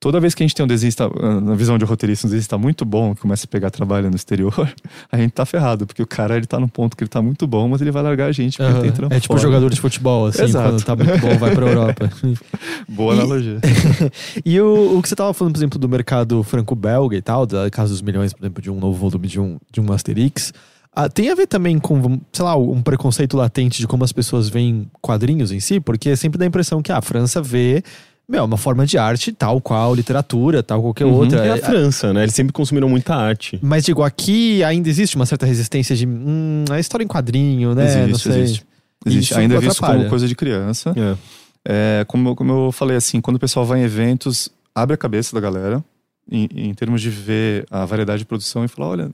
Toda 0.00 0.18
vez 0.18 0.34
que 0.34 0.42
a 0.42 0.46
gente 0.46 0.56
tem 0.56 0.64
um 0.64 0.66
desenhista, 0.66 1.10
na 1.42 1.54
visão 1.54 1.76
de 1.76 1.84
roteirista, 1.84 2.26
um 2.26 2.30
desenhista 2.30 2.56
muito 2.56 2.86
bom, 2.86 3.14
que 3.14 3.20
começa 3.20 3.44
a 3.44 3.48
pegar 3.48 3.70
trabalho 3.70 4.08
no 4.08 4.16
exterior, 4.16 4.54
a 5.12 5.16
gente 5.18 5.32
tá 5.32 5.44
ferrado, 5.44 5.86
porque 5.86 6.02
o 6.02 6.06
cara 6.06 6.38
ele 6.38 6.46
tá 6.46 6.58
num 6.58 6.68
ponto 6.68 6.96
que 6.96 7.04
ele 7.04 7.08
tá 7.10 7.20
muito 7.20 7.46
bom, 7.46 7.68
mas 7.68 7.82
ele 7.82 7.90
vai 7.90 8.02
largar 8.02 8.26
a 8.28 8.32
gente 8.32 8.56
porque 8.56 8.72
Aham. 8.72 8.80
tem 8.80 8.92
trampo 8.92 9.14
É 9.14 9.20
tipo 9.20 9.34
fora. 9.34 9.42
jogador 9.42 9.68
de 9.68 9.78
futebol, 9.78 10.24
assim, 10.26 10.44
Exato. 10.44 10.70
quando 10.70 10.82
tá 10.84 10.96
muito 10.96 11.20
bom, 11.20 11.36
vai 11.36 11.54
pra 11.54 11.66
Europa. 11.66 12.10
Boa 12.88 13.14
E- 13.14 13.18
analogia. 13.18 13.58
E 14.44 14.58
o, 14.58 14.96
o 14.98 15.02
que 15.02 15.08
você 15.10 15.14
tava 15.14 15.34
falando, 15.34 15.52
por 15.54 15.58
exemplo, 15.58 15.78
do 15.78 15.88
mercado 15.88 16.42
franco-belga 16.42 17.14
e 17.16 17.20
tal, 17.22 17.44
da 17.44 17.68
Casa 17.68 17.90
dos 17.90 18.00
Milhões, 18.00 18.32
por 18.32 18.42
exemplo, 18.42 18.62
de 18.62 18.70
um 18.70 18.80
novo 18.80 18.96
volume 18.98 19.28
de 19.28 19.38
um, 19.38 19.58
de 19.70 19.80
um 19.82 19.92
Asterix, 19.92 20.52
ah, 20.96 21.08
tem 21.10 21.30
a 21.30 21.34
ver 21.34 21.46
também 21.46 21.78
com, 21.78 22.18
sei 22.32 22.44
lá, 22.44 22.56
um 22.56 22.80
preconceito 22.82 23.36
latente 23.36 23.78
de 23.80 23.86
como 23.86 24.02
as 24.02 24.12
pessoas 24.12 24.48
veem 24.48 24.90
quadrinhos 25.00 25.52
em 25.52 25.60
si? 25.60 25.78
Porque 25.78 26.16
sempre 26.16 26.38
dá 26.38 26.44
a 26.44 26.48
impressão 26.48 26.80
que 26.82 26.90
ah, 26.90 26.98
a 26.98 27.02
França 27.02 27.40
vê, 27.42 27.82
meu, 28.30 28.44
uma 28.44 28.56
forma 28.56 28.86
de 28.86 28.96
arte 28.96 29.32
tal 29.32 29.60
qual 29.60 29.94
literatura, 29.94 30.62
tal 30.62 30.80
qualquer 30.80 31.04
Uhum. 31.04 31.14
outra. 31.14 31.44
É 31.44 31.50
a 31.52 31.56
É- 31.56 31.60
França, 31.60 32.12
né? 32.12 32.22
Eles 32.22 32.34
sempre 32.34 32.52
consumiram 32.52 32.88
muita 32.88 33.14
arte. 33.14 33.58
Mas 33.62 33.84
digo, 33.84 34.02
aqui 34.02 34.62
ainda 34.62 34.88
existe 34.88 35.16
uma 35.16 35.26
certa 35.26 35.44
resistência 35.46 35.96
de 35.96 36.06
hum, 36.06 36.64
a 36.70 36.78
história 36.78 37.02
em 37.04 37.08
quadrinho, 37.08 37.74
né? 37.74 37.94
Não 37.96 38.08
existe, 38.10 38.32
sei. 38.32 38.42
existe. 38.42 38.66
Existe. 39.04 39.34
Ainda 39.34 39.56
é 39.56 39.58
visto 39.60 39.80
como 39.80 40.08
coisa 40.08 40.28
de 40.28 40.34
criança. 40.36 40.94
É. 40.96 41.16
É, 42.02 42.04
como, 42.06 42.34
como 42.36 42.52
eu 42.68 42.72
falei 42.72 42.96
assim, 42.96 43.20
quando 43.20 43.36
o 43.36 43.40
pessoal 43.40 43.66
vai 43.66 43.80
em 43.80 43.82
eventos, 43.84 44.48
abre 44.74 44.94
a 44.94 44.96
cabeça 44.96 45.34
da 45.34 45.40
galera 45.40 45.84
em, 46.30 46.48
em 46.54 46.74
termos 46.74 47.02
de 47.02 47.10
ver 47.10 47.66
a 47.70 47.84
variedade 47.84 48.20
de 48.20 48.24
produção 48.26 48.64
e 48.64 48.68
falar, 48.68 48.88
olha, 48.90 49.10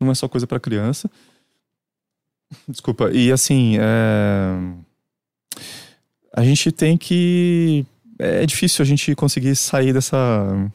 não 0.00 0.10
é 0.10 0.14
só 0.14 0.26
coisa 0.26 0.46
para 0.46 0.58
criança. 0.58 1.10
Desculpa. 2.68 3.10
E 3.12 3.30
assim, 3.32 3.76
é, 3.78 4.56
a 6.32 6.42
gente 6.44 6.70
tem 6.72 6.96
que 6.96 7.84
é 8.18 8.44
difícil 8.46 8.82
a 8.82 8.86
gente 8.86 9.14
conseguir 9.14 9.54
sair 9.56 9.92
dessa 9.92 10.70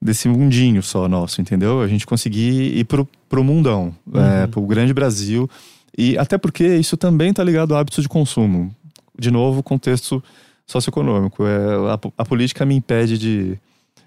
desse 0.00 0.28
mundinho 0.28 0.82
só 0.82 1.06
nosso, 1.08 1.40
entendeu? 1.40 1.80
A 1.80 1.86
gente 1.86 2.04
conseguir 2.04 2.76
ir 2.76 2.84
pro, 2.84 3.08
pro 3.28 3.44
mundão, 3.44 3.94
é, 4.12 4.42
Uhum. 4.44 4.50
pro 4.50 4.62
grande 4.62 4.92
Brasil. 4.92 5.48
E 5.96 6.18
até 6.18 6.36
porque 6.36 6.66
isso 6.76 6.96
também 6.96 7.32
tá 7.32 7.44
ligado 7.44 7.74
a 7.76 7.78
hábitos 7.80 8.02
de 8.02 8.08
consumo. 8.08 8.74
De 9.16 9.30
novo, 9.30 9.62
contexto 9.62 10.22
socioeconômico. 10.66 11.44
É, 11.46 11.92
a, 11.92 11.98
a 12.18 12.24
política 12.24 12.66
me 12.66 12.74
impede 12.74 13.16
de. 13.18 13.58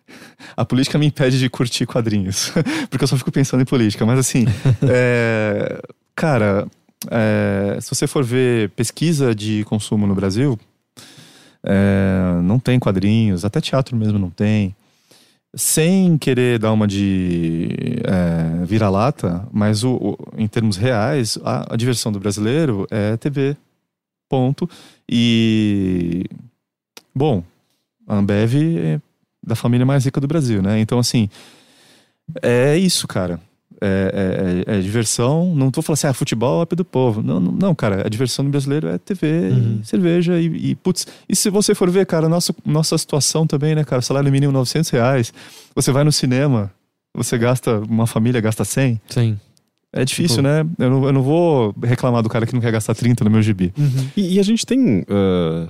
A 0.57 0.63
política 0.65 0.97
me 0.99 1.05
impede 1.07 1.39
de 1.39 1.49
curtir 1.49 1.85
quadrinhos. 1.85 2.51
porque 2.91 3.03
eu 3.03 3.07
só 3.07 3.17
fico 3.17 3.31
pensando 3.31 3.61
em 3.61 3.65
política. 3.65 4.05
Mas 4.05 4.19
assim, 4.19 4.45
é, 4.87 5.81
cara, 6.15 6.67
é, 7.09 7.77
se 7.81 7.89
você 7.89 8.05
for 8.05 8.23
ver 8.23 8.69
pesquisa 8.71 9.33
de 9.33 9.63
consumo 9.63 10.05
no 10.05 10.13
Brasil, 10.13 10.59
é, 11.65 12.41
não 12.43 12.59
tem 12.59 12.79
quadrinhos, 12.79 13.43
até 13.43 13.59
teatro 13.59 13.95
mesmo 13.97 14.17
não 14.19 14.29
tem. 14.29 14.75
Sem 15.57 16.17
querer 16.17 16.59
dar 16.59 16.71
uma 16.73 16.85
de 16.87 17.69
é, 18.03 18.65
vira-lata, 18.65 19.47
mas 19.53 19.83
o, 19.85 19.93
o- 19.95 20.17
em 20.37 20.47
termos 20.47 20.75
reais, 20.77 21.37
a, 21.45 21.73
a 21.73 21.77
diversão 21.77 22.11
do 22.11 22.19
brasileiro 22.19 22.85
é 22.91 23.15
TV. 23.17 23.55
Ponto. 24.29 24.69
E. 25.09 26.25
Bom, 27.13 27.43
a 28.07 28.15
Ambev 28.17 28.53
é 28.77 28.99
da 29.41 29.55
família 29.55 29.85
mais 29.85 30.03
rica 30.03 30.19
do 30.19 30.27
Brasil, 30.27 30.61
né? 30.61 30.79
Então, 30.79 30.99
assim. 30.99 31.29
É 32.41 32.75
isso, 32.77 33.07
cara. 33.07 33.39
É, 33.81 34.63
é- 34.67 34.73
é- 34.73 34.77
é 34.77 34.81
diversão. 34.81 35.53
Não 35.55 35.69
tô 35.69 35.81
falando 35.81 35.97
assim, 35.97 36.07
ah, 36.07 36.13
futebol 36.13 36.65
é 36.69 36.75
do 36.75 36.85
povo. 36.85 37.21
Não, 37.21 37.39
não, 37.39 37.51
não, 37.51 37.75
cara. 37.75 38.05
A 38.05 38.09
diversão 38.09 38.45
do 38.45 38.51
brasileiro 38.51 38.87
é 38.87 38.97
TV, 38.97 39.49
Uhum. 39.51 39.79
e 39.81 39.85
cerveja 39.85 40.39
e, 40.39 40.45
e, 40.71 40.75
putz. 40.75 41.05
E 41.27 41.35
se 41.35 41.49
você 41.49 41.75
for 41.75 41.89
ver, 41.89 42.05
cara, 42.05 42.29
nossa, 42.29 42.53
nossa 42.65 42.97
situação 42.97 43.45
também, 43.45 43.75
né, 43.75 43.83
cara? 43.83 44.01
Salário 44.01 44.31
mínimo 44.31 44.51
900 44.53 44.89
reais. 44.91 45.33
Você 45.75 45.91
vai 45.91 46.03
no 46.03 46.11
cinema, 46.11 46.71
você 47.13 47.37
gasta, 47.37 47.79
uma 47.89 48.07
família 48.07 48.39
gasta 48.41 48.63
100. 48.63 48.99
Sim. 49.09 49.39
É 49.91 50.03
difícil, 50.03 50.37
Tipo- 50.37 50.47
né? 50.47 50.65
Eu 50.79 50.89
não, 50.89 51.05
eu 51.05 51.13
não 51.13 51.21
vou 51.21 51.73
reclamar 51.83 52.21
do 52.21 52.27
cara 52.29 52.45
que 52.45 52.53
não 52.53 52.59
quer 52.61 52.71
gastar 52.71 52.93
30 52.95 53.23
no 53.23 53.29
meu 53.29 53.41
gibi. 53.41 53.73
Uhum. 53.77 54.07
E, 54.17 54.35
e 54.35 54.39
a 54.39 54.43
gente 54.43 54.65
tem 54.65 55.05
ah, 55.09 55.67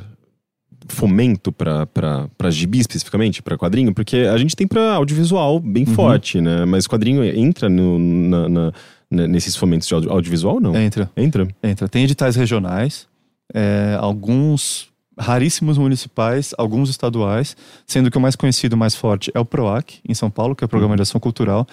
fomento 0.88 1.52
pra 1.52 2.50
gibi 2.50 2.80
especificamente, 2.80 3.42
pra 3.42 3.58
quadrinho, 3.58 3.94
porque 3.94 4.18
a 4.18 4.38
gente 4.38 4.56
tem 4.56 4.68
pra 4.68 4.94
audiovisual 4.94 5.60
bem 5.60 5.86
Uhum. 5.88 5.94
forte, 5.94 6.40
né? 6.42 6.66
Mas 6.66 6.88
quadrinho 6.88 7.24
entra 7.24 7.68
no, 7.70 7.98
na- 8.00 8.50
na- 8.50 9.28
nesses 9.28 9.56
fomentos 9.56 9.88
de 9.88 9.94
audio- 9.94 10.12
audiovisual, 10.12 10.60
não? 10.60 10.76
Entra, 10.76 11.10
Entra? 11.16 11.48
entra. 11.64 11.88
Tem 11.88 12.04
editais 12.04 12.36
regionais, 12.36 13.08
é, 13.54 13.98
alguns 14.00 14.88
raríssimos 15.18 15.78
municipais, 15.78 16.54
alguns 16.58 16.90
estaduais, 16.90 17.56
sendo 17.88 18.12
que 18.12 18.18
o 18.18 18.22
mais 18.22 18.36
conhecido, 18.36 18.74
o 18.74 18.78
mais 18.78 18.96
forte 18.96 19.32
é 19.34 19.40
o 19.40 19.46
PROAC, 19.46 20.00
em 20.08 20.14
São 20.14 20.30
Paulo, 20.30 20.56
que 20.56 20.64
é 20.64 20.66
o 20.66 20.70
Programa 20.70 20.96
de 20.96 21.02
Ação 21.04 21.22
Cultural. 21.22 21.66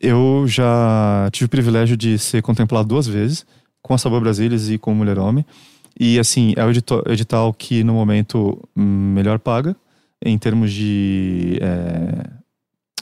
Eu 0.00 0.44
já 0.48 1.28
tive 1.30 1.44
o 1.46 1.48
privilégio 1.48 1.96
de 1.96 2.18
ser 2.18 2.42
contemplado 2.42 2.88
duas 2.88 3.06
vezes, 3.06 3.44
com 3.82 3.94
a 3.94 3.98
Sabor 3.98 4.20
Brasílias 4.20 4.68
e 4.70 4.76
com 4.78 4.92
o 4.92 4.94
Mulher 4.94 5.18
Homem. 5.18 5.44
E, 6.02 6.18
assim, 6.18 6.54
é 6.56 6.64
o 6.64 6.70
edital 7.12 7.52
que, 7.52 7.84
no 7.84 7.92
momento, 7.92 8.58
melhor 8.74 9.38
paga, 9.38 9.76
em 10.24 10.38
termos 10.38 10.72
de 10.72 11.58
é, 11.60 12.30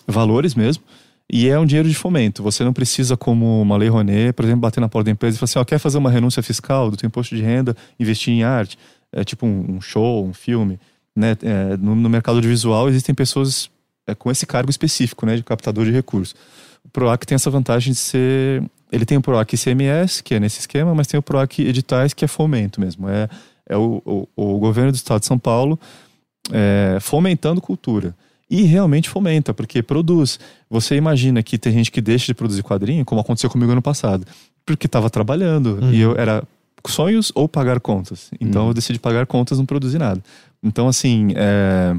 valores 0.04 0.56
mesmo. 0.56 0.82
E 1.30 1.48
é 1.48 1.56
um 1.56 1.64
dinheiro 1.64 1.88
de 1.88 1.94
fomento. 1.94 2.42
Você 2.42 2.64
não 2.64 2.72
precisa, 2.72 3.16
como 3.16 3.62
uma 3.62 3.76
lei 3.76 3.88
Rouanet, 3.88 4.32
por 4.32 4.44
exemplo, 4.44 4.62
bater 4.62 4.80
na 4.80 4.88
porta 4.88 5.04
da 5.04 5.10
empresa 5.12 5.36
e 5.36 5.38
falar 5.38 5.44
assim: 5.44 5.58
ó, 5.60 5.64
quer 5.64 5.78
fazer 5.78 5.96
uma 5.96 6.10
renúncia 6.10 6.42
fiscal 6.42 6.90
do 6.90 6.96
teu 6.96 7.06
imposto 7.06 7.36
de 7.36 7.42
renda, 7.42 7.76
investir 8.00 8.34
em 8.34 8.42
arte, 8.42 8.76
é 9.12 9.22
tipo 9.22 9.46
um, 9.46 9.80
show, 9.80 10.26
um 10.26 10.32
filme. 10.32 10.80
Né? 11.14 11.36
É, 11.42 11.76
no, 11.76 11.94
no 11.94 12.08
mercado 12.08 12.36
audiovisual 12.36 12.88
existem 12.88 13.14
pessoas 13.14 13.70
é, 14.08 14.14
com 14.14 14.28
esse 14.28 14.44
cargo 14.44 14.70
específico, 14.70 15.24
né, 15.24 15.36
de 15.36 15.44
captador 15.44 15.84
de 15.84 15.92
recursos. 15.92 16.34
O 16.84 16.88
PROAC 16.88 17.24
tem 17.26 17.36
essa 17.36 17.50
vantagem 17.50 17.92
de 17.92 17.98
ser. 17.98 18.62
Ele 18.90 19.04
tem 19.04 19.18
o 19.18 19.20
PROAC 19.22 19.52
ICMS, 19.54 20.22
que 20.22 20.34
é 20.34 20.40
nesse 20.40 20.60
esquema, 20.60 20.94
mas 20.94 21.06
tem 21.06 21.18
o 21.18 21.22
PROAC 21.22 21.58
Editais, 21.60 22.14
que 22.14 22.24
é 22.24 22.28
fomento 22.28 22.80
mesmo. 22.80 23.08
É, 23.08 23.28
é 23.68 23.76
o, 23.76 24.00
o, 24.04 24.28
o 24.54 24.58
governo 24.58 24.90
do 24.92 24.94
estado 24.96 25.20
de 25.20 25.26
São 25.26 25.38
Paulo 25.38 25.78
é, 26.52 26.98
fomentando 27.00 27.60
cultura. 27.60 28.14
E 28.50 28.62
realmente 28.62 29.10
fomenta, 29.10 29.52
porque 29.52 29.82
produz. 29.82 30.40
Você 30.70 30.96
imagina 30.96 31.42
que 31.42 31.58
tem 31.58 31.72
gente 31.72 31.90
que 31.92 32.00
deixa 32.00 32.26
de 32.26 32.34
produzir 32.34 32.62
quadrinho, 32.62 33.04
como 33.04 33.20
aconteceu 33.20 33.50
comigo 33.50 33.70
ano 33.72 33.82
passado, 33.82 34.26
porque 34.64 34.86
estava 34.86 35.10
trabalhando 35.10 35.78
Uhum. 35.82 35.92
e 35.92 36.00
eu 36.00 36.16
era 36.16 36.42
sonhos 36.86 37.30
ou 37.34 37.46
pagar 37.46 37.78
contas. 37.80 38.30
Então 38.40 38.62
Uhum. 38.62 38.68
eu 38.68 38.74
decidi 38.74 38.98
pagar 38.98 39.26
contas, 39.26 39.58
não 39.58 39.66
produzir 39.66 39.98
nada. 39.98 40.22
Então, 40.62 40.88
assim, 40.88 41.32
é, 41.36 41.94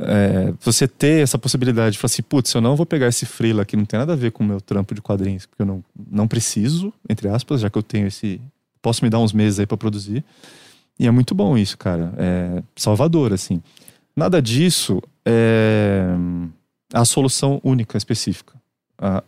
é, 0.00 0.52
você 0.60 0.88
ter 0.88 1.22
essa 1.22 1.38
possibilidade 1.38 1.92
de 1.92 1.98
falar 1.98 2.06
assim, 2.10 2.22
putz, 2.22 2.52
eu 2.54 2.60
não 2.60 2.74
vou 2.76 2.86
pegar 2.86 3.08
esse 3.08 3.26
freela 3.26 3.64
que 3.64 3.76
não 3.76 3.84
tem 3.84 3.98
nada 3.98 4.12
a 4.12 4.16
ver 4.16 4.32
com 4.32 4.42
o 4.42 4.46
meu 4.46 4.60
trampo 4.60 4.94
de 4.94 5.00
quadrinhos, 5.02 5.46
porque 5.46 5.62
eu 5.62 5.66
não, 5.66 5.84
não 6.10 6.26
preciso, 6.26 6.92
entre 7.08 7.28
aspas, 7.28 7.60
já 7.60 7.70
que 7.70 7.76
eu 7.78 7.82
tenho 7.82 8.06
esse. 8.06 8.40
Posso 8.82 9.04
me 9.04 9.10
dar 9.10 9.18
uns 9.18 9.32
meses 9.32 9.60
aí 9.60 9.66
para 9.66 9.76
produzir. 9.76 10.24
E 10.98 11.06
é 11.06 11.10
muito 11.10 11.34
bom 11.34 11.56
isso, 11.56 11.76
cara. 11.78 12.12
É 12.16 12.62
salvador, 12.76 13.32
assim. 13.32 13.62
Nada 14.16 14.40
disso 14.40 15.02
é 15.24 16.06
a 16.92 17.04
solução 17.04 17.60
única, 17.62 17.96
específica. 17.96 18.54
A- 18.98 19.22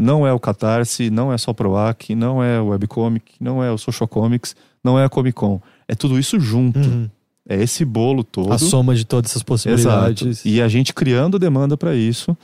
não 0.00 0.26
é 0.26 0.32
o 0.32 0.40
Catarse, 0.40 1.08
não 1.10 1.32
é 1.32 1.38
só 1.38 1.52
o 1.52 1.54
Proac, 1.54 2.14
não 2.14 2.42
é 2.42 2.60
o 2.60 2.68
Webcomic, 2.68 3.32
não 3.40 3.62
é 3.62 3.70
o 3.70 3.78
Social 3.78 4.08
Comics, 4.08 4.56
não 4.82 4.98
é 4.98 5.04
a 5.04 5.08
Comic 5.08 5.34
Con. 5.34 5.60
É 5.86 5.94
tudo 5.94 6.18
isso 6.18 6.38
junto. 6.40 6.78
Uhum. 6.78 7.08
É 7.48 7.56
esse 7.62 7.84
bolo 7.84 8.22
todo. 8.22 8.52
A 8.52 8.58
soma 8.58 8.94
de 8.94 9.04
todas 9.06 9.30
essas 9.30 9.42
possibilidades. 9.42 10.26
Exato. 10.26 10.48
E 10.48 10.60
a 10.60 10.68
gente 10.68 10.92
criando 10.92 11.38
demanda 11.38 11.76
para 11.76 11.94
isso. 11.94 12.36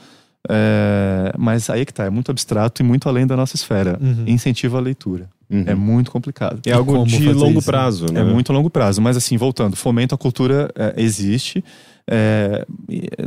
É, 0.49 1.33
Mas 1.37 1.69
aí 1.69 1.85
que 1.85 1.93
tá, 1.93 2.05
é 2.05 2.09
muito 2.09 2.31
abstrato 2.31 2.81
e 2.81 2.85
muito 2.85 3.07
além 3.07 3.25
da 3.25 3.35
nossa 3.35 3.55
esfera. 3.55 3.97
Uhum. 4.01 4.23
Incentiva 4.27 4.77
a 4.77 4.81
leitura. 4.81 5.29
Uhum. 5.49 5.63
É 5.67 5.75
muito 5.75 6.09
complicado. 6.11 6.59
É 6.65 6.71
algo 6.71 7.05
de 7.05 7.31
longo 7.33 7.59
isso? 7.59 7.67
prazo, 7.67 8.11
né? 8.11 8.21
É 8.21 8.23
muito 8.23 8.51
a 8.51 8.55
longo 8.55 8.69
prazo. 8.69 9.01
Mas 9.01 9.15
assim, 9.15 9.37
voltando, 9.37 9.75
fomento 9.75 10.15
à 10.15 10.17
cultura 10.17 10.71
é, 10.75 10.93
existe. 10.97 11.63
É, 12.07 12.65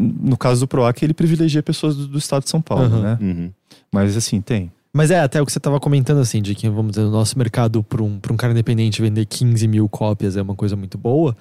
no 0.00 0.36
caso 0.36 0.60
do 0.60 0.68
PROAC, 0.68 1.02
ele 1.04 1.14
privilegia 1.14 1.62
pessoas 1.62 1.96
do, 1.96 2.06
do 2.08 2.18
estado 2.18 2.44
de 2.44 2.50
São 2.50 2.60
Paulo, 2.60 2.96
Uhum. 2.96 3.02
né? 3.02 3.18
Uhum. 3.20 3.50
Mas 3.92 4.16
assim, 4.16 4.40
tem. 4.40 4.70
Mas 4.92 5.10
é, 5.10 5.20
até 5.20 5.40
o 5.40 5.46
que 5.46 5.52
você 5.52 5.60
tava 5.60 5.78
comentando, 5.78 6.18
assim, 6.18 6.40
de 6.42 6.54
que, 6.54 6.68
vamos 6.68 6.92
dizer, 6.92 7.02
o 7.02 7.10
nosso 7.10 7.38
mercado, 7.38 7.82
para 7.82 8.02
um, 8.02 8.18
pra 8.18 8.32
um 8.32 8.36
cara 8.36 8.52
independente 8.52 9.00
vender 9.02 9.26
15 9.26 9.68
mil 9.68 9.88
cópias 9.88 10.36
é 10.36 10.42
uma 10.42 10.54
coisa 10.54 10.74
muito 10.76 10.96
boa. 10.98 11.36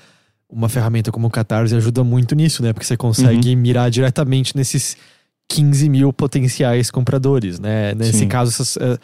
Uma 0.49 0.69
ferramenta 0.69 1.11
como 1.11 1.27
o 1.27 1.29
Catarse 1.29 1.75
ajuda 1.75 2.03
muito 2.03 2.33
nisso, 2.33 2.63
né? 2.63 2.71
Porque 2.71 2.85
você 2.85 2.95
consegue 2.95 3.53
Uhum. 3.53 3.57
mirar 3.61 3.91
diretamente 3.91 4.55
nesses 4.55 4.95
15 5.49 5.89
mil 5.89 6.13
potenciais 6.13 6.89
compradores, 6.89 7.59
né? 7.59 7.93
Nesse 7.95 8.19
Sim. 8.19 8.27
caso, 8.27 8.51
essas, 8.51 8.77
é, 8.77 8.97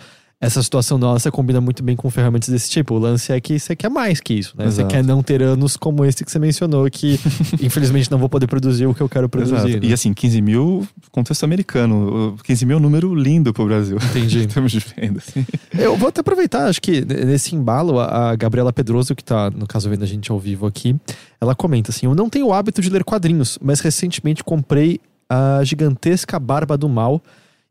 essa 0.45 0.61
situação 0.63 0.97
nossa 0.97 1.31
combina 1.31 1.61
muito 1.61 1.83
bem 1.83 1.95
com 1.95 2.09
ferramentas 2.09 2.49
desse 2.49 2.69
tipo. 2.69 2.95
O 2.95 2.99
lance 2.99 3.31
é 3.31 3.39
que 3.39 3.59
você 3.59 3.75
quer 3.75 3.89
mais 3.89 4.19
que 4.19 4.33
isso, 4.33 4.55
né? 4.57 4.65
Você 4.65 4.81
Exato. 4.81 4.87
quer 4.89 5.03
não 5.03 5.21
ter 5.21 5.41
anos 5.41 5.77
como 5.77 6.03
esse 6.03 6.23
que 6.23 6.31
você 6.31 6.39
mencionou, 6.39 6.89
que 6.89 7.19
infelizmente 7.61 8.09
não 8.09 8.17
vou 8.17 8.29
poder 8.29 8.47
produzir 8.47 8.87
o 8.87 8.93
que 8.93 9.01
eu 9.01 9.09
quero 9.09 9.29
produzir. 9.29 9.79
Né? 9.79 9.87
E 9.87 9.93
assim, 9.93 10.13
15 10.13 10.41
mil, 10.41 10.87
contexto 11.11 11.43
americano. 11.43 12.35
O 12.39 12.43
15 12.43 12.65
mil 12.65 12.77
é 12.77 12.79
um 12.79 12.83
número 12.83 13.13
lindo 13.13 13.53
pro 13.53 13.65
Brasil. 13.65 13.97
Entendi. 14.09 14.41
em 14.43 14.47
termos 14.47 14.71
de 14.71 14.79
venda, 14.79 15.19
assim. 15.19 15.45
Eu 15.77 15.95
vou 15.97 16.09
até 16.09 16.21
aproveitar, 16.21 16.67
acho 16.67 16.81
que 16.81 17.05
nesse 17.05 17.55
embalo, 17.55 17.99
a 17.99 18.23
a 18.23 18.35
Gabriela 18.35 18.71
Pedroso, 18.71 19.15
que 19.15 19.23
tá, 19.23 19.49
no 19.49 19.67
caso, 19.67 19.89
vendo 19.89 20.03
a 20.03 20.07
gente 20.07 20.31
ao 20.31 20.39
vivo 20.39 20.65
aqui, 20.65 20.95
ela 21.39 21.55
comenta 21.55 21.91
assim: 21.91 22.05
Eu 22.05 22.15
não 22.15 22.29
tenho 22.29 22.47
o 22.47 22.53
hábito 22.53 22.81
de 22.81 22.89
ler 22.89 23.03
quadrinhos, 23.03 23.57
mas 23.61 23.79
recentemente 23.79 24.43
comprei 24.43 24.99
a 25.29 25.63
gigantesca 25.63 26.39
Barba 26.39 26.77
do 26.77 26.87
Mal 26.87 27.21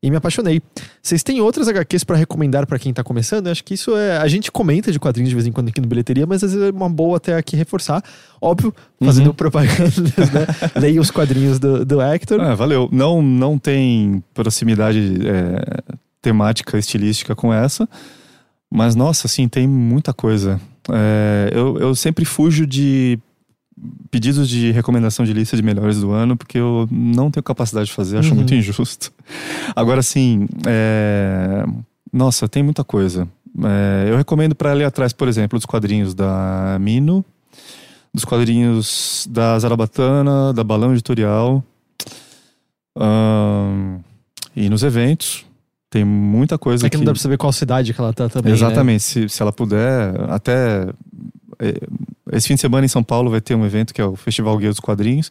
e 0.03 0.11
me 0.11 0.16
apaixonei. 0.16 0.61
Vocês 1.00 1.22
têm 1.22 1.40
outras 1.40 1.68
HQs 1.68 2.03
pra 2.03 2.16
recomendar 2.16 2.66
pra 2.66 2.78
quem 2.78 2.92
tá 2.92 3.05
começando? 3.05 3.46
Eu 3.46 3.53
acho 3.53 3.62
que 3.62 3.74
isso 3.74 3.96
é. 3.96 4.18
A 4.18 4.26
gente 4.26 4.50
comenta 4.50 4.90
de 4.90 4.98
quadrinhos 4.98 5.28
de 5.28 5.34
vez 5.36 5.46
em 5.46 5.53
quando 5.53 5.68
aqui 5.68 5.80
no 5.80 5.86
bilheteria, 5.86 6.26
mas 6.26 6.42
às 6.42 6.53
vezes 6.53 6.68
é 6.68 6.72
uma 6.72 6.88
boa 6.90 7.18
até 7.18 7.36
aqui 7.36 7.55
reforçar. 7.57 8.03
Óbvio, 8.40 8.74
fazendo 9.00 9.28
Uhum. 9.28 9.34
propagandas, 9.34 9.96
né? 10.00 10.46
Leia 10.80 11.00
os 11.00 11.11
quadrinhos 11.11 11.59
do, 11.61 11.84
do 11.84 12.00
Hector. 12.03 12.40
Ah, 12.40 12.55
valeu. 12.55 12.88
Não, 12.90 13.22
não 13.22 13.57
tem 13.59 14.22
proximidade 14.34 15.18
é, 15.24 15.94
temática, 16.20 16.76
estilística 16.76 17.36
com 17.36 17.55
essa. 17.55 17.88
Mas, 18.68 18.94
nossa, 18.96 19.26
assim, 19.28 19.46
tem 19.48 19.68
muita 19.68 20.12
coisa. 20.12 20.61
É, 20.90 21.50
eu, 21.55 21.78
eu 21.78 21.94
sempre 21.94 22.24
fujo 22.24 22.66
de 22.66 23.18
pedidos 24.11 24.49
de 24.49 24.70
recomendação 24.70 25.24
de 25.24 25.33
lista 25.33 25.57
de 25.57 25.62
melhores 25.62 26.01
do 26.01 26.12
ano, 26.12 26.37
porque 26.37 26.59
eu 26.59 26.89
não 26.91 27.30
tenho 27.30 27.43
capacidade 27.43 27.87
de 27.87 27.93
fazer, 27.93 28.18
acho 28.18 28.30
Uhum. 28.30 28.37
muito 28.37 28.55
injusto. 28.55 29.12
Agora, 29.74 30.01
assim, 30.01 30.47
é, 30.66 31.64
nossa, 32.12 32.49
tem 32.49 32.62
muita 32.62 32.85
coisa. 32.85 33.26
É, 33.64 34.11
eu 34.11 34.16
recomendo 34.16 34.55
para 34.55 34.72
ler 34.72 34.85
atrás, 34.85 35.12
por 35.12 35.28
exemplo, 35.28 35.59
dos 35.59 35.66
quadrinhos 35.66 36.14
da 36.14 36.78
Mino, 36.80 37.24
dos 38.14 38.24
quadrinhos 38.24 39.26
da 39.30 39.59
Zarabatana, 39.59 40.53
da 40.53 40.62
Balão 40.62 40.93
Editorial. 40.93 41.62
Ahn, 42.97 43.99
e 44.55 44.68
nos 44.68 44.83
eventos. 44.83 45.45
Tem 45.91 46.05
muita 46.05 46.57
coisa 46.57 46.87
É 46.87 46.91
que 46.91 46.97
não 46.97 47.05
dá 47.05 47.12
pra 47.12 47.20
saber 47.20 47.37
qual 47.37 47.53
cidade 47.53 47.93
que 47.93 48.01
ela 48.01 48.12
tá 48.14 48.26
também. 48.28 48.51
né? 48.53 48.57
Exatamente, 48.57 49.03
se, 49.03 49.28
se 49.28 49.43
ela 49.43 49.53
puder, 49.53 50.14
até 50.30 50.89
eh, 51.59 51.74
esse 52.33 52.49
fim 52.49 52.55
de 52.55 52.61
semana 52.61 52.85
em 52.85 52.89
São 52.89 53.03
Paulo 53.03 53.30
vai 53.30 53.41
ter 53.41 53.55
um 53.55 53.64
evento 53.64 53.93
que 53.93 54.01
é 54.01 54.05
o 54.05 54.16
Festival 54.16 54.57
Guia 54.59 54.70
dos 54.70 54.80
Quadrinhos, 54.80 55.30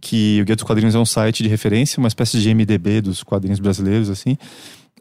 que 0.00 0.40
o 0.40 0.44
Guia 0.44 0.56
dos 0.56 0.64
Quadrinhos 0.64 0.94
é 0.94 0.98
um 0.98 1.04
site 1.04 1.42
de 1.42 1.48
referência, 1.48 1.98
uma 1.98 2.08
espécie 2.08 2.40
de 2.40 2.54
MDB 2.54 3.00
dos 3.00 3.22
quadrinhos 3.22 3.58
brasileiros, 3.58 4.08
assim. 4.10 4.36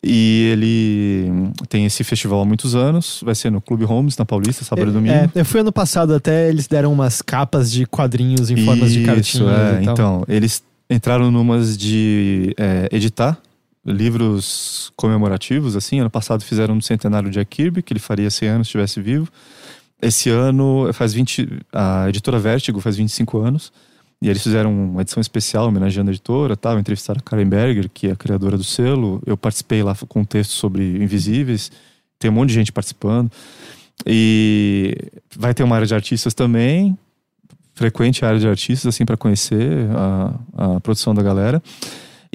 E 0.04 0.50
ele 0.52 1.52
tem 1.70 1.86
esse 1.86 2.04
festival 2.04 2.42
há 2.42 2.46
muitos 2.46 2.76
anos, 2.76 3.22
vai 3.24 3.34
ser 3.34 3.52
no 3.52 3.60
Clube 3.60 3.84
Holmes, 3.84 4.16
na 4.18 4.26
Paulista, 4.26 4.64
sábado 4.64 4.90
e 4.90 4.94
domingo. 4.94 5.14
É, 5.14 5.30
eu 5.34 5.46
fui 5.46 5.60
ano 5.60 5.72
passado 5.72 6.14
até, 6.14 6.50
eles 6.50 6.68
deram 6.68 6.94
umas 6.94 7.22
capas 7.22 7.72
de 7.72 7.86
quadrinhos 7.86 8.52
em 8.52 8.64
formas 8.64 8.92
de 8.92 9.00
Isso, 9.00 9.06
cartinhas 9.06 9.50
é. 9.50 9.84
Então, 9.84 10.24
eles 10.28 10.64
entraram 10.90 11.32
numas 11.32 11.78
de 11.78 12.54
é, 12.58 12.88
editar 12.92 13.38
livros 13.86 14.92
comemorativos, 14.96 15.76
assim. 15.76 16.00
Ano 16.00 16.10
passado 16.10 16.44
fizeram 16.44 16.76
no 16.76 16.82
centenário 16.82 17.30
de 17.30 17.36
Jack 17.36 17.56
Kirby, 17.56 17.82
que 17.82 17.94
ele 17.94 18.00
faria 18.00 18.30
100 18.30 18.50
anos 18.50 18.68
se 18.68 18.70
estivesse 18.70 19.02
vivo. 19.02 19.28
Esse 20.02 20.30
ano 20.30 20.92
faz 20.94 21.14
20. 21.14 21.60
A 21.74 22.10
editora 22.10 22.40
Vertigo 22.40 22.80
faz 22.80 22.96
25 22.96 23.40
anos. 23.40 23.72
E 24.22 24.30
eles 24.30 24.42
fizeram 24.42 24.74
uma 24.74 25.02
edição 25.02 25.22
especial 25.22 25.68
homenageando 25.68 26.10
a 26.10 26.14
editora, 26.14 26.58
tal, 26.58 26.80
entrevistaram 26.80 27.20
a 27.20 27.22
Karen 27.22 27.48
Berger, 27.48 27.88
que 27.88 28.08
é 28.08 28.12
a 28.12 28.16
criadora 28.16 28.58
do 28.58 28.64
selo. 28.64 29.22
Eu 29.26 29.38
participei 29.38 29.84
lá 29.84 29.96
com 30.08 30.22
um 30.22 30.26
texto 30.26 30.52
sobre 30.52 31.04
Invisíveis. 31.04 31.72
Tem 32.18 32.32
um 32.32 32.34
monte 32.34 32.50
de 32.50 32.56
gente 32.56 32.72
participando. 32.72 33.32
E 34.06 34.96
vai 35.36 35.54
ter 35.54 35.64
uma 35.64 35.76
área 35.76 35.88
de 35.88 35.94
artistas 35.94 36.34
também, 36.34 36.98
frequente 37.74 38.26
área 38.26 38.40
de 38.40 38.48
artistas, 38.48 38.88
assim, 38.94 39.06
para 39.06 39.18
conhecer 39.18 39.88
a, 39.96 40.34
a 40.76 40.80
produção 40.80 41.14
da 41.14 41.22
galera. 41.22 41.62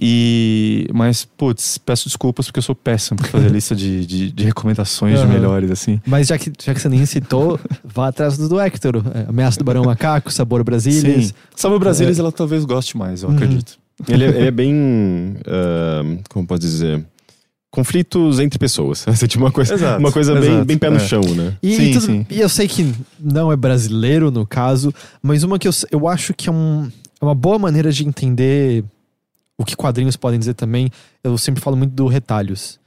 E, 0.00 0.86
mas, 0.92 1.24
putz, 1.24 1.78
peço 1.78 2.08
desculpas 2.08 2.46
porque 2.46 2.58
eu 2.58 2.62
sou 2.62 2.74
péssimo 2.74 3.18
pra 3.18 3.28
fazer 3.28 3.48
lista 3.52 3.74
de, 3.74 4.04
de, 4.06 4.32
de 4.32 4.44
recomendações 4.44 5.18
Aham. 5.18 5.26
de 5.28 5.32
melhores, 5.34 5.70
assim. 5.70 6.00
Mas 6.06 6.28
já 6.28 6.38
que, 6.38 6.52
já 6.62 6.74
que 6.74 6.80
você 6.80 6.88
nem 6.88 7.04
citou, 7.06 7.58
vá 7.84 8.08
atrás 8.08 8.36
do, 8.38 8.48
do 8.48 8.58
Hector. 8.60 9.02
É, 9.14 9.28
Ameaça 9.28 9.58
do 9.58 9.64
Barão 9.64 9.84
Macaco, 9.84 10.32
Sabor 10.32 10.64
Brasília. 10.64 11.20
Sim. 11.22 11.32
Salve 11.54 11.78
Brasília, 11.78 12.14
ela 12.18 12.32
talvez 12.32 12.64
goste 12.64 12.96
mais, 12.96 13.22
eu 13.22 13.28
Uhum. 13.28 13.34
acredito. 13.36 13.78
Ele, 14.08 14.24
é- 14.24 14.28
ele 14.28 14.46
é 14.46 14.50
bem. 14.50 15.36
ah, 15.46 16.02
como 16.28 16.46
posso 16.46 16.60
dizer? 16.60 17.04
Conflitos 17.70 18.38
entre 18.40 18.58
pessoas. 18.58 19.04
Essa 19.08 19.24
é 19.24 19.28
tipo 19.28 19.44
uma 19.44 19.52
coisa, 19.52 19.74
Exato, 19.74 19.98
uma 19.98 20.12
coisa 20.12 20.34
bem, 20.34 20.50
exato, 20.50 20.64
bem 20.66 20.76
pé 20.78 20.90
no 20.90 20.96
é. 20.96 21.00
chão, 21.00 21.22
né? 21.22 21.56
E, 21.62 21.76
Sim, 21.76 21.82
e 21.82 21.92
tudo- 21.92 22.06
sim. 22.06 22.26
e 22.28 22.40
eu 22.40 22.48
sei 22.48 22.68
que 22.68 22.92
não 23.18 23.50
é 23.52 23.56
brasileiro 23.56 24.30
no 24.30 24.46
caso, 24.46 24.92
mas 25.22 25.42
uma 25.42 25.58
que 25.58 25.66
eu, 25.68 25.72
eu 25.90 26.06
acho 26.08 26.34
que 26.34 26.48
é, 26.48 26.52
um, 26.52 26.90
é 27.20 27.24
uma 27.24 27.34
boa 27.34 27.58
maneira 27.58 27.90
de 27.90 28.06
entender 28.06 28.84
o 29.58 29.64
que 29.64 29.76
quadrinhos 29.76 30.16
podem 30.16 30.38
dizer 30.38 30.54
também. 30.54 30.90
Eu 31.22 31.36
sempre 31.38 31.60
falo 31.62 31.76
muito 31.76 31.92
do 31.92 32.06
retalhos. 32.06 32.80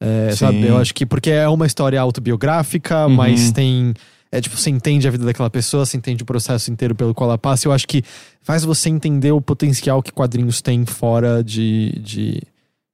É, 0.00 0.30
Sim. 0.30 0.36
sabe? 0.36 0.66
Eu 0.66 0.78
acho 0.78 0.92
que 0.94 1.06
porque 1.06 1.30
é 1.30 1.48
uma 1.48 1.66
história 1.66 2.00
autobiográfica, 2.00 3.06
Uhum. 3.06 3.14
mas 3.14 3.52
tem. 3.52 3.94
É 4.34 4.40
tipo, 4.40 4.56
você 4.56 4.70
entende 4.70 5.06
a 5.06 5.10
vida 5.10 5.24
daquela 5.26 5.50
pessoa, 5.50 5.84
você 5.84 5.96
entende 5.96 6.22
o 6.22 6.26
processo 6.26 6.70
inteiro 6.70 6.94
pelo 6.94 7.12
qual 7.14 7.28
ela 7.28 7.38
passa. 7.38 7.68
Eu 7.68 7.72
acho 7.72 7.86
que 7.86 8.02
faz 8.40 8.64
você 8.64 8.88
entender 8.88 9.30
o 9.30 9.40
potencial 9.42 10.02
que 10.02 10.10
quadrinhos 10.10 10.62
têm 10.62 10.86
fora 10.86 11.44
de. 11.44 12.00
de 12.02 12.40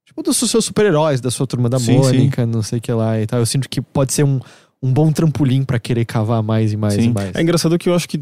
tipo, 0.05 0.21
dos 0.21 0.35
seus 0.37 0.65
super-heróis, 0.65 1.21
da 1.21 1.31
sua 1.31 1.47
turma 1.47 1.69
da 1.69 1.79
Sim, 1.79 1.97
Mônica, 1.97 2.45
não 2.45 2.61
sei 2.61 2.79
o 2.79 2.81
que 2.81 2.91
lá 2.91 3.19
e 3.21 3.25
tal. 3.25 3.39
Eu 3.39 3.45
sinto 3.45 3.69
que 3.69 3.81
pode 3.81 4.11
ser 4.11 4.23
um, 4.25 4.39
um 4.83 4.91
bom 4.91 5.11
trampolim 5.13 5.63
pra 5.63 5.79
querer 5.79 6.03
cavar 6.03 6.43
mais 6.43 6.73
e 6.73 6.77
mais 6.77 6.95
Sim. 6.95 7.09
e 7.09 7.13
mais. 7.13 7.33
É 7.33 7.41
engraçado 7.41 7.77
que 7.79 7.87
eu 7.87 7.95
acho 7.95 8.07
que 8.09 8.21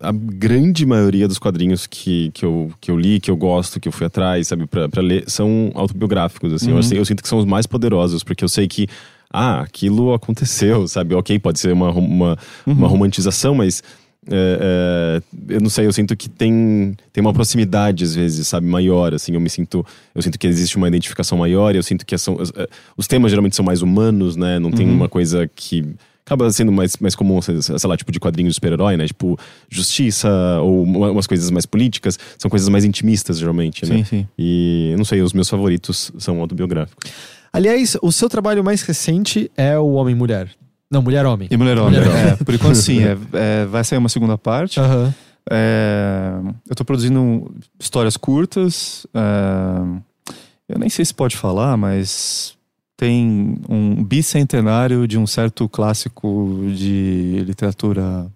a 0.00 0.12
grande 0.12 0.84
maioria 0.84 1.28
dos 1.28 1.38
quadrinhos 1.38 1.86
que, 1.86 2.30
que, 2.32 2.44
eu, 2.44 2.70
que 2.80 2.90
eu 2.90 2.98
li, 2.98 3.20
que 3.20 3.30
eu 3.30 3.36
gosto, 3.36 3.78
que 3.80 3.88
eu 3.88 3.92
fui 3.92 4.06
atrás, 4.06 4.48
sabe, 4.48 4.66
pra, 4.66 4.88
pra 4.88 5.00
ler, 5.02 5.24
são 5.28 5.70
autobiográficos, 5.74 6.52
assim. 6.52 6.68
Eu, 6.68 6.74
Uhum. 6.74 6.78
acho- 6.80 6.94
eu 6.94 7.04
sinto 7.04 7.22
que 7.22 7.28
são 7.28 7.38
os 7.38 7.44
mais 7.44 7.66
poderosos, 7.66 8.22
porque 8.24 8.42
eu 8.44 8.48
sei 8.48 8.66
que, 8.66 8.86
ah, 9.32 9.60
aquilo 9.60 10.12
aconteceu, 10.14 10.86
sabe? 10.88 11.14
Ok, 11.14 11.38
pode 11.38 11.58
ser 11.60 11.72
uma, 11.72 11.90
uma, 11.92 12.38
uma 12.66 12.88
romantização, 12.88 13.54
mas 13.54 13.82
é, 14.28 15.20
é, 15.48 15.54
eu 15.54 15.60
não 15.60 15.70
sei, 15.70 15.86
eu 15.86 15.92
sinto 15.92 16.16
que 16.16 16.28
tem, 16.28 16.96
tem 17.12 17.20
uma 17.22 17.32
proximidade, 17.32 18.02
às 18.02 18.14
vezes, 18.14 18.48
sabe, 18.48 18.66
maior, 18.66 19.14
assim, 19.14 19.32
eu 19.34 19.40
me 19.40 19.48
sinto, 19.48 19.86
eu 20.14 20.20
sinto 20.22 20.36
que 20.38 20.48
existe 20.48 20.76
uma 20.76 20.88
identificação 20.88 21.38
maior, 21.38 21.76
eu 21.76 21.82
sinto 21.82 22.04
que 22.04 22.18
são, 22.18 22.36
eh, 22.56 22.68
os 22.96 23.06
temas 23.06 23.30
geralmente 23.30 23.54
são 23.54 23.64
mais 23.64 23.82
humanos, 23.82 24.34
né? 24.34 24.58
Não 24.58 24.72
tem 24.72 24.86
Uhum. 24.88 24.94
uma 24.96 25.08
coisa 25.08 25.48
que 25.54 25.84
acaba 26.26 26.50
sendo 26.50 26.72
mais, 26.72 26.96
mais 26.96 27.14
comum, 27.14 27.40
sei 27.40 27.54
lá, 27.88 27.96
tipo 27.96 28.10
de 28.10 28.18
quadrinhos 28.18 28.50
de 28.50 28.54
super-herói, 28.56 28.96
né? 28.96 29.06
Tipo, 29.06 29.38
justiça 29.70 30.28
ou 30.60 30.82
uma- 30.82 31.12
umas 31.12 31.26
coisas 31.26 31.50
mais 31.52 31.64
políticas, 31.64 32.18
são 32.36 32.50
coisas 32.50 32.68
mais 32.68 32.84
intimistas, 32.84 33.38
geralmente, 33.38 33.86
né? 33.86 33.98
Sim, 33.98 34.04
sim. 34.04 34.28
E, 34.36 34.92
não 34.98 35.04
sei, 35.04 35.22
os 35.22 35.32
meus 35.32 35.48
favoritos 35.48 36.10
são 36.18 36.40
autobiográficos. 36.40 37.10
Aliás, 37.52 37.96
o 38.02 38.10
seu 38.10 38.28
trabalho 38.28 38.62
mais 38.64 38.82
recente 38.82 39.50
é 39.56 39.78
o 39.78 39.92
Homem-Mulher. 39.92 40.50
Não, 40.90 41.00
Mulher-Homem. 41.00 41.48
E 41.50 41.56
Mulher 41.56 41.78
Homem. 41.78 42.00
Mulher-Homem. 42.00 42.32
É, 42.32 42.36
por 42.44 42.54
enquanto, 42.54 42.74
sim. 42.74 43.02
é- 43.04 43.16
é, 43.62 43.64
vai 43.66 43.84
sair 43.84 43.98
uma 43.98 44.08
segunda 44.08 44.36
parte. 44.36 44.80
Aham. 44.80 45.14
É, 45.48 46.32
eu 46.68 46.74
tô 46.74 46.84
produzindo 46.84 47.54
histórias 47.78 48.16
curtas. 48.16 49.06
é, 49.14 50.32
eu 50.68 50.78
nem 50.78 50.88
sei 50.88 51.04
se 51.04 51.14
pode 51.14 51.36
falar, 51.36 51.76
mas 51.76 52.55
tem 52.96 53.58
um 53.68 54.02
bicentenário 54.02 55.06
de 55.06 55.18
um 55.18 55.26
certo 55.26 55.68
clássico 55.68 56.64
de 56.74 57.42
literatura 57.44 58.26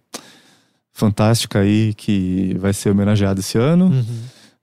fantástica 0.92 1.60
aí 1.60 1.94
que 1.94 2.54
vai 2.58 2.72
ser 2.72 2.90
homenageado 2.90 3.40
esse 3.40 3.56
ano. 3.56 3.86
Uhum. 3.86 4.04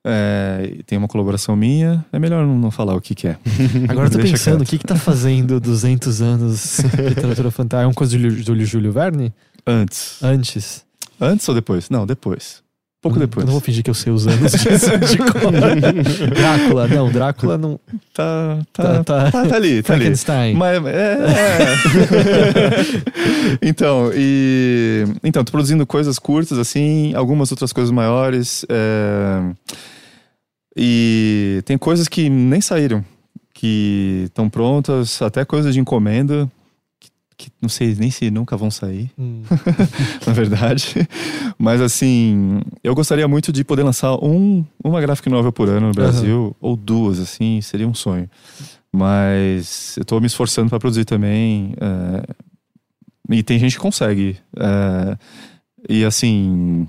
É, 0.10 0.78
tem 0.86 0.98
uma 0.98 1.08
colaboração 1.08 1.56
minha. 1.56 2.06
É 2.14 2.20
melhor 2.20 2.46
não 2.46 2.72
falar 2.72 2.96
o 2.96 3.02
que, 3.02 3.16
que 3.16 3.28
é. 3.28 3.38
Agora 3.90 4.08
eu 4.08 4.12
tô 4.12 4.20
pensando, 4.20 4.62
o 4.62 4.66
que 4.66 4.78
que 4.78 4.86
tá 4.86 4.96
fazendo 4.96 5.60
200 5.60 6.22
anos 6.22 6.78
de 6.96 7.02
literatura 7.10 7.52
fantástica? 7.52 7.84
É 7.84 7.88
uma 7.88 7.94
coisa 7.94 8.18
do 8.18 8.30
Júlio, 8.30 8.66
Júlio 8.66 8.92
Verne? 8.92 9.34
Antes. 9.66 10.20
Antes? 10.22 10.86
Antes 11.20 11.50
ou 11.50 11.56
depois? 11.56 11.90
Não, 11.90 12.06
depois. 12.06 12.64
Pouco 13.00 13.18
Eu 13.18 13.22
depois. 13.28 13.46
não 13.46 13.52
vou 13.54 13.62
fingir 13.62 13.84
que 13.84 13.90
eu 13.90 13.94
sei 13.94 14.12
os 14.12 14.26
anos 14.28 14.52
de 15.12 15.18
cor. 15.20 15.52
Drácula, 16.36 16.88
não, 16.88 17.12
Drácula 17.12 17.58
não. 17.58 17.80
Tá, 18.14 18.58
Tá, 18.74 18.84
tá, 18.84 19.04
tá. 19.04 19.32
tá, 19.32 19.32
tá 19.32 19.40
ali, 19.40 19.50
tá 19.50 19.56
ali. 19.56 19.84
Frankenstein. 19.84 20.56
Mas, 20.56 20.84
é, 20.86 21.18
é. 21.20 21.68
então, 23.62 24.12
e. 24.16 25.04
Então, 25.24 25.44
tô 25.44 25.52
produzindo 25.52 25.86
coisas 25.86 26.18
curtas, 26.20 26.58
assim, 26.58 27.14
algumas 27.14 27.52
outras 27.52 27.72
coisas 27.72 27.92
maiores. 27.92 28.66
é, 28.70 29.42
E 30.76 31.62
tem 31.66 31.78
coisas 31.78 32.08
que 32.08 32.30
nem 32.30 32.62
saíram, 32.62 33.04
que 33.54 34.24
estão 34.26 34.50
prontas, 34.50 35.22
até 35.22 35.46
coisas 35.46 35.74
de 35.74 35.80
encomenda, 35.80 36.50
que, 37.38 37.50
não 37.62 37.70
sei 37.70 37.96
nem 37.96 38.10
se 38.10 38.32
nunca 38.32 38.58
vão 38.58 38.72
sair, 38.72 39.12
Hum. 39.18 39.44
na 40.26 40.34
verdade. 40.34 41.08
Mas 41.58 41.80
assim, 41.82 42.60
eu 42.84 42.96
gostaria 42.96 43.28
muito 43.28 43.52
de 43.52 43.64
poder 43.64 43.84
lançar 43.84 44.16
um, 44.24 44.66
uma 44.84 45.00
graphic 45.00 45.30
novel 45.30 45.52
por 45.52 45.70
ano 45.70 45.88
no 45.88 45.94
Brasil, 45.94 46.56
ou 46.60 46.76
duas, 46.76 47.20
assim, 47.20 47.62
seria 47.62 47.88
um 47.88 47.94
sonho. 47.94 48.30
Mas 48.92 49.96
eu 49.98 50.04
tô 50.06 50.20
me 50.20 50.26
esforçando 50.28 50.70
para 50.70 50.80
produzir 50.80 51.06
também. 51.06 51.74
é, 51.80 52.24
e 53.30 53.44
tem 53.44 53.60
gente 53.60 53.74
que 53.76 53.82
consegue. 53.82 54.38
é, 54.58 55.18
e 55.90 56.04
assim. 56.04 56.88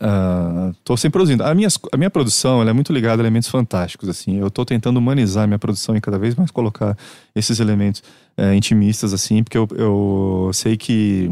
Ah, 0.00 0.72
tô 0.82 0.96
sempre 0.96 1.12
produzindo. 1.12 1.44
A 1.44 1.54
minha, 1.54 1.68
a 1.92 1.96
minha 1.96 2.10
produção 2.10 2.66
é 2.66 2.72
muito 2.72 2.92
ligada 2.92 3.20
a 3.20 3.22
elementos 3.22 3.48
fantásticos. 3.48 4.08
assim 4.08 4.38
Eu 4.38 4.50
tô 4.50 4.64
tentando 4.64 4.96
humanizar 4.96 5.44
a 5.44 5.46
minha 5.46 5.58
produção 5.58 5.96
e 5.96 6.00
cada 6.00 6.18
vez 6.18 6.34
mais 6.34 6.50
colocar 6.50 6.96
esses 7.34 7.60
elementos 7.60 8.02
é, 8.36 8.54
intimistas, 8.54 9.12
assim, 9.12 9.42
porque 9.42 9.58
eu, 9.58 9.68
eu 9.76 10.50
sei 10.52 10.76
que 10.76 11.30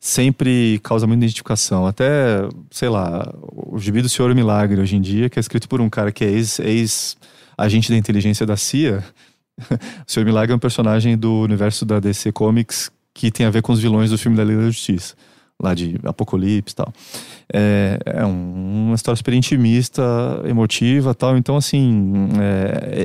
sempre 0.00 0.80
causa 0.82 1.06
muita 1.06 1.24
identificação. 1.24 1.86
Até, 1.86 2.48
sei 2.70 2.88
lá, 2.88 3.32
o 3.52 3.78
Gibi 3.78 4.02
do 4.02 4.08
Senhor 4.08 4.34
Milagre 4.34 4.80
hoje 4.80 4.96
em 4.96 5.00
dia, 5.00 5.30
que 5.30 5.38
é 5.38 5.40
escrito 5.40 5.68
por 5.68 5.80
um 5.80 5.88
cara 5.88 6.10
que 6.10 6.24
é 6.24 6.28
ex- 6.28 6.58
ex-agente 6.58 7.90
da 7.90 7.96
inteligência 7.96 8.44
da 8.44 8.56
CIA. 8.56 9.04
o 10.06 10.10
Senhor 10.10 10.24
Milagre 10.24 10.52
é 10.52 10.56
um 10.56 10.58
personagem 10.58 11.16
do 11.16 11.40
universo 11.40 11.84
da 11.84 12.00
DC 12.00 12.32
Comics 12.32 12.90
que 13.14 13.30
tem 13.30 13.46
a 13.46 13.50
ver 13.50 13.62
com 13.62 13.72
os 13.72 13.80
vilões 13.80 14.10
do 14.10 14.18
filme 14.18 14.36
da 14.36 14.42
Liga 14.42 14.62
da 14.62 14.70
Justiça, 14.70 15.14
lá 15.62 15.74
de 15.74 15.98
Apocalipse 16.04 16.72
e 16.72 16.76
tal. 16.76 16.92
É, 17.52 17.98
é 18.04 18.26
um- 18.26 18.86
uma 18.88 18.94
história 18.94 19.16
super 19.16 19.32
intimista, 19.34 20.02
emotiva 20.44 21.14
tal. 21.14 21.36
Então, 21.38 21.56
assim, 21.56 22.12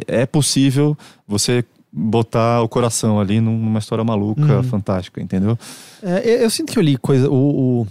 é, 0.08 0.22
é 0.22 0.26
possível 0.26 0.98
você 1.28 1.64
botar 1.92 2.62
o 2.62 2.68
coração 2.70 3.20
ali 3.20 3.40
num- 3.40 3.58
numa 3.58 3.80
história 3.80 4.04
maluca, 4.04 4.58
Uhum. 4.58 4.64
fantástica, 4.64 5.22
entendeu? 5.22 5.58
É, 6.04 6.22
eu, 6.30 6.38
eu 6.42 6.50
sinto 6.50 6.72
que 6.74 6.80
eu 6.80 6.84
li 6.84 6.98
coisa. 6.98 7.30
O, 7.30 7.82
o 7.82 7.88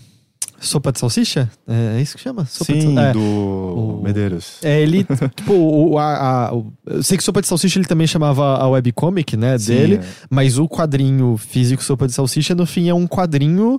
Sopa 0.61 0.91
de 0.93 0.99
Salsicha? 0.99 1.51
É, 1.69 1.99
é 1.99 2.01
isso 2.01 2.17
que 2.17 2.23
chama? 2.23 2.45
Sopa 2.47 2.73
de 2.73 2.83
Sim, 2.83 2.95
Sal- 2.95 3.05
é. 3.05 3.13
do 3.13 3.21
O- 3.21 4.01
Medeiros. 4.03 4.59
É, 4.63 4.81
ele, 4.81 5.05
tipo, 5.37 5.53
o, 5.53 5.99
a, 5.99 6.47
a- 6.49 6.55
o- 6.55 6.73
eu 6.87 7.03
sei 7.03 7.17
que 7.19 7.25
Sopa 7.25 7.41
de 7.43 7.47
Salsicha 7.49 7.79
ele 7.79 7.87
também 7.87 8.07
chamava 8.07 8.57
a 8.57 8.69
webcomic, 8.69 9.37
né, 9.37 9.59
Sim, 9.59 9.67
dele, 9.67 9.95
é. 9.97 10.01
mas 10.31 10.59
o 10.59 10.69
quadrinho 10.69 11.37
físico 11.37 11.83
Sopa 11.83 12.07
de 12.07 12.13
Salsicha, 12.15 12.55
no 12.55 12.65
fim, 12.65 12.89
é 12.89 12.95
um 12.95 13.07
quadrinho 13.07 13.79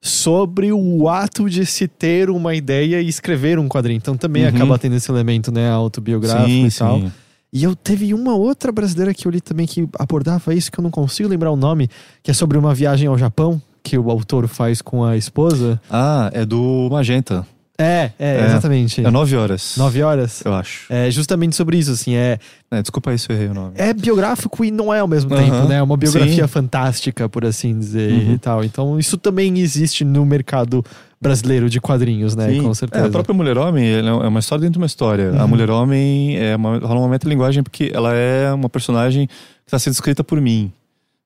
sobre 0.00 0.72
o 0.72 1.08
ato 1.08 1.48
de 1.50 1.64
se 1.66 1.88
ter 1.88 2.30
uma 2.30 2.54
ideia 2.54 3.00
e 3.00 3.08
escrever 3.08 3.58
um 3.58 3.68
quadrinho. 3.68 3.96
Então 3.98 4.16
também 4.16 4.42
Uhum. 4.44 4.48
acaba 4.50 4.78
tendo 4.78 4.94
esse 4.96 5.10
elemento, 5.10 5.50
né, 5.50 5.70
autobiográfico 5.70 6.48
sim, 6.48 6.66
e 6.66 6.70
tal. 6.72 7.00
sim. 7.00 7.12
E 7.52 7.64
eu 7.64 7.74
teve 7.74 8.12
uma 8.12 8.34
outra 8.34 8.70
brasileira 8.70 9.14
que 9.14 9.26
eu 9.26 9.30
li 9.32 9.40
também 9.40 9.66
que 9.66 9.88
abordava 9.98 10.54
isso, 10.54 10.70
que 10.70 10.78
eu 10.78 10.82
não 10.82 10.90
consigo 10.90 11.28
lembrar 11.28 11.50
o 11.50 11.56
nome, 11.56 11.88
que 12.22 12.30
é 12.30 12.34
sobre 12.34 12.58
uma 12.58 12.74
viagem 12.74 13.08
ao 13.08 13.16
Japão, 13.16 13.60
que 13.82 13.96
o 13.96 14.10
autor 14.10 14.46
faz 14.48 14.82
com 14.82 15.04
a 15.04 15.16
esposa. 15.16 15.80
Ah, 15.88 16.28
é 16.34 16.44
do 16.44 16.88
Magenta. 16.90 17.46
É, 17.78 18.10
é, 18.18 18.36
É. 18.40 18.46
exatamente. 18.46 19.04
É 19.04 19.10
nove 19.10 19.36
horas. 19.36 19.74
Nove 19.76 20.02
horas. 20.02 20.42
Eu 20.44 20.54
acho. 20.54 20.86
É 20.92 21.10
justamente 21.10 21.54
sobre 21.56 21.76
isso, 21.78 21.90
assim, 21.92 22.14
é, 22.14 22.38
É, 22.70 22.80
desculpa 22.82 23.10
aí 23.10 23.18
se 23.18 23.30
eu 23.30 23.36
errei 23.36 23.48
o 23.48 23.54
nome. 23.54 23.72
é 23.76 23.92
biográfico 23.92 24.64
e 24.64 24.70
não 24.70 24.92
é 24.92 25.00
ao 25.00 25.06
mesmo 25.08 25.30
tempo, 25.36 25.68
né? 25.68 25.76
É 25.76 25.82
uma 25.82 25.96
biografia 25.96 26.46
Sim. 26.46 26.48
fantástica, 26.48 27.28
por 27.28 27.44
assim 27.44 27.78
dizer, 27.78 28.10
Uhum. 28.12 28.32
e 28.34 28.38
tal. 28.38 28.64
Então, 28.64 28.98
isso 28.98 29.16
também 29.18 29.58
existe 29.58 30.04
no 30.04 30.24
mercado 30.26 30.84
brasileiro 31.20 31.68
de 31.70 31.80
quadrinhos, 31.80 32.34
né? 32.34 32.48
Sim. 32.50 32.62
Com 32.62 32.70
É, 32.70 32.74
certeza. 32.74 33.06
a 33.06 33.10
própria 33.10 33.34
Mulher-Homem 33.34 33.86
é 33.94 34.02
uma 34.28 34.40
história 34.40 34.60
dentro 34.62 34.74
de 34.74 34.78
uma 34.78 34.86
história. 34.86 35.30
A 35.38 35.42
Uhum. 35.42 35.48
Mulher-Homem 35.48 36.36
é 36.38 36.56
uma, 36.56 36.78
rola 36.78 37.00
uma 37.00 37.08
metalinguagem 37.08 37.62
porque 37.62 37.90
ela 37.94 38.12
é 38.14 38.52
uma 38.52 38.68
personagem 38.68 39.26
que 39.26 39.32
está 39.66 39.78
sendo 39.78 39.92
escrita 39.94 40.24
por 40.24 40.40
mim. 40.40 40.72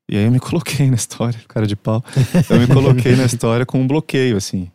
E 0.08 0.16
aí 0.16 0.24
eu 0.24 0.30
me 0.30 0.40
coloquei 0.40 0.86
na 0.90 0.96
história, 0.96 1.38
cara 1.48 1.66
de 1.66 1.76
pau. 1.76 2.04
Eu 2.50 2.58
me 2.58 2.66
coloquei 2.66 3.14
na 3.16 3.24
história 3.24 3.64
com 3.64 3.80
um 3.80 3.86
bloqueio, 3.86 4.36
assim. 4.36 4.68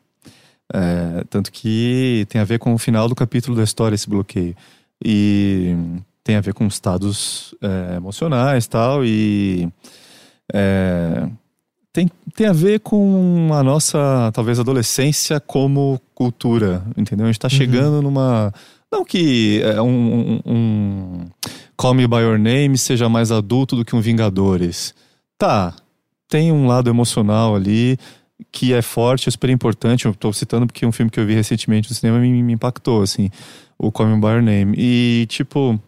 É, 0.73 1.23
tanto 1.29 1.51
que 1.51 2.25
tem 2.29 2.41
a 2.41 2.45
ver 2.45 2.59
com 2.59 2.73
o 2.73 2.77
final 2.77 3.07
do 3.07 3.15
capítulo 3.15 3.55
da 3.55 3.63
história 3.63 3.95
esse 3.95 4.09
bloqueio. 4.09 4.55
E 5.03 5.75
tem 6.23 6.35
a 6.35 6.41
ver 6.41 6.53
com 6.53 6.65
estados 6.65 7.53
é, 7.61 7.97
emocionais 7.97 8.65
tal, 8.67 9.05
e 9.05 9.69
é, 10.51 11.27
tem, 11.93 12.09
tem 12.35 12.47
a 12.47 12.53
ver 12.53 12.79
com 12.79 13.49
a 13.53 13.63
nossa, 13.63 14.31
talvez, 14.33 14.59
adolescência 14.59 15.39
como 15.39 16.01
cultura, 16.13 16.83
entendeu? 16.97 17.25
A 17.25 17.31
gente 17.31 17.39
tá 17.39 17.49
chegando 17.49 18.01
numa... 18.01 18.51
Não 18.91 19.05
que 19.05 19.61
é, 19.63 19.81
um, 19.81 19.87
um, 19.87 20.41
um 20.45 21.25
Call 21.77 21.93
Me 21.93 22.07
By 22.07 22.17
Your 22.17 22.39
Name 22.39 22.77
seja 22.77 23.07
mais 23.07 23.31
adulto 23.31 23.75
do 23.75 23.85
que 23.85 23.95
um 23.95 24.01
Vingadores. 24.01 24.93
Tá, 25.37 25.73
tem 26.27 26.51
um 26.51 26.67
lado 26.67 26.89
emocional 26.89 27.55
ali 27.55 27.97
que 28.51 28.73
é 28.73 28.81
forte, 28.81 29.29
é 29.29 29.31
super 29.31 29.49
importante. 29.49 30.05
Eu 30.05 30.13
tô 30.13 30.31
citando 30.33 30.65
porque 30.65 30.85
um 30.85 30.91
filme 30.91 31.09
que 31.09 31.19
eu 31.19 31.25
vi 31.25 31.33
recentemente 31.33 31.89
no 31.89 31.95
cinema 31.95 32.19
me, 32.19 32.43
me 32.43 32.53
impactou, 32.53 33.01
assim, 33.01 33.29
o 33.77 33.91
Call 33.91 34.07
Me 34.07 34.19
By 34.19 34.27
Your 34.27 34.41
Name. 34.41 34.75
E, 34.77 35.25
tipo, 35.29 35.79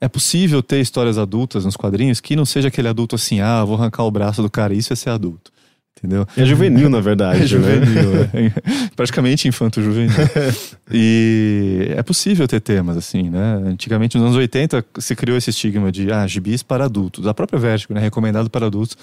é 0.00 0.08
possível 0.08 0.62
ter 0.62 0.80
histórias 0.80 1.18
adultas 1.18 1.64
nos 1.64 1.76
quadrinhos 1.76 2.20
que 2.20 2.34
não 2.34 2.44
seja 2.44 2.68
aquele 2.68 2.88
adulto 2.88 3.14
assim, 3.14 3.40
ah, 3.40 3.64
vou 3.64 3.76
arrancar 3.76 4.02
o 4.04 4.10
braço 4.10 4.42
do 4.42 4.50
cara, 4.50 4.74
isso 4.74 4.92
é 4.92 4.96
ser 4.96 5.10
adulto. 5.10 5.52
Entendeu? 5.96 6.26
É 6.36 6.44
juvenil, 6.44 6.90
na 6.90 7.00
verdade. 7.00 7.38
É 7.42 7.42
né? 7.42 7.46
juvenil, 7.46 8.22
é. 8.24 8.88
praticamente 8.96 9.46
infanto-juvenil. 9.46 10.10
e 10.90 11.86
é 11.96 12.02
possível 12.02 12.48
ter 12.48 12.60
temas 12.60 12.96
assim, 12.96 13.30
né? 13.30 13.62
Antigamente, 13.66 14.16
nos 14.16 14.26
anos 14.26 14.36
80, 14.36 14.84
se 14.98 15.14
criou 15.14 15.38
esse 15.38 15.50
estigma 15.50 15.92
de 15.92 16.10
ah, 16.10 16.26
gibis 16.26 16.64
para 16.64 16.86
adultos. 16.86 17.26
A 17.28 17.32
própria 17.32 17.60
Vertigo, 17.60 17.94
né? 17.94 18.00
Recomendado 18.00 18.50
para 18.50 18.66
adultos, 18.66 18.96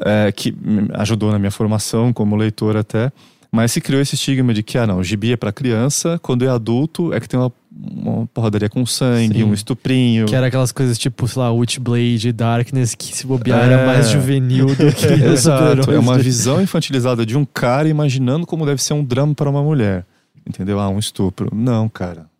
é, 0.00 0.32
que 0.32 0.54
ajudou 0.94 1.30
na 1.32 1.38
minha 1.38 1.50
formação 1.50 2.12
como 2.12 2.36
leitor 2.36 2.76
até. 2.76 3.12
Mas 3.54 3.72
se 3.72 3.82
criou 3.82 4.00
esse 4.00 4.14
estigma 4.14 4.54
de 4.54 4.62
que, 4.62 4.78
ah, 4.78 4.86
não, 4.86 5.04
gibi 5.04 5.32
é 5.32 5.36
para 5.36 5.52
criança, 5.52 6.18
quando 6.22 6.42
é 6.42 6.48
adulto 6.48 7.12
é 7.12 7.20
que 7.20 7.28
tem 7.28 7.38
uma, 7.38 7.52
uma 7.70 8.26
porradaria 8.28 8.70
com 8.70 8.86
sangue, 8.86 9.40
Sim. 9.40 9.44
um 9.44 9.52
estuprinho. 9.52 10.24
Que 10.24 10.34
era 10.34 10.46
aquelas 10.46 10.72
coisas 10.72 10.96
tipo, 10.98 11.28
sei 11.28 11.42
lá, 11.42 11.52
Witchblade, 11.52 12.32
Darkness, 12.32 12.94
que 12.94 13.14
se 13.14 13.26
bobear 13.26 13.60
É. 13.60 13.72
era 13.74 13.86
mais 13.86 14.08
juvenil 14.08 14.68
do 14.68 14.90
que 14.94 15.06
Exato, 15.30 15.90
é 15.90 15.98
uma 15.98 16.16
visão 16.18 16.62
infantilizada 16.62 17.26
de 17.26 17.36
um 17.36 17.44
cara 17.44 17.86
imaginando 17.90 18.46
como 18.46 18.64
deve 18.64 18.82
ser 18.82 18.94
um 18.94 19.04
drama 19.04 19.34
para 19.34 19.50
uma 19.50 19.62
mulher. 19.62 20.06
Entendeu? 20.46 20.80
Ah, 20.80 20.88
um 20.88 20.98
estupro. 20.98 21.50
Não, 21.54 21.90
cara. 21.90 22.31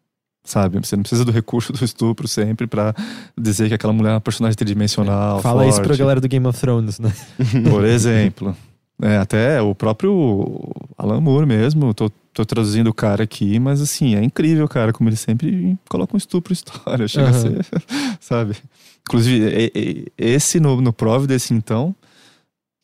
Sabe? 0.45 0.79
Você 0.81 0.97
não 0.97 1.03
precisa 1.03 1.25
do 1.25 1.31
recurso 1.31 1.73
do 1.73 1.85
estupro 1.85 2.27
sempre 2.27 2.67
pra 2.67 2.95
dizer 3.39 3.69
que 3.69 3.75
aquela 3.75 3.93
mulher 3.93 4.11
é 4.11 4.15
uma 4.15 4.21
personagem 4.21 4.57
tridimensional. 4.57 5.41
Fala 5.41 5.67
isso 5.67 5.77
pra 5.79 5.89
forte. 5.89 5.99
galera 6.01 6.21
do 6.21 6.27
Game 6.29 6.47
of 6.47 6.59
Thrones, 6.61 6.99
né? 6.99 7.13
Por 7.71 7.85
exemplo. 7.85 8.57
É, 9.01 9.17
até 9.19 9.61
o 9.63 9.75
próprio 9.75 10.61
Alan 10.99 11.21
Moore 11.21 11.47
mesmo, 11.47 11.93
tô, 11.95 12.09
tô 12.33 12.45
traduzindo 12.45 12.89
o 12.89 12.95
cara 12.95 13.25
aqui, 13.25 13.59
mas 13.59 13.81
assim, 13.81 14.15
é 14.15 14.23
incrível, 14.23 14.69
cara, 14.69 14.93
como 14.93 15.09
ele 15.09 15.17
sempre 15.17 15.77
coloca 15.89 16.15
um 16.15 16.19
estupro 16.19 16.53
história, 16.53 17.09
chega 17.09 17.29
a 17.29 17.31
Aham. 17.31 17.41
ser, 17.41 17.67
sabe? 18.21 18.57
Inclusive, 19.01 20.13
esse 20.17 20.61
no, 20.61 20.81
no 20.81 20.93
Providence, 20.93 21.53
então, 21.53 21.95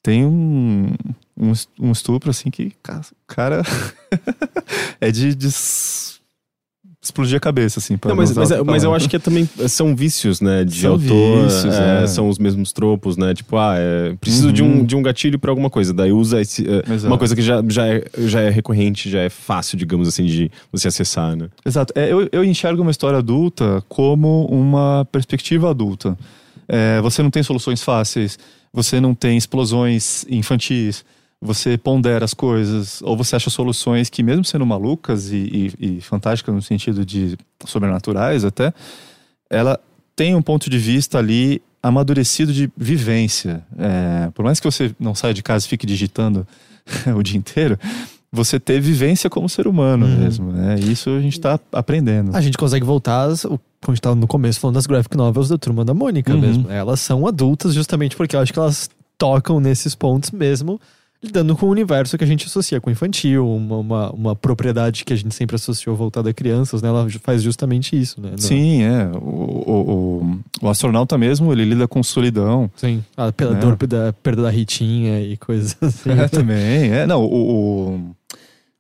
tem 0.02 0.24
um, 0.24 0.92
um, 1.36 1.52
um 1.78 1.92
estupro 1.92 2.30
assim 2.30 2.50
que, 2.50 2.72
ca- 2.82 3.02
cara, 3.26 3.62
é 5.00 5.12
de, 5.12 5.34
de 5.36 5.50
explodir 7.00 7.36
a 7.36 7.40
cabeça, 7.40 7.78
assim. 7.78 7.96
Não, 8.04 8.16
mas, 8.16 8.32
mas, 8.36 8.50
outra 8.50 8.64
mas 8.64 8.82
eu 8.82 8.92
acho 8.94 9.08
que 9.08 9.16
é 9.16 9.18
também 9.18 9.48
são 9.68 9.94
vícios, 9.94 10.40
né? 10.40 10.64
De 10.64 10.80
São 10.80 10.92
autor, 10.92 11.44
vícios, 11.44 11.74
é, 11.74 12.02
é. 12.02 12.06
são 12.06 12.28
os 12.28 12.38
mesmos 12.38 12.72
tropos, 12.72 13.16
né? 13.16 13.34
Tipo, 13.34 13.56
ah, 13.56 13.74
é, 13.76 14.14
preciso 14.20 14.52
de, 14.52 14.62
Uhum. 14.62 14.80
um, 14.80 14.84
de 14.84 14.96
um 14.96 15.02
gatilho 15.02 15.38
pra 15.38 15.50
alguma 15.50 15.70
coisa. 15.70 15.94
Daí 15.94 16.12
usa 16.12 16.40
esse, 16.40 16.66
é, 16.68 17.06
uma 17.06 17.16
coisa 17.16 17.36
que 17.36 17.42
já, 17.42 17.62
já, 17.68 17.86
é, 17.86 18.04
já 18.26 18.40
é 18.40 18.50
recorrente, 18.50 19.08
já 19.08 19.20
é 19.20 19.28
fácil, 19.30 19.78
digamos 19.78 20.08
assim, 20.08 20.26
de 20.26 20.50
você 20.72 20.88
acessar, 20.88 21.36
né? 21.36 21.48
Exato. 21.64 21.92
É, 21.96 22.12
eu, 22.12 22.28
eu 22.32 22.44
enxergo 22.44 22.82
uma 22.82 22.90
história 22.90 23.18
adulta 23.18 23.82
como 23.88 24.46
uma 24.46 25.06
perspectiva 25.12 25.70
adulta. 25.70 26.18
É, 26.66 27.00
você 27.00 27.22
não 27.22 27.30
tem 27.30 27.42
soluções 27.42 27.80
fáceis, 27.82 28.38
você 28.72 29.00
não 29.00 29.14
tem 29.14 29.36
explosões 29.38 30.26
infantis, 30.28 31.04
você 31.40 31.78
pondera 31.78 32.24
as 32.24 32.34
coisas, 32.34 33.00
ou 33.02 33.16
você 33.16 33.36
acha 33.36 33.48
soluções 33.50 34.10
que, 34.10 34.22
mesmo 34.22 34.44
sendo 34.44 34.66
malucas 34.66 35.30
e, 35.30 35.72
e- 35.80 35.96
e 35.98 36.00
fantásticas 36.00 36.54
no 36.54 36.60
sentido 36.62 37.04
de 37.06 37.36
sobrenaturais 37.64 38.44
até, 38.44 38.72
ela 39.48 39.78
tem 40.16 40.34
um 40.34 40.42
ponto 40.42 40.68
de 40.68 40.78
vista 40.78 41.18
ali 41.18 41.62
amadurecido 41.82 42.52
de 42.52 42.70
vivência. 42.76 43.62
É, 43.78 44.30
por 44.34 44.44
mais 44.44 44.58
que 44.58 44.64
você 44.68 44.92
não 44.98 45.14
saia 45.14 45.32
de 45.32 45.42
casa 45.42 45.64
e 45.64 45.68
fique 45.68 45.86
digitando 45.86 46.46
o 47.16 47.22
dia 47.22 47.38
inteiro, 47.38 47.78
você 48.32 48.58
ter 48.58 48.80
vivência 48.80 49.30
como 49.30 49.48
ser 49.48 49.66
humano 49.68 50.06
Uhum. 50.06 50.16
mesmo, 50.18 50.52
né? 50.52 50.74
Isso 50.80 51.08
a 51.10 51.20
gente 51.20 51.34
está 51.38 51.58
aprendendo. 51.72 52.36
A 52.36 52.40
gente 52.40 52.58
consegue 52.58 52.84
voltar, 52.84 53.28
como 53.42 53.60
a 53.86 53.90
gente 53.92 54.02
tava 54.02 54.16
no 54.16 54.26
começo 54.26 54.58
falando 54.60 54.74
das 54.74 54.86
graphic 54.86 55.16
novels 55.16 55.48
da 55.48 55.56
Turma 55.56 55.84
da 55.84 55.94
Mônica 55.94 56.34
Uhum. 56.34 56.40
mesmo. 56.40 56.70
Elas 56.70 56.98
são 57.00 57.26
adultas 57.28 57.72
justamente 57.74 58.16
porque 58.16 58.34
eu 58.34 58.40
acho 58.40 58.52
que 58.52 58.58
elas 58.58 58.90
tocam 59.16 59.60
nesses 59.60 59.94
pontos 59.94 60.30
mesmo, 60.32 60.80
lidando 61.22 61.56
com 61.56 61.66
o 61.66 61.70
universo 61.70 62.16
que 62.16 62.24
a 62.24 62.26
gente 62.26 62.46
associa 62.46 62.80
com 62.80 62.90
infantil, 62.90 63.48
uma, 63.48 63.76
uma, 63.78 64.10
uma 64.12 64.36
propriedade 64.36 65.04
que 65.04 65.12
a 65.12 65.16
gente 65.16 65.34
sempre 65.34 65.56
associou 65.56 65.96
voltada 65.96 66.30
a 66.30 66.32
crianças, 66.34 66.80
né? 66.80 66.88
Ela 66.88 67.08
faz 67.22 67.42
justamente 67.42 67.98
isso, 67.98 68.20
né? 68.20 68.32
Sim, 68.36 68.82
é. 68.82 69.06
O, 69.16 69.20
o, 69.66 70.40
o, 70.62 70.68
astronauta 70.68 71.18
mesmo, 71.18 71.52
ele 71.52 71.64
lida 71.64 71.88
com 71.88 72.02
solidão. 72.02 72.70
Sim. 72.76 73.04
A 73.16 73.32
pela 73.32 73.56
É. 73.56 73.60
dor 73.60 73.76
da 73.86 74.12
perda 74.12 74.42
da 74.42 74.50
Ritinha 74.50 75.20
e 75.20 75.36
coisas 75.36 75.76
assim. 75.82 76.10
É, 76.10 76.28
também. 76.28 76.92
É, 76.92 77.06
não, 77.06 77.24
o, 77.24 77.90
o, 77.96 78.10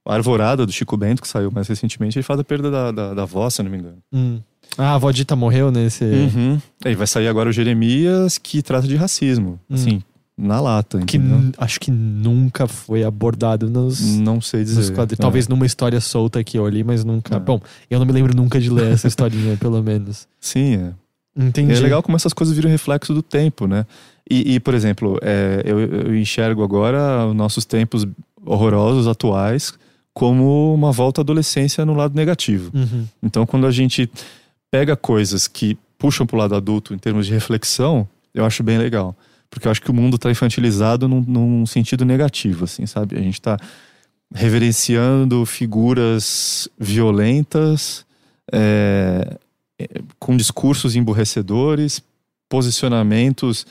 A 0.06 0.14
Arvorada, 0.14 0.64
do 0.64 0.72
Chico 0.72 0.96
Bento, 0.96 1.20
que 1.20 1.28
saiu 1.28 1.50
mais 1.50 1.66
recentemente, 1.66 2.16
ele 2.18 2.22
fala 2.22 2.38
da 2.38 2.44
perda 2.44 2.70
da, 2.70 2.92
da, 2.92 3.14
da 3.14 3.22
avó, 3.22 3.50
se 3.50 3.62
não 3.62 3.70
me 3.70 3.78
engano. 3.78 3.98
Hum. 4.12 4.40
Ah, 4.76 4.90
a 4.90 4.94
avó 4.94 5.10
Dita 5.10 5.34
morreu 5.34 5.72
nesse. 5.72 6.04
Uhum. 6.04 6.60
Aí 6.84 6.94
vai 6.94 7.06
sair 7.06 7.26
agora 7.26 7.48
o 7.48 7.52
Jeremias, 7.52 8.38
que 8.38 8.62
trata 8.62 8.86
de 8.86 8.94
racismo. 8.94 9.58
Hum. 9.68 9.74
Assim, 9.74 10.02
na 10.38 10.60
lata, 10.60 11.00
Que 11.00 11.16
entendeu? 11.16 11.52
acho 11.58 11.80
que 11.80 11.90
nunca 11.90 12.68
foi 12.68 13.02
abordado 13.02 13.68
nos. 13.68 14.00
Não 14.18 14.40
sei 14.40 14.60
nos 14.60 14.74
dizer. 14.74 14.94
quadrinhos. 14.94 15.18
É. 15.18 15.22
Talvez 15.22 15.48
numa 15.48 15.66
história 15.66 16.00
solta 16.00 16.42
que 16.44 16.56
eu 16.56 16.68
li, 16.68 16.84
mas 16.84 17.04
nunca. 17.04 17.36
É. 17.36 17.40
Bom, 17.40 17.60
eu 17.90 17.98
não 17.98 18.06
me 18.06 18.12
lembro 18.12 18.34
nunca 18.36 18.60
de 18.60 18.70
ler 18.70 18.92
essa 18.92 19.08
historinha, 19.08 19.56
pelo 19.56 19.82
menos. 19.82 20.28
Sim, 20.40 20.76
é. 20.76 20.92
Entendi. 21.36 21.72
E 21.72 21.76
é 21.76 21.80
legal 21.80 22.02
como 22.02 22.16
essas 22.16 22.32
coisas 22.32 22.54
viram 22.54 22.70
reflexo 22.70 23.12
do 23.12 23.22
tempo, 23.22 23.66
né? 23.66 23.84
E, 24.30 24.54
e, 24.54 24.60
por 24.60 24.74
exemplo, 24.74 25.18
é, 25.22 25.62
eu, 25.64 25.80
eu 25.80 26.16
enxergo 26.16 26.62
agora 26.62 27.26
os 27.26 27.34
nossos 27.34 27.64
tempos 27.64 28.06
horrorosos, 28.44 29.06
atuais, 29.06 29.72
como 30.12 30.74
uma 30.74 30.90
volta 30.92 31.20
à 31.20 31.22
adolescência 31.22 31.84
no 31.84 31.94
lado 31.94 32.14
negativo. 32.14 32.70
Uhum. 32.74 33.06
Então, 33.22 33.46
quando 33.46 33.66
a 33.66 33.70
gente 33.70 34.10
pega 34.70 34.96
coisas 34.96 35.46
que 35.46 35.78
puxam 35.96 36.26
pro 36.26 36.36
lado 36.36 36.54
adulto 36.54 36.92
em 36.92 36.98
termos 36.98 37.26
de 37.26 37.32
reflexão, 37.32 38.06
eu 38.34 38.44
acho 38.44 38.62
bem 38.62 38.78
legal. 38.78 39.16
Porque 39.50 39.66
eu 39.66 39.70
acho 39.70 39.80
que 39.80 39.90
o 39.90 39.94
mundo 39.94 40.18
tá 40.18 40.30
infantilizado 40.30 41.08
num, 41.08 41.24
num 41.26 41.66
sentido 41.66 42.04
negativo, 42.04 42.64
assim, 42.64 42.86
sabe? 42.86 43.16
A 43.16 43.22
gente 43.22 43.40
tá 43.40 43.56
reverenciando 44.34 45.44
figuras 45.46 46.68
violentas, 46.78 48.04
é, 48.52 49.38
é, 49.78 49.88
com 50.18 50.36
discursos 50.36 50.94
emburrecedores, 50.96 52.02
posicionamentos 52.48 53.66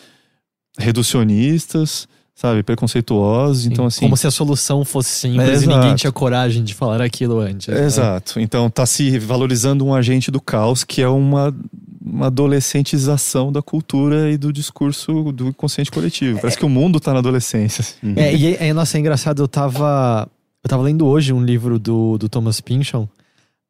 reducionistas, 0.79 2.07
sabe? 2.35 2.63
Preconceituosos. 2.63 3.65
Então, 3.65 3.85
assim. 3.85 4.01
Como 4.01 4.15
se 4.15 4.27
a 4.27 4.31
solução 4.31 4.85
fosse 4.85 5.09
simples 5.09 5.61
É, 5.61 5.65
e 5.65 5.67
ninguém 5.67 5.95
tinha 5.95 6.11
coragem 6.11 6.63
de 6.63 6.73
falar 6.73 7.01
aquilo 7.01 7.39
antes. 7.39 7.67
né? 7.67 7.85
Exato. 7.85 8.39
Então 8.39 8.69
tá 8.69 8.85
se 8.85 9.17
valorizando 9.19 9.85
um 9.85 9.93
agente 9.93 10.29
do 10.31 10.39
caos 10.39 10.83
que 10.83 11.01
é 11.01 11.07
uma, 11.07 11.53
uma 12.11 12.27
adolescentização 12.27 13.51
da 13.51 13.61
cultura 13.61 14.31
e 14.31 14.37
do 14.37 14.51
discurso 14.51 15.31
do 15.31 15.47
inconsciente 15.47 15.91
coletivo. 15.91 16.39
Parece 16.39 16.57
que 16.57 16.65
o 16.65 16.69
mundo 16.69 16.99
tá 16.99 17.13
na 17.13 17.19
adolescência. 17.19 17.85
É, 18.15 18.35
e 18.35 18.55
é, 18.55 18.67
é, 18.67 18.73
nossa, 18.73 18.97
é 18.97 18.99
engraçado, 18.99 19.41
eu 19.41 19.47
tava. 19.47 20.27
Eu 20.63 20.69
tava 20.69 20.83
lendo 20.83 21.05
hoje 21.05 21.31
um 21.31 21.43
livro 21.43 21.79
do, 21.79 22.17
do 22.17 22.27
Thomas 22.27 22.59
Pynchon. 22.59 23.07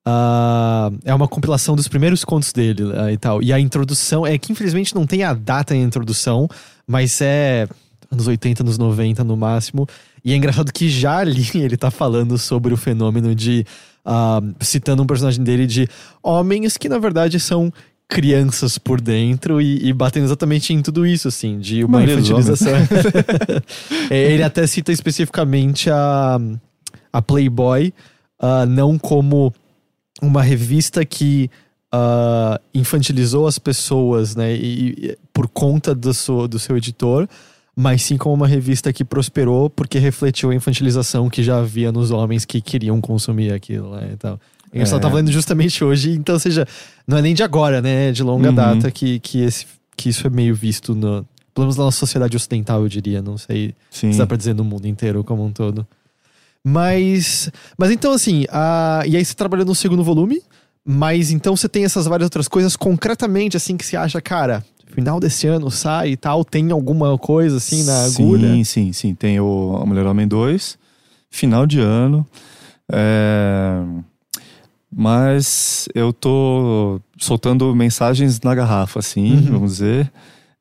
Ah, 0.10 0.90
é 1.04 1.14
uma 1.14 1.28
compilação 1.28 1.76
dos 1.76 1.90
primeiros 1.90 2.24
contos 2.24 2.54
dele 2.54 2.84
ah, 2.96 3.12
e 3.12 3.18
tal. 3.18 3.44
E 3.44 3.52
a 3.52 3.60
introdução 3.60 4.26
é 4.26 4.38
que 4.38 4.54
infelizmente 4.54 4.96
não 4.96 5.06
tem 5.06 5.24
a 5.24 5.34
data 5.34 5.76
em 5.76 5.84
introdução, 5.84 6.48
mas 6.88 7.20
é 7.20 7.68
anos 8.10 8.26
80, 8.26 8.64
anos 8.64 8.78
90 8.78 9.24
no 9.26 9.36
máximo. 9.36 9.86
E 10.24 10.32
é 10.32 10.36
engraçado 10.38 10.72
que 10.72 10.90
já 10.90 11.18
ali 11.18 11.46
ele 11.56 11.76
tá 11.76 11.92
falando 11.92 12.38
sobre 12.38 12.74
o 12.74 12.78
fenômeno 12.78 13.36
de. 13.36 13.66
ah, 14.06 14.42
citando 14.62 15.04
um 15.04 15.06
personagem 15.06 15.44
dele 15.44 15.68
de 15.68 15.90
homens 16.24 16.78
que 16.78 16.88
na 16.88 17.00
verdade 17.00 17.38
são 17.38 17.72
crianças 18.10 18.78
por 18.78 19.02
dentro 19.02 19.62
e, 19.62 19.86
e 19.88 19.94
batendo 19.94 20.26
exatamente 20.26 20.74
em 20.74 20.82
tudo 20.82 21.06
isso, 21.06 21.28
assim, 21.28 21.60
de 21.60 21.84
uma 21.84 22.04
infantilização. 22.04 22.74
É, 24.10 24.32
ele 24.32 24.44
até 24.44 24.66
cita 24.66 24.92
especificamente 24.92 25.90
a, 25.90 26.40
a 27.12 27.22
Playboy, 27.22 27.94
ah, 28.40 28.66
não 28.66 28.98
como 28.98 29.54
uma 30.22 30.42
revista 30.42 31.04
que 31.06 31.50
ah, 31.92 32.60
infantilizou 32.74 33.46
as 33.48 33.60
pessoas, 33.60 34.36
né, 34.36 34.56
e, 34.56 34.90
e- 34.92 35.18
por 35.34 35.50
conta 35.50 35.94
do 35.94 36.14
seu, 36.14 36.48
do 36.48 36.58
seu 36.58 36.78
editor, 36.78 37.28
mas 37.76 38.02
sim 38.04 38.18
como 38.18 38.34
uma 38.34 38.48
revista 38.48 38.94
que 38.94 39.04
prosperou 39.04 39.70
porque 39.70 40.00
refletiu 40.00 40.50
a 40.50 40.56
infantilização 40.56 41.30
que 41.30 41.44
já 41.44 41.60
havia 41.60 41.92
nos 41.92 42.10
homens 42.12 42.46
que 42.46 42.62
queriam 42.62 43.00
consumir 43.02 43.54
aquilo, 43.54 43.96
né, 43.96 44.12
e 44.14 44.18
Eu 44.74 44.86
só 44.86 44.98
É. 44.98 45.00
tava 45.00 45.16
lendo 45.16 45.32
justamente 45.32 45.84
hoje, 45.84 46.12
então, 46.12 46.34
ou 46.36 46.40
seja, 46.40 46.68
não 47.08 47.18
é 47.18 47.22
nem 47.22 47.34
de 47.34 47.42
agora, 47.44 47.82
né, 47.82 48.10
é 48.10 48.12
de 48.12 48.22
longa 48.24 48.50
Uhum. 48.50 48.56
data 48.56 48.92
que, 48.92 49.20
que, 49.20 49.40
esse, 49.42 49.66
que 49.96 50.10
isso 50.10 50.26
é 50.28 50.30
meio 50.30 50.54
visto 50.54 50.94
no, 50.94 51.26
pelo 51.54 51.66
menos 51.66 51.78
na 51.78 51.86
nossa 51.86 51.98
sociedade 51.98 52.36
ocidental, 52.36 52.82
eu 52.84 52.90
diria, 52.90 53.22
não 53.22 53.38
sei 53.38 53.74
Sim. 53.90 54.12
se 54.12 54.18
dá 54.18 54.28
pra 54.28 54.38
dizer 54.38 54.54
no 54.54 54.64
mundo 54.64 54.86
inteiro 54.88 55.24
como 55.24 55.44
um 55.46 55.52
todo. 55.52 55.88
Mas, 56.64 57.50
mas 57.78 57.92
então 57.92 58.12
assim, 58.12 58.46
a, 58.50 59.04
e 59.08 59.16
aí 59.16 59.24
você 59.24 59.34
trabalha 59.34 59.64
no 59.64 59.74
segundo 59.74 60.04
volume, 60.04 60.42
mas 60.86 61.32
então 61.32 61.56
você 61.56 61.70
tem 61.70 61.86
essas 61.86 62.06
várias 62.06 62.26
outras 62.26 62.48
coisas 62.48 62.76
concretamente 62.76 63.56
assim 63.56 63.78
que 63.78 63.86
você 63.86 63.96
acha, 63.96 64.22
cara, 64.22 64.66
final 64.88 65.20
desse 65.20 65.48
ano 65.48 65.72
sai 65.72 66.10
e 66.12 66.18
tal, 66.18 66.44
tem 66.44 66.70
alguma 66.72 67.18
coisa 67.18 67.58
assim 67.58 67.84
na 67.84 68.06
agulha? 68.06 68.50
Sim, 68.54 68.64
sim, 68.64 68.94
sim. 68.94 69.16
Tem 69.16 69.40
o 69.40 69.80
A 69.82 69.86
Mulher 69.86 70.06
Homem 70.06 70.28
2, 70.28 70.78
final 71.30 71.66
de 71.66 71.80
ano. 71.80 72.26
É, 72.92 73.82
Mas 74.94 75.88
eu 75.94 76.14
tô 76.14 77.00
soltando 77.18 77.76
mensagens 77.76 78.40
na 78.42 78.56
garrafa, 78.56 79.00
assim, 79.00 79.34
Uhum. 79.34 79.52
vamos 79.52 79.72
dizer. 79.74 80.12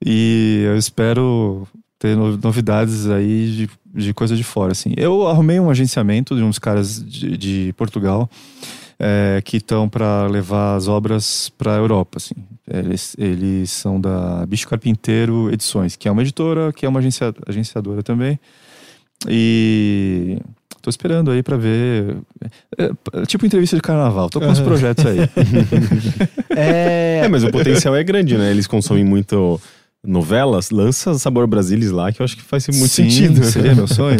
E 0.04 0.62
eu 0.66 0.76
espero 0.76 1.66
ter 1.98 2.16
no- 2.16 2.36
novidades 2.36 3.08
aí 3.08 3.50
de, 3.94 4.02
de 4.02 4.12
coisa 4.12 4.36
de 4.36 4.44
fora, 4.44 4.72
assim. 4.72 4.92
Eu 4.96 5.26
arrumei 5.28 5.58
um 5.60 5.70
agenciamento 5.70 6.34
de 6.36 6.42
uns 6.42 6.58
caras 6.58 7.02
de, 7.02 7.36
de 7.36 7.74
Portugal 7.76 8.28
é, 8.98 9.40
que 9.44 9.58
estão 9.58 9.88
para 9.88 10.26
levar 10.26 10.74
as 10.76 10.88
obras 10.88 11.48
para 11.56 11.74
a 11.74 11.78
Europa, 11.78 12.18
assim. 12.18 12.34
Eles, 12.68 13.14
eles 13.18 13.70
são 13.70 14.00
da 14.00 14.44
Bicho 14.44 14.68
Carpinteiro 14.68 15.50
Edições, 15.52 15.94
que 15.96 16.08
é 16.08 16.10
uma 16.10 16.22
editora, 16.22 16.72
que 16.72 16.84
é 16.84 16.88
uma 16.88 16.98
agencia, 16.98 17.32
agenciadora 17.46 18.02
também. 18.02 18.38
E 19.28 20.38
tô 20.86 20.90
esperando 20.90 21.32
aí 21.32 21.42
para 21.42 21.56
ver. 21.56 22.16
é, 22.78 22.90
é, 23.12 23.26
tipo 23.26 23.44
entrevista 23.44 23.74
de 23.74 23.82
carnaval, 23.82 24.30
tô 24.30 24.38
com 24.40 24.46
uns 24.46 24.58
Aham. 24.58 24.68
projetos 24.68 25.04
aí. 25.04 25.18
É, 26.56 27.22
É, 27.24 27.28
mas 27.28 27.42
o 27.44 27.50
potencial 27.50 27.94
é 27.96 28.02
grande, 28.04 28.36
né? 28.38 28.50
Eles 28.50 28.66
consomem 28.66 29.04
muito 29.04 29.60
novelas, 30.06 30.70
lança 30.70 31.14
Sabor 31.18 31.46
Brasilis 31.48 31.90
lá, 31.90 32.12
que 32.12 32.22
eu 32.22 32.24
acho 32.24 32.36
que 32.36 32.42
faz 32.42 32.66
muito 32.68 32.88
Sim, 32.88 33.10
sentido. 33.10 33.44
Seria 33.44 33.74
meu 33.74 33.88
sonho. 33.88 34.18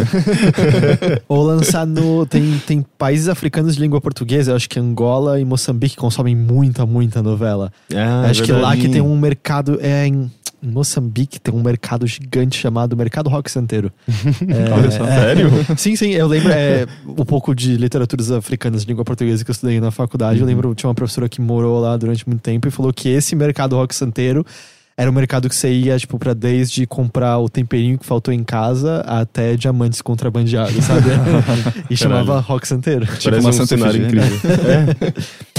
ou 1.29 1.45
lançar 1.45 1.87
no 1.87 2.27
tem, 2.27 2.61
tem 2.67 2.85
países 2.99 3.29
africanos 3.29 3.77
de 3.77 3.81
língua 3.81 4.01
portuguesa, 4.01 4.51
eu 4.51 4.57
acho 4.57 4.69
que 4.69 4.79
Angola 4.81 5.39
e 5.41 5.45
Moçambique 5.45 5.97
consomem 5.97 6.35
muita, 6.35 6.85
muita 6.85 7.23
novela. 7.23 7.73
Ah, 7.95 8.27
é 8.27 8.31
acho 8.31 8.43
que 8.43 8.53
lá 8.53 8.77
que 8.77 8.89
tem 8.89 9.01
um 9.01 9.17
mercado 9.17 9.79
é 9.81 10.09
em 10.09 10.31
Moçambique 10.63 11.41
tem 11.41 11.55
um 11.55 11.63
mercado 11.63 12.07
gigante 12.07 12.59
chamado 12.59 12.97
Mercado 12.97 13.29
Rock 13.31 13.51
Santeiro. 13.51 13.93
É, 14.49 14.73
Olha 14.73 14.91
só. 14.91 15.05
é. 15.05 15.21
Sério? 15.21 15.51
Sim, 15.77 15.97
sim, 15.97 16.11
eu 16.11 16.27
lembro 16.27 16.53
é, 16.53 16.87
um 17.07 17.25
pouco 17.25 17.55
de 17.55 17.77
literaturas 17.77 18.31
africanas 18.31 18.83
de 18.83 18.89
língua 18.89 19.05
portuguesa 19.05 19.45
que 19.45 19.51
eu 19.51 19.53
estudei 19.53 19.81
na 19.81 19.91
faculdade. 19.91 20.41
Eu 20.41 20.47
lembro, 20.47 20.75
tinha 20.75 20.89
uma 20.89 20.95
professora 20.95 21.29
que 21.29 21.41
morou 21.41 21.81
lá 21.81 21.97
durante 21.97 22.27
muito 22.29 22.41
tempo 22.41 22.69
e 22.69 22.71
falou 22.71 22.93
que 22.93 23.09
esse 23.09 23.35
mercado 23.35 23.77
rock 23.77 23.95
santeiro 23.95 24.45
era 24.97 25.11
um 25.11 25.15
mercado 25.15 25.47
que 25.49 25.55
você 25.55 25.71
ia, 25.71 25.99
tipo, 25.99 26.19
pra 26.19 26.33
desde 26.33 26.87
comprar 26.87 27.39
o 27.39 27.51
temperinho 27.51 27.99
que 27.99 28.07
faltou 28.07 28.33
em 28.33 28.43
casa 28.43 29.01
até 29.01 29.55
diamantes 29.55 30.01
contrabandeados, 30.01 30.83
sabe? 30.83 31.11
e 31.91 31.97
chamava 31.97 32.41
rock 32.41 32.67
santeiro. 32.67 33.07
Parece 33.07 33.47
uma 33.47 33.91
um 33.91 33.97
incrível. 33.97 34.41
É, 34.67 35.56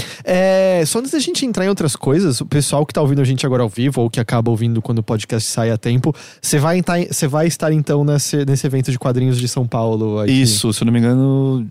só 0.84 0.98
antes 0.98 1.10
da 1.10 1.18
gente 1.18 1.46
entrar 1.46 1.64
em 1.64 1.68
outras 1.68 1.96
coisas, 1.96 2.40
o 2.40 2.46
pessoal 2.46 2.84
que 2.84 2.92
tá 2.92 3.00
ouvindo 3.00 3.20
a 3.20 3.24
gente 3.24 3.46
agora 3.46 3.62
ao 3.62 3.68
vivo, 3.68 4.02
ou 4.02 4.10
que 4.10 4.20
acaba 4.20 4.50
ouvindo 4.50 4.82
quando 4.82 4.98
o 4.98 5.02
podcast 5.02 5.48
sai 5.48 5.70
a 5.70 5.78
tempo, 5.78 6.14
você 6.40 6.58
vai, 6.58 6.82
vai 7.28 7.46
estar 7.46 7.72
então 7.72 8.04
nesse, 8.04 8.44
nesse 8.44 8.66
evento 8.66 8.90
de 8.90 8.98
quadrinhos 8.98 9.38
de 9.38 9.48
São 9.48 9.66
Paulo. 9.66 10.20
aqui. 10.20 10.32
Isso, 10.32 10.72
se 10.72 10.82
eu 10.82 10.86
não 10.86 10.92
me 10.92 10.98
engano, 10.98 11.66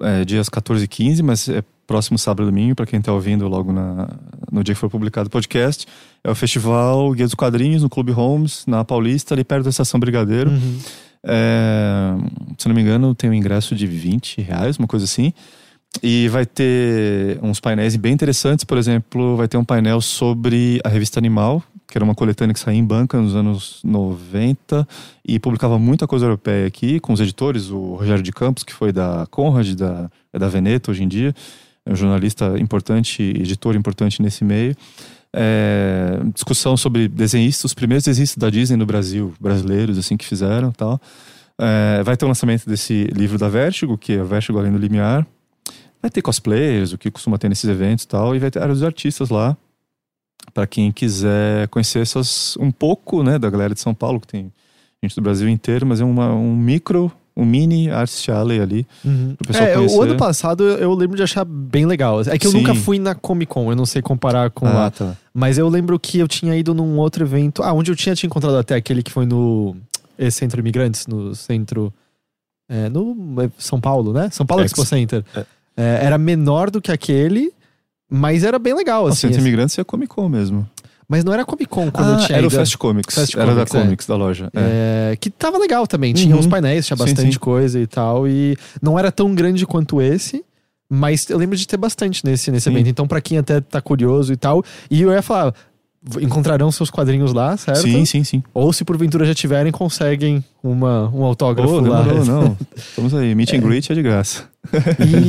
é 0.00 0.24
dias 0.24 0.48
14 0.48 0.84
e 0.84 0.88
15, 0.88 1.22
mas 1.22 1.48
é 1.48 1.62
próximo 1.86 2.18
sábado 2.18 2.48
e 2.48 2.50
domingo, 2.50 2.74
para 2.74 2.86
quem 2.86 3.00
tá 3.00 3.12
ouvindo 3.12 3.46
logo 3.48 3.72
na, 3.72 4.08
no 4.50 4.62
dia 4.64 4.74
que 4.74 4.80
for 4.80 4.90
publicado 4.90 5.28
o 5.28 5.30
podcast. 5.30 5.86
É 6.22 6.30
o 6.30 6.34
Festival 6.34 7.12
Guia 7.12 7.26
dos 7.26 7.34
Quadrinhos 7.34 7.82
no 7.82 7.88
Clube 7.88 8.12
Holmes, 8.12 8.64
na 8.66 8.84
Paulista, 8.84 9.34
ali 9.34 9.44
perto 9.44 9.64
da 9.64 9.70
Estação 9.70 10.00
Brigadeiro. 10.00 10.50
Uhum. 10.50 10.78
É, 11.24 12.14
se 12.58 12.66
eu 12.66 12.70
não 12.70 12.76
me 12.76 12.82
engano, 12.82 13.14
tem 13.14 13.30
um 13.30 13.34
ingresso 13.34 13.74
de 13.74 13.86
20 13.86 14.40
reais, 14.42 14.76
uma 14.76 14.88
coisa 14.88 15.04
assim. 15.04 15.32
E 16.02 16.28
vai 16.28 16.44
ter 16.44 17.38
uns 17.42 17.60
painéis 17.60 17.96
bem 17.96 18.12
interessantes, 18.12 18.64
por 18.64 18.78
exemplo, 18.78 19.36
vai 19.36 19.48
ter 19.48 19.56
um 19.56 19.64
painel 19.64 20.00
sobre 20.00 20.80
a 20.84 20.88
revista 20.88 21.18
Animal, 21.18 21.62
que 21.86 21.96
era 21.96 22.04
uma 22.04 22.14
coletânea 22.14 22.52
que 22.52 22.60
saía 22.60 22.78
em 22.78 22.84
banca 22.84 23.20
nos 23.20 23.34
anos 23.34 23.80
90 23.84 24.86
e 25.26 25.38
publicava 25.38 25.78
muita 25.78 26.06
coisa 26.06 26.26
europeia 26.26 26.66
aqui, 26.66 27.00
com 27.00 27.12
os 27.12 27.20
editores, 27.20 27.70
o 27.70 27.94
Rogério 27.94 28.22
de 28.22 28.32
Campos, 28.32 28.62
que 28.62 28.72
foi 28.72 28.92
da 28.92 29.26
Conrad, 29.30 29.74
da, 29.74 30.10
é 30.32 30.38
da 30.38 30.48
Veneto 30.48 30.90
hoje 30.90 31.02
em 31.02 31.08
dia, 31.08 31.34
é 31.84 31.92
um 31.92 31.96
jornalista 31.96 32.58
importante, 32.58 33.22
editor 33.22 33.76
importante 33.76 34.20
nesse 34.20 34.44
meio. 34.44 34.76
É, 35.32 36.18
discussão 36.34 36.76
sobre 36.76 37.08
desenhistas, 37.08 37.64
os 37.66 37.74
primeiros 37.74 38.04
desenhistas 38.04 38.38
da 38.38 38.50
Disney 38.50 38.76
no 38.76 38.86
Brasil, 38.86 39.34
brasileiros, 39.38 39.98
assim, 39.98 40.16
que 40.16 40.24
fizeram 40.24 40.72
tal. 40.72 41.00
É, 41.58 42.02
vai 42.02 42.16
ter 42.16 42.24
o 42.24 42.28
lançamento 42.28 42.68
desse 42.68 43.04
livro 43.14 43.38
da 43.38 43.48
Vertigo, 43.48 43.96
que 43.96 44.14
é 44.14 44.24
Vertigo 44.24 44.58
Além 44.58 44.72
do 44.72 44.78
Limiar. 44.78 45.26
Vai 46.06 46.10
ter 46.12 46.22
cosplayers, 46.22 46.92
o 46.92 46.98
que 46.98 47.10
costuma 47.10 47.36
ter 47.36 47.48
nesses 47.48 47.68
eventos 47.68 48.04
e 48.04 48.08
tal, 48.08 48.36
e 48.36 48.38
vai 48.38 48.48
ter 48.48 48.60
vários 48.60 48.80
artistas 48.84 49.28
lá, 49.28 49.56
para 50.54 50.64
quem 50.64 50.92
quiser 50.92 51.66
conhecer 51.66 51.98
essas 51.98 52.56
um 52.58 52.70
pouco, 52.70 53.24
né, 53.24 53.40
da 53.40 53.50
galera 53.50 53.74
de 53.74 53.80
São 53.80 53.92
Paulo, 53.92 54.20
que 54.20 54.28
tem 54.28 54.52
gente 55.02 55.16
do 55.16 55.20
Brasil 55.20 55.48
inteiro, 55.48 55.84
mas 55.84 56.00
é 56.00 56.04
uma, 56.04 56.32
um 56.32 56.54
micro 56.56 57.10
um 57.36 57.44
mini 57.44 57.90
Artist 57.90 58.30
Alley 58.30 58.60
ali. 58.60 58.86
Uhum. 59.04 59.36
É, 59.52 59.76
o 59.76 60.00
ano 60.00 60.16
passado 60.16 60.62
eu 60.62 60.94
lembro 60.94 61.16
de 61.16 61.24
achar 61.24 61.44
bem 61.44 61.84
legal. 61.84 62.20
É 62.22 62.38
que 62.38 62.46
eu 62.46 62.52
Sim. 62.52 62.58
nunca 62.58 62.74
fui 62.74 63.00
na 63.00 63.16
Comic 63.16 63.52
Con, 63.52 63.68
eu 63.68 63.76
não 63.76 63.84
sei 63.84 64.00
comparar 64.00 64.48
com 64.50 64.64
Ah, 64.64 64.72
lá. 64.72 64.90
tá. 64.92 65.16
Mas 65.34 65.58
eu 65.58 65.68
lembro 65.68 65.98
que 65.98 66.20
eu 66.20 66.28
tinha 66.28 66.56
ido 66.56 66.72
num 66.72 66.96
outro 66.98 67.24
evento. 67.24 67.64
Ah, 67.64 67.72
onde 67.72 67.90
eu 67.90 67.96
tinha 67.96 68.14
te 68.14 68.24
encontrado 68.26 68.56
até 68.56 68.76
aquele 68.76 69.02
que 69.02 69.10
foi 69.10 69.26
no 69.26 69.76
esse 70.16 70.38
Centro 70.38 70.60
Imigrantes, 70.60 71.06
no 71.08 71.34
centro. 71.34 71.92
é, 72.70 72.88
no 72.88 73.42
é, 73.42 73.50
São 73.58 73.80
Paulo, 73.80 74.12
né? 74.14 74.30
São 74.30 74.46
Paulo. 74.46 74.64
Expo 74.64 74.84
Center. 74.86 75.22
É. 75.34 75.44
É, 75.76 76.00
era 76.04 76.16
menor 76.18 76.70
do 76.70 76.80
que 76.80 76.90
aquele, 76.90 77.52
mas 78.10 78.42
era 78.44 78.58
bem 78.58 78.74
legal, 78.74 79.04
O 79.04 79.08
assim. 79.08 79.16
Centro 79.22 79.36
assim. 79.38 79.46
Imigrantes 79.46 79.78
é 79.78 79.84
Comic 79.84 80.08
Con 80.14 80.28
mesmo. 80.28 80.68
Mas 81.08 81.22
não 81.22 81.32
era 81.32 81.44
Comic 81.44 81.66
Con 81.70 81.90
quando 81.90 82.08
eu 82.08 82.14
Ah, 82.16 82.26
tinha 82.26 82.38
era 82.38 82.46
o. 82.46 82.50
Fast 82.50 82.76
Comics. 82.78 83.14
Fast 83.14 83.36
era 83.38 83.46
Comics, 83.52 83.72
da 83.72 83.78
é. 83.78 83.82
Comics, 83.82 84.06
da 84.06 84.16
loja. 84.16 84.50
É. 84.54 85.10
É, 85.12 85.16
que 85.16 85.30
tava 85.30 85.56
legal 85.58 85.86
também, 85.86 86.12
tinha 86.12 86.34
Uhum. 86.34 86.40
uns 86.40 86.46
painéis, 86.46 86.84
tinha 86.86 86.96
Sim, 86.96 87.04
bastante 87.04 87.32
sim. 87.34 87.38
coisa 87.38 87.78
e 87.78 87.86
tal. 87.86 88.26
E 88.26 88.56
não 88.82 88.98
era 88.98 89.12
tão 89.12 89.32
grande 89.34 89.64
quanto 89.66 90.00
esse, 90.02 90.44
mas 90.90 91.28
eu 91.30 91.38
lembro 91.38 91.56
de 91.56 91.66
ter 91.66 91.76
bastante 91.76 92.24
nesse, 92.24 92.50
nesse 92.50 92.64
Sim. 92.64 92.70
evento. 92.70 92.88
Então, 92.88 93.06
pra 93.06 93.20
quem 93.20 93.38
até 93.38 93.60
tá 93.60 93.80
curioso 93.80 94.32
e 94.32 94.36
tal, 94.36 94.64
e 94.90 95.02
eu 95.02 95.12
ia 95.12 95.22
falar. 95.22 95.54
Encontrarão 96.20 96.70
seus 96.70 96.88
quadrinhos 96.90 97.32
lá, 97.32 97.56
certo? 97.56 97.80
Sim, 97.82 98.04
sim, 98.04 98.22
sim. 98.22 98.42
Ou 98.54 98.72
se 98.72 98.84
porventura 98.84 99.24
já 99.24 99.34
tiverem, 99.34 99.72
conseguem 99.72 100.44
uma, 100.62 101.08
um 101.12 101.24
autógrafo 101.24 101.74
Oh, 101.74 101.80
lá. 101.80 102.02
demorou, 102.02 102.24
não. 102.24 102.56
Estamos 102.76 103.12
aí. 103.14 103.34
Meet 103.34 103.54
and 103.54 103.60
greet 103.60 103.90
é 103.90 103.94
de 103.94 104.02
graça. 104.02 104.44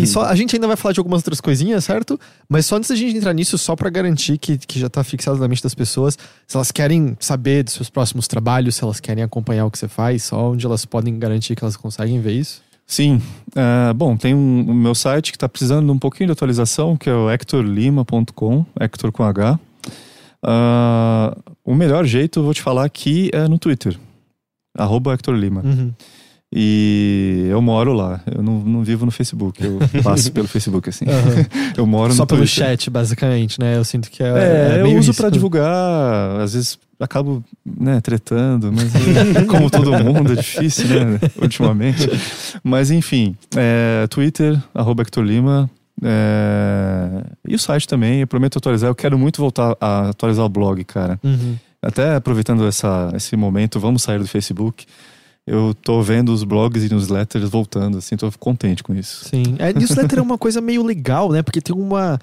E 0.01 0.05
só, 0.07 0.23
a 0.25 0.35
gente 0.35 0.55
ainda 0.55 0.67
vai 0.67 0.75
falar 0.77 0.93
de 0.93 0.99
algumas 0.99 1.19
outras 1.21 1.41
coisinhas, 1.41 1.83
certo? 1.83 2.19
Mas 2.47 2.65
só 2.67 2.75
antes 2.75 2.89
da 2.91 2.95
gente 2.95 3.17
entrar 3.17 3.33
nisso, 3.33 3.57
só 3.57 3.75
pra 3.75 3.89
garantir 3.89 4.37
que, 4.37 4.57
que 4.57 4.79
já 4.79 4.87
tá 4.89 5.03
fixado 5.03 5.39
na 5.39 5.47
mente 5.47 5.63
das 5.63 5.73
pessoas, 5.73 6.17
se 6.47 6.55
elas 6.55 6.71
querem 6.71 7.17
saber 7.19 7.63
dos 7.63 7.73
seus 7.73 7.89
próximos 7.89 8.27
trabalhos, 8.27 8.75
se 8.75 8.83
elas 8.83 8.99
querem 8.99 9.23
acompanhar 9.23 9.65
o 9.65 9.71
que 9.71 9.79
você 9.79 9.87
faz, 9.87 10.23
só 10.23 10.51
onde 10.51 10.65
elas 10.65 10.85
podem 10.85 11.17
garantir 11.17 11.55
que 11.55 11.63
elas 11.63 11.75
conseguem 11.75 12.21
ver 12.21 12.33
isso. 12.33 12.61
Sim. 12.85 13.21
Ah, 13.55 13.93
bom, 13.95 14.15
tem 14.15 14.33
um, 14.33 14.61
o 14.69 14.73
meu 14.73 14.95
site 14.95 15.31
que 15.31 15.35
está 15.37 15.49
precisando 15.49 15.85
de 15.85 15.91
um 15.91 15.97
pouquinho 15.99 16.27
de 16.27 16.33
atualização, 16.33 16.95
que 16.95 17.09
é 17.09 17.13
o 17.13 17.29
hectorlima.com, 17.29 18.65
Hector 18.79 19.11
com 19.11 19.23
H. 19.23 19.59
Ah, 20.43 21.35
o 21.63 21.75
melhor 21.75 22.05
jeito, 22.05 22.43
vou 22.43 22.53
te 22.53 22.61
falar 22.61 22.85
aqui, 22.85 23.29
é 23.33 23.47
no 23.47 23.57
Twitter. 23.57 23.97
Arroba 24.77 25.13
Hector 25.13 25.35
Lima. 25.35 25.61
Uhum. 25.63 25.91
E 26.53 27.47
eu 27.49 27.61
moro 27.61 27.91
lá. 27.93 28.21
Eu 28.25 28.41
não, 28.41 28.59
não 28.59 28.83
vivo 28.83 29.05
no 29.05 29.11
Facebook. 29.11 29.61
Eu 29.63 29.79
passo 30.01 30.31
pelo 30.31 30.47
Facebook, 30.47 30.89
assim. 30.89 31.05
Aham. 31.05 31.45
Eu 31.75 31.85
moro 31.85 32.13
Só 32.13 32.23
no 32.23 32.27
pelo 32.27 32.39
Twitter. 32.41 32.69
chat, 32.69 32.89
basicamente, 32.89 33.59
né? 33.59 33.77
Eu 33.77 33.83
sinto 33.83 34.09
que 34.09 34.23
é. 34.23 34.27
É, 34.27 34.77
é 34.77 34.81
eu 34.81 34.97
uso 34.97 35.11
isso. 35.11 35.21
pra 35.21 35.29
divulgar, 35.29 36.39
às 36.39 36.53
vezes 36.53 36.79
acabo, 36.99 37.43
né, 37.63 38.01
tretando, 38.01 38.71
mas 38.71 38.91
como 39.47 39.69
todo 39.69 39.91
mundo, 40.03 40.33
é 40.33 40.35
difícil, 40.35 40.87
né, 40.87 41.19
ultimamente. 41.39 42.09
Mas 42.63 42.89
enfim, 42.89 43.35
é, 43.55 44.07
Twitter, 44.07 44.59
arroba 44.73 45.03
Hector 45.03 45.23
Lima, 45.23 45.69
é, 46.03 47.23
e 47.47 47.55
o 47.55 47.59
site 47.59 47.87
também, 47.87 48.21
eu 48.21 48.27
prometo 48.27 48.57
atualizar, 48.57 48.89
eu 48.89 48.95
quero 48.95 49.17
muito 49.17 49.41
voltar 49.41 49.75
a 49.79 50.09
atualizar 50.09 50.45
o 50.45 50.49
blog, 50.49 50.83
cara. 50.83 51.19
Uhum. 51.23 51.55
Até 51.81 52.15
aproveitando 52.15 52.65
essa, 52.65 53.11
esse 53.15 53.35
momento, 53.35 53.79
vamos 53.79 54.01
sair 54.03 54.19
do 54.19 54.27
Facebook. 54.27 54.85
Eu 55.45 55.73
tô 55.73 56.01
vendo 56.01 56.33
os 56.33 56.43
blogs 56.43 56.83
e 56.83 56.89
newsletters 56.89 57.49
voltando, 57.49 57.97
assim, 57.99 58.17
tô 58.17 58.29
contente 58.37 58.83
com 58.83 58.93
isso. 58.93 59.25
Sim. 59.29 59.55
É, 59.59 59.71
newsletter 59.71 60.19
é 60.19 60.21
uma 60.21 60.37
coisa 60.37 60.59
meio 60.59 60.83
legal, 60.83 61.31
né? 61.31 61.41
Porque 61.41 61.61
tem 61.61 61.73
uma. 61.73 62.19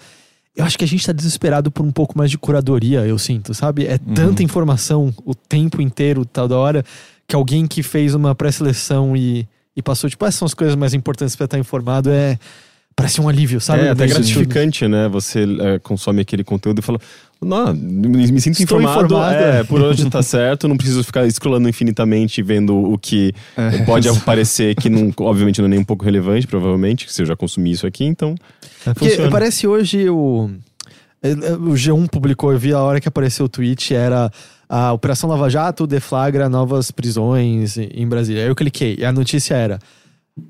Eu 0.54 0.64
acho 0.64 0.76
que 0.78 0.84
a 0.84 0.86
gente 0.88 1.04
tá 1.06 1.12
desesperado 1.12 1.70
por 1.70 1.84
um 1.84 1.90
pouco 1.90 2.16
mais 2.16 2.30
de 2.30 2.36
curadoria, 2.38 3.00
eu 3.06 3.18
sinto, 3.18 3.54
sabe? 3.54 3.86
É 3.86 3.92
Uhum. 4.06 4.14
tanta 4.14 4.42
informação 4.42 5.12
o 5.24 5.34
tempo 5.34 5.80
inteiro, 5.80 6.24
toda 6.24 6.56
hora, 6.56 6.84
que 7.26 7.34
alguém 7.34 7.66
que 7.66 7.82
fez 7.82 8.14
uma 8.14 8.34
pré-seleção 8.34 9.16
e, 9.16 9.48
e 9.74 9.82
passou, 9.82 10.08
tipo, 10.10 10.24
essas 10.26 10.36
são 10.36 10.46
as 10.46 10.54
coisas 10.54 10.76
mais 10.76 10.92
importantes 10.94 11.34
pra 11.34 11.46
estar 11.46 11.58
informado, 11.58 12.10
é. 12.10 12.38
Parece 12.96 13.20
um 13.20 13.28
alívio, 13.28 13.60
sabe? 13.60 13.82
é 13.84 13.90
até 13.90 14.06
gratificante, 14.06 14.86
né? 14.86 15.08
Você 15.08 15.44
é, 15.60 15.78
consome 15.80 16.22
aquele 16.22 16.44
conteúdo 16.44 16.78
e 16.78 16.82
fala, 16.82 17.00
não, 17.42 17.74
me, 17.74 18.40
sinto 18.40 18.60
Estou 18.60 18.80
informado, 18.80 19.06
informado. 19.06 19.34
É, 19.34 19.64
por 19.64 19.82
onde 19.82 20.08
tá 20.08 20.22
certo, 20.22 20.68
não 20.68 20.76
preciso 20.76 21.02
ficar 21.02 21.28
scrollando 21.30 21.68
infinitamente 21.68 22.40
vendo 22.42 22.74
o 22.76 22.96
que 22.96 23.34
É. 23.56 23.84
pode 23.84 24.08
aparecer 24.08 24.74
que 24.76 24.88
não, 24.88 25.12
obviamente 25.18 25.58
não 25.60 25.66
é 25.66 25.70
nem 25.70 25.78
um 25.80 25.84
pouco 25.84 26.04
relevante, 26.04 26.46
provavelmente, 26.46 27.12
se 27.12 27.20
eu 27.22 27.26
já 27.26 27.34
consumi 27.34 27.72
isso 27.72 27.86
aqui, 27.86 28.04
então 28.04 28.34
Porque 28.84 29.08
funciona. 29.10 29.30
parece 29.30 29.66
hoje 29.66 30.08
o. 30.08 30.50
O 31.58 31.72
G1 31.72 32.06
publicou, 32.10 32.52
eu 32.52 32.58
vi 32.58 32.72
a 32.74 32.80
hora 32.80 33.00
que 33.00 33.08
apareceu 33.08 33.46
o 33.46 33.48
tweet, 33.48 33.94
era 33.94 34.30
a 34.68 34.92
Operação 34.92 35.28
Lava 35.28 35.48
Jato 35.48 35.86
deflagra 35.86 36.50
novas 36.50 36.90
prisões 36.90 37.78
em 37.78 38.06
Brasília. 38.06 38.42
Aí 38.42 38.48
eu 38.48 38.54
cliquei 38.54 38.96
e 38.98 39.04
a 39.06 39.10
notícia 39.12 39.54
era: 39.54 39.78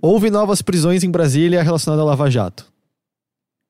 houve 0.01 0.31
novas 0.31 0.63
prisões 0.63 1.03
em 1.05 1.11
Brasília 1.11 1.63
relacionadas 1.63 2.03
a 2.03 2.07
Lava 2.07 2.31
Jato. 2.31 2.67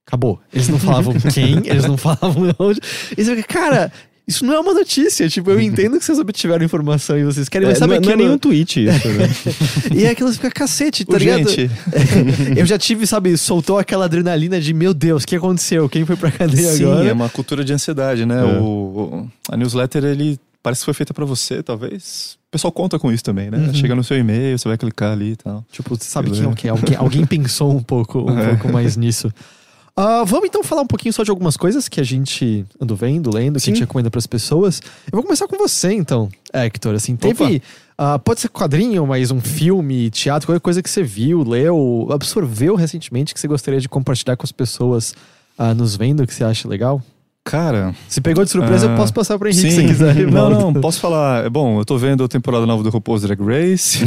Acabou. 0.07 0.41
Eles 0.53 0.69
não 0.69 0.78
falavam 0.78 1.15
quem, 1.32 1.62
eles 1.66 1.85
não 1.86 1.97
falavam 1.97 2.55
onde. 2.59 2.81
E 3.16 3.24
você 3.24 3.35
fica, 3.36 3.49
cara, 3.55 3.91
isso 4.28 4.45
não 4.45 4.53
é 4.55 4.61
uma 4.61 4.74
notícia. 4.74 5.28
Tipo, 5.31 5.51
eu 5.51 5.59
entendo 5.61 5.99
que 5.99 6.05
vocês 6.05 6.19
obtiveram 6.19 6.62
informação 6.65 7.16
e 7.19 7.24
vocês 7.24 7.49
querem, 7.49 7.66
mas 7.69 7.77
É, 7.77 7.81
sabe 7.81 7.95
não, 7.95 8.01
não 8.03 8.09
é 8.11 8.12
aquilo? 8.12 8.27
nem 8.28 8.35
um 8.35 8.39
tweet 8.39 8.85
isso, 8.85 9.09
né? 9.09 9.28
E 9.97 10.05
é 10.05 10.11
aquilo 10.11 10.28
que 10.31 10.36
fica 10.36 10.51
cacete, 10.51 11.05
tá 11.07 11.15
Ô, 11.15 11.16
ligado? 11.16 11.49
gente, 11.49 11.70
eu 12.57 12.66
já 12.66 12.77
tive, 12.78 13.07
sabe, 13.07 13.36
soltou 13.39 13.78
aquela 13.78 14.05
adrenalina 14.05 14.61
de 14.61 14.74
meu 14.74 14.93
Deus, 14.93 15.23
o 15.23 15.27
que 15.27 15.36
aconteceu? 15.36 15.89
Quem 15.89 16.05
foi 16.05 16.16
pra 16.16 16.31
cadeia 16.31 16.73
Sim, 16.73 16.85
agora? 16.85 17.09
é 17.09 17.12
uma 17.12 17.28
cultura 17.31 17.65
de 17.65 17.73
ansiedade, 17.73 18.27
né? 18.27 18.41
É. 18.41 18.45
O, 18.61 18.62
o- 18.62 19.31
a 19.51 19.57
newsletter, 19.57 20.05
ele 20.05 20.39
parece 20.65 20.81
que 20.81 20.86
foi 20.86 20.95
feita 20.95 21.12
pra 21.12 21.27
você, 21.27 21.62
talvez. 21.62 22.39
O 22.49 22.51
pessoal 22.51 22.73
conta 22.73 22.99
com 22.99 23.12
isso 23.12 23.23
também, 23.23 23.51
né? 23.51 23.59
Uhum. 23.59 23.74
Chega 23.74 23.95
no 23.95 24.03
seu 24.03 24.16
e-mail, 24.19 24.59
você 24.59 24.66
vai 24.66 24.78
clicar 24.78 25.12
ali 25.12 25.32
e 25.32 25.36
tal. 25.36 25.62
Tipo, 25.70 25.95
você 25.95 26.05
sabe 26.09 26.31
quem 26.31 26.43
é 26.43 26.49
o 26.49 26.55
que? 26.55 26.69
Alguém, 26.69 26.97
alguém 26.97 27.27
pensou 27.27 27.70
um 27.70 27.82
pouco, 27.82 28.19
um 28.20 28.32
É. 28.41 28.49
pouco 28.57 28.73
mais 28.73 28.97
nisso. 28.97 29.31
Ah, 29.95 30.24
vamos 30.24 30.49
então 30.49 30.65
falar 30.65 30.81
um 30.81 30.86
pouquinho 30.86 31.12
só 31.12 31.23
de 31.23 31.31
algumas 31.31 31.57
coisas 31.57 31.86
que 31.86 32.01
a 32.01 32.05
gente 32.05 32.65
andou 32.81 32.97
vendo, 32.97 33.32
lendo, 33.32 33.53
que 33.55 33.59
a 33.59 33.61
Sim. 33.61 33.73
gente 33.73 33.81
recomenda 33.81 34.11
pras 34.11 34.27
pessoas. 34.27 34.81
Eu 35.07 35.12
vou 35.12 35.23
começar 35.23 35.47
com 35.47 35.57
você, 35.59 35.93
então, 35.93 36.28
Hector. 36.53 36.95
Assim, 36.95 37.15
teve. 37.15 37.62
ah, 37.99 38.19
pode 38.19 38.41
ser 38.41 38.49
quadrinho, 38.49 39.07
mas 39.07 39.31
um 39.31 39.41
filme, 39.41 40.11
teatro, 40.11 40.47
qualquer 40.49 40.61
coisa 40.61 40.82
que 40.82 40.89
você 40.91 41.03
viu, 41.03 41.45
leu, 41.45 42.09
absorveu 42.11 42.74
recentemente 42.74 43.35
que 43.35 43.39
você 43.39 43.47
gostaria 43.47 43.81
de 43.81 43.89
compartilhar 43.89 44.36
com 44.36 44.45
as 44.45 44.51
pessoas 44.51 45.15
ah, 45.59 45.74
nos 45.74 45.95
vendo, 45.95 46.27
que 46.27 46.35
você 46.35 46.43
acha 46.43 46.66
legal? 46.66 47.01
Cara, 47.47 47.95
Se 48.09 48.23
pegou 48.23 48.43
de 48.43 48.51
surpresa, 48.51 48.87
eu 48.87 48.95
Ah, 48.95 48.97
posso 48.97 49.12
passar 49.12 49.39
pra 49.39 49.51
Henrique 49.51 49.71
sim. 49.71 49.89
se 49.89 49.95
você 49.95 50.15
quiser. 50.15 50.27
Não, 50.33 50.49
não, 50.49 50.73
posso 50.73 50.99
falar. 50.99 51.45
É 51.45 51.51
bom, 51.51 51.79
eu 51.79 51.85
tô 51.85 51.99
vendo 51.99 52.25
a 52.25 52.29
temporada 52.29 52.65
nova 52.65 52.83
do 52.83 52.89
RuPaul's 52.89 53.21
Drag 53.21 53.39
Race. 53.39 53.99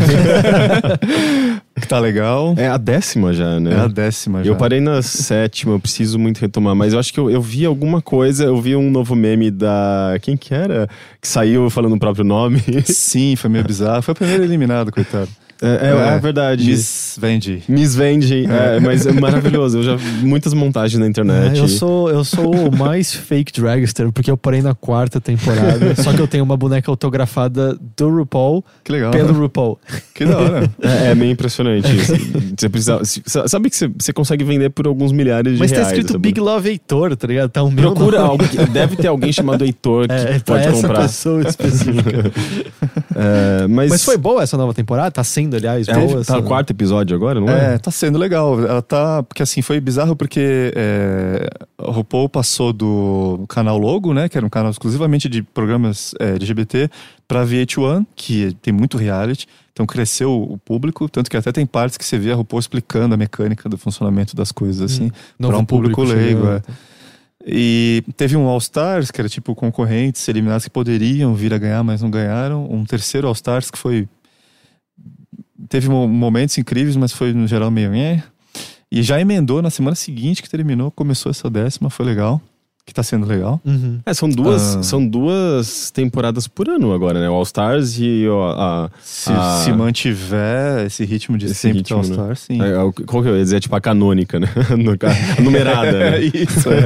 que 1.80 1.86
tá 1.88 2.00
legal. 2.00 2.56
É 2.58 2.68
a 2.68 2.78
décima 2.78 3.32
já, 3.34 3.60
né? 3.60 3.74
É 3.74 3.80
a 3.82 3.88
décima 3.88 4.44
já. 4.44 4.50
Eu 4.50 4.56
parei 4.56 4.80
na 4.82 5.04
sétima, 5.04 5.74
eu 5.76 5.80
preciso 5.80 6.18
muito 6.18 6.40
retomar, 6.40 6.76
mas 6.76 6.94
eu 6.94 7.00
acho 7.00 7.14
que 7.14 7.20
eu, 7.20 7.30
eu 7.30 7.40
vi 7.40 7.64
alguma 7.64 8.02
coisa, 8.02 8.46
eu 8.46 8.60
vi 8.60 8.76
um 8.76 8.90
novo 8.90 9.16
meme 9.16 9.52
da. 9.52 10.18
Quem 10.24 10.36
que 10.36 10.52
era? 10.52 10.90
Que 11.22 11.28
saiu 11.28 11.70
falando 11.70 11.94
o 11.94 12.00
próprio 12.00 12.26
nome. 12.26 12.60
Sim, 12.86 13.36
foi 13.36 13.52
meio 13.52 13.64
bizarro. 13.68 14.02
Foi 14.02 14.14
o 14.14 14.16
primeiro 14.16 14.44
eliminado, 14.44 14.92
coitado. 14.92 15.30
É, 15.62 15.88
é- 15.90 16.16
é 16.16 16.20
verdade. 16.20 16.66
Miss 16.66 17.18
Vendi. 17.20 17.64
Miss 17.68 17.96
Vende, 17.96 18.46
é, 18.46 18.80
mas 18.80 19.06
é 19.06 19.12
maravilhoso. 19.12 19.80
Eu 19.80 19.84
já 19.84 19.96
vi 19.96 20.26
muitas 20.26 20.54
montagens 20.54 21.00
na 21.00 21.08
internet. 21.08 21.58
É, 21.58 21.62
eu, 21.62 21.68
sou, 21.68 22.10
eu 22.10 22.24
sou 22.24 22.54
o 22.56 22.76
mais 22.76 23.14
fake 23.14 23.60
dragster, 23.60 24.12
porque 24.12 24.30
eu 24.30 24.38
parei 24.38 24.62
na 24.62 24.76
quarta 24.76 25.20
temporada. 25.20 25.96
só 25.96 26.14
que 26.14 26.20
eu 26.22 26.28
tenho 26.28 26.44
uma 26.44 26.56
boneca 26.58 26.92
autografada 26.92 27.78
do 27.98 28.10
RuPaul 28.10 28.64
Que 28.84 28.92
legal. 28.92 29.12
pelo 29.12 29.34
RuPaul. 29.34 29.80
Que 30.14 30.26
da 30.26 30.38
hora. 30.38 30.70
É, 30.82 31.12
é 31.12 31.16
meio 31.16 31.32
impressionante. 31.32 31.88
isso. 31.96 32.14
Você 32.58 32.70
precisa, 32.70 33.02
sabe 33.48 33.70
que 33.70 33.76
você, 33.76 33.88
você 34.00 34.14
consegue 34.14 34.44
vender 34.44 34.70
por 34.70 34.88
alguns 34.88 35.12
milhares 35.12 35.54
de 35.54 35.60
Mas 35.60 35.72
tá 35.72 35.78
reais. 35.78 35.90
escrito 35.90 36.10
essa 36.12 36.20
Big 36.20 36.40
boneca. 36.40 36.56
Love 36.56 36.70
Heitor, 36.70 37.16
tá 37.16 37.28
ligado? 37.28 37.50
Tá 37.50 37.64
o 37.64 37.72
meu 37.72 37.92
Procura 37.94 38.20
nome. 38.20 38.30
alguém. 38.32 38.66
Deve 38.72 38.96
ter 38.96 39.08
alguém 39.08 39.32
chamado 39.32 39.64
Heitor 39.64 40.08
que 40.10 40.14
É, 40.14 40.40
pra 40.40 40.56
pode 40.56 40.68
essa 40.68 40.82
comprar. 40.88 41.02
pessoa 41.02 41.42
específica. 41.42 42.32
É, 43.20 43.68
mas, 43.68 43.90
Mas 43.90 44.04
foi 44.06 44.16
boa 44.16 44.44
essa 44.44 44.56
nova 44.58 44.74
temporada? 44.76 45.10
Tá 45.10 45.24
sendo, 45.48 45.56
aliás, 45.58 45.88
É, 45.88 45.94
boa. 45.94 46.24
tá 46.24 46.36
no 46.36 46.44
quarto 46.44 46.72
episódio 46.72 47.16
agora, 47.16 47.40
não 47.40 47.50
é? 47.50 47.76
É, 47.76 47.78
tá 47.78 47.90
sendo 47.92 48.18
legal. 48.18 48.60
Ela 48.60 48.82
tá. 48.82 49.24
Porque 49.24 49.42
assim, 49.44 49.62
foi 49.62 49.80
bizarro 49.80 50.16
porque 50.16 50.72
é, 50.76 51.48
o 51.78 51.92
RuPaul 51.92 52.30
passou 52.30 52.72
do 52.74 53.46
canal 53.50 53.78
Logo, 53.78 54.14
né? 54.14 54.28
Que 54.30 54.38
era 54.38 54.46
um 54.46 54.50
canal 54.50 54.72
exclusivamente 54.72 55.28
de 55.30 55.42
programas 55.42 56.14
é, 56.20 56.32
LGBT, 56.36 56.90
pra 57.28 57.46
VH1, 57.46 58.06
que 58.16 58.56
tem 58.62 58.74
muito 58.74 58.98
reality. 58.98 59.48
Então 59.74 59.86
cresceu 59.86 60.32
o 60.34 60.58
público, 60.58 61.08
tanto 61.08 61.30
que 61.30 61.38
até 61.38 61.52
tem 61.52 61.66
partes 61.66 61.98
que 61.98 62.04
você 62.06 62.18
vê 62.18 62.32
a 62.32 62.36
RuPaul 62.36 62.60
explicando 62.60 63.14
a 63.14 63.18
mecânica 63.18 63.70
do 63.70 63.78
funcionamento 63.78 64.36
das 64.36 64.52
coisas, 64.52 64.82
assim, 64.92 65.12
Novo 65.38 65.54
pra 65.54 65.62
um 65.62 65.66
público, 65.66 66.02
leigo. 66.04 66.42
chegando. 66.42 66.64
é. 66.68 66.88
E 67.50 68.04
teve 68.18 68.36
um 68.36 68.46
All 68.48 68.58
Stars, 68.58 69.10
que 69.10 69.22
era 69.22 69.30
tipo 69.30 69.56
concorrentes 69.56 70.28
eliminados 70.28 70.66
que 70.66 70.70
poderiam 70.70 71.34
vir 71.34 71.54
a 71.54 71.58
ganhar, 71.58 71.82
mas 71.84 72.02
não 72.02 72.10
ganharam. 72.10 72.68
Um 72.70 72.84
terceiro 72.84 73.28
All 73.28 73.34
Stars 73.34 73.72
que 73.72 73.78
foi. 73.78 74.08
Teve 75.70 75.90
mo- 75.90 76.08
momentos 76.08 76.58
incríveis, 76.58 76.96
mas 76.96 77.12
foi 77.12 77.34
no 77.34 77.48
geral 77.48 77.70
meio. 77.72 77.92
E 78.92 79.02
já 79.04 79.20
emendou 79.20 79.62
na 79.62 79.70
semana 79.70 79.96
seguinte 79.96 80.42
que 80.42 80.50
terminou, 80.50 80.90
começou 80.92 81.30
essa 81.30 81.50
décima, 81.50 81.90
foi 81.90 82.06
legal. 82.06 82.42
que 82.86 82.94
tá 82.94 83.04
sendo 83.04 83.26
legal. 83.28 83.60
Uhum. 83.66 84.00
É, 84.06 84.14
são 84.14 84.30
duas, 84.30 84.78
Ah. 84.78 84.82
são 84.82 85.06
duas 85.06 85.92
temporadas 85.92 86.48
por 86.48 86.70
ano 86.70 86.94
agora, 86.94 87.20
né? 87.20 87.30
O 87.30 87.34
All 87.34 87.44
Stars 87.44 88.00
e 88.00 88.26
o, 88.30 88.42
a. 88.50 88.90
Se, 89.04 89.30
a- 89.30 89.62
se 89.66 89.74
mantiver 89.74 90.86
esse 90.86 91.04
ritmo 91.04 91.38
de 91.38 91.48
Esse 91.48 91.56
sempre 91.56 91.80
ritmo, 91.80 91.98
All 91.98 92.04
né? 92.06 92.14
Star, 92.14 92.38
sim. 92.38 92.62
a- 92.62 92.84
a- 92.84 92.94
qual 93.06 93.22
que 93.22 93.28
eu 93.28 93.36
ia 93.36 93.44
dizer? 93.44 93.60
Tipo 93.60 93.76
a 93.76 93.82
canônica, 93.82 94.40
né? 94.40 94.48
A 94.72 95.42
numerada, 95.42 95.90
É 95.98 96.12
né? 96.12 96.20
isso, 96.34 96.70
é. 96.72 96.86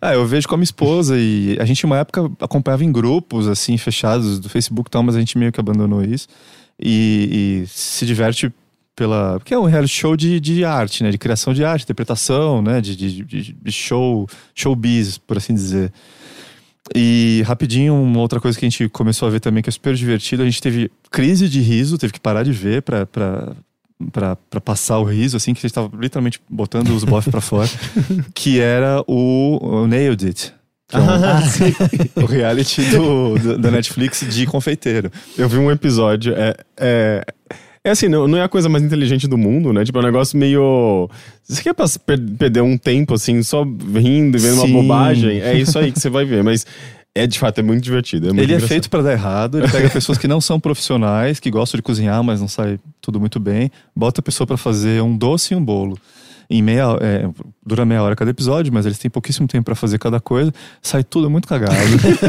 Ah, 0.00 0.12
eu 0.14 0.26
vejo 0.26 0.48
com 0.48 0.56
a 0.56 0.58
minha 0.58 0.64
esposa 0.64 1.16
e 1.16 1.56
a 1.60 1.64
gente, 1.64 1.86
uma 1.86 1.98
época, 1.98 2.28
acompanhava 2.40 2.84
em 2.84 2.90
grupos, 2.90 3.46
assim, 3.46 3.78
fechados 3.78 4.40
do 4.40 4.48
Facebook 4.48 4.88
e 4.88 4.90
tal, 4.90 5.04
mas 5.04 5.14
a 5.14 5.20
gente 5.20 5.38
meio 5.38 5.52
que 5.52 5.60
abandonou 5.60 6.02
isso. 6.02 6.26
E, 6.80 7.62
e 7.62 7.66
se 7.66 8.06
diverte 8.06 8.52
pela. 8.98 9.38
Porque 9.38 9.54
é 9.54 9.58
um 9.58 9.64
reality 9.64 9.94
show 9.94 10.16
de, 10.16 10.40
de 10.40 10.64
arte, 10.64 11.04
né? 11.04 11.10
De 11.10 11.18
criação 11.18 11.54
de 11.54 11.64
arte, 11.64 11.84
interpretação, 11.84 12.60
né? 12.60 12.80
De, 12.80 12.96
de, 12.96 13.22
de, 13.22 13.72
show, 13.72 14.28
showbiz, 14.54 15.18
por 15.18 15.36
assim 15.36 15.54
dizer. 15.54 15.92
E 16.94 17.42
rapidinho, 17.46 17.94
uma 17.94 18.20
outra 18.20 18.40
coisa 18.40 18.58
que 18.58 18.64
a 18.64 18.68
gente 18.68 18.88
começou 18.88 19.28
a 19.28 19.30
ver 19.30 19.40
também 19.40 19.62
que 19.62 19.68
é 19.68 19.72
super 19.72 19.94
divertido, 19.94 20.42
a 20.42 20.46
gente 20.46 20.60
teve 20.60 20.90
crise 21.10 21.48
de 21.48 21.60
riso, 21.60 21.98
teve 21.98 22.14
que 22.14 22.20
parar 22.20 22.42
de 22.42 22.52
ver 22.52 22.82
pra, 22.82 23.04
pra, 23.04 24.36
pra 24.36 24.60
passar 24.60 24.98
o 24.98 25.04
riso, 25.04 25.36
assim, 25.36 25.52
que 25.52 25.58
a 25.58 25.62
gente 25.62 25.74
tava 25.74 25.90
literalmente 25.96 26.40
botando 26.48 26.88
os 26.88 27.04
bofs 27.04 27.30
pra 27.30 27.42
fora, 27.42 27.68
que 28.34 28.58
era 28.58 29.02
o, 29.06 29.58
o 29.60 29.86
Nailed 29.86 30.26
It. 30.26 30.54
Que 30.88 30.96
é 30.96 31.00
um- 31.00 32.22
o 32.22 32.26
reality 32.26 32.82
do, 32.90 33.38
do- 33.38 33.58
da 33.58 33.70
Netflix 33.70 34.24
de 34.28 34.46
confeiteiro. 34.46 35.10
Eu 35.36 35.48
vi 35.48 35.58
um 35.58 35.70
episódio. 35.70 36.34
É, 36.34 36.54
é, 36.78 37.24
é 37.84 37.90
assim, 37.90 38.08
não, 38.08 38.26
não 38.26 38.38
é 38.38 38.42
a 38.42 38.48
coisa 38.48 38.68
mais 38.68 38.82
inteligente 38.82 39.28
do 39.28 39.36
mundo, 39.38 39.72
né? 39.72 39.84
Tipo, 39.84 39.98
é 39.98 40.02
um 40.02 40.04
negócio 40.06 40.38
meio. 40.38 41.08
Você 41.46 41.62
quer 41.62 41.74
perder 42.38 42.62
um 42.62 42.76
tempo, 42.78 43.14
assim, 43.14 43.42
só 43.42 43.62
rindo 43.62 44.36
e 44.36 44.40
vendo 44.40 44.60
Sim. 44.60 44.72
uma 44.72 44.82
bobagem? 44.82 45.40
É 45.40 45.56
isso 45.58 45.78
aí 45.78 45.92
que 45.92 46.00
você 46.00 46.08
vai 46.10 46.24
ver. 46.24 46.42
Mas 46.42 46.66
é 47.14 47.26
de 47.26 47.38
fato, 47.38 47.58
é 47.58 47.62
muito 47.62 47.82
divertido. 47.82 48.26
É 48.28 48.32
muito 48.32 48.40
Ele 48.42 48.52
é 48.52 48.56
engraçado. 48.56 48.68
feito 48.68 48.90
pra 48.90 49.02
dar 49.02 49.12
errado, 49.12 49.58
ele 49.58 49.68
pega 49.68 49.90
pessoas 49.90 50.16
que 50.18 50.28
não 50.28 50.40
são 50.40 50.58
profissionais, 50.60 51.40
que 51.40 51.50
gostam 51.50 51.76
de 51.78 51.82
cozinhar, 51.82 52.22
mas 52.22 52.40
não 52.40 52.48
sai 52.48 52.78
tudo 53.00 53.18
muito 53.18 53.38
bem, 53.40 53.70
bota 53.96 54.20
a 54.20 54.22
pessoa 54.22 54.46
pra 54.46 54.56
fazer 54.56 55.02
um 55.02 55.16
doce 55.16 55.52
e 55.52 55.56
um 55.56 55.64
bolo. 55.64 55.98
Em 56.50 56.62
meia, 56.62 56.96
é, 57.00 57.28
dura 57.68 57.84
meia 57.84 58.02
hora 58.02 58.16
cada 58.16 58.30
episódio, 58.30 58.72
mas 58.72 58.86
eles 58.86 58.98
têm 58.98 59.10
pouquíssimo 59.10 59.46
tempo 59.46 59.64
pra 59.64 59.74
fazer 59.74 59.98
cada 59.98 60.18
coisa, 60.18 60.52
sai 60.82 61.04
tudo 61.04 61.30
muito 61.30 61.46
cagado. 61.46 61.74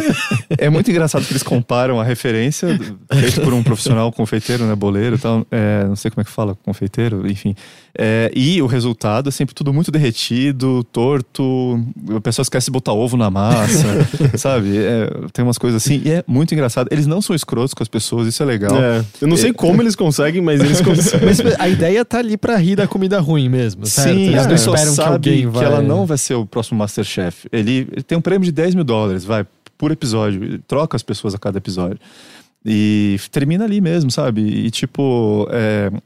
é 0.57 0.69
muito 0.69 0.91
engraçado 0.91 1.25
que 1.25 1.31
eles 1.31 1.43
comparam 1.43 1.99
a 1.99 2.03
referência 2.03 2.79
feita 3.11 3.41
por 3.41 3.53
um 3.53 3.63
profissional 3.63 4.11
confeiteiro, 4.11 4.65
né, 4.65 4.75
boleiro, 4.75 5.15
e 5.15 5.19
tal, 5.19 5.47
é, 5.49 5.85
não 5.85 5.95
sei 5.95 6.11
como 6.11 6.21
é 6.21 6.25
que 6.25 6.31
fala, 6.31 6.55
confeiteiro, 6.63 7.25
enfim. 7.29 7.55
É, 7.97 8.31
e 8.35 8.61
o 8.61 8.67
resultado 8.67 9.29
é 9.29 9.31
sempre 9.31 9.55
tudo 9.55 9.73
muito 9.73 9.91
derretido, 9.91 10.83
torto, 10.85 11.83
a 12.15 12.21
pessoa 12.21 12.43
esquece 12.43 12.65
de 12.65 12.71
botar 12.71 12.93
ovo 12.93 13.17
na 13.17 13.29
massa, 13.29 13.87
sabe? 14.37 14.77
É, 14.77 15.09
tem 15.33 15.43
umas 15.43 15.57
coisas 15.57 15.83
assim, 15.83 16.01
e 16.05 16.11
é 16.11 16.23
muito 16.27 16.53
engraçado. 16.53 16.87
Eles 16.91 17.07
não 17.07 17.21
são 17.21 17.35
escrotos 17.35 17.73
com 17.73 17.81
as 17.81 17.89
pessoas, 17.89 18.27
isso 18.27 18.43
é 18.43 18.45
legal. 18.45 18.75
É, 18.77 19.03
eu 19.21 19.27
não 19.27 19.37
sei 19.37 19.53
como 19.53 19.81
eles 19.81 19.95
conseguem, 19.95 20.41
mas 20.41 20.61
eles 20.61 20.81
conseguem. 20.81 21.25
Mas 21.25 21.39
a 21.59 21.67
ideia 21.67 22.03
tá 22.05 22.19
ali 22.19 22.37
pra 22.37 22.55
rir 22.57 22.75
da 22.75 22.87
comida 22.87 23.19
ruim 23.19 23.49
mesmo, 23.49 23.85
certo? 23.85 24.15
Sim, 24.15 24.29
Eles 24.29 24.47
não 24.47 24.55
esperam 24.55 24.89
que 24.89 24.95
sabe 24.95 25.11
alguém 25.13 25.28
que, 25.37 25.47
vai... 25.47 25.65
ela 25.65 25.81
não 25.81 26.05
vai 26.05 26.17
ser 26.17 26.35
o 26.35 26.45
próximo 26.45 26.77
Masterchef. 26.79 27.47
Ele, 27.51 27.87
ele 27.91 28.03
tem 28.03 28.17
um 28.17 28.21
prêmio 28.21 28.45
de 28.45 28.51
10 28.51 28.75
mil 28.75 28.83
dólares, 28.83 29.23
vai, 29.23 29.45
por 29.77 29.91
episódio. 29.91 30.43
Ele 30.43 30.59
troca 30.59 30.95
as 30.95 31.03
pessoas 31.03 31.33
a 31.33 31.37
cada 31.37 31.57
episódio. 31.57 31.99
E 32.65 33.17
termina 33.31 33.65
ali 33.65 33.79
mesmo, 33.79 34.11
sabe? 34.11 34.41
E 34.41 34.69
tipo, 34.69 35.47
é, 35.51 35.89
não 35.91 35.99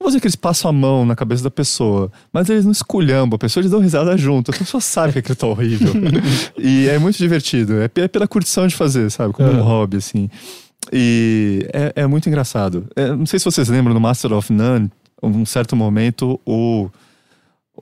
vou 0.00 0.08
dizer 0.08 0.20
que 0.20 0.26
eles 0.26 0.36
passam 0.36 0.68
a 0.68 0.72
mão 0.72 1.06
na 1.06 1.16
cabeça 1.16 1.42
da 1.42 1.50
pessoa, 1.50 2.12
mas 2.30 2.50
eles 2.50 2.64
não 2.64 2.72
esculhambam 2.72 3.36
a 3.36 3.38
pessoa, 3.38 3.62
eles 3.62 3.70
dão 3.70 3.80
risada 3.80 4.16
junto. 4.18 4.50
A 4.50 4.54
pessoa 4.54 4.80
sabe 4.80 5.14
que 5.14 5.18
aquilo 5.20 5.36
tá 5.36 5.46
horrível. 5.46 5.92
e 6.58 6.88
é 6.88 6.98
muito 6.98 7.16
divertido. 7.16 7.80
É, 7.80 7.84
é 7.84 8.08
pela 8.08 8.28
curtição 8.28 8.66
de 8.66 8.74
fazer, 8.74 9.10
sabe? 9.10 9.32
Como 9.32 9.48
um 9.48 9.52
Aham. 9.52 9.62
hobby, 9.62 9.96
assim. 9.96 10.28
E 10.92 11.66
é, 11.72 12.02
é 12.02 12.06
muito 12.06 12.28
engraçado. 12.28 12.86
É, 12.94 13.08
não 13.08 13.24
sei 13.24 13.38
se 13.38 13.44
vocês 13.46 13.68
lembram 13.68 13.94
no 13.94 14.00
Master 14.00 14.32
of 14.34 14.52
None, 14.52 14.90
um 15.22 15.46
certo 15.46 15.74
momento, 15.74 16.38
o, 16.44 16.90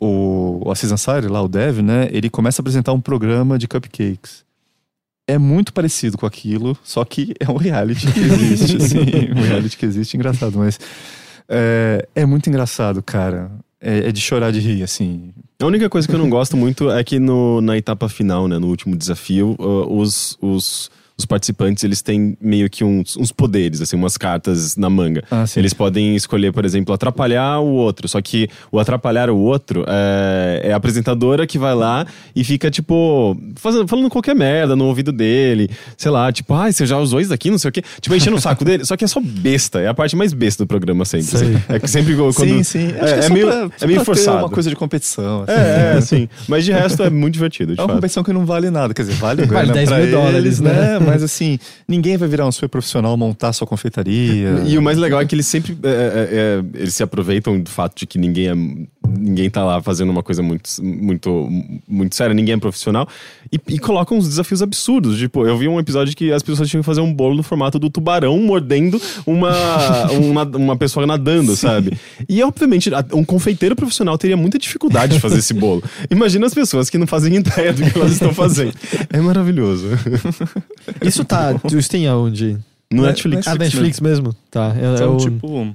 o, 0.00 0.62
o 0.64 0.70
Aziz 0.70 0.90
Ansari, 0.90 1.28
lá, 1.28 1.42
o 1.42 1.48
Dev, 1.48 1.80
né? 1.80 2.08
Ele 2.10 2.30
começa 2.30 2.60
a 2.60 2.62
apresentar 2.62 2.92
um 2.92 3.00
programa 3.00 3.58
de 3.58 3.68
cupcakes. 3.68 4.44
É 5.26 5.38
muito 5.38 5.72
parecido 5.72 6.18
com 6.18 6.26
aquilo, 6.26 6.76
só 6.82 7.04
que 7.04 7.34
é 7.38 7.48
um 7.50 7.56
reality 7.56 8.10
que 8.10 8.20
existe, 8.20 8.76
assim. 8.82 8.98
Um 9.36 9.42
reality 9.42 9.76
que 9.76 9.86
existe, 9.86 10.16
engraçado, 10.16 10.58
mas... 10.58 10.78
É, 11.48 12.08
é 12.14 12.26
muito 12.26 12.48
engraçado, 12.48 13.02
cara. 13.02 13.50
É, 13.80 14.08
é 14.08 14.12
de 14.12 14.20
chorar 14.20 14.52
de 14.52 14.60
rir, 14.60 14.82
assim. 14.82 15.32
A 15.60 15.66
única 15.66 15.88
coisa 15.88 16.08
que 16.08 16.14
eu 16.14 16.18
não 16.18 16.30
gosto 16.30 16.56
muito 16.56 16.90
é 16.90 17.02
que 17.04 17.18
no, 17.18 17.60
na 17.60 17.76
etapa 17.76 18.08
final, 18.08 18.48
né, 18.48 18.58
no 18.58 18.68
último 18.68 18.96
desafio, 18.96 19.54
uh, 19.58 19.96
os, 19.96 20.36
os, 20.40 20.90
os 21.22 21.26
participantes 21.26 21.82
eles 21.84 22.02
têm 22.02 22.36
meio 22.40 22.68
que 22.68 22.84
uns, 22.84 23.16
uns 23.16 23.30
poderes, 23.32 23.80
assim, 23.80 23.96
umas 23.96 24.16
cartas 24.16 24.76
na 24.76 24.90
manga. 24.90 25.22
Ah, 25.30 25.46
sim. 25.46 25.60
Eles 25.60 25.72
podem 25.72 26.14
escolher, 26.16 26.52
por 26.52 26.64
exemplo, 26.64 26.94
atrapalhar 26.94 27.60
o 27.60 27.68
outro. 27.68 28.08
Só 28.08 28.20
que 28.20 28.48
o 28.70 28.78
atrapalhar 28.78 29.30
o 29.30 29.36
outro 29.38 29.84
é, 29.88 30.62
é 30.64 30.72
a 30.72 30.76
apresentadora 30.76 31.46
que 31.46 31.58
vai 31.58 31.74
lá 31.74 32.04
e 32.34 32.42
fica, 32.44 32.70
tipo, 32.70 33.36
fazendo, 33.56 33.86
falando 33.88 34.10
qualquer 34.10 34.34
merda 34.34 34.74
no 34.76 34.86
ouvido 34.86 35.12
dele. 35.12 35.70
Sei 35.96 36.10
lá, 36.10 36.30
tipo, 36.32 36.52
ai, 36.54 36.72
você 36.72 36.84
já 36.86 36.98
usou 36.98 37.20
isso 37.20 37.30
daqui, 37.30 37.50
não 37.50 37.58
sei 37.58 37.68
o 37.68 37.72
quê. 37.72 37.82
Tipo, 38.00 38.14
enchendo 38.16 38.36
o 38.36 38.40
saco 38.40 38.64
dele. 38.64 38.84
Só 38.84 38.96
que 38.96 39.04
é 39.04 39.08
só 39.08 39.20
besta. 39.22 39.80
É 39.80 39.88
a 39.88 39.94
parte 39.94 40.16
mais 40.16 40.32
besta 40.32 40.64
do 40.64 40.66
programa 40.66 41.04
sempre. 41.04 41.36
Assim. 41.36 41.62
É 41.68 41.78
que 41.78 41.88
sempre 41.88 42.14
quando. 42.16 42.32
sim, 42.34 42.62
sim. 42.62 42.86
Acho 43.00 43.04
É, 43.04 43.06
que 43.06 43.12
é, 43.14 43.18
é 43.18 43.22
só 43.22 43.32
meio, 43.34 43.46
pra, 43.46 43.68
é 43.80 43.86
meio 43.86 44.04
forçado. 44.04 44.38
uma 44.38 44.48
coisa 44.50 44.68
de 44.70 44.76
competição. 44.76 45.42
assim. 45.42 45.52
É, 45.52 45.92
é, 45.94 45.98
assim. 45.98 46.28
Mas 46.48 46.64
de 46.64 46.72
resto 46.72 47.02
é 47.02 47.10
muito 47.10 47.34
divertido, 47.34 47.74
de 47.74 47.80
É 47.80 47.82
uma 47.82 47.88
fato. 47.88 47.96
competição 47.96 48.22
que 48.24 48.32
não 48.32 48.44
vale 48.44 48.70
nada. 48.70 48.92
Quer 48.94 49.02
dizer, 49.02 49.14
vale 49.14 49.42
Vale 49.52 49.66
grana 49.66 49.72
10 49.72 49.88
pra 49.88 49.96
mil 49.98 50.06
eles, 50.06 50.14
dólares, 50.14 50.60
né? 50.60 50.72
né? 50.72 50.98
Mas 51.12 51.22
assim, 51.22 51.58
ninguém 51.86 52.16
vai 52.16 52.28
virar 52.28 52.46
um 52.46 52.52
super 52.52 52.68
profissional 52.68 53.16
montar 53.16 53.52
sua 53.52 53.66
confeitaria. 53.66 54.62
E 54.66 54.78
o 54.78 54.82
mais 54.82 54.98
legal 54.98 55.20
é 55.20 55.26
que 55.26 55.34
eles 55.34 55.46
sempre 55.46 55.76
é, 55.82 55.88
é, 55.88 55.92
é, 55.92 56.80
eles 56.80 56.94
se 56.94 57.02
aproveitam 57.02 57.60
do 57.60 57.70
fato 57.70 57.98
de 57.98 58.06
que 58.06 58.18
ninguém 58.18 58.48
é, 58.48 58.54
ninguém 59.18 59.50
tá 59.50 59.64
lá 59.64 59.82
fazendo 59.82 60.10
uma 60.10 60.22
coisa 60.22 60.42
muito 60.42 60.68
muito 60.82 61.48
muito 61.88 62.14
séria, 62.14 62.34
ninguém 62.34 62.54
é 62.54 62.58
profissional 62.58 63.08
e, 63.52 63.60
e 63.68 63.78
colocam 63.78 64.18
uns 64.18 64.28
desafios 64.28 64.62
absurdos. 64.62 65.18
Tipo, 65.18 65.46
eu 65.46 65.56
vi 65.56 65.68
um 65.68 65.78
episódio 65.78 66.14
que 66.16 66.32
as 66.32 66.42
pessoas 66.42 66.68
tinham 66.68 66.82
que 66.82 66.86
fazer 66.86 67.00
um 67.00 67.12
bolo 67.12 67.34
no 67.34 67.42
formato 67.42 67.78
do 67.78 67.90
tubarão 67.90 68.38
mordendo 68.38 69.00
uma 69.26 69.52
uma, 70.12 70.44
uma 70.44 70.76
pessoa 70.76 71.06
nadando, 71.06 71.54
sabe? 71.56 71.98
E 72.28 72.42
obviamente 72.42 72.90
um 73.12 73.24
confeiteiro 73.24 73.76
profissional 73.76 74.16
teria 74.18 74.36
muita 74.36 74.58
dificuldade 74.58 75.14
de 75.14 75.20
fazer 75.20 75.38
esse 75.38 75.54
bolo. 75.54 75.82
Imagina 76.10 76.46
as 76.46 76.54
pessoas 76.54 76.88
que 76.88 76.98
não 76.98 77.06
fazem 77.06 77.36
ideia 77.36 77.72
do 77.72 77.82
que 77.82 77.98
elas 77.98 78.12
estão 78.12 78.32
fazendo. 78.32 78.74
É 79.10 79.20
maravilhoso. 79.20 79.86
Isso 81.02 81.24
tá... 81.24 81.54
Isso 81.72 81.88
tem 81.88 82.06
aonde? 82.06 82.58
No 82.92 83.04
É, 83.04 83.08
Netflix. 83.08 83.48
Ah, 83.48 83.54
Netflix 83.54 84.00
mesmo? 84.00 84.34
Tá. 84.50 84.74
É, 84.76 84.94
é 84.94 84.96
São 84.98 85.16
o... 85.16 85.18
tipo 85.18 85.74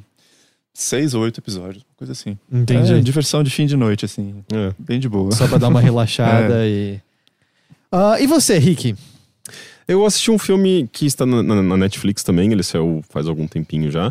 seis 0.74 1.16
ou 1.16 1.24
oito 1.24 1.40
episódios, 1.40 1.84
coisa 1.98 2.14
assim. 2.14 2.38
Entendi. 2.52 2.94
É, 2.94 3.00
diversão 3.02 3.44
de 3.44 3.50
fim 3.50 3.66
de 3.66 3.76
noite, 3.76 4.06
assim. 4.06 4.44
É. 4.54 4.72
Bem 4.80 5.00
de 5.00 5.10
boa. 5.10 5.32
Só 5.32 5.48
pra 5.48 5.58
dar 5.58 5.68
uma 5.70 5.82
relaxada 5.82 6.66
e... 6.68 7.00
Ah, 7.92 8.18
e 8.20 8.28
você, 8.28 8.58
Rick? 8.58 8.96
Eu 9.88 10.06
assisti 10.06 10.30
um 10.30 10.38
filme 10.38 10.90
que 10.92 11.06
está 11.06 11.26
na, 11.26 11.42
na- 11.42 11.64
na 11.64 11.78
Netflix 11.78 12.22
também, 12.24 12.52
ele 12.52 12.62
saiu 12.64 13.02
faz 13.10 13.28
algum 13.28 13.48
tempinho 13.48 13.90
já. 13.90 14.10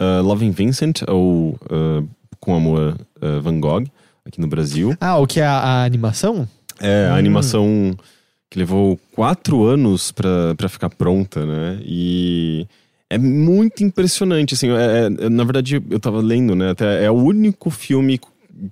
Uh, 0.00 0.22
Loving 0.22 0.50
Vincent, 0.52 1.02
ou 1.06 1.50
uh, 1.70 2.08
Com 2.40 2.54
Amor 2.54 2.96
uh, 3.20 3.40
Van 3.42 3.60
Gogh, 3.60 3.84
aqui 4.24 4.40
no 4.40 4.46
Brasil. 4.48 4.96
Ah, 5.00 5.18
o 5.18 5.26
que 5.26 5.40
é 5.40 5.44
a, 5.46 5.58
a 5.58 5.84
animação? 5.84 6.48
É 6.80 7.08
a 7.10 7.14
Hum. 7.14 7.16
animação 7.16 7.98
que 8.48 8.58
levou 8.58 8.98
quatro 9.12 9.64
anos 9.64 10.10
pra 10.12 10.54
pra 10.56 10.68
ficar 10.70 10.88
pronta, 10.88 11.44
né? 11.44 11.78
E 11.84 12.66
é 13.10 13.18
muito 13.18 13.82
impressionante, 13.84 14.54
assim. 14.54 14.68
é- 14.70 15.06
é- 15.26 15.28
na 15.28 15.44
verdade, 15.44 15.82
eu 15.90 15.98
tava 16.00 16.20
lendo, 16.20 16.54
né? 16.54 16.70
Até 16.70 17.04
é 17.04 17.10
o 17.10 17.14
único 17.14 17.70
filme 17.70 18.20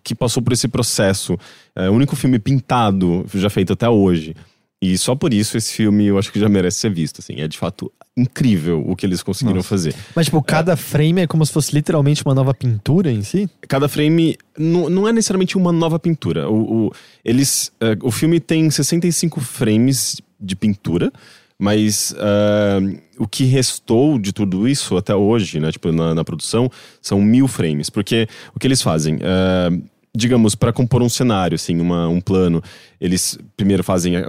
que 0.02 0.14
passou 0.14 0.42
por 0.42 0.52
esse 0.52 0.68
processo. 0.68 1.38
É 1.74 1.88
o 1.88 1.92
único 1.92 2.16
filme 2.16 2.38
pintado 2.38 3.24
já 3.34 3.48
feito 3.48 3.72
até 3.72 3.88
hoje. 3.88 4.34
E 4.82 4.98
só 4.98 5.14
por 5.14 5.32
isso 5.32 5.56
esse 5.56 5.72
filme 5.72 6.04
eu 6.06 6.18
acho 6.18 6.30
que 6.30 6.38
já 6.38 6.48
merece 6.50 6.78
ser 6.78 6.90
visto, 6.92 7.20
assim. 7.20 7.40
É 7.40 7.48
de 7.48 7.56
fato 7.56 7.90
incrível 8.16 8.84
o 8.86 8.94
que 8.94 9.06
eles 9.06 9.22
conseguiram 9.22 9.56
Nossa. 9.56 9.68
fazer. 9.68 9.94
Mas, 10.14 10.26
tipo, 10.26 10.42
cada 10.42 10.76
frame 10.76 11.22
é 11.22 11.26
como 11.26 11.44
se 11.46 11.52
fosse 11.52 11.74
literalmente 11.74 12.22
uma 12.24 12.34
nova 12.34 12.52
pintura 12.52 13.10
em 13.10 13.22
si? 13.22 13.48
Cada 13.68 13.88
frame 13.88 14.36
não, 14.58 14.88
não 14.90 15.08
é 15.08 15.12
necessariamente 15.12 15.56
uma 15.56 15.72
nova 15.72 15.98
pintura. 15.98 16.48
O, 16.50 16.86
o, 16.86 16.92
eles, 17.24 17.72
eh, 17.80 17.96
o 18.02 18.10
filme 18.10 18.38
tem 18.38 18.70
65 18.70 19.40
frames 19.40 20.20
de 20.40 20.54
pintura, 20.54 21.10
mas 21.58 22.14
ah, 22.18 22.78
o 23.18 23.26
que 23.26 23.44
restou 23.44 24.18
de 24.18 24.32
tudo 24.32 24.68
isso 24.68 24.96
até 24.96 25.14
hoje, 25.14 25.58
né, 25.60 25.70
tipo, 25.72 25.90
na, 25.92 26.14
na 26.14 26.24
produção, 26.24 26.70
são 27.00 27.20
mil 27.20 27.48
frames. 27.48 27.88
Porque 27.90 28.26
o 28.54 28.58
que 28.58 28.66
eles 28.66 28.82
fazem? 28.82 29.18
ah, 29.22 29.70
digamos, 30.18 30.54
para 30.54 30.72
compor 30.72 31.02
um 31.02 31.10
cenário, 31.10 31.56
assim, 31.56 31.78
uma, 31.78 32.08
um 32.08 32.22
plano, 32.22 32.62
eles 32.98 33.38
primeiro 33.54 33.84
fazem 33.84 34.16
a, 34.16 34.24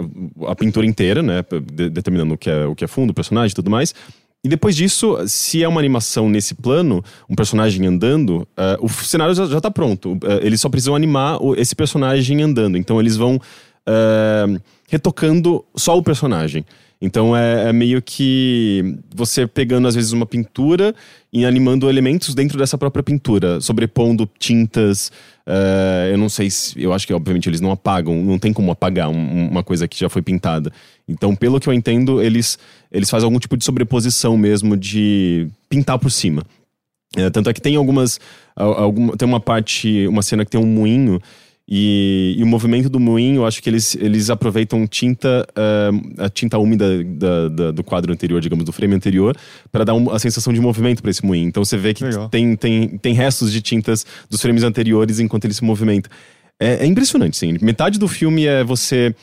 a 0.47 0.53
pintura 0.53 0.85
inteira, 0.85 1.23
né, 1.23 1.45
de- 1.71 1.89
determinando 1.89 2.33
o 2.33 2.37
que, 2.37 2.49
é, 2.49 2.65
o 2.65 2.75
que 2.75 2.83
é 2.83 2.87
fundo, 2.87 3.11
o 3.11 3.13
personagem 3.13 3.53
e 3.53 3.55
tudo 3.55 3.71
mais. 3.71 3.95
E 4.43 4.49
depois 4.49 4.75
disso, 4.75 5.17
se 5.27 5.63
é 5.63 5.67
uma 5.67 5.79
animação 5.79 6.27
nesse 6.29 6.53
plano, 6.55 7.01
um 7.29 7.35
personagem 7.35 7.87
andando, 7.87 8.45
eh, 8.57 8.77
o 8.81 8.87
cenário 8.89 9.33
já, 9.33 9.45
já 9.45 9.59
tá 9.61 9.71
pronto. 9.71 10.17
Eh, 10.23 10.39
eles 10.43 10.59
só 10.61 10.67
precisam 10.69 10.93
animar 10.95 11.41
o- 11.41 11.55
esse 11.55 11.73
personagem 11.75 12.41
andando. 12.43 12.77
Então 12.77 12.99
eles 12.99 13.15
vão 13.17 13.37
uh, 13.37 14.61
retocando 14.89 15.63
só 15.75 15.97
o 15.97 16.03
personagem. 16.03 16.65
Então 16.99 17.37
é, 17.37 17.69
é, 17.69 17.73
meio 17.73 18.01
que 18.01 18.97
você 19.13 19.45
pegando 19.45 19.87
às 19.87 19.93
vezes 19.93 20.11
uma 20.11 20.25
pintura 20.25 20.95
e 21.31 21.45
animando 21.45 21.89
elementos 21.89 22.33
dentro 22.33 22.57
dessa 22.57 22.77
própria 22.77 23.03
pintura, 23.03 23.61
sobrepondo 23.61 24.27
tintas. 24.39 25.11
Uh, 25.45 26.11
eu 26.11 26.17
não 26.17 26.27
sei 26.27 26.49
se. 26.49 26.81
Eu 26.81 26.91
acho 26.93 27.05
que 27.05 27.13
obviamente 27.13 27.47
eles 27.47 27.61
não 27.61 27.71
apagam, 27.71 28.15
não 28.23 28.39
tem 28.39 28.51
como 28.51 28.71
apagar 28.71 29.09
um, 29.09 29.49
uma 29.49 29.63
coisa 29.63 29.87
que 29.87 29.99
já 29.99 30.09
foi 30.09 30.21
pintada. 30.21 30.71
Então, 31.07 31.35
pelo 31.35 31.59
que 31.59 31.69
eu 31.69 31.73
entendo, 31.73 32.21
eles, 32.21 32.57
eles 32.91 33.09
fazem 33.09 33.25
algum 33.25 33.39
tipo 33.39 33.55
de 33.55 33.63
sobreposição 33.63 34.35
mesmo 34.35 34.75
de 34.75 35.47
pintar 35.69 35.99
por 35.99 36.09
cima. 36.09 36.43
É, 37.15 37.29
tanto 37.29 37.49
é 37.49 37.53
que 37.53 37.61
tem 37.61 37.75
algumas. 37.75 38.19
Alguma, 38.55 39.15
tem 39.15 39.27
uma 39.27 39.39
parte, 39.39 40.07
uma 40.07 40.23
cena 40.23 40.43
que 40.43 40.51
tem 40.51 40.59
um 40.59 40.65
moinho. 40.65 41.21
E, 41.69 42.35
e, 42.37 42.43
o 42.43 42.47
movimento 42.47 42.89
do 42.89 42.97
moinho, 42.97 43.41
eu 43.41 43.45
acho 43.45 43.61
que 43.61 43.69
eles, 43.69 43.93
eles 43.95 44.29
aproveitam 44.29 44.87
tinta, 44.87 45.45
uh, 45.51 46.23
a 46.23 46.29
tinta 46.29 46.57
úmida 46.57 47.03
da, 47.03 47.49
da, 47.49 47.71
do 47.71 47.83
quadro 47.83 48.13
anterior, 48.13 48.39
digamos, 48.39 48.63
do 48.63 48.71
frame 48.71 48.95
anterior, 48.95 49.35
para 49.69 49.83
dar 49.83 49.93
um, 49.93 50.09
a 50.09 50.17
sensação 50.17 50.53
de 50.53 50.61
movimento 50.61 51.01
para 51.01 51.11
esse 51.11 51.25
moinho. 51.25 51.49
Então 51.49 51.65
você 51.65 51.75
vê 51.75 51.93
que 51.93 52.05
tem, 52.31 52.55
tem, 52.55 52.97
tem 52.97 53.13
restos 53.13 53.51
de 53.51 53.61
tintas 53.61 54.05
dos 54.29 54.41
frames 54.41 54.63
anteriores 54.63 55.19
enquanto 55.19 55.43
ele 55.43 55.53
se 55.53 55.63
movimenta. 55.63 56.09
É, 56.57 56.83
é 56.83 56.85
impressionante, 56.85 57.35
sim. 57.35 57.57
Metade 57.61 57.99
do 57.99 58.07
filme 58.07 58.45
é 58.45 58.63
você 58.63 59.13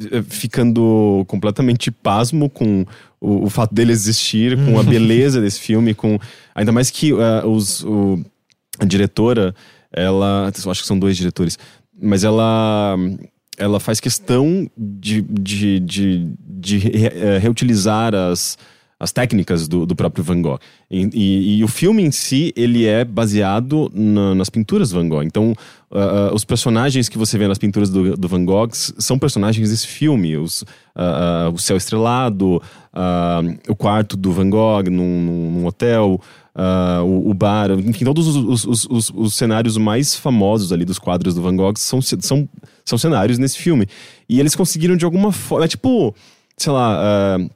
eh, 0.00 0.22
ficando 0.22 1.24
completamente 1.26 1.90
pasmo 1.90 2.48
com 2.48 2.86
o, 3.20 3.46
o 3.46 3.50
fato 3.50 3.74
dele 3.74 3.90
existir, 3.90 4.56
com 4.64 4.78
a 4.78 4.82
beleza 4.84 5.40
desse 5.40 5.58
filme, 5.58 5.92
com 5.92 6.18
ainda 6.54 6.70
mais 6.70 6.88
que 6.90 7.12
uh, 7.12 7.46
os, 7.46 7.82
o, 7.82 8.22
a 8.78 8.84
diretora, 8.84 9.54
ela, 9.92 10.48
acho 10.48 10.82
que 10.82 10.86
são 10.86 10.98
dois 10.98 11.16
diretores, 11.16 11.58
mas 12.00 12.24
ela 12.24 12.96
ela 13.58 13.80
faz 13.80 13.98
questão 13.98 14.70
de, 14.76 15.20
de, 15.22 15.80
de, 15.80 16.30
de 16.40 17.06
é, 17.06 17.38
reutilizar 17.38 18.14
as, 18.14 18.56
as 19.00 19.12
técnicas 19.12 19.68
do, 19.68 19.84
do 19.84 19.94
próprio 19.96 20.24
Van 20.24 20.40
Gogh. 20.40 20.58
E, 20.90 21.10
e, 21.12 21.58
e, 21.58 21.64
o 21.64 21.68
filme 21.68 22.02
em 22.02 22.10
si, 22.10 22.52
ele 22.56 22.86
é 22.86 23.04
baseado 23.04 23.90
na, 23.92 24.34
nas 24.34 24.48
pinturas 24.48 24.92
Van 24.92 25.08
Gogh. 25.08 25.22
Então, 25.22 25.54
uh, 25.90 26.32
os 26.32 26.44
personagens 26.44 27.08
que 27.08 27.18
você 27.18 27.36
vê 27.36 27.46
nas 27.48 27.58
pinturas 27.58 27.90
do, 27.90 28.16
do 28.16 28.28
Van 28.28 28.44
Gogh 28.44 28.70
são 28.72 29.18
personagens 29.18 29.70
desse 29.70 29.86
filme. 29.86 30.36
Os, 30.36 30.62
uh, 30.62 31.52
o 31.52 31.58
céu 31.58 31.76
estrelado, 31.76 32.62
o 33.68 33.76
quarto 33.76 34.16
do 34.16 34.32
Van 34.32 34.50
Gogh 34.50 34.88
num, 34.90 35.50
num 35.52 35.66
hotel, 35.66 36.20
uh, 36.54 37.04
o, 37.04 37.30
o, 37.30 37.34
bar, 37.34 37.70
enfim, 37.70 38.04
todos 38.04 38.26
os, 38.26 38.64
os, 38.64 38.86
os, 38.88 39.10
os, 39.14 39.34
cenários 39.34 39.76
mais 39.76 40.14
famosos 40.14 40.72
ali 40.72 40.84
dos 40.84 40.98
quadros 40.98 41.34
do 41.34 41.42
Van 41.42 41.56
Gogh 41.56 41.74
são, 41.76 42.00
são, 42.00 42.48
são 42.84 42.98
cenários 42.98 43.38
nesse 43.38 43.58
filme. 43.58 43.86
E 44.28 44.40
eles 44.40 44.54
conseguiram 44.54 44.96
de 44.96 45.04
alguma 45.04 45.32
forma. 45.32 45.64
É 45.64 45.68
tipo, 45.68 46.14
sei 46.56 46.72
lá, 46.72 47.38
uh, 47.38 47.50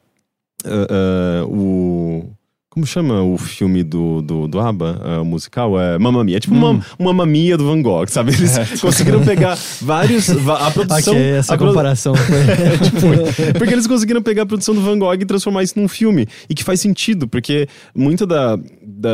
uh, 0.67 1.47
o. 1.49 2.33
Como 2.71 2.87
chama 2.87 3.23
o 3.23 3.37
filme 3.37 3.83
do, 3.83 4.23
do, 4.23 4.49
do 4.49 4.59
ABBA, 4.59 5.21
uh, 5.21 5.25
musical? 5.27 5.79
É 5.79 5.99
Mamma 5.99 6.25
Mia. 6.25 6.39
É 6.39 6.41
tipo 6.41 6.55
hum. 6.55 6.71
uma, 6.71 6.87
uma 6.99 7.13
mamia 7.13 7.55
do 7.55 7.67
Van 7.67 7.83
Gogh, 7.83 8.07
sabe? 8.09 8.33
Eles 8.35 8.57
é, 8.57 8.65
tipo... 8.65 8.81
conseguiram 8.81 9.23
pegar 9.23 9.59
vários... 9.83 10.31
A 10.49 10.71
produção... 10.71 11.13
Ok, 11.13 11.23
essa 11.33 11.53
a 11.53 11.59
comparação 11.59 12.15
foi... 12.15 12.35
é, 12.49 12.79
tipo, 12.79 13.59
porque 13.59 13.75
eles 13.75 13.87
conseguiram 13.87 14.23
pegar 14.23 14.45
a 14.45 14.47
produção 14.47 14.75
do 14.75 14.81
Van 14.81 14.99
Gogh 14.99 15.13
e 15.21 15.27
transformar 15.27 15.63
isso 15.63 15.79
num 15.79 15.87
filme. 15.87 16.27
E 16.49 16.55
que 16.55 16.65
faz 16.65 16.81
sentido, 16.81 17.29
porque 17.29 17.69
muito 17.95 18.25
da, 18.25 18.59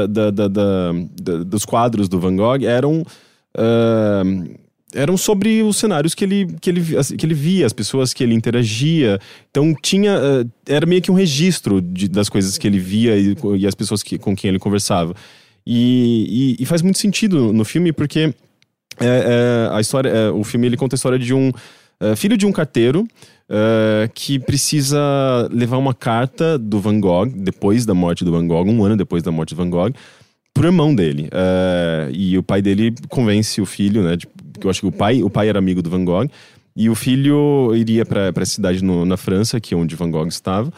da, 0.06 0.30
da, 0.30 0.48
da, 0.48 0.92
dos 1.46 1.64
quadros 1.64 2.08
do 2.08 2.20
Van 2.20 2.36
Gogh 2.36 2.64
eram... 2.64 3.02
Uh, 3.56 4.58
eram 4.94 5.16
sobre 5.16 5.62
os 5.62 5.76
cenários 5.76 6.14
que 6.14 6.24
ele, 6.24 6.46
que, 6.60 6.70
ele, 6.70 6.82
que 6.82 7.26
ele 7.26 7.34
via, 7.34 7.66
as 7.66 7.72
pessoas 7.72 8.14
que 8.14 8.24
ele 8.24 8.34
interagia. 8.34 9.18
Então 9.50 9.74
tinha. 9.82 10.18
Uh, 10.18 10.50
era 10.66 10.86
meio 10.86 11.02
que 11.02 11.10
um 11.10 11.14
registro 11.14 11.80
de, 11.80 12.08
das 12.08 12.28
coisas 12.28 12.56
que 12.56 12.66
ele 12.66 12.78
via 12.78 13.16
e, 13.16 13.36
e 13.58 13.66
as 13.66 13.74
pessoas 13.74 14.02
que, 14.02 14.18
com 14.18 14.34
quem 14.34 14.48
ele 14.48 14.58
conversava. 14.58 15.14
E, 15.66 16.56
e, 16.58 16.62
e, 16.62 16.66
faz 16.66 16.80
muito 16.80 16.98
sentido 16.98 17.52
no 17.52 17.64
filme, 17.64 17.92
porque 17.92 18.32
é, 18.98 19.06
é, 19.06 19.68
a 19.76 19.80
história. 19.80 20.08
É, 20.08 20.30
o 20.30 20.42
filme 20.42 20.66
ele 20.66 20.76
conta 20.76 20.94
a 20.94 20.96
história 20.96 21.18
de 21.18 21.34
um 21.34 21.52
filho 22.16 22.36
de 22.36 22.46
um 22.46 22.52
carteiro. 22.52 23.06
Uh, 23.50 24.10
que 24.14 24.38
precisa 24.38 24.98
levar 25.50 25.78
uma 25.78 25.94
carta 25.94 26.58
do 26.58 26.80
Van 26.80 27.00
Gogh, 27.00 27.30
depois 27.34 27.86
da 27.86 27.94
morte 27.94 28.22
do 28.22 28.30
Van 28.30 28.46
Gogh, 28.46 28.68
um 28.68 28.84
ano 28.84 28.94
depois 28.94 29.22
da 29.22 29.30
morte 29.30 29.54
do 29.54 29.56
Van 29.56 29.70
Gogh, 29.70 29.94
pro 30.52 30.68
irmão 30.68 30.94
dele. 30.94 31.28
Uh, 31.28 32.10
e 32.12 32.36
o 32.36 32.42
pai 32.42 32.60
dele 32.60 32.94
convence 33.08 33.60
o 33.60 33.64
filho, 33.64 34.02
né? 34.02 34.16
De, 34.16 34.28
eu 34.62 34.68
acho 34.68 34.80
que 34.80 34.86
o 34.86 34.92
pai, 34.92 35.22
o 35.22 35.30
pai 35.30 35.48
era 35.48 35.58
amigo 35.58 35.80
do 35.80 35.88
Van 35.88 36.04
Gogh. 36.04 36.28
E 36.76 36.90
o 36.90 36.94
filho 36.94 37.74
iria 37.74 38.04
para 38.04 38.30
a 38.36 38.46
cidade 38.46 38.84
no, 38.84 39.04
na 39.04 39.16
França, 39.16 39.58
que 39.58 39.74
é 39.74 39.76
onde 39.76 39.96
Van 39.96 40.10
Gogh 40.10 40.28
estava, 40.28 40.72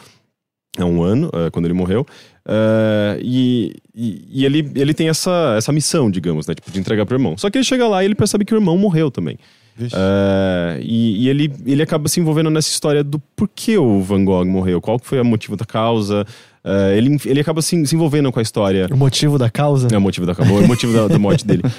há 0.77 0.85
um 0.85 1.03
ano, 1.03 1.27
uh, 1.27 1.51
quando 1.51 1.65
ele 1.65 1.73
morreu. 1.73 2.05
Uh, 2.45 3.19
e, 3.21 3.75
e, 3.93 4.25
e, 4.31 4.45
ele, 4.45 4.71
ele 4.75 4.93
tem 4.93 5.09
essa, 5.09 5.55
essa 5.57 5.71
missão, 5.71 6.09
digamos, 6.09 6.47
né? 6.47 6.55
Tipo, 6.55 6.71
de 6.71 6.79
entregar 6.79 7.05
pro 7.05 7.15
irmão. 7.15 7.37
Só 7.37 7.49
que 7.49 7.57
ele 7.57 7.65
chega 7.65 7.87
lá 7.87 8.01
e 8.01 8.07
ele 8.07 8.15
percebe 8.15 8.45
que 8.45 8.53
o 8.53 8.57
irmão 8.57 8.77
morreu 8.77 9.11
também. 9.11 9.37
Uh, 9.85 10.79
e, 10.81 11.25
e 11.25 11.29
ele, 11.29 11.51
ele 11.65 11.81
acaba 11.81 12.07
se 12.07 12.19
envolvendo 12.19 12.49
nessa 12.49 12.69
história 12.69 13.03
do 13.03 13.19
porquê 13.35 13.77
o 13.77 14.01
Van 14.01 14.23
Gogh 14.23 14.45
morreu, 14.45 14.81
qual 14.81 14.99
foi 15.01 15.19
o 15.19 15.25
motivo 15.25 15.55
da 15.55 15.65
causa. 15.65 16.25
Uh, 16.63 16.91
ele, 16.95 17.17
ele 17.25 17.39
acaba 17.39 17.61
se, 17.61 17.85
se, 17.85 17.95
envolvendo 17.95 18.31
com 18.31 18.39
a 18.39 18.41
história. 18.41 18.87
O 18.91 18.97
motivo 18.97 19.37
da 19.37 19.49
causa? 19.49 19.87
É 19.91 19.97
o 19.97 20.01
motivo 20.01 20.25
da 20.25 20.35
causa, 20.35 20.53
o 20.53 20.67
motivo 20.67 20.93
da, 20.93 21.07
da 21.07 21.19
morte 21.19 21.45
dele. 21.45 21.63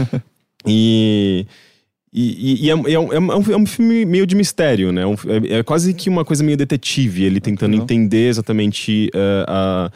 E. 0.64 1.46
E, 2.14 2.66
e 2.66 2.70
é, 2.70 2.72
é, 2.72 2.76
um, 2.76 3.10
é, 3.10 3.18
um, 3.18 3.52
é, 3.52 3.56
um, 3.56 3.64
filme 3.64 4.04
meio 4.04 4.26
de 4.26 4.36
mistério, 4.36 4.92
né? 4.92 5.06
Um, 5.06 5.14
é, 5.14 5.60
é, 5.60 5.62
quase 5.62 5.94
que 5.94 6.10
uma 6.10 6.26
coisa 6.26 6.44
meio 6.44 6.58
detetive, 6.58 7.24
ele 7.24 7.40
tentando 7.40 7.74
entender 7.74 8.28
exatamente 8.28 9.10
uh, 9.14 9.44
a, 9.48 9.90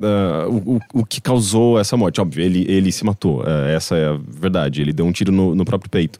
uh, 0.00 0.50
o, 0.50 1.00
o 1.00 1.04
que 1.04 1.20
causou 1.20 1.78
essa 1.78 1.98
morte. 1.98 2.18
Óbvio, 2.18 2.42
ele, 2.42 2.64
ele 2.66 2.90
se 2.90 3.04
matou, 3.04 3.42
uh, 3.42 3.66
essa 3.68 3.94
é 3.94 4.08
a 4.08 4.18
verdade. 4.26 4.80
Ele 4.80 4.92
deu 4.92 5.04
um 5.04 5.12
tiro 5.12 5.30
no, 5.30 5.54
no 5.54 5.66
próprio 5.66 5.90
peito. 5.90 6.18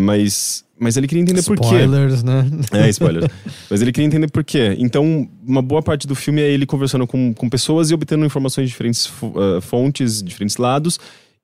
Mas, 0.00 0.64
mas 0.78 0.96
ele 0.96 1.08
queria 1.08 1.22
entender 1.22 1.40
spoilers, 1.40 1.68
por 1.68 1.76
quê. 1.76 1.84
Spoilers, 1.84 2.22
né? 2.22 2.50
É, 2.72 2.88
spoilers. 2.90 3.26
mas 3.70 3.82
ele 3.82 3.92
queria 3.92 4.06
entender 4.06 4.30
por 4.30 4.44
quê. 4.44 4.76
Então, 4.78 5.28
uma 5.46 5.62
boa 5.62 5.82
parte 5.82 6.06
do 6.06 6.14
filme 6.14 6.40
é 6.40 6.50
ele 6.50 6.66
conversando 6.66 7.06
com, 7.06 7.34
com 7.34 7.48
pessoas 7.48 7.90
e 7.90 7.94
obtendo 7.94 8.24
informações 8.24 8.66
de 8.66 8.72
diferentes 8.72 9.10
fontes, 9.62 10.22
diferentes 10.22 10.56
lados 10.56 10.98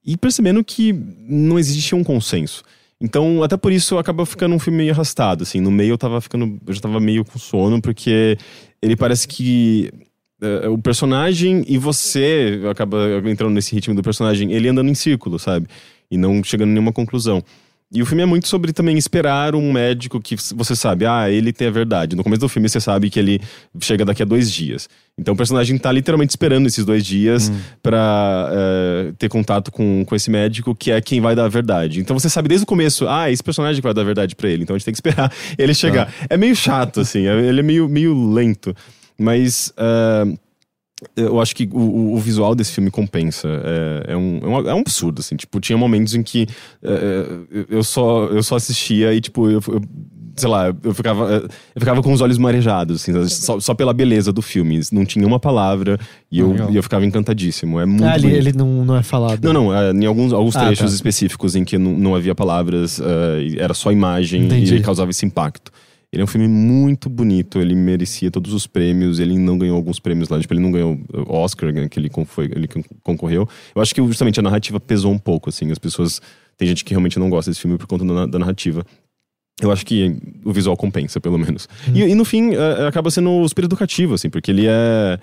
e 0.05 0.17
percebendo 0.17 0.63
que 0.65 0.93
não 1.29 1.59
existia 1.59 1.97
um 1.97 2.05
consenso. 2.05 2.63
Então, 3.01 3.43
até 3.43 3.57
por 3.57 3.73
isso, 3.73 3.99
acaba 3.99 4.25
ficando 4.25 4.55
um 4.55 4.59
filme 4.61 4.79
meio 4.79 4.93
arrastado, 4.93 5.43
assim. 5.43 5.61
No 5.61 5.73
meio 5.73 5.95
eu 5.95 5.99
tava 5.99 6.21
ficando... 6.21 6.61
Eu 6.65 6.73
já 6.73 6.81
tava 6.81 7.01
meio 7.01 7.25
com 7.25 7.39
sono, 7.39 7.83
porque 7.83 8.39
ele 8.81 8.95
parece 8.97 9.27
que... 9.27 9.91
Uh, 10.41 10.73
o 10.73 10.79
personagem 10.79 11.65
e 11.69 11.79
você 11.79 12.61
acaba 12.69 13.23
entrando 13.27 13.53
nesse 13.53 13.73
ritmo 13.73 13.95
do 13.95 14.03
personagem, 14.03 14.53
ele 14.53 14.69
andando 14.69 14.91
em 14.91 14.95
círculo, 14.95 15.39
sabe? 15.39 15.69
E 16.11 16.17
não 16.17 16.43
chegando 16.43 16.71
a 16.71 16.73
nenhuma 16.73 16.93
conclusão. 16.93 17.45
E 17.95 18.01
o 18.01 18.07
filme 18.07 18.23
é 18.23 18.27
muito 18.27 18.49
sobre 18.49 18.73
também 18.73 18.97
esperar 18.97 19.55
um 19.55 19.71
médico 19.71 20.19
que 20.19 20.35
você 20.55 20.75
sabe, 20.75 21.05
ah, 21.05 21.31
ele 21.31 21.53
tem 21.53 21.69
a 21.69 21.71
verdade. 21.71 22.17
No 22.17 22.23
começo 22.23 22.41
do 22.41 22.49
filme 22.49 22.67
você 22.67 22.81
sabe 22.81 23.11
que 23.11 23.19
ele 23.19 23.39
chega 23.81 24.03
daqui 24.03 24.23
a 24.23 24.25
dois 24.25 24.51
dias. 24.51 24.89
Então 25.19 25.35
o 25.35 25.37
personagem 25.37 25.77
tá 25.77 25.93
literalmente 25.93 26.31
esperando 26.31 26.67
esses 26.67 26.87
dois 26.87 27.05
dias 27.05 27.51
hum. 27.51 27.61
pra 27.83 28.49
uh, 28.51 29.13
ter 29.15 29.29
contato 29.29 29.71
com, 29.71 30.07
com 30.07 30.17
esse 30.17 30.31
médico 30.31 30.75
que 30.75 30.91
é 30.91 31.03
quem 31.03 31.21
vai 31.21 31.37
dar 31.37 31.45
a 31.45 31.49
verdade. 31.49 32.01
Então 32.01 32.19
você 32.19 32.31
sabe 32.31 32.49
desde 32.49 32.65
o 32.65 32.67
começo, 32.67 33.07
ah, 33.07 33.31
esse 33.31 33.43
personagem 33.43 33.83
vai 33.83 33.93
dar 33.93 34.01
a 34.01 34.05
verdade 34.05 34.35
para 34.35 34.49
ele. 34.49 34.63
Então 34.63 34.75
a 34.75 34.79
gente 34.79 34.87
tem 34.87 34.95
que 34.95 34.99
esperar 34.99 35.31
ele 35.59 35.75
chegar. 35.75 36.09
Ah. 36.23 36.27
É 36.31 36.37
meio 36.39 36.57
chato, 36.57 37.01
assim, 37.01 37.27
é, 37.27 37.47
ele 37.47 37.61
é 37.61 37.63
meio, 37.63 37.89
meio 37.91 38.33
lento. 38.33 38.75
Mas. 39.19 39.71
Uh, 39.77 40.39
eu 41.17 41.41
acho 41.41 41.55
que 41.55 41.69
o, 41.73 42.15
o, 42.15 42.19
visual 42.19 42.55
desse 42.55 42.73
filme 42.73 42.91
compensa. 42.91 43.49
É, 43.49 44.13
é, 44.13 44.17
um, 44.17 44.41
é, 44.43 44.47
um, 44.47 44.69
é 44.69 44.75
um 44.75 44.81
absurdo, 44.81 45.21
assim. 45.21 45.37
Tipo, 45.37 45.61
tinha 45.61 45.77
momentos 45.77 46.15
em 46.15 46.23
que 46.23 46.47
é, 46.83 46.93
é 46.93 47.67
eu, 47.69 47.83
só, 47.83 48.27
eu 48.27 48.43
só 48.43 48.57
assistia 48.57 49.15
e, 49.15 49.21
tipo, 49.21 49.51
eu, 49.51 49.63
eu 49.69 49.83
sei 50.37 50.49
lá, 50.49 50.75
eu 50.83 50.95
ficava, 50.95 51.31
eu 51.75 51.81
ficava 51.81 52.03
com 52.03 52.13
os 52.13 52.21
olhos 52.21 52.39
marejados, 52.39 53.03
assim, 53.03 53.29
só, 53.29 53.61
só 53.61 53.75
pela 53.75 53.93
beleza 53.93 54.33
do 54.33 54.41
filme. 54.41 54.81
Não 54.91 55.05
tinha 55.05 55.27
uma 55.27 55.39
palavra 55.39 55.99
e 56.31 56.39
eu, 56.39 56.71
e 56.71 56.77
eu 56.77 56.83
ficava 56.83 57.05
encantadíssimo. 57.05 57.79
É 57.79 57.87
muito 57.87 58.05
ah, 58.05 58.17
ele, 58.17 58.33
ele 58.33 58.53
não, 58.53 58.85
não 58.85 58.97
é 58.97 59.03
falado. 59.03 59.45
Não, 59.45 59.53
não. 59.53 59.75
É, 59.77 59.91
em 59.91 60.07
alguns, 60.07 60.33
alguns 60.33 60.57
ah, 60.57 60.67
trechos 60.67 60.91
tá. 60.91 60.95
específicos 60.95 61.55
em 61.55 61.65
que 61.65 61.79
não, 61.79 61.93
não 61.93 62.15
havia 62.15 62.35
palavras, 62.35 62.99
uh, 62.99 63.05
era 63.59 63.75
só 63.75 63.93
imagem 63.93 64.45
Entendi. 64.45 64.77
e 64.77 64.81
causava 64.81 65.11
esse 65.11 65.25
impacto. 65.27 65.71
Ele 66.13 66.21
é 66.21 66.25
um 66.25 66.29
filme 66.29 66.47
muito 66.47 67.09
bonito, 67.09 67.59
ele 67.59 67.75
merecia 67.75 68.31
todos 68.31 68.53
os 68.53 68.67
prêmios, 68.67 69.19
ele 69.19 69.39
não 69.39 69.57
ganhou 69.57 69.77
alguns 69.77 69.99
prêmios 69.99 70.29
lá, 70.29 70.39
tipo, 70.39 70.53
ele 70.53 70.61
não 70.61 70.71
ganhou 70.71 71.01
o 71.11 71.35
Oscar 71.35 71.73
né, 71.73 71.89
que 71.89 71.99
ele, 71.99 72.11
foi, 72.27 72.45
ele 72.55 72.69
concorreu. 73.03 73.49
Eu 73.75 73.81
acho 73.81 73.95
que 73.95 74.07
justamente 74.07 74.39
a 74.39 74.43
narrativa 74.43 74.79
pesou 74.79 75.11
um 75.11 75.19
pouco, 75.19 75.49
assim, 75.49 75.71
as 75.73 75.79
pessoas... 75.79 76.21
Tem 76.59 76.69
gente 76.69 76.85
que 76.85 76.91
realmente 76.91 77.19
não 77.19 77.31
gosta 77.31 77.51
desse 77.51 77.63
filme 77.63 77.79
por 77.79 77.87
conta 77.87 78.05
da, 78.05 78.27
da 78.27 78.39
narrativa. 78.39 78.85
Eu 79.59 79.73
acho 79.73 79.87
que 79.87 80.15
o 80.45 80.53
visual 80.53 80.77
compensa, 80.77 81.19
pelo 81.19 81.39
menos. 81.39 81.67
Hum. 81.89 81.93
E, 81.95 82.03
e, 82.03 82.15
no 82.15 82.27
fim, 82.27 82.55
é, 82.55 82.87
acaba 82.87 83.11
sendo 83.11 83.49
super 83.49 83.65
educativo, 83.65 84.13
assim, 84.13 84.29
porque 84.29 84.51
ele 84.51 84.67
é... 84.69 85.19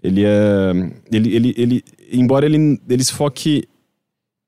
Ele 0.00 0.22
é... 0.24 0.92
Ele, 1.12 1.34
ele, 1.34 1.54
ele, 1.56 1.84
embora 2.12 2.46
ele, 2.46 2.80
ele 2.88 3.02
se 3.02 3.12
foque... 3.12 3.64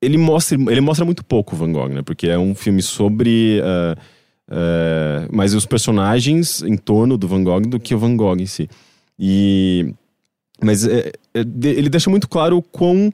Ele 0.01 0.17
mostra, 0.17 0.57
ele 0.57 0.81
mostra 0.81 1.03
muito 1.03 1.25
pouco 1.25 1.57
Van 1.57 1.73
Gogh, 1.73 1.89
né? 1.89 2.01
Porque 2.03 2.27
é 2.27 2.39
um 2.39 2.55
filme 2.55 2.81
sobre... 2.81 3.59
Uh, 3.59 3.99
é, 4.49 5.27
mais 5.31 5.53
os 5.53 5.65
personagens 5.65 6.61
em 6.61 6.77
torno 6.77 7.17
do 7.17 7.27
Van 7.27 7.43
Gogh 7.43 7.61
do 7.61 7.79
que 7.79 7.95
o 7.95 7.99
Van 7.99 8.15
Gogh 8.15 8.39
em 8.39 8.45
si. 8.45 8.69
E, 9.17 9.93
mas 10.61 10.85
é, 10.85 11.11
é, 11.33 11.39
ele 11.39 11.89
deixa 11.89 12.09
muito 12.09 12.27
claro 12.27 12.57
o 12.57 12.61
quão 12.61 13.11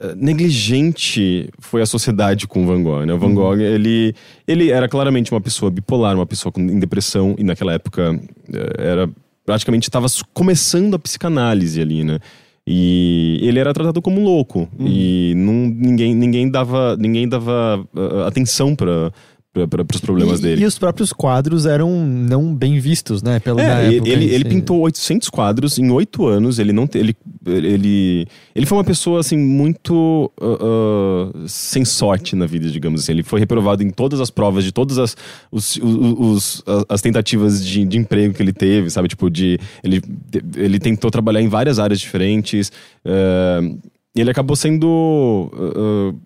é, 0.00 0.14
negligente 0.14 1.48
foi 1.58 1.82
a 1.82 1.86
sociedade 1.86 2.46
com 2.46 2.64
o 2.64 2.66
Van 2.66 2.82
Gogh. 2.82 3.04
Né? 3.06 3.12
O 3.12 3.18
Van 3.18 3.28
Uhum. 3.28 3.34
Gogh, 3.34 3.60
ele, 3.60 4.14
ele 4.46 4.70
era 4.70 4.88
claramente 4.88 5.30
uma 5.30 5.40
pessoa 5.40 5.70
bipolar, 5.70 6.14
uma 6.14 6.26
pessoa 6.26 6.52
com, 6.52 6.60
em 6.60 6.78
depressão, 6.78 7.34
e 7.38 7.44
naquela 7.44 7.72
época 7.72 8.18
é, 8.52 8.90
era 8.90 9.10
praticamente 9.44 9.88
estava 9.88 10.06
começando 10.32 10.94
a 10.94 10.98
psicanálise 10.98 11.80
ali, 11.80 12.04
né? 12.04 12.20
E 12.66 13.40
ele 13.42 13.58
era 13.58 13.72
tratado 13.72 14.00
como 14.00 14.20
louco 14.20 14.68
e 14.78 15.32
não, 15.34 15.52
ninguém, 15.54 16.14
ninguém 16.14 16.48
dava, 16.48 16.96
ninguém 16.96 17.28
dava 17.28 17.84
uh, 17.92 18.20
atenção 18.26 18.76
para 18.76 19.12
para 19.52 19.84
os 19.94 20.00
problemas 20.00 20.38
e, 20.38 20.42
dele. 20.42 20.62
E 20.62 20.64
os 20.64 20.78
próprios 20.78 21.12
quadros 21.12 21.66
eram 21.66 22.06
não 22.06 22.54
bem 22.54 22.78
vistos, 22.78 23.20
né? 23.20 23.40
Pela 23.40 23.60
É, 23.60 23.86
ele, 23.86 23.96
época, 23.96 24.08
ele, 24.10 24.24
ele 24.32 24.44
pintou 24.44 24.78
800 24.80 25.28
quadros 25.28 25.76
em 25.76 25.90
oito 25.90 26.24
anos. 26.26 26.60
Ele 26.60 26.72
não 26.72 26.86
te- 26.86 26.98
ele, 26.98 27.16
ele 27.46 28.26
ele 28.54 28.66
foi 28.66 28.78
uma 28.78 28.84
pessoa 28.84 29.18
assim 29.18 29.36
muito 29.36 30.30
uh, 30.40 31.32
uh, 31.44 31.48
sem 31.48 31.84
sorte 31.84 32.36
na 32.36 32.46
vida, 32.46 32.70
digamos 32.70 33.02
assim. 33.02 33.10
Ele 33.12 33.24
foi 33.24 33.40
reprovado 33.40 33.82
em 33.82 33.90
todas 33.90 34.20
as 34.20 34.30
provas 34.30 34.62
de 34.62 34.70
todas 34.70 34.98
as 34.98 35.16
os, 35.50 35.76
os- 35.82 36.62
as- 36.64 36.84
as 36.88 37.02
tentativas 37.02 37.64
de, 37.66 37.84
de 37.84 37.98
emprego 37.98 38.32
que 38.32 38.42
ele 38.42 38.52
teve, 38.52 38.88
sabe? 38.88 39.08
Tipo 39.08 39.28
de 39.28 39.58
ele 39.82 40.00
ele 40.56 40.78
tentou 40.78 41.10
trabalhar 41.10 41.40
em 41.42 41.48
várias 41.48 41.80
áreas 41.80 41.98
diferentes. 41.98 42.70
uh, 43.04 43.78
e 44.16 44.20
ele 44.20 44.30
acabou 44.30 44.56
sendo 44.56 44.86
uh, 45.54 46.20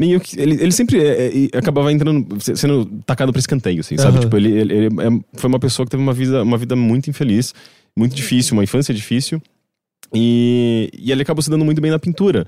meio 0.00 0.18
que. 0.20 0.40
Ele, 0.40 0.54
ele 0.54 0.72
sempre 0.72 0.98
é, 1.00 1.30
é, 1.54 1.58
acabava 1.58 1.92
entrando, 1.92 2.40
se- 2.40 2.56
sendo 2.56 2.86
tacado 3.06 3.30
pra 3.32 3.38
escanteio, 3.38 3.80
assim, 3.80 3.96
sabe? 3.98 4.12
Aham. 4.16 4.20
Tipo, 4.20 4.36
ele, 4.36 4.50
ele, 4.58 4.74
ele 4.74 4.86
é- 4.86 5.38
foi 5.38 5.48
uma 5.48 5.58
pessoa 5.60 5.84
que 5.86 5.90
teve 5.90 6.02
uma 6.02 6.12
vida, 6.14 6.42
uma 6.42 6.56
vida 6.58 6.74
muito 6.74 7.10
infeliz, 7.10 7.52
muito 7.96 8.14
difícil, 8.16 8.54
uma 8.54 8.64
infância 8.64 8.94
difícil. 8.94 9.40
E, 10.14 10.90
e 10.98 11.12
ele 11.12 11.22
acabou 11.22 11.42
se 11.42 11.50
dando 11.50 11.64
muito 11.64 11.80
bem 11.80 11.90
na 11.90 11.98
pintura. 11.98 12.46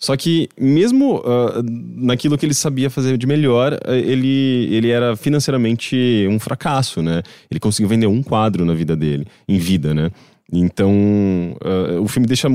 Só 0.00 0.16
que, 0.16 0.48
mesmo 0.60 1.20
ah, 1.24 1.60
naquilo 1.96 2.38
que 2.38 2.46
ele 2.46 2.54
sabia 2.54 2.88
fazer 2.88 3.16
de 3.18 3.26
melhor, 3.26 3.78
ah, 3.84 3.96
ele, 3.96 4.68
ele 4.70 4.90
era 4.90 5.16
financeiramente 5.16 5.96
um 6.30 6.38
fracasso, 6.38 7.02
né? 7.02 7.22
Ele 7.50 7.58
conseguiu 7.58 7.88
vender 7.88 8.06
um 8.06 8.22
quadro 8.22 8.64
na 8.64 8.74
vida 8.74 8.94
dele, 8.94 9.26
em 9.48 9.58
vida, 9.58 9.92
né? 9.94 10.10
Então, 10.52 11.56
ah, 11.64 12.00
o 12.00 12.06
filme 12.08 12.26
deixa. 12.28 12.48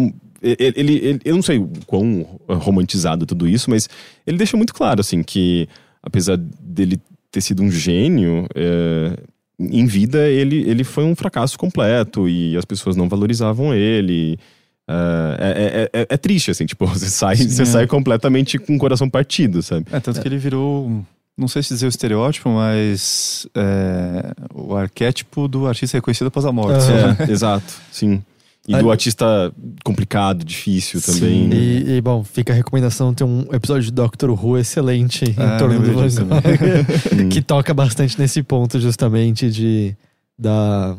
Ele, 0.44 0.58
ele- 0.76 0.96
ele- 1.08 1.22
eu 1.24 1.36
não 1.36 1.42
sei 1.42 1.58
o 1.58 1.70
quão 1.88 2.26
romantizado 2.50 3.26
tudo 3.26 3.48
isso, 3.48 3.70
mas 3.70 3.88
ele 4.28 4.38
deixa 4.38 4.58
muito 4.58 4.74
claro, 4.74 5.00
assim, 5.00 5.24
que 5.24 5.68
apesar 6.02 6.38
dele 6.38 7.00
ter 7.32 7.40
sido 7.42 7.64
um 7.64 7.72
gênio, 7.72 8.46
é, 8.54 9.18
em 9.60 9.86
vida 9.86 10.28
ele, 10.30 10.58
ele 10.70 10.84
foi 10.84 11.04
um 11.06 11.16
fracasso 11.16 11.58
completo 11.58 12.28
e 12.28 12.58
as 12.58 12.66
pessoas 12.66 12.96
não 12.96 13.08
valorizavam 13.08 13.74
ele. 13.74 14.38
Ah, 14.86 15.38
é, 15.40 15.90
é- 15.94 16.02
é- 16.02 16.08
é 16.10 16.18
triste, 16.18 16.52
assim, 16.52 16.66
tipo, 16.66 16.86
você 16.88 17.10
sai, 17.10 17.38
Sim, 17.38 17.48
você 17.48 17.62
é. 17.62 17.66
sai 17.66 17.88
completamente 17.88 18.60
com 18.60 18.76
o 18.76 18.78
coração 18.80 19.10
partido, 19.10 19.62
sabe? 19.64 19.86
É, 19.92 20.00
tanto 20.02 20.22
que 20.22 20.28
ele 20.28 20.38
virou, 20.38 21.04
não 21.38 21.48
sei 21.48 21.64
se 21.64 21.70
dizer 21.74 21.86
o 21.86 21.90
estereótipo, 21.90 22.50
mas 22.50 23.48
é, 23.56 24.34
o 24.54 24.76
arquétipo 24.76 25.48
do 25.48 25.66
artista 25.68 25.96
reconhecido 25.98 26.28
após 26.28 26.46
a 26.46 26.52
morte. 26.52 26.84
Aham. 26.84 27.16
sabe? 27.16 27.32
É, 27.32 27.34
exato, 27.34 27.74
sim. 27.92 28.22
E 28.68 28.78
do 28.78 28.90
artista 28.90 29.54
complicado, 29.84 30.46
difícil 30.46 31.02
também. 31.02 31.20
Sim. 31.20 31.48
né? 31.48 31.56
E, 31.56 31.98
e, 31.98 32.02
bom, 32.02 32.24
fica 32.24 32.54
a 32.54 32.56
recomendação: 32.56 33.14
tem 33.14 33.28
um 33.28 33.46
episódio 33.52 33.84
de 33.84 33.92
Doctor 33.92 34.30
Who 34.32 34.58
excelente 34.58 35.26
em 35.26 35.36
Ah, 35.38 35.58
torno 35.58 35.82
do 35.82 35.94
Van 35.94 36.08
Gogh, 36.08 37.28
que 37.30 37.42
toca 37.42 37.74
bastante 37.74 38.18
nesse 38.18 38.42
ponto, 38.42 38.80
justamente, 38.80 39.52
de 39.52 39.94
da, 40.40 40.96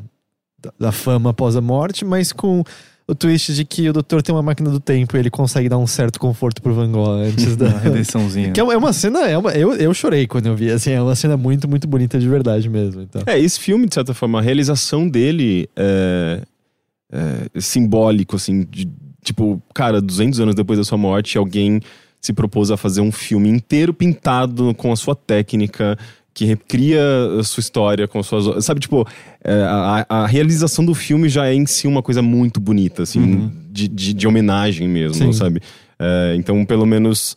da, 0.79 0.93
fama 0.93 1.31
após 1.31 1.57
a 1.57 1.63
morte, 1.63 2.05
mas 2.05 2.33
com 2.33 2.63
o 3.09 3.15
twist 3.15 3.55
de 3.55 3.65
que 3.65 3.89
o 3.89 3.95
doutor 3.95 4.23
tem 4.23 4.35
uma 4.35 4.43
máquina 4.43 4.69
do 4.69 4.81
tempo 4.81 5.17
e 5.17 5.21
ele 5.21 5.31
consegue 5.31 5.69
dar 5.69 5.79
um 5.79 5.87
certo 5.87 6.21
conforto 6.21 6.61
pro 6.61 6.75
Van 6.75 6.93
Gogh 6.93 7.13
antes 7.13 7.57
da. 7.57 7.69
Uma 7.69 7.79
redençãozinha. 7.79 8.53
Que 8.53 8.61
é 8.61 8.63
uma, 8.63 8.75
é 8.75 8.77
uma 8.77 8.93
cena, 8.93 9.21
é 9.27 9.39
uma, 9.39 9.53
eu, 9.53 9.73
eu 9.73 9.95
chorei 9.95 10.27
quando 10.27 10.47
eu 10.47 10.55
vi, 10.55 10.71
assim, 10.71 10.91
é 10.91 11.01
uma 11.01 11.15
cena 11.15 11.35
muito, 11.35 11.67
muito 11.67 11.89
bonita 11.89 12.19
de 12.19 12.29
verdade 12.29 12.69
mesmo. 12.69 13.01
Então. 13.01 13.23
É, 13.25 13.39
esse 13.39 13.59
filme, 13.59 13.87
de 13.87 13.95
certa 13.95 14.13
forma, 14.13 14.39
a 14.39 14.43
realização 14.43 15.09
dele 15.09 15.67
é, 15.75 16.43
é 17.13 17.61
simbólico, 17.61 18.37
assim, 18.37 18.67
de, 18.71 18.89
tipo, 19.25 19.63
cara, 19.75 20.01
200 20.01 20.41
anos 20.41 20.55
depois 20.55 20.79
da 20.79 20.85
sua 20.85 20.99
morte, 20.99 21.39
alguém 21.39 21.81
se 22.21 22.33
propôs 22.33 22.71
a 22.71 22.77
fazer 22.77 23.01
um 23.01 23.13
filme 23.13 23.49
inteiro 23.49 23.93
pintado 23.93 24.75
com 24.75 24.91
a 24.93 24.97
sua 24.97 25.15
técnica, 25.15 25.97
que 26.33 26.45
recria 26.45 27.01
a 27.39 27.45
sua 27.45 27.61
história 27.61 28.09
com 28.09 28.23
suas. 28.23 28.65
Sabe, 28.65 28.81
tipo, 28.81 29.07
é, 29.45 29.53
a, 29.63 30.07
a 30.09 30.27
realização 30.27 30.85
do 30.85 30.95
filme 30.95 31.29
já 31.29 31.47
é 31.47 31.55
em 31.55 31.67
si 31.67 31.87
uma 31.87 32.03
coisa 32.03 32.23
muito 32.23 32.59
bonita, 32.59 33.03
assim, 33.05 33.21
Uhum. 33.21 33.53
de, 33.71 33.87
de, 33.87 34.13
de 34.15 34.27
homenagem 34.27 34.89
mesmo, 34.89 35.27
Sim. 35.27 35.33
sabe? 35.33 35.61
É, 35.99 36.35
então, 36.37 36.65
pelo 36.65 36.85
menos. 36.87 37.37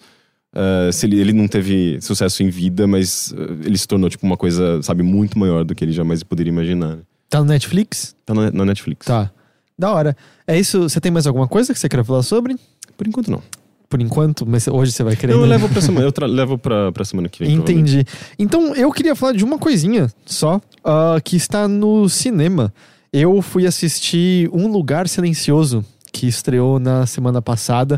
é, 0.56 0.92
se 0.92 1.06
ele, 1.06 1.20
ele 1.20 1.34
não 1.34 1.48
teve 1.48 2.00
sucesso 2.02 2.42
em 2.42 2.50
vida, 2.50 2.88
mas 2.88 3.32
ele 3.64 3.78
se 3.78 3.88
tornou 3.88 4.10
tipo 4.10 4.26
uma 4.26 4.38
coisa, 4.38 4.82
sabe, 4.82 5.04
muito 5.04 5.38
maior 5.38 5.64
do 5.64 5.76
que 5.76 5.84
ele 5.86 5.92
jamais 5.92 6.24
poderia 6.24 6.50
imaginar. 6.52 6.98
Tá 7.30 7.40
no 7.40 7.46
Netflix? 7.46 8.16
Tá 8.26 8.34
na, 8.34 8.50
na 8.50 8.66
Netflix. 8.66 9.06
Tá. 9.06 9.30
Da 9.78 9.92
hora. 9.94 10.16
É 10.46 10.58
isso. 10.60 10.84
Você 10.90 11.00
tem 11.00 11.12
mais 11.12 11.28
alguma 11.28 11.48
coisa 11.48 11.74
que 11.74 11.80
você 11.80 11.88
quer 11.90 12.04
falar 12.04 12.24
sobre? 12.24 12.56
Por 12.98 13.08
enquanto 13.08 13.30
não. 13.30 13.42
Por 13.90 14.02
enquanto, 14.02 14.46
mas 14.46 14.68
hoje 14.68 14.92
você 14.92 15.02
vai 15.02 15.16
querer. 15.16 15.34
Não, 15.34 15.42
eu 15.42 15.46
levo 15.46 15.70
pra 15.70 15.82
semana, 15.82 16.06
eu 16.06 16.12
tra- 16.14 16.26
levo 16.28 16.58
pra, 16.58 16.92
pra 16.92 17.06
semana 17.06 17.30
que 17.30 17.44
vem. 17.46 17.54
Entendi. 17.54 18.04
Então, 18.38 18.76
eu 18.76 18.92
queria 18.92 19.16
falar 19.16 19.32
de 19.34 19.46
uma 19.46 19.58
coisinha 19.58 20.12
só, 20.26 20.60
ah, 20.84 21.18
que 21.24 21.38
está 21.38 21.68
no 21.70 22.10
cinema. 22.10 22.74
Eu 23.14 23.42
fui 23.42 23.66
assistir 23.66 24.50
Um 24.52 24.68
Lugar 24.68 25.08
Silencioso, 25.08 25.86
que 26.12 26.28
estreou 26.28 26.80
na 26.80 27.06
semana 27.06 27.42
passada. 27.42 27.98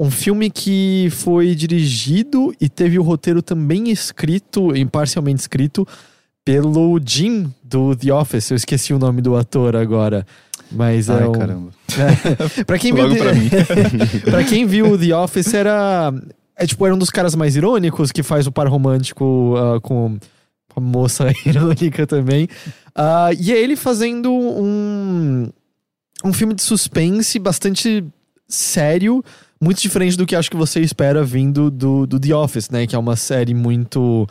Um 0.00 0.10
filme 0.10 0.48
que 0.50 1.08
foi 1.10 1.54
dirigido 1.54 2.54
e 2.58 2.66
teve 2.68 2.98
o 2.98 3.02
roteiro 3.02 3.42
também 3.42 3.90
escrito, 3.90 4.74
e 4.74 4.86
parcialmente 4.86 5.40
escrito, 5.40 5.86
pelo 6.44 6.98
Jim 7.04 7.52
do 7.62 7.94
The 7.94 8.12
Office. 8.12 8.50
Eu 8.50 8.56
esqueci 8.56 8.94
o 8.94 8.98
nome 8.98 9.20
do 9.20 9.36
ator 9.36 9.76
agora. 9.76 10.26
Mas 10.70 11.08
é 11.08 11.14
Ai, 11.14 11.28
um... 11.28 11.32
caramba. 11.32 11.70
É. 12.58 12.64
pra 12.64 12.78
quem 12.78 12.92
viu 12.92 13.08
pra 13.16 13.32
pra 14.30 14.44
quem 14.44 14.66
viu 14.66 14.98
The 14.98 15.16
Office 15.16 15.54
era 15.54 16.12
é 16.56 16.66
tipo 16.66 16.84
era 16.84 16.94
um 16.94 16.98
dos 16.98 17.10
caras 17.10 17.34
mais 17.34 17.56
irônicos 17.56 18.10
que 18.10 18.22
faz 18.22 18.46
o 18.46 18.52
par 18.52 18.68
romântico 18.68 19.54
ah, 19.56 19.80
com 19.80 20.18
a 20.74 20.80
moça 20.80 21.32
irônica 21.46 22.06
também. 22.06 22.48
Ah, 22.94 23.30
e 23.38 23.52
é 23.52 23.58
ele 23.58 23.76
fazendo 23.76 24.32
um 24.32 25.48
um 26.24 26.32
filme 26.32 26.54
de 26.54 26.62
suspense 26.62 27.38
bastante 27.38 28.04
sério, 28.48 29.24
muito 29.60 29.80
diferente 29.80 30.16
do 30.16 30.26
que 30.26 30.34
acho 30.34 30.50
que 30.50 30.56
você 30.56 30.80
espera 30.80 31.22
vindo 31.24 31.70
do, 31.70 32.06
do 32.06 32.18
The 32.18 32.34
Office, 32.34 32.70
né? 32.70 32.86
Que 32.86 32.96
é 32.96 32.98
uma 32.98 33.16
série 33.16 33.54
muito 33.54 34.26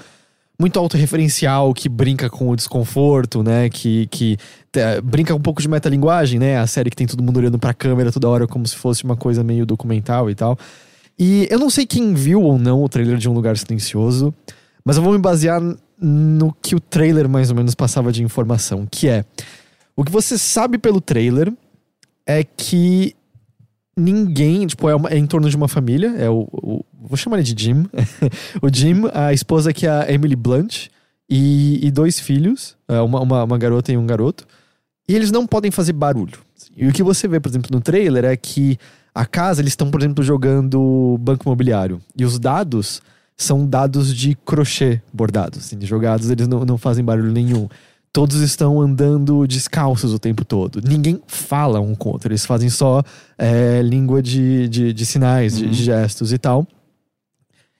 muito 0.59 0.79
autorreferencial, 0.79 1.73
que 1.73 1.89
brinca 1.89 2.29
com 2.29 2.49
o 2.49 2.55
desconforto, 2.55 3.43
né? 3.43 3.69
Que, 3.69 4.07
que 4.07 4.37
eh, 4.73 5.01
brinca 5.01 5.35
um 5.35 5.39
pouco 5.41 5.61
de 5.61 5.67
metalinguagem, 5.67 6.39
né? 6.39 6.57
A 6.57 6.65
série 6.67 6.89
que 6.89 6.95
tem 6.95 7.05
todo 7.07 7.21
mundo 7.23 7.37
olhando 7.37 7.59
pra 7.59 7.73
câmera 7.73 8.11
toda 8.11 8.29
hora 8.29 8.47
como 8.47 8.65
se 8.67 8.75
fosse 8.75 9.03
uma 9.03 9.15
coisa 9.17 9.43
meio 9.43 9.65
documental 9.65 10.29
e 10.29 10.35
tal. 10.35 10.57
E 11.19 11.47
eu 11.49 11.59
não 11.59 11.69
sei 11.69 11.85
quem 11.85 12.13
viu 12.13 12.41
ou 12.41 12.57
não 12.57 12.83
o 12.83 12.89
trailer 12.89 13.17
de 13.17 13.27
Um 13.29 13.33
Lugar 13.33 13.57
Silencioso, 13.57 14.33
mas 14.83 14.97
eu 14.97 15.03
vou 15.03 15.13
me 15.13 15.19
basear 15.19 15.61
no 15.99 16.53
que 16.61 16.75
o 16.75 16.79
trailer 16.79 17.27
mais 17.29 17.49
ou 17.49 17.55
menos 17.55 17.73
passava 17.75 18.11
de 18.11 18.21
informação, 18.23 18.85
que 18.89 19.07
é 19.07 19.23
o 19.95 20.03
que 20.03 20.11
você 20.11 20.37
sabe 20.37 20.77
pelo 20.77 20.99
trailer 20.99 21.51
é 22.27 22.43
que 22.43 23.15
ninguém, 23.97 24.67
tipo, 24.67 24.89
é, 24.89 24.95
uma- 24.95 25.09
é 25.09 25.17
em 25.17 25.25
torno 25.25 25.49
de 25.49 25.55
uma 25.55 25.67
família, 25.67 26.13
é 26.17 26.29
o, 26.29 26.47
o- 26.51 26.85
vou 27.07 27.17
chamar 27.17 27.37
ele 27.37 27.53
de 27.53 27.63
Jim, 27.63 27.85
o 28.61 28.69
Jim, 28.71 29.03
a 29.13 29.33
esposa 29.33 29.73
que 29.73 29.85
é 29.87 29.89
a 29.89 30.11
Emily 30.11 30.35
Blunt 30.35 30.87
e, 31.29 31.79
e 31.85 31.91
dois 31.91 32.19
filhos, 32.19 32.75
é, 32.87 32.99
uma, 33.01 33.21
uma, 33.21 33.43
uma 33.43 33.57
garota 33.57 33.91
e 33.91 33.97
um 33.97 34.05
garoto, 34.05 34.45
e 35.07 35.15
eles 35.15 35.31
não 35.31 35.45
podem 35.45 35.71
fazer 35.71 35.93
barulho. 35.93 36.39
E 36.75 36.87
o 36.87 36.93
que 36.93 37.03
você 37.03 37.27
vê, 37.27 37.39
por 37.39 37.49
exemplo, 37.49 37.69
no 37.71 37.79
trailer 37.81 38.25
é 38.25 38.35
que 38.35 38.77
a 39.13 39.25
casa, 39.25 39.61
eles 39.61 39.71
estão, 39.71 39.89
por 39.89 40.01
exemplo, 40.01 40.23
jogando 40.23 41.17
banco 41.19 41.43
imobiliário, 41.47 42.01
e 42.17 42.25
os 42.25 42.37
dados 42.39 43.01
são 43.37 43.65
dados 43.65 44.15
de 44.15 44.35
crochê 44.45 45.01
bordados, 45.13 45.59
assim, 45.59 45.77
jogados, 45.85 46.29
eles 46.29 46.47
não, 46.47 46.65
não 46.65 46.77
fazem 46.77 47.03
barulho 47.03 47.31
nenhum. 47.31 47.67
Todos 48.13 48.37
estão 48.39 48.79
andando 48.79 49.45
descalços 49.45 50.13
o 50.13 50.19
tempo 50.19 50.45
todo. 50.45 50.79
Ninguém 50.81 51.21
fala 51.27 51.81
um 51.81 51.93
com 51.93 52.09
o 52.09 52.11
outro, 52.13 52.29
eles 52.29 52.45
fazem 52.45 52.69
só 52.69 53.03
é, 53.37 53.81
língua 53.81 54.21
de, 54.21 54.69
de, 54.69 54.93
de 54.93 55.05
sinais, 55.05 55.57
de, 55.57 55.65
Uhum. 55.65 55.71
de 55.71 55.83
gestos 55.83 56.31
e 56.31 56.37
tal. 56.37 56.65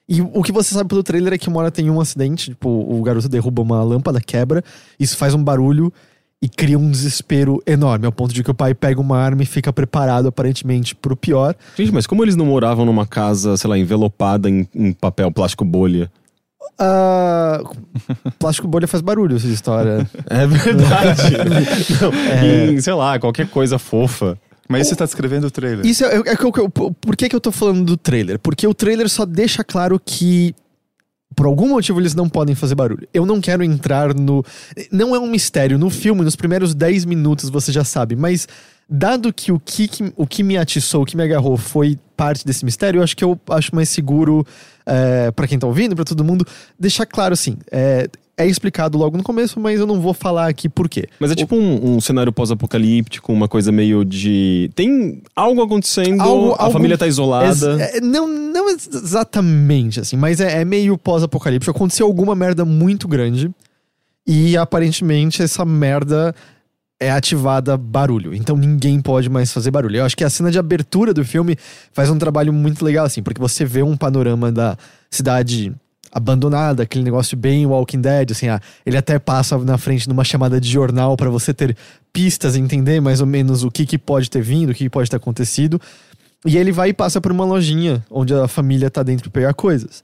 E 0.08 0.22
o 0.22 0.44
que 0.44 0.52
você 0.52 0.74
sabe 0.74 0.88
pelo 0.88 1.02
trailer 1.02 1.34
é 1.34 1.38
que 1.38 1.50
uma 1.50 1.60
hora 1.60 1.72
tem 1.72 1.90
um 1.90 2.00
acidente, 2.00 2.52
tipo, 2.52 2.70
o 2.70 3.02
garoto 3.02 3.28
derruba 3.28 3.62
uma 3.62 3.84
lâmpada, 3.84 4.22
quebra, 4.22 4.64
isso 5.00 5.18
faz 5.18 5.34
um 5.34 5.44
barulho 5.44 5.92
e 6.42 6.48
cria 6.48 6.78
um 6.78 6.92
desespero 6.92 7.60
enorme, 7.66 8.06
ao 8.06 8.12
ponto 8.12 8.32
de 8.32 8.44
que 8.44 8.52
o 8.52 8.54
pai 8.54 8.76
pega 8.76 9.02
uma 9.02 9.18
arma 9.18 9.42
e 9.42 9.48
fica 9.48 9.74
preparado, 9.74 10.28
aparentemente, 10.28 10.94
pro 10.94 11.16
pior. 11.16 11.56
Gente, 11.76 11.92
mas 11.92 12.06
como 12.06 12.24
eles 12.24 12.36
não 12.36 12.46
moravam 12.46 12.86
numa 12.86 13.08
casa, 13.08 13.58
sei 13.58 13.68
lá, 13.68 13.78
envelopada 13.80 14.48
em, 14.48 14.68
em 14.76 14.94
papel 14.94 15.32
plástico 15.32 15.66
bolha? 15.66 16.12
Ah, 16.78 17.64
plástico 18.38 18.68
bolha 18.68 18.88
faz 18.88 19.02
barulho, 19.02 19.38
essa 19.38 19.48
história. 19.48 20.08
É 20.30 20.46
verdade. 20.46 21.34
Não, 22.02 22.74
em, 22.74 22.80
sei 22.80 22.94
lá, 22.94 23.18
qualquer 23.18 23.48
coisa 23.48 23.80
fofa. 23.80 24.38
Mas 24.68 24.88
você 24.88 24.96
tá 24.96 25.06
descrevendo 25.06 25.48
o 25.48 25.52
trailer. 25.52 25.86
Isso 25.86 26.04
é, 26.04 26.16
é 26.16 26.34
eu- 26.34 26.70
por 26.72 27.16
que, 27.16 27.30
que 27.30 27.36
eu 27.36 27.42
tô 27.42 27.52
falando 27.52 27.84
do 27.84 27.96
trailer? 27.98 28.40
Porque 28.40 28.66
o 28.68 28.74
trailer 28.74 29.08
só 29.10 29.26
deixa 29.26 29.64
claro 29.64 30.00
que 30.04 30.56
por 31.36 31.46
algum 31.46 31.70
motivo 31.70 32.00
eles 32.00 32.16
não 32.16 32.30
podem 32.30 32.56
fazer 32.56 32.76
barulho. 32.76 33.08
Eu 33.14 33.26
não 33.26 33.42
quero 33.42 33.64
entrar 33.64 34.14
no. 34.14 34.44
Não 34.92 35.16
é 35.16 35.20
um 35.20 35.28
mistério. 35.28 35.78
No 35.78 35.90
filme, 35.90 36.22
nos 36.24 36.36
primeiros 36.36 36.74
10 36.74 37.06
minutos 37.06 37.50
você 37.50 37.72
já 37.72 37.84
sabe, 37.84 38.16
mas 38.16 38.48
dado 38.90 39.34
que 39.34 39.52
o 39.52 39.60
que, 39.60 39.90
o 40.16 40.28
que 40.28 40.44
me 40.44 40.58
atiçou, 40.58 41.04
o 41.04 41.06
que 41.06 41.18
me 41.18 41.24
agarrou 41.24 41.58
foi 41.58 41.98
parte 42.16 42.46
desse 42.46 42.64
mistério, 42.64 43.00
eu 43.00 43.04
acho 43.04 43.16
que 43.18 43.24
eu 43.24 43.40
acho 43.50 43.74
mais 43.76 43.90
seguro 43.90 44.46
é, 44.86 45.32
para 45.32 45.48
quem 45.48 45.58
tá 45.60 45.68
ouvindo, 45.68 45.96
pra 45.96 46.06
todo 46.06 46.24
mundo, 46.24 46.46
deixar 46.80 47.06
claro 47.06 47.34
assim. 47.34 47.58
É, 47.72 48.08
é 48.38 48.46
explicado 48.46 48.98
logo 48.98 49.16
no 49.16 49.24
começo, 49.24 49.60
mas 49.62 49.80
eu 49.80 49.88
não 49.88 50.00
vou 50.02 50.14
falar 50.14 50.48
aqui 50.50 50.68
por 50.68 50.90
quê. 50.90 51.08
Mas 51.20 51.32
é 51.32 51.36
tipo 51.36 51.56
um, 51.56 51.96
um 51.96 52.02
cenário 52.02 52.32
pós-apocalíptico, 52.34 53.32
uma 53.32 53.48
coisa 53.48 53.72
meio 53.72 54.04
de. 54.04 54.70
Tem 54.76 55.22
algo 55.36 55.62
acontecendo, 55.64 56.22
Algo- 56.22 56.52
a 56.54 56.64
algo- 56.64 56.74
família 56.74 56.98
tá 56.98 57.08
isolada. 57.08 57.82
É, 57.82 58.02
não, 58.02 58.28
não 58.28 58.70
ex- 58.70 58.90
exatamente 58.94 60.00
assim, 60.02 60.18
mas 60.18 60.40
é, 60.42 60.62
é 60.62 60.66
meio 60.66 60.98
pós-apocalíptico. 60.98 61.72
Aconteceu 61.72 62.06
alguma 62.06 62.36
merda 62.36 62.66
muito 62.66 63.08
grande 63.08 63.50
e 64.28 64.58
aparentemente 64.58 65.42
essa 65.42 65.64
merda 65.64 66.36
é 67.00 67.12
ativada 67.12 67.78
barulho. 67.78 68.34
Então 68.34 68.56
ninguém 68.56 69.02
pode 69.02 69.30
mais 69.30 69.52
fazer 69.52 69.72
barulho. 69.72 69.98
Eu 69.98 70.06
acho 70.06 70.16
que 70.16 70.24
a 70.24 70.30
cena 70.30 70.50
de 70.50 70.58
abertura 70.58 71.14
do 71.14 71.26
filme 71.26 71.58
faz 71.92 72.10
um 72.10 72.18
trabalho 72.18 72.54
muito 72.54 72.84
legal, 72.84 73.06
assim, 73.06 73.22
porque 73.22 73.40
você 73.40 73.66
vê 73.66 73.84
um 73.84 73.98
panorama 73.98 74.52
da 74.52 74.78
cidade 75.10 75.74
abandonada, 76.12 76.84
aquele 76.84 77.04
negócio 77.04 77.36
bem 77.36 77.66
Walking 77.66 78.00
Dead, 78.00 78.32
assim, 78.32 78.48
ah, 78.48 78.62
ele 78.86 78.96
até 78.96 79.20
passa 79.20 79.58
na 79.58 79.78
frente 79.78 80.08
numa 80.08 80.24
chamada 80.24 80.62
de 80.62 80.72
jornal 80.72 81.18
pra 81.18 81.30
você 81.30 81.54
ter 81.54 81.76
pistas, 82.14 82.56
entender 82.56 83.02
mais 83.02 83.20
ou 83.20 83.28
menos 83.28 83.66
o 83.66 83.70
que, 83.70 83.86
que 83.86 83.98
pode 83.98 84.30
ter 84.30 84.42
vindo, 84.42 84.70
o 84.70 84.74
que, 84.74 84.86
que 84.86 84.90
pode 84.90 85.10
ter 85.10 85.18
acontecido. 85.18 85.80
E 86.46 86.58
ele 86.58 86.72
vai 86.72 86.90
e 86.90 86.94
passa 86.94 87.20
por 87.20 87.34
uma 87.34 87.44
lojinha 87.44 88.06
onde 88.10 88.34
a 88.34 88.48
família 88.48 88.90
tá 88.90 89.04
dentro 89.04 89.30
pra 89.30 89.42
pegar 89.42 89.54
coisas. 89.54 90.02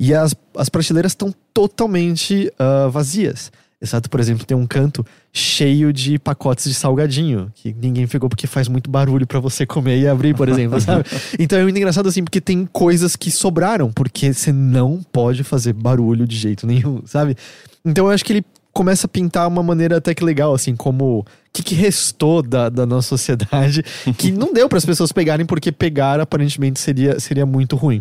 E 0.00 0.12
as, 0.12 0.34
as 0.56 0.68
prateleiras 0.68 1.12
estão 1.12 1.32
totalmente 1.54 2.52
ah, 2.58 2.88
vazias. 2.88 3.52
Exceto, 3.82 4.08
por 4.08 4.20
exemplo, 4.20 4.46
tem 4.46 4.56
um 4.56 4.64
canto 4.64 5.04
cheio 5.32 5.92
de 5.92 6.16
pacotes 6.16 6.66
de 6.66 6.74
salgadinho, 6.74 7.50
que 7.52 7.74
ninguém 7.74 8.06
pegou 8.06 8.28
porque 8.28 8.46
faz 8.46 8.68
muito 8.68 8.88
barulho 8.88 9.26
pra 9.26 9.40
você 9.40 9.66
comer 9.66 9.98
e 9.98 10.06
abrir, 10.06 10.36
por 10.36 10.48
exemplo, 10.48 10.78
sabe? 10.80 11.04
Então 11.36 11.58
é 11.58 11.64
muito 11.64 11.76
engraçado 11.76 12.08
assim, 12.08 12.22
porque 12.22 12.40
tem 12.40 12.64
coisas 12.64 13.16
que 13.16 13.28
sobraram, 13.28 13.90
porque 13.90 14.32
você 14.32 14.52
não 14.52 15.02
pode 15.10 15.42
fazer 15.42 15.72
barulho 15.72 16.28
de 16.28 16.36
jeito 16.36 16.64
nenhum, 16.64 17.02
sabe? 17.04 17.36
Então 17.84 18.06
eu 18.06 18.12
acho 18.12 18.24
que 18.24 18.34
ele 18.34 18.44
começa 18.72 19.06
a 19.06 19.08
pintar 19.08 19.48
uma 19.48 19.64
maneira 19.64 19.96
até 19.96 20.14
que 20.14 20.22
legal, 20.22 20.54
assim, 20.54 20.76
como 20.76 21.18
o 21.18 21.24
que, 21.52 21.64
que 21.64 21.74
restou 21.74 22.40
da, 22.40 22.68
da 22.68 22.86
nossa 22.86 23.08
sociedade, 23.08 23.82
que 24.16 24.30
não 24.30 24.52
deu 24.52 24.68
para 24.68 24.78
as 24.78 24.86
pessoas 24.86 25.10
pegarem, 25.10 25.44
porque 25.44 25.72
pegar 25.72 26.20
aparentemente 26.20 26.78
seria, 26.78 27.18
seria 27.18 27.44
muito 27.44 27.74
ruim. 27.74 28.00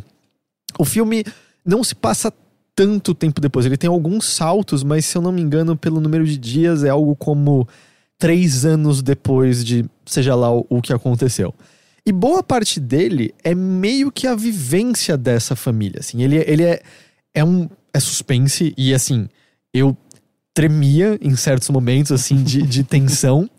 O 0.77 0.85
filme 0.85 1.25
não 1.65 1.83
se 1.83 1.95
passa 1.95 2.31
tanto 2.75 3.13
tempo 3.13 3.41
depois. 3.41 3.65
Ele 3.65 3.77
tem 3.77 3.89
alguns 3.89 4.25
saltos, 4.25 4.83
mas 4.83 5.05
se 5.05 5.17
eu 5.17 5.21
não 5.21 5.31
me 5.31 5.41
engano, 5.41 5.75
pelo 5.75 5.99
número 5.99 6.25
de 6.25 6.37
dias, 6.37 6.83
é 6.83 6.89
algo 6.89 7.15
como 7.15 7.67
três 8.17 8.65
anos 8.65 9.01
depois 9.01 9.63
de 9.63 9.85
seja 10.05 10.35
lá 10.35 10.53
o, 10.53 10.65
o 10.69 10.81
que 10.81 10.93
aconteceu. 10.93 11.53
E 12.05 12.11
boa 12.11 12.41
parte 12.41 12.79
dele 12.79 13.33
é 13.43 13.53
meio 13.53 14.11
que 14.11 14.25
a 14.25 14.35
vivência 14.35 15.17
dessa 15.17 15.55
família. 15.55 15.99
Assim, 15.99 16.23
ele, 16.23 16.37
ele 16.47 16.63
é, 16.63 16.81
é 17.33 17.43
um 17.43 17.69
é 17.93 17.99
suspense 17.99 18.73
e 18.77 18.93
assim 18.93 19.27
eu 19.73 19.95
tremia 20.53 21.17
em 21.21 21.35
certos 21.35 21.69
momentos 21.69 22.11
assim 22.11 22.43
de, 22.43 22.61
de 22.63 22.83
tensão. 22.85 23.49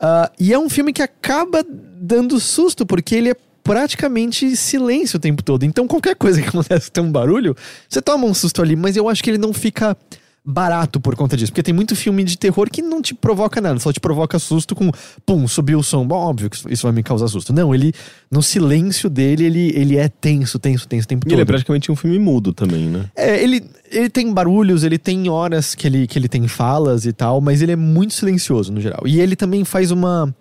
Ah, 0.00 0.30
e 0.38 0.52
é 0.52 0.58
um 0.58 0.68
filme 0.68 0.92
que 0.92 1.02
acaba 1.02 1.64
dando 1.64 2.38
susto 2.40 2.84
porque 2.84 3.14
ele 3.14 3.30
é 3.30 3.36
praticamente 3.62 4.56
silêncio 4.56 5.16
o 5.16 5.20
tempo 5.20 5.42
todo. 5.42 5.64
Então 5.64 5.86
qualquer 5.86 6.16
coisa 6.16 6.40
que 6.40 6.48
acontece 6.50 6.90
tem 6.90 7.02
um 7.02 7.12
barulho, 7.12 7.56
você 7.88 8.00
toma 8.02 8.26
um 8.26 8.34
susto 8.34 8.62
ali, 8.62 8.76
mas 8.76 8.96
eu 8.96 9.08
acho 9.08 9.22
que 9.22 9.30
ele 9.30 9.38
não 9.38 9.52
fica 9.52 9.96
barato 10.44 11.00
por 11.00 11.14
conta 11.14 11.36
disso. 11.36 11.52
Porque 11.52 11.62
tem 11.62 11.74
muito 11.74 11.94
filme 11.94 12.24
de 12.24 12.36
terror 12.36 12.68
que 12.68 12.82
não 12.82 13.00
te 13.00 13.14
provoca 13.14 13.60
nada, 13.60 13.78
só 13.78 13.92
te 13.92 14.00
provoca 14.00 14.38
susto 14.38 14.74
com 14.74 14.90
pum, 15.24 15.46
subiu 15.46 15.78
o 15.78 15.82
som. 15.82 16.06
Bom, 16.06 16.16
óbvio 16.16 16.50
que 16.50 16.56
isso 16.72 16.82
vai 16.82 16.92
me 16.92 17.02
causar 17.02 17.28
susto. 17.28 17.52
Não, 17.52 17.74
ele, 17.74 17.92
no 18.30 18.42
silêncio 18.42 19.08
dele, 19.08 19.44
ele, 19.44 19.72
ele 19.76 19.96
é 19.96 20.08
tenso, 20.08 20.58
tenso, 20.58 20.88
tenso 20.88 21.04
o 21.04 21.08
tempo 21.08 21.26
E 21.26 21.28
todo. 21.28 21.34
ele 21.34 21.42
é 21.42 21.44
praticamente 21.44 21.92
um 21.92 21.96
filme 21.96 22.18
mudo 22.18 22.52
também, 22.52 22.86
né? 22.88 23.04
É, 23.14 23.42
ele, 23.42 23.62
ele 23.90 24.10
tem 24.10 24.32
barulhos, 24.32 24.82
ele 24.82 24.98
tem 24.98 25.28
horas 25.28 25.74
que 25.74 25.86
ele, 25.86 26.06
que 26.06 26.18
ele 26.18 26.28
tem 26.28 26.48
falas 26.48 27.06
e 27.06 27.12
tal, 27.12 27.40
mas 27.40 27.62
ele 27.62 27.72
é 27.72 27.76
muito 27.76 28.14
silencioso 28.14 28.72
no 28.72 28.80
geral. 28.80 29.02
E 29.06 29.20
ele 29.20 29.36
também 29.36 29.64
faz 29.64 29.92
uma, 29.92 30.34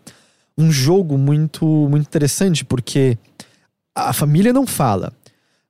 um 0.58 0.72
jogo 0.72 1.18
muito, 1.18 1.66
muito 1.66 2.06
interessante, 2.08 2.64
porque 2.66 3.18
a 3.96 4.14
família 4.14 4.52
não 4.54 4.66
fala. 4.68 5.14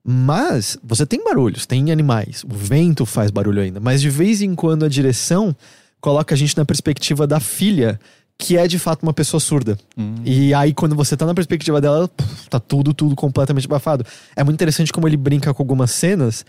Mas 0.03 0.77
você 0.83 1.05
tem 1.05 1.23
barulhos, 1.23 1.65
tem 1.67 1.91
animais, 1.91 2.43
o 2.43 2.53
vento 2.55 3.05
faz 3.05 3.29
barulho 3.29 3.61
ainda, 3.61 3.79
mas 3.79 4.01
de 4.01 4.09
vez 4.09 4.41
em 4.41 4.55
quando 4.55 4.83
a 4.83 4.89
direção 4.89 5.55
coloca 5.99 6.33
a 6.33 6.37
gente 6.37 6.57
na 6.57 6.65
perspectiva 6.65 7.27
da 7.27 7.39
filha, 7.39 7.99
que 8.35 8.57
é 8.57 8.67
de 8.67 8.79
fato 8.79 9.03
uma 9.03 9.13
pessoa 9.13 9.39
surda. 9.39 9.77
E 10.25 10.51
aí, 10.55 10.73
quando 10.73 10.95
você 10.95 11.15
tá 11.15 11.27
na 11.27 11.35
perspectiva 11.35 11.79
dela, 11.79 12.07
puf, 12.07 12.49
tá 12.49 12.59
tudo, 12.59 12.91
tudo 12.95 13.15
completamente 13.15 13.65
abafado. 13.65 14.03
É 14.35 14.43
muito 14.43 14.55
interessante 14.55 14.91
como 14.91 15.07
ele 15.07 15.17
brinca 15.17 15.53
com 15.53 15.61
algumas 15.61 15.91
cenas 15.91 16.43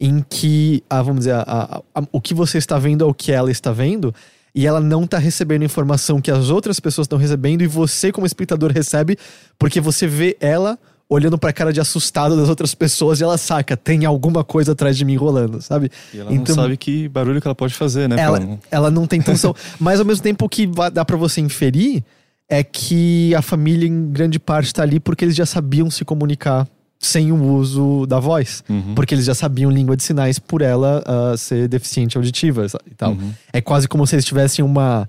em 0.00 0.24
que, 0.28 0.82
ah, 0.90 1.00
vamos 1.02 1.20
dizer, 1.20 1.34
a- 1.34 1.42
a- 1.46 1.82
a- 2.00 2.08
o 2.10 2.20
que 2.20 2.34
você 2.34 2.58
está 2.58 2.76
vendo 2.76 3.04
é 3.04 3.06
o 3.06 3.14
que 3.14 3.30
ela 3.30 3.52
está 3.52 3.70
vendo, 3.70 4.12
e 4.56 4.66
ela 4.66 4.80
não 4.80 5.06
tá 5.06 5.18
recebendo 5.18 5.62
informação 5.64 6.20
que 6.20 6.30
as 6.30 6.48
outras 6.48 6.80
pessoas 6.80 7.04
estão 7.04 7.18
recebendo, 7.18 7.60
e 7.62 7.66
você, 7.66 8.10
como 8.10 8.26
espectador, 8.26 8.72
recebe, 8.72 9.18
porque 9.58 9.80
você 9.82 10.06
vê 10.06 10.34
ela 10.40 10.78
olhando 11.08 11.38
pra 11.38 11.52
cara 11.52 11.72
de 11.72 11.80
assustado 11.80 12.34
das 12.36 12.48
outras 12.48 12.74
pessoas 12.74 13.20
e 13.20 13.22
ela 13.22 13.38
saca, 13.38 13.76
tem 13.76 14.04
alguma 14.06 14.42
coisa 14.42 14.72
atrás 14.72 14.96
de 14.96 15.04
mim 15.04 15.14
rolando, 15.14 15.62
sabe? 15.62 15.88
E 16.12 16.18
ela 16.18 16.30
não 16.30 16.38
sabe 16.62 16.76
que 16.76 17.06
barulho 17.08 17.40
que 17.40 17.46
ela 17.46 17.54
pode 17.54 17.74
fazer, 17.74 18.08
né? 18.08 18.16
Ela, 18.18 18.40
não- 18.40 18.58
ela 18.70 18.90
não 18.90 19.06
tem 19.06 19.20
tensão. 19.22 19.54
Mas 19.78 20.00
ao 20.00 20.06
mesmo 20.06 20.24
tempo 20.24 20.46
o 20.46 20.48
que 20.48 20.66
dá 20.92 21.04
pra 21.04 21.16
você 21.16 21.40
inferir 21.40 22.02
é 22.48 22.64
que 22.64 23.32
a 23.36 23.42
família, 23.42 23.86
em 23.86 24.10
grande 24.10 24.40
parte, 24.40 24.72
tá 24.74 24.82
ali 24.82 24.98
porque 24.98 25.24
eles 25.24 25.36
já 25.36 25.46
sabiam 25.46 25.88
se 25.90 26.04
comunicar 26.04 26.66
sem 26.98 27.30
o 27.32 27.42
uso 27.54 28.06
da 28.06 28.18
voz. 28.18 28.64
Uhum. 28.68 28.94
Porque 28.94 29.14
eles 29.14 29.24
já 29.26 29.34
sabiam 29.34 29.70
língua 29.70 29.96
de 29.96 30.02
sinais 30.02 30.38
por 30.38 30.62
ela 30.62 31.02
ah, 31.06 31.36
ser 31.36 31.68
deficiente 31.68 32.16
auditiva 32.16 32.66
e 32.90 32.94
tal. 32.94 33.12
Uhum. 33.12 33.32
É 33.52 33.60
quase 33.60 33.86
como 33.88 34.06
se 34.06 34.14
eles 34.14 34.24
tivessem 34.24 34.64
uma. 34.64 35.08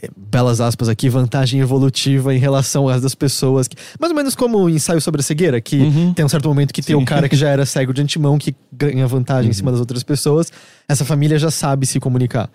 eh, 0.00 0.08
Belas 0.16 0.60
aspas 0.60 0.88
aqui, 0.88 1.08
vantagem 1.08 1.60
evolutiva 1.60 2.34
em 2.34 2.38
relação 2.38 2.88
às 2.88 3.02
das 3.02 3.14
pessoas. 3.14 3.66
Que, 3.66 3.76
mais 3.98 4.10
ou 4.12 4.16
menos 4.16 4.34
como 4.34 4.58
o 4.58 4.70
ensaio 4.70 5.00
sobre 5.00 5.20
a 5.20 5.24
cegueira, 5.24 5.60
que 5.60 5.76
Uhum. 5.80 6.12
tem 6.14 6.24
um 6.24 6.28
certo 6.28 6.48
momento 6.48 6.72
que 6.72 6.80
tem 6.82 6.94
Sim. 6.96 7.02
o 7.02 7.04
cara 7.04 7.28
que 7.28 7.36
já 7.36 7.48
era 7.48 7.66
cego 7.66 7.92
de 7.92 8.02
antemão, 8.02 8.38
que 8.38 8.54
ganha 8.72 9.06
vantagem 9.06 9.50
em 9.50 9.54
cima 9.54 9.70
das 9.70 9.80
outras 9.80 10.02
pessoas. 10.02 10.52
Essa 10.88 11.04
família 11.04 11.38
já 11.38 11.50
sabe 11.50 11.86
se 11.86 11.98
comunicar. 11.98 12.48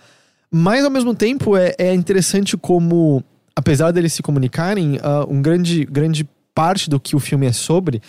Mas 0.50 0.84
ao 0.84 0.92
mesmo 0.92 1.14
tempo 1.16 1.56
é, 1.58 1.74
é 1.78 1.94
interessante 1.94 2.58
como, 2.58 3.24
apesar 3.56 3.92
deles 3.92 4.12
se 4.14 4.22
comunicarem, 4.22 5.00
ah, 5.02 5.26
um 5.28 5.42
grande, 5.42 5.86
grande 5.86 6.28
parte 6.54 6.90
do 6.90 7.00
que 7.00 7.16
o 7.16 7.20
filme 7.20 7.46
é 7.48 7.52
sobre 7.54 8.02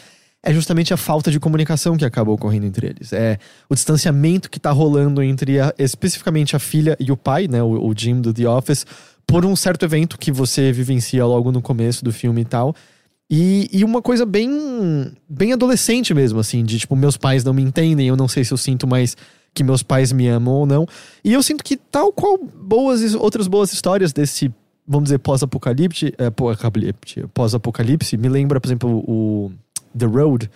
é 0.42 0.52
justamente 0.52 0.92
a 0.92 0.96
falta 0.96 1.30
de 1.30 1.38
comunicação 1.38 1.96
que 1.96 2.04
acaba 2.04 2.32
ocorrendo 2.32 2.66
entre 2.66 2.88
eles. 2.88 3.12
É 3.12 3.38
o 3.68 3.74
distanciamento 3.74 4.50
que 4.50 4.58
tá 4.58 4.72
rolando 4.72 5.22
entre 5.22 5.60
a- 5.60 5.72
especificamente 5.78 6.56
a 6.56 6.58
filha 6.58 6.96
e 6.98 7.12
o 7.12 7.16
pai, 7.16 7.46
né, 7.48 7.62
o, 7.62 7.86
o 7.86 7.94
Jim 7.96 8.20
do 8.20 8.32
The 8.34 8.48
Office, 8.48 8.84
por 9.26 9.44
um 9.46 9.54
certo 9.54 9.84
evento 9.84 10.18
que 10.18 10.32
você 10.32 10.72
vivencia 10.72 11.24
logo 11.24 11.52
no 11.52 11.62
começo 11.62 12.04
do 12.04 12.12
filme 12.12 12.40
e 12.40 12.44
tal. 12.44 12.74
E, 13.30 13.70
e 13.72 13.84
uma 13.84 14.02
coisa 14.02 14.26
bem, 14.26 15.12
bem 15.28 15.52
adolescente 15.52 16.12
mesmo, 16.12 16.40
assim, 16.40 16.64
de 16.64 16.78
tipo, 16.78 16.94
meus 16.96 17.16
pais 17.16 17.44
não 17.44 17.54
me 17.54 17.62
entendem, 17.62 18.08
eu 18.08 18.16
não 18.16 18.28
sei 18.28 18.44
se 18.44 18.52
eu 18.52 18.58
sinto 18.58 18.86
mais 18.86 19.16
que 19.54 19.62
meus 19.62 19.82
pais 19.82 20.12
me 20.12 20.26
amam 20.28 20.54
ou 20.54 20.66
não. 20.66 20.86
E 21.24 21.32
eu 21.32 21.42
sinto 21.42 21.62
que, 21.62 21.76
tal 21.76 22.12
qual 22.12 22.36
boas 22.38 23.14
outras 23.14 23.46
boas 23.46 23.72
histórias 23.72 24.12
desse, 24.12 24.52
vamos 24.86 25.04
dizer, 25.04 25.18
pós-apocalipse, 25.18 26.12
é, 26.18 26.30
pós-apocalipse, 27.32 28.16
me 28.16 28.28
lembra, 28.28 28.60
por 28.60 28.68
exemplo, 28.68 29.04
o 29.06 29.50
The 29.96 30.06
Road, 30.06 30.50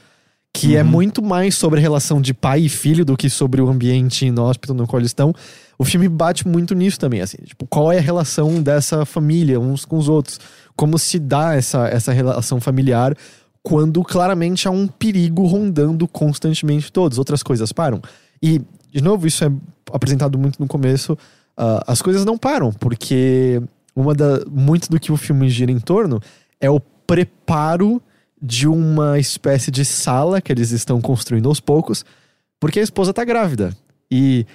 que 0.53 0.77
é 0.77 0.83
muito 0.83 1.23
mais 1.23 1.55
sobre 1.55 1.79
a 1.79 1.83
relação 1.83 2.21
de 2.21 2.33
pai 2.33 2.61
e 2.61 2.69
filho 2.69 3.05
do 3.05 3.17
que 3.17 3.29
sobre 3.29 3.61
o 3.61 3.69
ambiente 3.69 4.25
inóspito 4.25 4.73
no 4.73 4.87
qual 4.87 5.01
eles 5.01 5.11
estão. 5.11 5.35
O 5.79 5.85
filme 5.85 6.09
bate 6.09 6.49
muito 6.49 6.75
nisso 6.75 6.99
também, 6.99 7.21
assim, 7.21 7.37
tipo, 7.45 7.67
qual 7.67 7.93
é 7.93 7.99
a 7.99 8.01
relação 8.01 8.63
dessa 8.63 9.05
família 9.05 9.61
uns 9.61 9.85
com 9.85 9.99
os 9.99 10.09
outros? 10.09 10.41
Como 10.75 10.99
se 10.99 11.19
dá 11.19 11.55
essa, 11.55 11.87
essa 11.89 12.13
relação 12.13 12.61
familiar 12.61 13.15
quando 13.63 14.03
claramente 14.03 14.69
há 14.69 14.71
um 14.71 14.87
perigo 14.87 15.45
rondando 15.45 16.07
constantemente 16.07 16.91
todos, 16.93 17.19
outras 17.19 17.43
coisas 17.43 17.73
param. 17.73 18.01
E, 18.43 18.61
de 18.93 19.03
novo, 19.03 19.27
isso 19.27 19.45
é 19.45 19.51
apresentado 19.93 20.39
muito 20.39 20.61
no 20.61 20.69
começo, 20.69 21.19
ah, 21.57 21.83
as 21.87 22.01
coisas 22.01 22.25
não 22.25 22.39
param, 22.39 22.73
porque 22.73 23.61
uma 23.95 24.15
da, 24.15 24.45
muito 24.49 24.89
do 24.89 25.01
que 25.01 25.11
o 25.11 25.17
filme 25.17 25.49
gira 25.49 25.73
em 25.73 25.81
torno 25.81 26.21
é 26.61 26.71
o 26.71 26.79
preparo 26.79 28.01
de 28.41 28.69
uma 28.69 29.19
espécie 29.19 29.71
de 29.71 29.85
sala 29.85 30.41
que 30.41 30.53
eles 30.53 30.71
estão 30.71 31.01
construindo 31.01 31.49
aos 31.49 31.61
poucos, 31.61 32.05
porque 32.61 32.81
a 32.81 32.83
esposa 32.83 33.13
tá 33.13 33.25
grávida. 33.25 33.77
e 34.11 34.47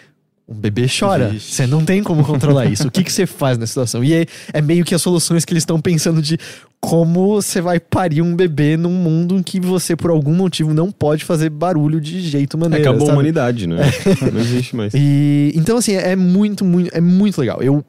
um 0.51 0.55
bebê 0.55 0.85
chora. 0.87 1.29
Vixe. 1.29 1.53
Você 1.53 1.67
não 1.67 1.85
tem 1.85 2.03
como 2.03 2.23
controlar 2.25 2.65
isso. 2.65 2.87
O 2.87 2.91
que, 2.91 3.03
que 3.03 3.11
você 3.11 3.25
faz 3.25 3.57
nessa 3.57 3.71
situação? 3.71 4.03
E 4.03 4.13
é, 4.13 4.25
é 4.51 4.61
meio 4.61 4.83
que 4.83 4.93
as 4.93 5.01
soluções 5.01 5.45
que 5.45 5.53
eles 5.53 5.61
estão 5.61 5.79
pensando 5.79 6.21
de 6.21 6.37
como 6.79 7.27
você 7.35 7.61
vai 7.61 7.79
parir 7.79 8.21
um 8.21 8.35
bebê 8.35 8.75
num 8.75 8.91
mundo 8.91 9.37
em 9.37 9.43
que 9.43 9.59
você, 9.59 9.95
por 9.95 10.09
algum 10.09 10.33
motivo, 10.33 10.73
não 10.73 10.91
pode 10.91 11.23
fazer 11.23 11.49
barulho 11.49 12.01
de 12.01 12.19
jeito 12.19 12.57
maneiro. 12.57 12.83
Acabou 12.83 13.03
a 13.03 13.05
sabe? 13.05 13.13
humanidade, 13.13 13.67
né? 13.67 13.77
Não 14.33 14.39
existe 14.41 14.75
mais. 14.75 14.93
E 14.95 15.53
então, 15.55 15.77
assim, 15.77 15.93
é 15.93 16.15
muito, 16.15 16.65
muito, 16.65 16.89
é 16.93 16.99
muito 16.99 17.39
legal. 17.39 17.61
Eu 17.61 17.85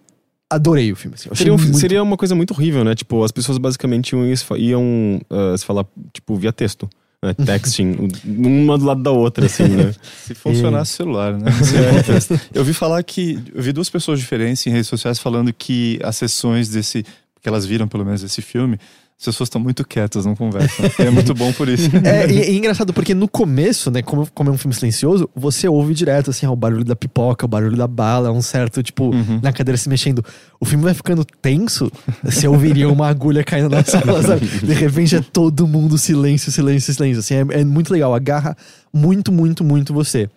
adorei 0.54 0.92
o 0.92 0.96
filme. 0.96 1.14
Assim. 1.14 1.28
Seria, 1.34 1.52
um- 1.54 1.58
muito- 1.58 1.78
seria 1.78 2.02
uma 2.02 2.16
coisa 2.16 2.34
muito 2.34 2.52
horrível, 2.52 2.84
né? 2.84 2.94
Tipo, 2.94 3.22
as 3.24 3.32
pessoas 3.32 3.58
basicamente 3.58 4.12
iam, 4.12 4.24
iam 4.58 5.20
ah, 5.30 5.56
se 5.56 5.64
falar, 5.64 5.84
tipo, 6.12 6.36
via 6.36 6.52
texto. 6.52 6.88
Né? 7.24 7.34
Texting, 7.46 8.08
uma 8.24 8.76
do 8.76 8.84
lado 8.84 9.02
da 9.02 9.12
outra, 9.12 9.46
assim, 9.46 9.68
né? 9.68 9.94
Se 10.26 10.34
funcionasse 10.34 10.92
celular, 10.92 11.38
né? 11.38 11.50
Acontece. 11.90 12.40
Eu 12.52 12.64
vi 12.64 12.74
falar 12.74 13.00
que. 13.04 13.38
Eu 13.54 13.62
vi 13.62 13.72
duas 13.72 13.88
pessoas 13.88 14.18
diferentes 14.18 14.66
em 14.66 14.70
redes 14.70 14.88
sociais 14.88 15.20
falando 15.20 15.52
que 15.52 16.00
as 16.02 16.16
sessões 16.16 16.68
desse. 16.68 17.04
que 17.40 17.48
elas 17.48 17.64
viram 17.64 17.86
pelo 17.86 18.04
menos 18.04 18.22
desse 18.22 18.42
filme, 18.42 18.76
as 19.18 19.26
pessoas 19.26 19.46
estão 19.46 19.60
muito 19.60 19.86
quietas, 19.86 20.26
não 20.26 20.34
conversam. 20.34 20.84
É 20.98 21.08
muito 21.10 21.32
bom 21.32 21.52
por 21.52 21.68
isso. 21.68 21.88
É, 22.04 22.26
e, 22.28 22.38
e 22.38 22.40
é 22.42 22.52
engraçado 22.54 22.92
porque 22.92 23.14
no 23.14 23.28
começo, 23.28 23.88
né, 23.90 24.02
como, 24.02 24.28
como 24.34 24.50
é 24.50 24.52
um 24.52 24.58
filme 24.58 24.74
silencioso, 24.74 25.30
você 25.34 25.68
ouve 25.68 25.94
direto, 25.94 26.30
assim, 26.30 26.44
ó, 26.44 26.52
o 26.52 26.56
barulho 26.56 26.84
da 26.84 26.96
pipoca, 26.96 27.44
o 27.46 27.48
barulho 27.48 27.76
da 27.76 27.86
bala, 27.86 28.32
um 28.32 28.42
certo, 28.42 28.82
tipo, 28.82 29.04
Uhum. 29.14 29.38
na 29.40 29.52
cadeira 29.52 29.76
se 29.78 29.88
mexendo. 29.88 30.24
O 30.60 30.64
filme 30.64 30.82
vai 30.82 30.92
ficando 30.94 31.24
tenso, 31.24 31.90
você 32.22 32.48
ouviria 32.48 32.88
uma 32.88 33.06
agulha 33.08 33.44
caindo 33.44 33.68
na 33.68 33.84
sala, 33.84 34.20
sabe? 34.22 34.44
De 34.46 34.72
repente 34.74 35.14
é 35.14 35.20
todo 35.20 35.68
mundo 35.68 35.96
silêncio, 35.98 36.50
silêncio, 36.50 36.92
silêncio. 36.92 37.20
Assim, 37.20 37.34
é, 37.34 37.60
é 37.60 37.64
muito 37.64 37.92
legal, 37.92 38.12
agarra 38.14 38.56
muito, 38.92 39.30
muito, 39.30 39.62
muito 39.62 39.94
você. 39.94 40.28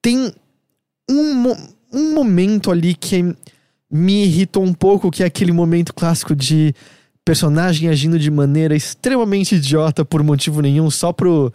Tem 0.00 0.32
um, 1.10 1.34
mo- 1.34 1.56
um 1.92 2.14
momento 2.14 2.70
ali 2.70 2.94
que 2.94 3.34
me 3.90 4.24
irritou 4.24 4.62
um 4.64 4.72
pouco, 4.72 5.10
que 5.10 5.24
é 5.24 5.26
aquele 5.26 5.50
momento 5.50 5.92
clássico 5.92 6.34
de 6.36 6.72
personagem 7.24 7.88
agindo 7.88 8.18
de 8.18 8.30
maneira 8.30 8.74
extremamente 8.74 9.54
idiota 9.56 10.04
por 10.04 10.22
motivo 10.22 10.60
nenhum, 10.60 10.90
só 10.90 11.12
pro, 11.12 11.52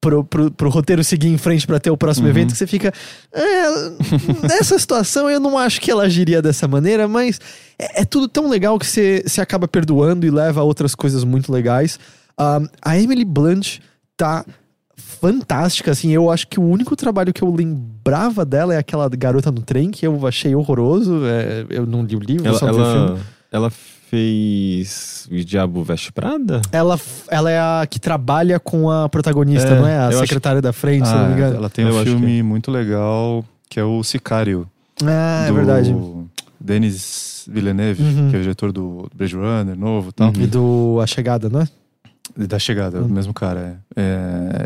pro, 0.00 0.24
pro, 0.24 0.50
pro 0.50 0.70
roteiro 0.70 1.02
seguir 1.04 1.28
em 1.28 1.36
frente 1.36 1.66
pra 1.66 1.78
ter 1.80 1.90
o 1.90 1.96
próximo 1.96 2.26
Uhum. 2.26 2.30
evento, 2.30 2.52
que 2.52 2.56
você 2.58 2.66
fica. 2.66 2.92
"É, 3.32 4.46
nessa 4.46 4.78
situação 4.78 5.28
eu 5.28 5.40
não 5.40 5.58
acho 5.58 5.80
que 5.80 5.90
ela 5.90 6.04
agiria 6.04 6.40
dessa 6.40 6.66
maneira, 6.68 7.06
mas 7.08 7.40
é, 7.78 8.02
é 8.02 8.04
tudo 8.04 8.28
tão 8.28 8.48
legal 8.48 8.78
que 8.78 8.86
você, 8.86 9.22
você 9.26 9.40
acaba 9.40 9.66
perdoando 9.68 10.26
e 10.26 10.30
leva 10.30 10.60
a 10.60 10.64
outras 10.64 10.94
coisas 10.94 11.24
muito 11.24 11.52
legais. 11.52 11.98
Ah, 12.38 12.60
a 12.80 12.98
Emily 12.98 13.24
Blunt 13.24 13.78
tá 14.16 14.44
fantástica, 14.96 15.90
assim, 15.90 16.10
eu 16.12 16.30
acho 16.30 16.46
que 16.46 16.58
o 16.58 16.62
único 16.62 16.94
trabalho 16.96 17.32
que 17.32 17.42
eu 17.42 17.52
lembrava 17.54 18.44
dela 18.44 18.74
é 18.74 18.78
aquela 18.78 19.08
garota 19.08 19.50
no 19.50 19.60
trem, 19.60 19.90
que 19.90 20.06
eu 20.06 20.26
achei 20.26 20.54
horroroso, 20.54 21.20
é, 21.26 21.66
eu 21.68 21.84
não 21.86 22.02
li 22.04 22.16
o 22.16 22.20
livro, 22.20 22.46
Ela, 22.46 22.58
só 22.58 22.66
vi 22.72 22.80
o 22.80 22.84
filme. 22.84 23.06
ela, 23.08 23.20
ela 23.52 23.72
fez 24.10 25.28
O 25.30 25.44
Diabo 25.44 25.82
Veste 25.84 26.12
Prada? 26.12 26.60
Ela, 26.72 26.98
ela 27.28 27.50
é 27.50 27.58
a 27.58 27.86
que 27.88 27.98
trabalha 27.98 28.58
com 28.60 28.90
a 28.90 29.08
protagonista, 29.08 29.68
É, 29.70 29.78
não 29.78 29.86
é? 29.86 29.98
A 29.98 30.02
eu 30.02 30.08
acho 30.08 30.18
secretária 30.20 30.60
da 30.60 30.72
frente, 30.72 31.06
se 31.06 31.12
eu 31.14 31.18
não 31.18 31.26
me 31.28 31.32
Ah, 31.32 31.36
engano. 31.36 31.56
ela 31.56 31.70
tem 31.70 31.86
Eu 31.86 31.94
um 31.94 32.02
filme 32.04 32.42
muito 32.42 32.70
legal 32.70 33.44
que 33.68 33.78
é 33.78 33.84
o 33.84 34.02
Sicário. 34.02 34.68
Ah, 35.04 35.44
é 35.44 35.48
do 35.48 35.54
verdade. 35.54 35.94
Denis 36.58 37.44
Villeneuve, 37.50 38.02
Uhum. 38.02 38.30
que 38.30 38.36
é 38.36 38.38
o 38.38 38.42
diretor 38.42 38.72
do 38.72 39.08
Blade 39.14 39.34
Runner 39.34 39.76
novo 39.78 40.10
e 40.10 40.12
tal. 40.12 40.32
E 40.36 40.46
do 40.46 40.98
A 41.02 41.06
Chegada, 41.06 41.48
não 41.48 41.60
é? 41.60 41.68
Da 42.36 42.58
chegada, 42.60 43.02
o 43.02 43.08
mesmo 43.08 43.34
cara. 43.34 43.80
É. 43.96 44.00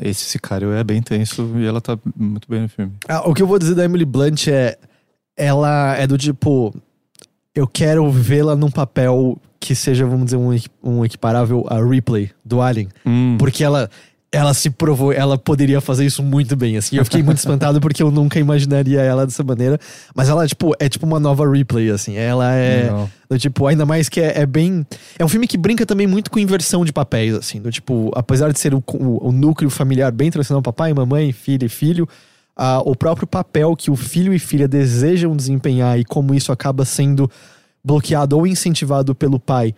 É, 0.05 0.09
esse 0.11 0.25
Sicário 0.27 0.73
é 0.73 0.85
bem 0.85 1.01
tenso 1.01 1.51
e 1.57 1.65
ela 1.65 1.81
tá 1.81 1.99
muito 2.15 2.47
bem 2.49 2.61
no 2.63 2.69
filme. 2.69 2.93
Ah, 3.09 3.27
o 3.29 3.33
que 3.33 3.43
eu 3.43 3.47
vou 3.47 3.59
dizer 3.59 3.75
da 3.75 3.85
Emily 3.85 4.05
Blunt 4.05 4.49
é. 4.49 4.77
Ela 5.37 5.97
é 5.97 6.07
do 6.07 6.17
tipo. 6.19 6.75
Eu 7.55 7.67
quero 7.67 8.11
vê-la 8.11 8.57
num 8.57 8.71
papel 8.71 9.39
que 9.61 9.75
seja, 9.75 10.05
vamos 10.05 10.27
dizer, 10.27 10.37
um, 10.37 10.55
um 10.83 11.05
equiparável 11.05 11.65
a 11.69 11.83
Ripley, 11.83 12.31
do 12.45 12.61
Alien. 12.61 12.89
Hum, 13.07 13.37
Porque 13.39 13.63
ela. 13.65 13.89
Ela 14.37 14.53
se 14.53 14.69
provou, 14.69 15.13
ela 15.13 15.39
poderia 15.39 15.81
fazer 15.81 16.05
isso 16.05 16.21
muito 16.21 16.57
bem, 16.57 16.77
assim. 16.77 16.97
Eu 16.97 17.05
fiquei 17.05 17.23
muito 17.23 17.39
espantado 17.39 17.81
porque 17.81 18.03
eu 18.03 18.11
nunca 18.11 18.37
imaginaria 18.37 19.01
ela 19.01 19.25
dessa 19.25 19.45
maneira. 19.45 19.79
Mas 20.13 20.29
ela, 20.29 20.45
tipo, 20.45 20.73
é 20.81 20.89
tipo 20.89 21.07
uma 21.07 21.21
nova 21.21 21.49
Ripley, 21.49 21.89
assim. 21.89 22.17
Ela 22.17 22.53
é. 22.53 22.91
Do 23.31 23.39
tipo, 23.39 23.65
ainda 23.69 23.87
mais 23.87 24.09
que 24.09 24.21
é, 24.21 24.41
é 24.41 24.45
bem. 24.45 24.85
É 25.17 25.25
um 25.25 25.29
filme 25.29 25.47
que 25.47 25.57
brinca 25.57 25.87
também 25.87 26.09
muito 26.09 26.33
com 26.33 26.41
inversão 26.41 26.85
de 26.85 26.93
papéis, 26.93 27.33
assim. 27.33 27.61
Do 27.61 27.71
tipo, 27.71 28.11
apesar 28.13 28.53
de 28.53 28.59
ser 28.59 28.75
o, 28.75 28.83
o- 28.95 29.29
o 29.29 29.31
núcleo 29.31 29.71
familiar 29.71 30.11
bem 30.11 30.33
tradicional, 30.33 30.61
papai, 30.61 30.93
mamãe, 30.93 31.31
filha 31.31 31.67
e 31.67 31.69
filho, 31.69 32.09
o 32.85 32.95
próprio 32.95 33.27
papel 33.27 33.75
que 33.75 33.91
o 33.91 33.97
filho 33.97 34.33
e 34.33 34.39
filha 34.39 34.69
desejam 34.69 35.37
desempenhar 35.37 35.99
e 35.99 36.05
como 36.05 36.35
isso 36.35 36.53
acaba 36.53 36.85
sendo 36.85 37.31
bloqueado 37.85 38.37
ou 38.37 38.47
incentivado 38.47 39.15
pelo 39.15 39.39
pai 39.39 39.75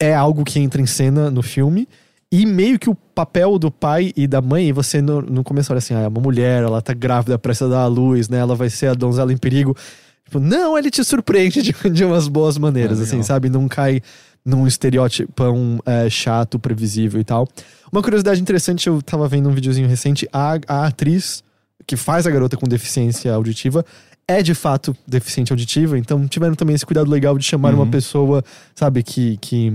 é 0.00 0.14
algo 0.14 0.44
que 0.44 0.58
entra 0.58 0.80
em 0.80 0.86
cena 0.86 1.30
no 1.30 1.42
filme. 1.42 1.88
E 2.32 2.44
meio 2.44 2.78
que 2.78 2.90
o 2.90 2.94
papel 2.94 3.58
do 3.58 3.70
pai 3.70 4.12
e 4.16 4.26
da 4.26 4.42
mãe, 4.42 4.72
você 4.72 5.00
no, 5.00 5.22
no 5.22 5.44
começo 5.44 5.72
olha 5.72 5.78
assim, 5.78 5.94
ah, 5.94 6.00
é 6.00 6.08
uma 6.08 6.20
mulher, 6.20 6.64
ela 6.64 6.82
tá 6.82 6.92
grávida, 6.92 7.38
prestes 7.38 7.68
a 7.68 7.70
dar 7.70 7.82
à 7.82 7.86
luz, 7.86 8.28
né? 8.28 8.38
Ela 8.38 8.56
vai 8.56 8.68
ser 8.68 8.88
a 8.88 8.94
donzela 8.94 9.32
em 9.32 9.36
perigo. 9.36 9.76
Tipo, 10.24 10.40
não, 10.40 10.76
ele 10.76 10.90
te 10.90 11.04
surpreende 11.04 11.62
de, 11.62 11.72
de 11.90 12.04
umas 12.04 12.26
boas 12.26 12.58
maneiras, 12.58 12.98
É, 12.98 13.04
assim, 13.04 13.22
sabe? 13.22 13.48
Não 13.48 13.68
cai 13.68 14.00
num 14.44 14.66
estereótipão 14.66 15.78
é, 15.86 16.10
chato, 16.10 16.58
previsível 16.58 17.20
e 17.20 17.24
tal. 17.24 17.48
Uma 17.92 18.02
curiosidade 18.02 18.40
interessante, 18.40 18.88
eu 18.88 19.00
tava 19.00 19.28
vendo 19.28 19.48
um 19.48 19.52
videozinho 19.52 19.86
recente, 19.86 20.28
a, 20.32 20.58
a 20.66 20.86
atriz 20.86 21.44
que 21.86 21.96
faz 21.96 22.26
a 22.26 22.30
garota 22.30 22.56
com 22.56 22.66
deficiência 22.66 23.32
auditiva 23.32 23.84
é 24.26 24.42
de 24.42 24.54
fato 24.54 24.96
deficiente 25.06 25.52
auditiva, 25.52 25.98
então 25.98 26.26
tiveram 26.26 26.54
também 26.54 26.74
esse 26.74 26.86
cuidado 26.86 27.10
legal 27.10 27.36
de 27.36 27.44
chamar 27.44 27.74
uma 27.74 27.84
Uhum. 27.84 27.90
pessoa, 27.90 28.42
sabe, 28.74 29.02
que, 29.02 29.36
que, 29.36 29.70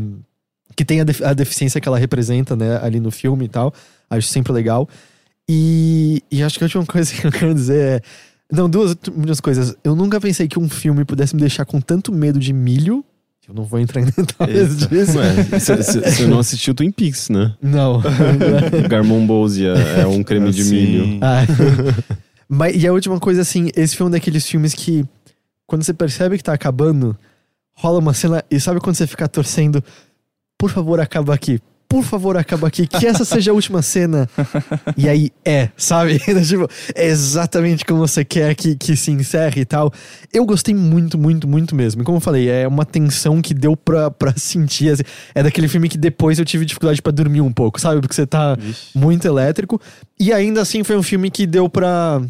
que 0.76 0.84
tem 0.84 1.02
a, 1.02 1.04
def- 1.04 1.22
a 1.22 1.34
deficiência 1.34 1.80
que 1.80 1.88
ela 1.88 2.00
representa, 2.00 2.56
né, 2.56 2.80
ali 2.82 3.00
no 3.00 3.12
filme 3.12 3.46
e 3.46 3.50
tal. 3.50 3.72
Acho 4.10 4.28
sempre 4.28 4.52
legal. 4.52 4.90
E, 5.48 6.24
e 6.32 6.44
acho 6.44 6.58
que 6.58 6.64
a 6.64 6.68
última 6.68 6.86
coisa 6.88 7.14
que 7.14 7.26
eu 7.26 7.32
quero 7.32 7.54
dizer 7.54 7.76
é. 7.98 8.02
Não, 8.52 8.68
duas, 8.68 8.96
duas 8.96 9.40
coisas. 9.40 9.76
Eu 9.84 9.96
nunca 9.96 10.20
pensei 10.20 10.48
que 10.48 10.58
um 10.58 10.68
filme 10.68 11.06
pudesse 11.06 11.36
me 11.36 11.42
deixar 11.42 11.66
com 11.66 11.80
tanto 11.80 12.12
medo 12.12 12.40
de 12.40 12.52
milho. 12.52 13.06
Eu 13.50 13.56
não 13.56 13.64
vou 13.64 13.80
entrar 13.80 14.00
em 14.00 14.06
detalhes 14.16 14.84
Eita. 14.84 14.88
disso. 14.96 15.14
Você 15.60 16.28
não 16.28 16.38
assistiu 16.38 16.76
Twin 16.76 16.92
Peaks, 16.92 17.30
né? 17.30 17.56
Não. 17.60 18.00
Garmonbozia 18.88 19.70
é 19.74 20.06
um 20.06 20.22
creme 20.22 20.52
de 20.52 20.62
Assim, 20.62 20.72
milho. 20.72 21.20
Ah. 21.24 21.42
Mas, 22.48 22.76
e 22.82 22.88
a 22.88 22.94
última 22.94 23.20
coisa, 23.20 23.42
assim, 23.42 23.72
esse 23.76 23.96
filme 23.96 24.10
é 24.10 24.10
um 24.10 24.12
daqueles 24.12 24.48
filmes 24.48 24.76
que, 24.76 25.04
quando 25.66 25.84
você 25.84 25.94
percebe 25.94 26.38
que 26.38 26.44
tá 26.44 26.54
acabando, 26.54 27.18
rola 27.74 27.98
uma 27.98 28.14
cena 28.14 28.44
e 28.52 28.60
sabe 28.60 28.80
quando 28.80 28.96
você 28.96 29.08
fica 29.08 29.28
torcendo, 29.28 29.84
por 30.56 30.70
favor, 30.70 31.00
acaba 31.00 31.34
aqui. 31.34 31.60
Por 31.90 32.04
favor, 32.04 32.38
acaba 32.38 32.68
aqui. 32.68 32.86
Que 32.86 33.08
essa 33.08 33.26
seja 33.26 33.50
a 33.50 33.54
última 33.56 33.82
cena. 33.82 34.30
E 34.96 35.10
aí 35.10 35.32
é, 35.44 35.70
sabe? 35.76 36.20
tipo, 36.46 36.70
é 36.94 37.08
exatamente 37.08 37.84
como 37.84 38.00
você 38.00 38.24
quer 38.24 38.54
que, 38.54 38.76
que 38.76 38.96
se 38.96 39.10
encerre 39.10 39.62
e 39.62 39.66
tal. 39.66 39.92
Eu 40.32 40.46
gostei 40.46 40.76
muito, 40.76 41.18
muito, 41.18 41.48
muito 41.48 41.76
mesmo. 41.76 42.04
E 42.04 42.06
como 42.06 42.18
eu 42.18 42.22
falei, 42.22 42.48
é 42.48 42.68
uma 42.68 42.86
tensão 42.86 43.42
que 43.42 43.56
deu 43.56 43.76
pra, 43.76 44.12
pra 44.12 44.34
sentir. 44.38 44.92
assim. 44.92 45.02
É 45.34 45.42
daquele 45.42 45.68
filme 45.68 45.90
que 45.90 45.98
depois 45.98 46.38
eu 46.38 46.46
tive 46.46 46.64
dificuldade 46.64 47.02
pra 47.02 47.12
dormir 47.12 47.42
um 47.42 47.52
pouco, 47.52 47.82
sabe? 47.82 48.00
Porque 48.02 48.14
você 48.14 48.28
tá 48.28 48.54
Vixe. 48.54 48.96
muito 48.96 49.26
elétrico. 49.28 49.82
E 50.20 50.32
ainda 50.32 50.62
assim 50.62 50.84
foi 50.84 50.96
um 50.96 51.02
filme 51.04 51.32
que 51.32 51.48
deu 51.48 51.68
pra 51.68 52.22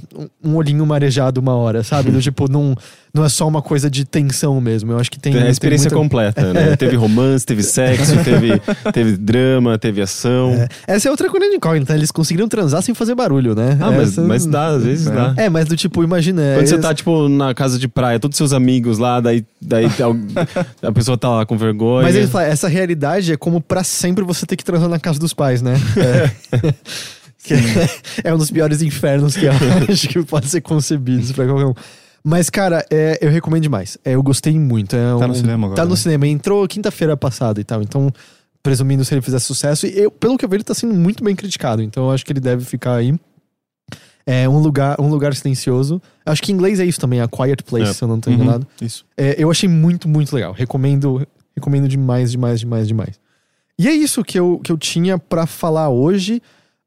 um- 0.42 0.56
olhinho 0.56 0.86
marejado 0.86 1.42
uma 1.42 1.56
hora, 1.56 1.84
sabe? 1.84 2.12
Do 2.12 2.22
tipo, 2.24 2.50
não, 2.50 2.74
não 3.14 3.26
é 3.26 3.30
só 3.30 3.48
uma 3.48 3.62
coisa 3.62 3.90
de 3.90 4.06
tensão 4.06 4.60
mesmo. 4.62 4.92
Eu 4.92 5.00
acho 5.00 5.10
que 5.10 5.20
tem. 5.20 5.34
É 5.34 5.38
a 5.38 5.42
tem 5.42 5.52
experiência 5.52 5.86
muita- 5.90 5.96
completa, 6.02 6.54
né? 6.54 6.76
Teve 6.78 6.96
romance, 6.96 7.46
teve 7.46 7.64
sexo, 7.64 8.14
teve, 8.24 8.62
teve 8.94 9.18
drama, 9.18 9.78
teve 9.78 10.02
ação. 10.02 10.52
É, 10.54 10.68
essa 10.88 11.08
é 11.08 11.12
outra 11.12 11.30
coisa 11.30 11.50
de 11.50 11.56
incógnita. 11.56 11.94
Eles 11.96 12.12
conseguiram 12.12 12.48
transar 12.48 12.82
sem 12.82 12.94
fazer 12.94 13.16
barulho, 13.16 13.56
né? 13.56 13.78
Ah, 13.82 13.92
mas, 13.92 14.10
Essa- 14.12 14.22
mas 14.22 14.46
dá, 14.46 14.68
às 14.68 14.84
vezes 14.84 15.08
É. 15.08 15.12
dá. 15.12 15.34
É, 15.38 15.50
mas 15.50 15.68
do 15.68 15.76
tipo, 15.76 16.04
imagina. 16.04 16.42
Quando 16.56 16.68
você 16.68 16.78
tá, 16.78 16.94
tipo, 16.94 17.28
na 17.28 17.54
casa 17.54 17.80
de 17.80 17.88
praia, 17.88 18.20
todos 18.20 18.38
seus 18.38 18.54
amigos 18.54 18.98
lá, 19.00 19.20
daí, 19.20 19.44
daí 19.62 19.86
a 20.84 20.92
pessoa 20.92 21.18
tá 21.18 21.30
lá 21.30 21.46
com 21.46 21.58
vergonha. 21.58 22.04
Mas 22.04 22.16
ele 22.16 22.28
fala, 22.28 22.46
essa 22.46 22.68
realidade 22.68 23.34
é 23.34 23.38
como 23.38 23.60
pra 23.60 23.84
sempre 23.84 24.24
você 24.24 24.46
ter 24.46 24.56
que 24.56 24.64
transar 24.64 24.88
na 24.90 25.00
casa 25.00 25.20
dos 25.20 25.34
pais, 25.34 25.62
né? 25.62 25.76
É. 25.98 26.74
É 28.24 28.34
um 28.34 28.38
dos 28.38 28.52
piores 28.52 28.82
infernos 28.82 29.36
que 29.36 29.46
eu 29.46 29.52
acho 29.90 30.08
que 30.10 30.22
pode 30.24 30.48
ser 30.48 30.62
concebidos 30.62 31.32
pra 31.32 31.46
qualquer 31.46 31.66
um. 31.66 31.74
Mas, 32.24 32.50
cara, 32.50 32.86
é, 32.92 33.18
eu 33.22 33.30
recomendo 33.32 33.64
demais. 33.64 33.98
É, 34.04 34.16
eu 34.16 34.24
gostei 34.24 34.58
muito. 34.60 34.96
É 34.96 35.18
Tá 35.18 35.28
no 35.28 35.34
um- 35.34 35.36
cinema 35.36 35.68
agora, 35.68 35.76
Tá 35.78 35.86
no 35.86 35.92
né? 35.92 35.96
cinema. 35.96 36.28
Entrou 36.28 36.68
quinta-feira 36.68 37.16
passada 37.16 37.60
e 37.62 37.64
tal. 37.64 37.82
Então, 37.82 38.12
presumindo 38.62 39.04
se 39.06 39.14
ele 39.14 39.22
fizer 39.22 39.40
sucesso. 39.40 39.88
E 39.88 39.98
eu, 39.98 40.12
pelo 40.12 40.38
que 40.38 40.44
eu 40.46 40.50
vi, 40.50 40.58
ele 40.58 40.64
tá 40.64 40.74
sendo 40.74 40.94
muito 40.94 41.24
bem 41.24 41.36
criticado. 41.36 41.82
Então, 41.82 42.06
eu 42.06 42.12
acho 42.12 42.26
que 42.26 42.32
ele 42.34 42.40
deve 42.42 42.66
ficar 42.66 42.96
aí. 42.96 43.14
É 44.26 44.48
um 44.48 44.60
lugar, 44.60 45.00
um 45.02 45.10
lugar 45.10 45.34
silencioso. 45.34 46.00
Acho 46.26 46.42
que 46.44 46.52
em 46.52 46.56
inglês 46.56 46.80
é 46.80 46.86
isso 46.86 47.00
também, 47.00 47.20
a 47.20 47.28
Quiet 47.28 47.64
Place, 47.64 47.90
É. 47.90 47.94
se 47.94 48.04
eu 48.04 48.08
não 48.08 48.20
tô 48.20 48.30
Uhum, 48.30 48.36
enganado. 48.36 48.68
Isso. 48.82 49.04
É, 49.18 49.36
eu 49.42 49.50
achei 49.50 49.68
muito, 49.68 50.08
muito 50.08 50.36
legal. 50.36 50.52
Recomendo, 50.54 51.26
recomendo 51.56 51.88
demais, 51.88 52.32
demais, 52.32 52.60
demais, 52.60 52.88
demais. 52.88 53.20
E 53.78 53.88
é 53.88 53.94
isso 53.94 54.24
que 54.24 54.38
eu, 54.40 54.60
que 54.64 54.72
eu 54.72 54.78
tinha 54.78 55.18
pra 55.18 55.48
falar 55.48 55.90
hoje. 55.90 56.42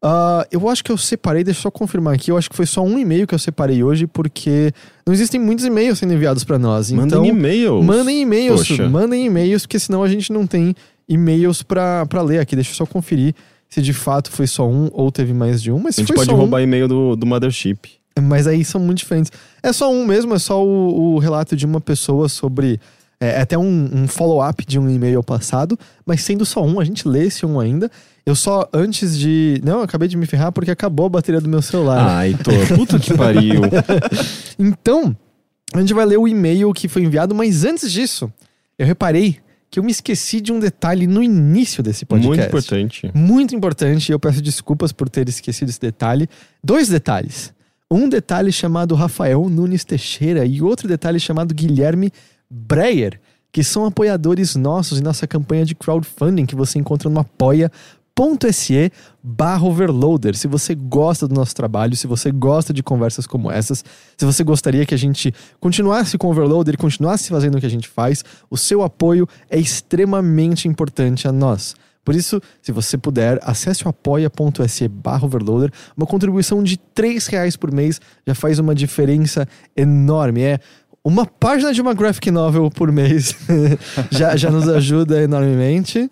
Ah, 0.05 0.45
eu 0.51 0.69
acho 0.69 0.83
que 0.83 0.91
eu 0.91 0.99
separei, 0.99 1.45
deixa 1.45 1.59
eu 1.61 1.63
só 1.63 1.71
confirmar 1.71 2.15
aqui. 2.15 2.31
Eu 2.33 2.37
acho 2.37 2.51
que 2.51 2.57
foi 2.57 2.67
só 2.67 2.83
um 2.83 2.99
e-mail 2.99 3.25
que 3.25 3.35
eu 3.35 3.39
separei 3.39 3.85
hoje, 3.85 4.07
porque 4.09 4.73
não 5.07 5.15
existem 5.15 5.41
muitos 5.41 5.65
e-mails 5.65 6.01
sendo 6.01 6.13
enviados 6.13 6.43
para 6.43 6.59
nós. 6.59 6.91
Mandem 6.91 7.07
então, 7.07 7.25
e-mails. 7.25 7.85
Mandem 7.85 8.23
e-mails, 8.23 8.67
Poxa. 8.67 8.89
mandem 8.89 9.27
e-mails, 9.27 9.63
porque 9.63 9.79
senão 9.79 10.03
a 10.03 10.09
gente 10.09 10.33
não 10.33 10.45
tem 10.45 10.75
e-mails 11.09 11.63
pra 11.63 12.05
pra 12.07 12.21
ler 12.21 12.41
aqui. 12.41 12.57
Deixa 12.57 12.73
eu 12.73 12.75
só 12.75 12.85
conferir 12.85 13.33
se 13.69 13.81
de 13.81 13.93
fato 13.93 14.31
foi 14.31 14.49
só 14.49 14.69
um 14.69 14.91
ou 14.93 15.13
teve 15.13 15.33
mais 15.33 15.63
de 15.63 15.71
um. 15.71 15.79
Mas 15.79 15.97
A 15.99 16.03
gente 16.03 16.13
pode 16.13 16.31
roubar 16.31 16.59
um, 16.59 16.65
e-mail 16.65 16.89
do, 16.89 17.15
do 17.15 17.25
Mothership. 17.25 17.79
mas 18.21 18.49
aí 18.49 18.65
são 18.65 18.81
muito 18.81 18.99
diferentes. 18.99 19.31
É 19.63 19.73
só 19.73 19.91
um 19.91 20.05
mesmo, 20.05 20.35
é 20.35 20.39
só 20.39 20.63
o, 20.65 21.15
o 21.15 21.19
relato 21.19 21.55
de 21.55 21.65
uma 21.65 21.81
pessoa 21.81 22.29
sobre. 22.29 22.81
É, 23.23 23.39
é 23.39 23.41
até 23.43 23.57
um, 23.57 23.89
um 23.93 24.09
follow-up 24.09 24.67
de 24.67 24.81
um 24.81 24.91
e-mail 24.91 25.23
passado, 25.23 25.79
mas 26.05 26.23
sendo 26.23 26.45
só 26.45 26.65
um, 26.65 26.81
a 26.81 26.85
gente 26.85 27.07
lê 27.07 27.27
esse 27.27 27.47
um 27.47 27.61
ainda. 27.61 27.89
Eu 28.27 28.35
só, 28.35 28.69
antes 28.73 29.17
de. 29.17 29.61
Não, 29.65 29.79
eu 29.79 29.83
acabei 29.83 30.09
de 30.09 30.17
me 30.17 30.27
ferrar 30.27 30.51
porque 30.51 30.73
acabou 30.73 31.07
a 31.07 31.09
bateria 31.09 31.41
do 31.41 31.49
meu 31.49 31.63
celular. 31.63 32.05
Ai, 32.05 32.35
tô. 32.35 32.51
Puta 32.75 32.99
que 32.99 33.15
pariu. 33.15 33.63
Então, 34.59 35.17
a 35.75 35.81
gente 35.81 35.95
vai 35.95 36.05
ler 36.05 36.19
o 36.19 36.29
e-mail 36.29 36.73
que 36.73 36.87
foi 36.87 37.03
enviado, 37.03 37.35
mas 37.35 37.65
antes 37.65 37.91
disso, 37.91 38.31
eu 38.79 38.87
reparei 38.87 39.39
que 39.71 39.79
eu 39.79 39.83
me 39.83 39.91
esqueci 39.91 40.41
de 40.41 40.53
um 40.53 40.61
detalhe 40.61 41.07
no 41.07 41.23
início 41.23 41.83
desse 41.83 42.05
podcast. 42.05 42.37
Muito 42.37 42.49
importante. 42.49 43.11
Muito 43.15 43.57
importante, 43.57 44.11
e 44.11 44.13
eu 44.13 44.21
peço 44.21 44.43
desculpas 44.43 44.93
por 44.93 45.09
ter 45.09 45.29
esquecido 45.29 45.71
esse 45.71 45.81
detalhe. 45.81 46.29
Dois 46.63 46.89
detalhes. 46.89 47.53
Um 47.91 48.09
detalhe 48.09 48.53
chamado 48.53 48.95
Rafael 48.95 49.49
Nunes 49.49 49.85
Teixeira 49.85 50.45
e 50.45 50.63
outro 50.63 50.87
detalhe 50.87 51.19
chamado 51.19 51.55
Guilherme 51.55 52.13
Breyer, 52.55 53.19
que 53.51 53.65
são 53.65 53.87
apoiadores 53.87 54.55
nossos 54.55 55.01
em 55.01 55.03
nossa 55.03 55.27
campanha 55.27 55.65
de 55.65 55.75
crowdfunding 55.75 56.45
que 56.45 56.55
você 56.55 56.79
encontra 56.79 57.09
no 57.09 57.21
apoia.se 57.21 58.93
barra 59.23 59.65
overloader. 59.65 60.37
Se 60.37 60.47
você 60.47 60.75
gosta 60.75 61.27
do 61.27 61.35
nosso 61.35 61.55
trabalho, 61.55 61.97
se 61.97 62.07
você 62.07 62.31
gosta 62.31 62.71
de 62.71 62.83
conversas 62.83 63.27
como 63.27 63.51
essas, 63.51 63.83
se 64.19 64.27
você 64.27 64.45
gostaria 64.45 64.85
que 64.85 64.95
a 64.95 64.99
gente 64.99 65.33
continuasse 65.59 66.19
com 66.19 66.27
o 66.27 66.31
overloader 66.31 66.77
continuasse 66.77 67.31
fazendo 67.31 67.57
o 67.57 67.61
que 67.61 67.67
a 67.67 67.71
gente 67.71 67.89
faz, 67.89 68.23
o 68.51 68.59
seu 68.59 68.83
apoio 68.83 69.27
é 69.49 69.59
extremamente 69.59 70.69
importante 70.69 71.27
a 71.27 71.33
nós. 71.33 71.75
Por 72.05 72.17
isso, 72.17 72.43
se 72.61 72.73
você 72.73 72.99
puder, 72.99 73.39
acesse 73.43 73.85
o 73.85 73.89
apoia.se 73.89 74.89
barra 74.89 75.25
overloader. 75.25 75.71
Uma 75.97 76.05
contribuição 76.05 76.63
de 76.63 76.77
3 76.77 77.25
reais 77.29 77.57
por 77.57 77.73
mês 77.73 78.01
já 78.27 78.35
faz 78.35 78.59
uma 78.59 78.75
diferença 78.75 79.47
enorme. 79.77 80.43
É 80.43 80.59
uma 81.05 81.27
página 81.27 81.73
de 81.73 81.81
uma 81.81 81.95
graphic 81.95 82.31
novel 82.31 82.71
por 82.71 82.91
mês 82.93 83.37
já, 84.11 84.37
já 84.37 84.51
nos 84.51 84.69
ajuda 84.69 85.23
enormemente. 85.23 86.11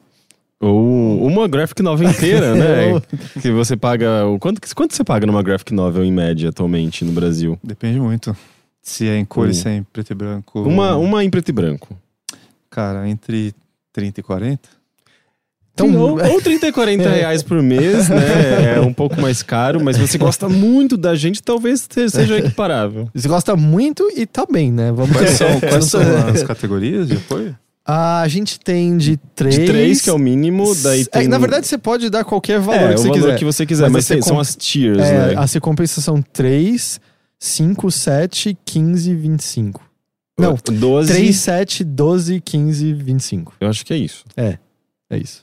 Ou 0.63 1.27
uma 1.27 1.49
graphic 1.49 1.83
novel 1.83 2.11
inteira, 2.11 2.55
né? 2.55 3.01
que 3.41 3.51
você 3.51 3.77
paga. 3.77 4.27
O 4.27 4.39
quanto, 4.39 4.61
quanto 4.75 4.95
você 4.95 5.03
paga 5.03 5.27
numa 5.27 5.43
graphic 5.43 5.73
novel 5.73 6.05
em 6.05 6.13
média 6.13 6.51
atualmente 6.51 7.03
no 7.05 7.13
Brasil? 7.13 7.59
Depende 7.65 7.99
muito. 7.99 8.37
Se 8.83 9.09
é 9.09 9.17
em 9.17 9.25
cores, 9.25 9.59
Uh. 9.59 9.63
se 9.63 9.69
é 9.69 9.77
em 9.77 9.83
preto 9.83 10.11
e 10.11 10.15
branco. 10.15 10.63
Uma, 10.63 10.97
uma 10.97 11.25
em 11.25 11.31
preto 11.31 11.49
e 11.49 11.53
branco. 11.53 11.97
Cara, 12.69 13.09
entre 13.09 13.55
30 13.93 14.21
e 14.21 14.23
40. 14.23 14.69
Então, 15.89 16.01
ou, 16.01 16.11
ou 16.35 16.41
30 16.41 16.69
e 16.69 16.73
40 16.73 17.09
reais 17.09 17.43
por 17.43 17.63
mês, 17.63 18.09
né? 18.09 18.77
É 18.77 18.81
um 18.81 18.93
pouco 18.93 19.21
mais 19.21 19.43
caro, 19.43 19.83
mas 19.83 19.97
se 19.97 20.03
você 20.07 20.19
gosta 20.19 20.49
muito 20.49 20.97
da 20.97 21.15
gente, 21.15 21.43
talvez 21.43 21.87
seja 22.09 22.39
equiparável. 22.39 23.09
Você 23.15 23.29
gosta 23.29 23.57
muito 23.57 24.09
e 24.17 24.27
tá 24.27 24.47
bem, 24.51 24.73
né? 24.73 24.93
Vamos 24.93 25.17
Quais 25.17 25.31
são, 25.31 25.61
quais 25.61 25.85
são 25.87 26.01
as 26.33 26.43
categorias 26.43 27.09
de 27.09 27.17
apoio? 27.17 27.57
A 27.87 28.29
gente 28.29 28.61
tem 28.61 28.97
de 28.97 29.17
3. 29.35 29.55
De 29.55 29.65
3, 29.67 30.03
que 30.03 30.11
é 30.11 30.13
o 30.13 30.19
mínimo, 30.19 30.75
daí 30.77 31.05
tem. 31.05 31.25
É, 31.25 31.29
na 31.29 31.39
verdade, 31.39 31.67
você 31.67 31.77
pode 31.79 32.09
dar 32.09 32.25
qualquer 32.25 32.61
valor 32.61 32.79
é, 32.79 32.89
que 32.89 32.95
o 32.95 32.99
você 32.99 33.09
valor 33.09 33.21
quiser. 33.23 33.39
que 33.39 33.45
você 33.45 33.67
quiser, 33.67 33.83
Mas 33.85 33.93
mas, 33.93 34.05
você 34.05 34.15
tem- 34.15 34.23
são 34.23 34.39
as 34.39 34.55
tiers, 34.55 34.99
É, 34.99 35.35
né? 35.35 35.35
As 35.37 35.53
recompensas 35.53 36.05
são 36.05 36.23
3, 36.23 37.01
5, 37.39 37.91
7, 37.91 38.57
15, 38.65 39.15
25. 39.15 39.83
Não, 40.39 40.57
12. 40.71 41.13
3, 41.13 41.37
7, 41.37 41.85
12, 41.85 42.41
15, 42.41 42.93
25. 42.93 43.55
Eu 43.61 43.69
acho 43.69 43.85
que 43.85 43.93
é 43.93 43.97
isso. 43.97 44.25
É 44.37 45.19
isso. 45.19 45.43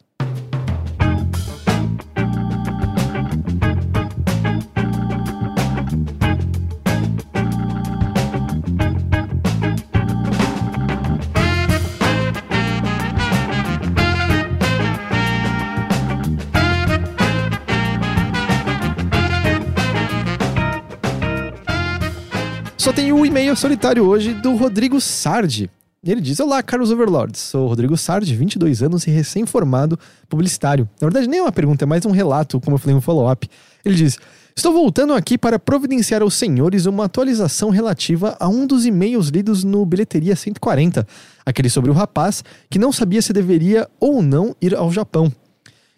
Só 22.87 22.93
tem 22.93 23.11
o 23.11 23.25
e-mail 23.25 23.53
solitário 23.53 24.05
hoje 24.05 24.33
do 24.33 24.55
Rodrigo 24.55 25.01
Sardi. 25.01 25.69
Ele 26.01 26.21
diz: 26.21 26.39
Olá, 26.39 26.63
caros 26.63 26.89
overlords. 26.89 27.41
Sou 27.41 27.67
Rodrigo 27.67 27.97
Sardi, 27.97 28.33
22 28.33 28.81
anos 28.81 29.05
e 29.05 29.11
recém-formado 29.11 29.99
publicitário. 30.29 30.89
Na 31.01 31.07
verdade, 31.07 31.27
nem 31.27 31.39
é 31.41 31.43
uma 31.43 31.51
pergunta, 31.51 31.83
é 31.83 31.85
mais 31.85 32.05
um 32.05 32.11
relato, 32.11 32.61
como 32.61 32.75
eu 32.75 32.79
falei, 32.79 32.95
um 32.95 33.01
follow-up. 33.01 33.45
Ele 33.83 33.93
diz: 33.93 34.17
Estou 34.55 34.71
voltando 34.71 35.11
aqui 35.13 35.37
para 35.37 35.59
providenciar 35.59 36.21
aos 36.21 36.35
senhores 36.35 36.85
uma 36.85 37.03
atualização 37.03 37.71
relativa 37.71 38.37
a 38.39 38.47
um 38.47 38.65
dos 38.65 38.85
e-mails 38.85 39.27
lidos 39.27 39.65
no 39.65 39.85
Bilheteria 39.85 40.33
140, 40.33 41.05
aquele 41.45 41.69
sobre 41.69 41.91
o 41.91 41.93
rapaz 41.93 42.41
que 42.69 42.79
não 42.79 42.93
sabia 42.93 43.21
se 43.21 43.33
deveria 43.33 43.85
ou 43.99 44.21
não 44.21 44.55
ir 44.61 44.73
ao 44.73 44.89
Japão. 44.93 45.29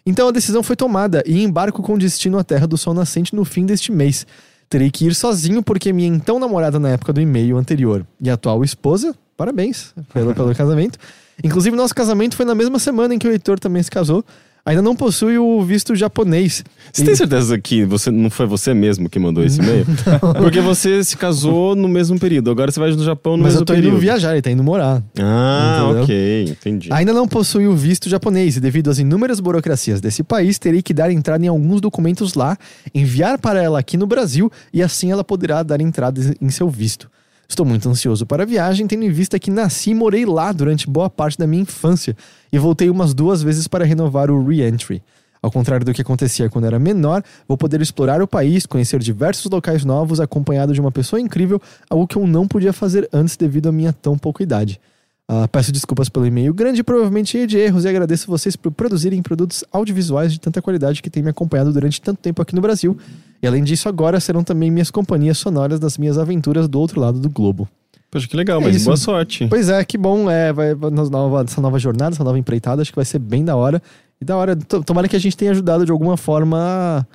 Então 0.04 0.26
a 0.26 0.32
decisão 0.32 0.60
foi 0.60 0.74
tomada 0.74 1.22
e 1.24 1.40
embarco 1.40 1.84
com 1.84 1.96
destino 1.96 2.36
à 2.36 2.42
Terra 2.42 2.66
do 2.66 2.76
Sol 2.76 2.94
Nascente 2.94 3.36
no 3.36 3.44
fim 3.44 3.64
deste 3.64 3.92
mês. 3.92 4.26
Terei 4.70 4.88
que 4.88 5.04
ir 5.04 5.16
sozinho 5.16 5.64
porque 5.64 5.92
minha 5.92 6.06
então 6.06 6.38
namorada 6.38 6.78
na 6.78 6.90
época 6.90 7.12
do 7.12 7.20
e-mail 7.20 7.56
anterior 7.56 8.06
e 8.20 8.30
atual 8.30 8.62
esposa, 8.62 9.12
parabéns 9.36 9.92
pelo, 10.14 10.32
pelo 10.32 10.54
casamento. 10.54 10.96
Inclusive, 11.42 11.74
nosso 11.74 11.92
casamento 11.92 12.36
foi 12.36 12.46
na 12.46 12.54
mesma 12.54 12.78
semana 12.78 13.12
em 13.12 13.18
que 13.18 13.26
o 13.26 13.32
Heitor 13.32 13.58
também 13.58 13.82
se 13.82 13.90
casou. 13.90 14.24
Ainda 14.64 14.82
não 14.82 14.94
possui 14.94 15.38
o 15.38 15.62
visto 15.62 15.94
japonês. 15.94 16.62
Você 16.92 17.02
E- 17.02 17.04
tem 17.06 17.14
certeza 17.16 17.58
que 17.58 17.84
você, 17.84 18.10
não 18.10 18.28
foi 18.30 18.46
você 18.46 18.74
mesmo 18.74 19.08
que 19.08 19.18
mandou 19.18 19.42
esse 19.42 19.58
e-mail? 19.60 19.86
Porque 20.38 20.60
você 20.60 21.02
se 21.02 21.16
casou 21.16 21.74
no 21.74 21.88
mesmo 21.88 22.18
período. 22.20 22.50
Agora 22.50 22.70
você 22.70 22.78
vai 22.78 22.90
no 22.90 23.02
Japão 23.02 23.36
no 23.36 23.42
Mas 23.42 23.52
mesmo 23.54 23.62
eu 23.62 23.66
tô 23.66 23.72
período. 23.72 23.92
indo 23.94 24.00
viajar, 24.00 24.32
ele 24.32 24.42
tá 24.42 24.50
indo 24.50 24.62
morar. 24.62 25.02
Ah, 25.18 25.82
Entendeu? 25.86 26.02
ok. 26.04 26.44
Entendi. 26.50 26.88
Ainda 26.92 27.12
não 27.12 27.26
possui 27.26 27.66
o 27.66 27.74
visto 27.74 28.08
japonês 28.08 28.56
e, 28.56 28.60
devido 28.60 28.90
às 28.90 28.98
inúmeras 28.98 29.40
burocracias 29.40 30.00
desse 30.00 30.22
país, 30.22 30.58
terei 30.58 30.82
que 30.82 30.92
dar 30.92 31.10
entrada 31.10 31.44
em 31.44 31.48
alguns 31.48 31.80
documentos 31.80 32.34
lá, 32.34 32.56
enviar 32.94 33.38
para 33.38 33.62
ela 33.62 33.78
aqui 33.78 33.96
no 33.96 34.06
Brasil 34.06 34.50
e 34.74 34.82
assim 34.82 35.10
ela 35.10 35.24
poderá 35.24 35.62
dar 35.62 35.80
entrada 35.80 36.20
em 36.40 36.50
seu 36.50 36.68
visto. 36.68 37.08
Estou 37.50 37.66
muito 37.66 37.88
ansioso 37.88 38.24
para 38.24 38.44
a 38.44 38.46
viagem, 38.46 38.86
tendo 38.86 39.02
em 39.02 39.10
vista 39.10 39.36
que 39.36 39.50
nasci 39.50 39.90
e 39.90 39.94
morei 39.94 40.24
lá 40.24 40.52
durante 40.52 40.88
boa 40.88 41.10
parte 41.10 41.36
da 41.36 41.48
minha 41.48 41.64
infância 41.64 42.16
e 42.52 42.56
voltei 42.60 42.88
umas 42.88 43.12
duas 43.12 43.42
vezes 43.42 43.66
para 43.66 43.84
renovar 43.84 44.30
o 44.30 44.46
re-entry. 44.46 45.02
Ao 45.42 45.50
contrário 45.50 45.84
do 45.84 45.92
que 45.92 46.00
acontecia 46.00 46.48
quando 46.48 46.66
era 46.66 46.78
menor, 46.78 47.24
vou 47.48 47.58
poder 47.58 47.80
explorar 47.80 48.22
o 48.22 48.28
país, 48.28 48.66
conhecer 48.66 49.00
diversos 49.00 49.50
locais 49.50 49.84
novos, 49.84 50.20
acompanhado 50.20 50.72
de 50.72 50.80
uma 50.80 50.92
pessoa 50.92 51.20
incrível, 51.20 51.60
algo 51.90 52.06
que 52.06 52.16
eu 52.16 52.24
não 52.24 52.46
podia 52.46 52.72
fazer 52.72 53.08
antes 53.12 53.36
devido 53.36 53.68
à 53.68 53.72
minha 53.72 53.92
tão 53.92 54.16
pouca 54.16 54.44
idade. 54.44 54.80
Ah, 55.26 55.48
peço 55.48 55.72
desculpas 55.72 56.08
pelo 56.08 56.26
e-mail 56.26 56.54
grande, 56.54 56.84
provavelmente 56.84 57.30
cheio 57.30 57.48
de 57.48 57.58
erros, 57.58 57.84
e 57.84 57.88
agradeço 57.88 58.28
vocês 58.28 58.54
por 58.54 58.70
produzirem 58.70 59.20
produtos 59.22 59.64
audiovisuais 59.72 60.32
de 60.32 60.38
tanta 60.38 60.62
qualidade 60.62 61.02
que 61.02 61.10
têm 61.10 61.20
me 61.20 61.30
acompanhado 61.30 61.72
durante 61.72 62.00
tanto 62.00 62.18
tempo 62.18 62.40
aqui 62.40 62.54
no 62.54 62.60
Brasil. 62.60 62.96
E 63.42 63.46
além 63.46 63.64
disso, 63.64 63.88
agora 63.88 64.20
serão 64.20 64.42
também 64.44 64.70
minhas 64.70 64.90
companhias 64.90 65.38
sonoras 65.38 65.80
das 65.80 65.96
minas 65.96 66.18
aventuras 66.18 66.68
do 66.68 66.78
outro 66.78 67.00
lado 67.00 67.18
do 67.18 67.28
globo. 67.30 67.68
Poxa, 68.10 68.26
que 68.28 68.36
legal, 68.36 68.60
É 68.60 68.64
mas 68.64 68.76
isso. 68.76 68.84
boa 68.86 68.96
sorte. 68.96 69.46
Pois 69.48 69.68
é, 69.68 69.84
que 69.84 69.96
bom, 69.96 70.28
é, 70.30 70.52
vai, 70.52 70.74
nova, 70.74 71.42
essa 71.44 71.60
nova 71.60 71.78
jornada, 71.78 72.14
essa 72.14 72.24
nova 72.24 72.38
empreitada, 72.38 72.82
acho 72.82 72.90
que 72.90 72.96
vai 72.96 73.04
ser 73.04 73.18
bem 73.20 73.44
da 73.44 73.54
hora. 73.56 73.80
E 74.20 74.24
da 74.24 74.36
hora, 74.36 74.56
to- 74.56 74.82
tomara 74.82 75.06
que 75.08 75.16
a 75.16 75.18
gente 75.20 75.36
tenha 75.36 75.52
ajudado 75.52 75.86
de 75.86 75.92
alguma 75.92 76.16
forma 76.16 77.06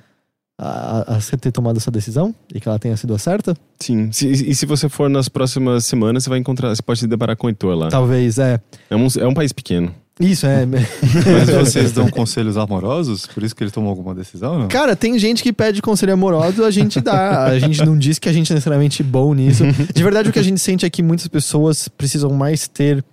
a, 0.58 1.12
a, 1.12 1.16
a 1.16 1.20
você 1.20 1.36
ter 1.36 1.52
tomado 1.52 1.76
essa 1.76 1.90
decisão 1.90 2.34
e 2.52 2.58
que 2.58 2.66
ela 2.68 2.78
tenha 2.78 2.96
sido 2.96 3.14
a 3.14 3.18
certa. 3.18 3.54
Sim. 3.78 4.10
Se- 4.10 4.26
e 4.28 4.54
se 4.54 4.64
você 4.66 4.88
for 4.88 5.08
nas 5.10 5.28
próximas 5.28 5.84
semanas, 5.84 6.24
você 6.24 6.30
vai 6.30 6.38
encontrar, 6.38 6.74
você 6.74 6.82
pode 6.82 6.98
se 7.00 7.06
deparar 7.06 7.36
com 7.36 7.46
o 7.46 7.50
Heitor 7.50 7.76
lá. 7.76 7.88
Talvez, 7.88 8.38
é. 8.38 8.58
É, 8.90 8.96
um, 8.96 9.06
é 9.20 9.26
um 9.28 9.34
país 9.34 9.52
pequeno. 9.52 9.94
Isso, 10.18 10.46
é. 10.46 10.64
Mas 10.66 11.50
vocês 11.50 11.92
dão 11.92 12.08
conselhos 12.08 12.56
amorosos? 12.56 13.26
Por 13.26 13.42
isso 13.42 13.54
que 13.54 13.62
ele 13.62 13.70
tomou 13.70 13.90
alguma 13.90 14.14
decisão, 14.14 14.58
não? 14.60 14.68
Cara, 14.68 14.96
tem 14.96 15.18
gente 15.18 15.42
que 15.42 15.52
pede 15.52 15.82
conselho 15.82 16.14
amoroso, 16.14 16.64
a 16.64 16.70
gente 16.70 17.00
dá. 17.00 17.44
A 17.44 17.58
gente 17.58 17.84
não 17.84 17.98
diz 17.98 18.18
que 18.18 18.28
a 18.28 18.32
gente 18.32 18.50
é 18.50 18.54
necessariamente 18.54 19.02
bom 19.02 19.34
nisso. 19.34 19.64
De 19.94 20.02
verdade, 20.02 20.30
o 20.30 20.32
que 20.32 20.38
a 20.38 20.42
gente 20.42 20.60
sente 20.60 20.86
é 20.86 20.90
que 20.90 21.02
muitas 21.02 21.28
pessoas 21.28 21.86
precisam 21.88 22.30
mais 22.30 22.66
ter 22.66 23.04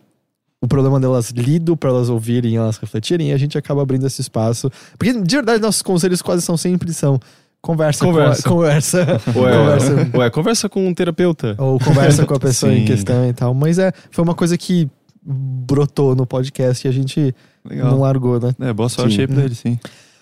o 0.61 0.67
problema 0.67 0.97
delas 0.97 1.29
lido 1.31 1.75
para 1.75 1.89
elas 1.89 2.07
ouvirem, 2.07 2.55
elas 2.55 2.77
refletirem, 2.77 3.31
e 3.31 3.33
a 3.33 3.37
gente 3.37 3.57
acaba 3.57 3.81
abrindo 3.81 4.07
esse 4.07 4.21
espaço. 4.21 4.71
Porque, 4.97 5.11
de 5.11 5.35
verdade, 5.35 5.61
nossos 5.61 5.81
conselhos 5.81 6.21
quase 6.21 6.41
são 6.41 6.55
sempre 6.55 6.93
são 6.93 7.19
conversa, 7.61 8.05
Conversa. 8.05 8.43
Com 8.43 8.49
a, 8.49 8.53
conversa, 8.53 8.97
Ué, 9.35 9.51
conversa. 9.57 10.17
ué, 10.17 10.29
conversa 10.29 10.69
com 10.69 10.87
um 10.87 10.93
terapeuta. 10.93 11.53
Ou 11.57 11.77
conversa 11.79 12.25
com 12.25 12.33
a 12.33 12.39
pessoa 12.39 12.73
em 12.73 12.79
Sim. 12.79 12.85
questão 12.85 13.27
e 13.27 13.33
tal. 13.33 13.53
Mas 13.53 13.77
é, 13.77 13.91
foi 14.09 14.23
uma 14.23 14.33
coisa 14.33 14.57
que 14.57 14.89
brotou 15.25 16.15
no 16.15 16.25
podcast 16.25 16.85
e 16.85 16.89
a 16.89 16.93
gente 16.93 17.35
Legal. 17.63 17.91
não 17.91 17.99
largou, 17.99 18.39
né? 18.39 18.53
É, 18.59 18.73
boa 18.73 18.89
sorte 18.89 19.15
Sim. 19.15 19.21
aí 19.21 19.27
pra 19.27 19.43
ele, 19.43 19.55
sim. 19.55 19.79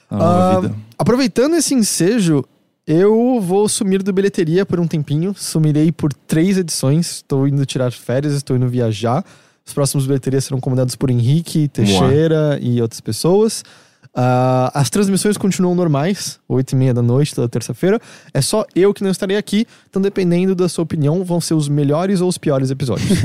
Ah. 0.09 0.61
Aproveitando 0.97 1.55
esse 1.55 1.73
ensejo, 1.73 2.43
eu 2.85 3.39
vou 3.39 3.69
sumir 3.69 4.03
do 4.03 4.11
bilheteria 4.11 4.65
por 4.65 4.79
um 4.79 4.87
tempinho. 4.87 5.33
Sumirei 5.37 5.91
por 5.91 6.13
três 6.13 6.57
edições. 6.57 7.17
Estou 7.17 7.47
indo 7.47 7.65
tirar 7.65 7.91
férias, 7.91 8.33
estou 8.33 8.55
indo 8.55 8.67
viajar. 8.67 9.23
Os 9.65 9.73
próximos 9.73 10.05
bilheterias 10.05 10.45
serão 10.45 10.59
comandados 10.59 10.95
por 10.95 11.09
Henrique, 11.09 11.67
Teixeira 11.67 12.59
e 12.61 12.81
outras 12.81 12.99
pessoas. 12.99 13.63
Ah, 14.13 14.71
as 14.73 14.89
transmissões 14.89 15.37
continuam 15.37 15.73
normais, 15.73 16.39
8 16.47 16.71
e 16.71 16.75
meia 16.75 16.93
da 16.93 17.01
noite, 17.01 17.33
toda 17.33 17.47
terça-feira. 17.47 17.99
É 18.33 18.41
só 18.41 18.65
eu 18.75 18.93
que 18.93 19.03
não 19.03 19.11
estarei 19.11 19.37
aqui, 19.37 19.65
então 19.89 20.01
dependendo 20.01 20.53
da 20.53 20.67
sua 20.67 20.83
opinião, 20.83 21.23
vão 21.23 21.39
ser 21.39 21.53
os 21.53 21.69
melhores 21.69 22.19
ou 22.19 22.27
os 22.27 22.37
piores 22.37 22.71
episódios. 22.71 23.09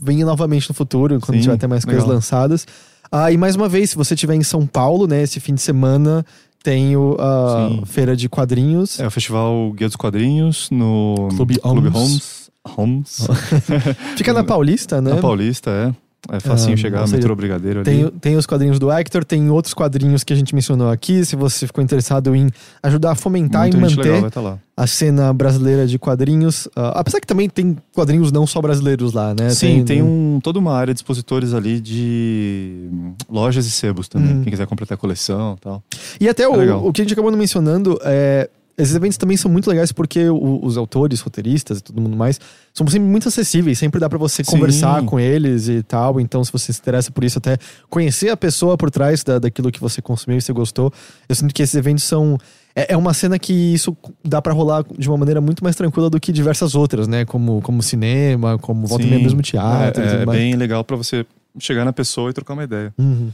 vir 0.00 0.24
novamente 0.24 0.68
no 0.68 0.74
futuro, 0.74 1.20
quando 1.20 1.36
Sim, 1.36 1.42
tiver 1.42 1.54
até 1.54 1.66
mais 1.66 1.84
coisas 1.84 2.02
legal. 2.04 2.14
lançadas. 2.14 2.66
Ah, 3.10 3.30
e 3.30 3.36
mais 3.36 3.56
uma 3.56 3.68
vez, 3.68 3.90
se 3.90 3.96
você 3.96 4.14
estiver 4.14 4.34
em 4.34 4.42
São 4.42 4.66
Paulo, 4.66 5.06
né, 5.06 5.22
esse 5.22 5.40
fim 5.40 5.54
de 5.54 5.60
semana, 5.60 6.24
tem 6.62 6.96
o 6.96 7.16
a 7.18 7.68
Sim. 7.70 7.82
Feira 7.86 8.16
de 8.16 8.28
Quadrinhos. 8.28 8.98
É 8.98 9.06
o 9.06 9.10
Festival 9.10 9.72
Guia 9.72 9.86
dos 9.86 9.96
Quadrinhos 9.96 10.68
no 10.70 11.28
Clube 11.36 11.58
Clube 11.60 11.88
Homes. 11.88 12.50
Homes. 12.76 13.18
Homes. 13.24 13.26
Fica 14.18 14.32
na 14.32 14.42
Paulista, 14.42 15.00
né? 15.00 15.14
Na 15.14 15.20
Paulista, 15.20 15.70
é. 15.70 16.05
É 16.30 16.40
facinho 16.40 16.74
Ah, 16.74 16.76
chegar, 16.76 17.06
seja, 17.06 17.16
metrô 17.16 17.34
Brigadeiro 17.36 17.80
ali. 17.80 17.84
Tem, 17.84 18.10
tem 18.10 18.36
os 18.36 18.46
quadrinhos 18.46 18.78
do 18.78 18.90
Hector, 18.90 19.24
tem 19.24 19.50
outros 19.50 19.74
quadrinhos 19.74 20.24
que 20.24 20.32
a 20.32 20.36
gente 20.36 20.54
mencionou 20.54 20.90
aqui. 20.90 21.24
Se 21.24 21.36
você 21.36 21.66
ficou 21.66 21.82
interessado 21.82 22.34
em 22.34 22.48
ajudar 22.82 23.12
a 23.12 23.14
fomentar 23.14 23.62
Muita 23.62 23.76
e 23.76 23.80
manter 24.20 24.40
lá. 24.40 24.58
a 24.76 24.86
cena 24.86 25.32
brasileira 25.32 25.86
de 25.86 25.98
quadrinhos. 25.98 26.68
ah, 26.74 27.00
apesar 27.00 27.20
que 27.20 27.26
também 27.26 27.48
tem 27.48 27.76
quadrinhos 27.94 28.32
não 28.32 28.46
só 28.46 28.60
brasileiros 28.60 29.12
lá, 29.12 29.34
né? 29.38 29.50
Sim, 29.50 29.84
tem, 29.84 30.02
um, 30.02 30.40
toda 30.42 30.58
uma 30.58 30.72
área 30.74 30.92
de 30.92 30.98
expositores 30.98 31.54
ali 31.54 31.80
de 31.80 32.88
hum, 32.92 33.14
lojas 33.28 33.66
e 33.66 33.70
sebos 33.70 34.08
também. 34.08 34.34
Uhum. 34.34 34.42
Quem 34.42 34.50
quiser 34.50 34.66
completar 34.66 34.96
a 34.96 34.98
coleção 34.98 35.56
e 35.58 35.60
tal. 35.60 35.82
E 36.20 36.28
até 36.28 36.48
o, 36.48 36.56
legal. 36.56 36.86
o 36.86 36.92
que 36.92 37.00
a 37.00 37.04
gente 37.04 37.12
acabou 37.12 37.30
não 37.30 37.38
mencionando 37.38 37.98
é. 38.04 38.48
Esses 38.78 38.94
eventos 38.94 39.16
também 39.16 39.36
são 39.38 39.50
muito 39.50 39.70
legais 39.70 39.90
porque 39.90 40.28
o- 40.28 40.60
os 40.62 40.76
autores, 40.76 41.20
roteiristas 41.20 41.78
e 41.78 41.82
todo 41.82 42.00
mundo 42.00 42.16
mais 42.16 42.38
são 42.74 42.86
sempre 42.86 43.08
muito 43.08 43.26
acessíveis. 43.28 43.78
Sempre 43.78 43.98
dá 43.98 44.08
pra 44.08 44.18
você 44.18 44.44
Sim. 44.44 44.50
conversar 44.52 45.02
com 45.04 45.18
eles 45.18 45.66
e 45.68 45.82
tal. 45.82 46.20
Então, 46.20 46.44
se 46.44 46.52
você 46.52 46.72
se 46.72 46.80
interessa 46.80 47.10
por 47.10 47.24
isso, 47.24 47.38
até 47.38 47.56
conhecer 47.88 48.28
a 48.28 48.36
pessoa 48.36 48.76
por 48.76 48.90
trás 48.90 49.24
da, 49.24 49.38
daquilo 49.38 49.72
que 49.72 49.80
você 49.80 50.02
consumiu 50.02 50.36
e 50.38 50.42
você 50.42 50.52
gostou. 50.52 50.92
Eu 51.28 51.34
sinto 51.34 51.54
que 51.54 51.62
esses 51.62 51.74
eventos 51.74 52.04
são. 52.04 52.36
É, 52.74 52.92
é 52.92 52.96
uma 52.98 53.14
cena 53.14 53.38
que 53.38 53.52
isso 53.54 53.96
dá 54.22 54.42
pra 54.42 54.52
rolar 54.52 54.84
de 54.98 55.08
uma 55.08 55.16
maneira 55.16 55.40
muito 55.40 55.64
mais 55.64 55.74
tranquila 55.74 56.10
do 56.10 56.20
que 56.20 56.30
diversas 56.30 56.74
outras, 56.74 57.08
né? 57.08 57.24
Como, 57.24 57.62
como 57.62 57.82
cinema, 57.82 58.58
como 58.58 58.86
volta 58.86 59.04
Sim. 59.04 59.10
mesmo 59.22 59.40
teatro. 59.40 60.02
É, 60.02 60.22
é 60.22 60.26
mais. 60.26 60.38
bem 60.38 60.54
legal 60.54 60.84
pra 60.84 60.96
você 60.96 61.24
chegar 61.58 61.86
na 61.86 61.92
pessoa 61.94 62.28
e 62.28 62.34
trocar 62.34 62.52
uma 62.52 62.64
ideia. 62.64 62.92
Uhum. 62.98 63.30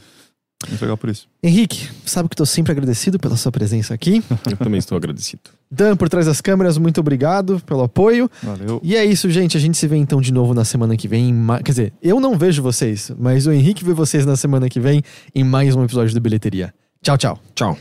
Muito 0.68 0.80
legal 0.80 0.96
por 0.96 1.10
isso. 1.10 1.28
Henrique, 1.42 1.88
sabe 2.04 2.28
que 2.28 2.36
tô 2.36 2.46
sempre 2.46 2.72
agradecido 2.72 3.18
pela 3.18 3.36
sua 3.36 3.50
presença 3.52 3.94
aqui. 3.94 4.22
Eu 4.50 4.56
também 4.56 4.78
estou 4.78 4.96
agradecido. 4.96 5.42
Dan, 5.70 5.96
por 5.96 6.08
trás 6.08 6.26
das 6.26 6.40
câmeras, 6.40 6.76
muito 6.78 7.00
obrigado 7.00 7.60
pelo 7.66 7.82
apoio. 7.82 8.30
Valeu. 8.42 8.80
E 8.82 8.94
é 8.94 9.04
isso, 9.04 9.30
gente. 9.30 9.56
A 9.56 9.60
gente 9.60 9.76
se 9.78 9.86
vê 9.86 9.96
então 9.96 10.20
de 10.20 10.32
novo 10.32 10.54
na 10.54 10.64
semana 10.64 10.96
que 10.96 11.08
vem. 11.08 11.34
Quer 11.64 11.72
dizer, 11.72 11.92
eu 12.02 12.20
não 12.20 12.36
vejo 12.36 12.62
vocês, 12.62 13.10
mas 13.18 13.46
o 13.46 13.52
Henrique 13.52 13.84
vê 13.84 13.92
vocês 13.92 14.26
na 14.26 14.36
semana 14.36 14.68
que 14.68 14.78
vem 14.78 15.02
em 15.34 15.44
mais 15.44 15.74
um 15.74 15.82
episódio 15.82 16.14
do 16.14 16.20
Bilheteria. 16.20 16.74
Tchau, 17.02 17.18
tchau. 17.18 17.38
Tchau. 17.54 17.78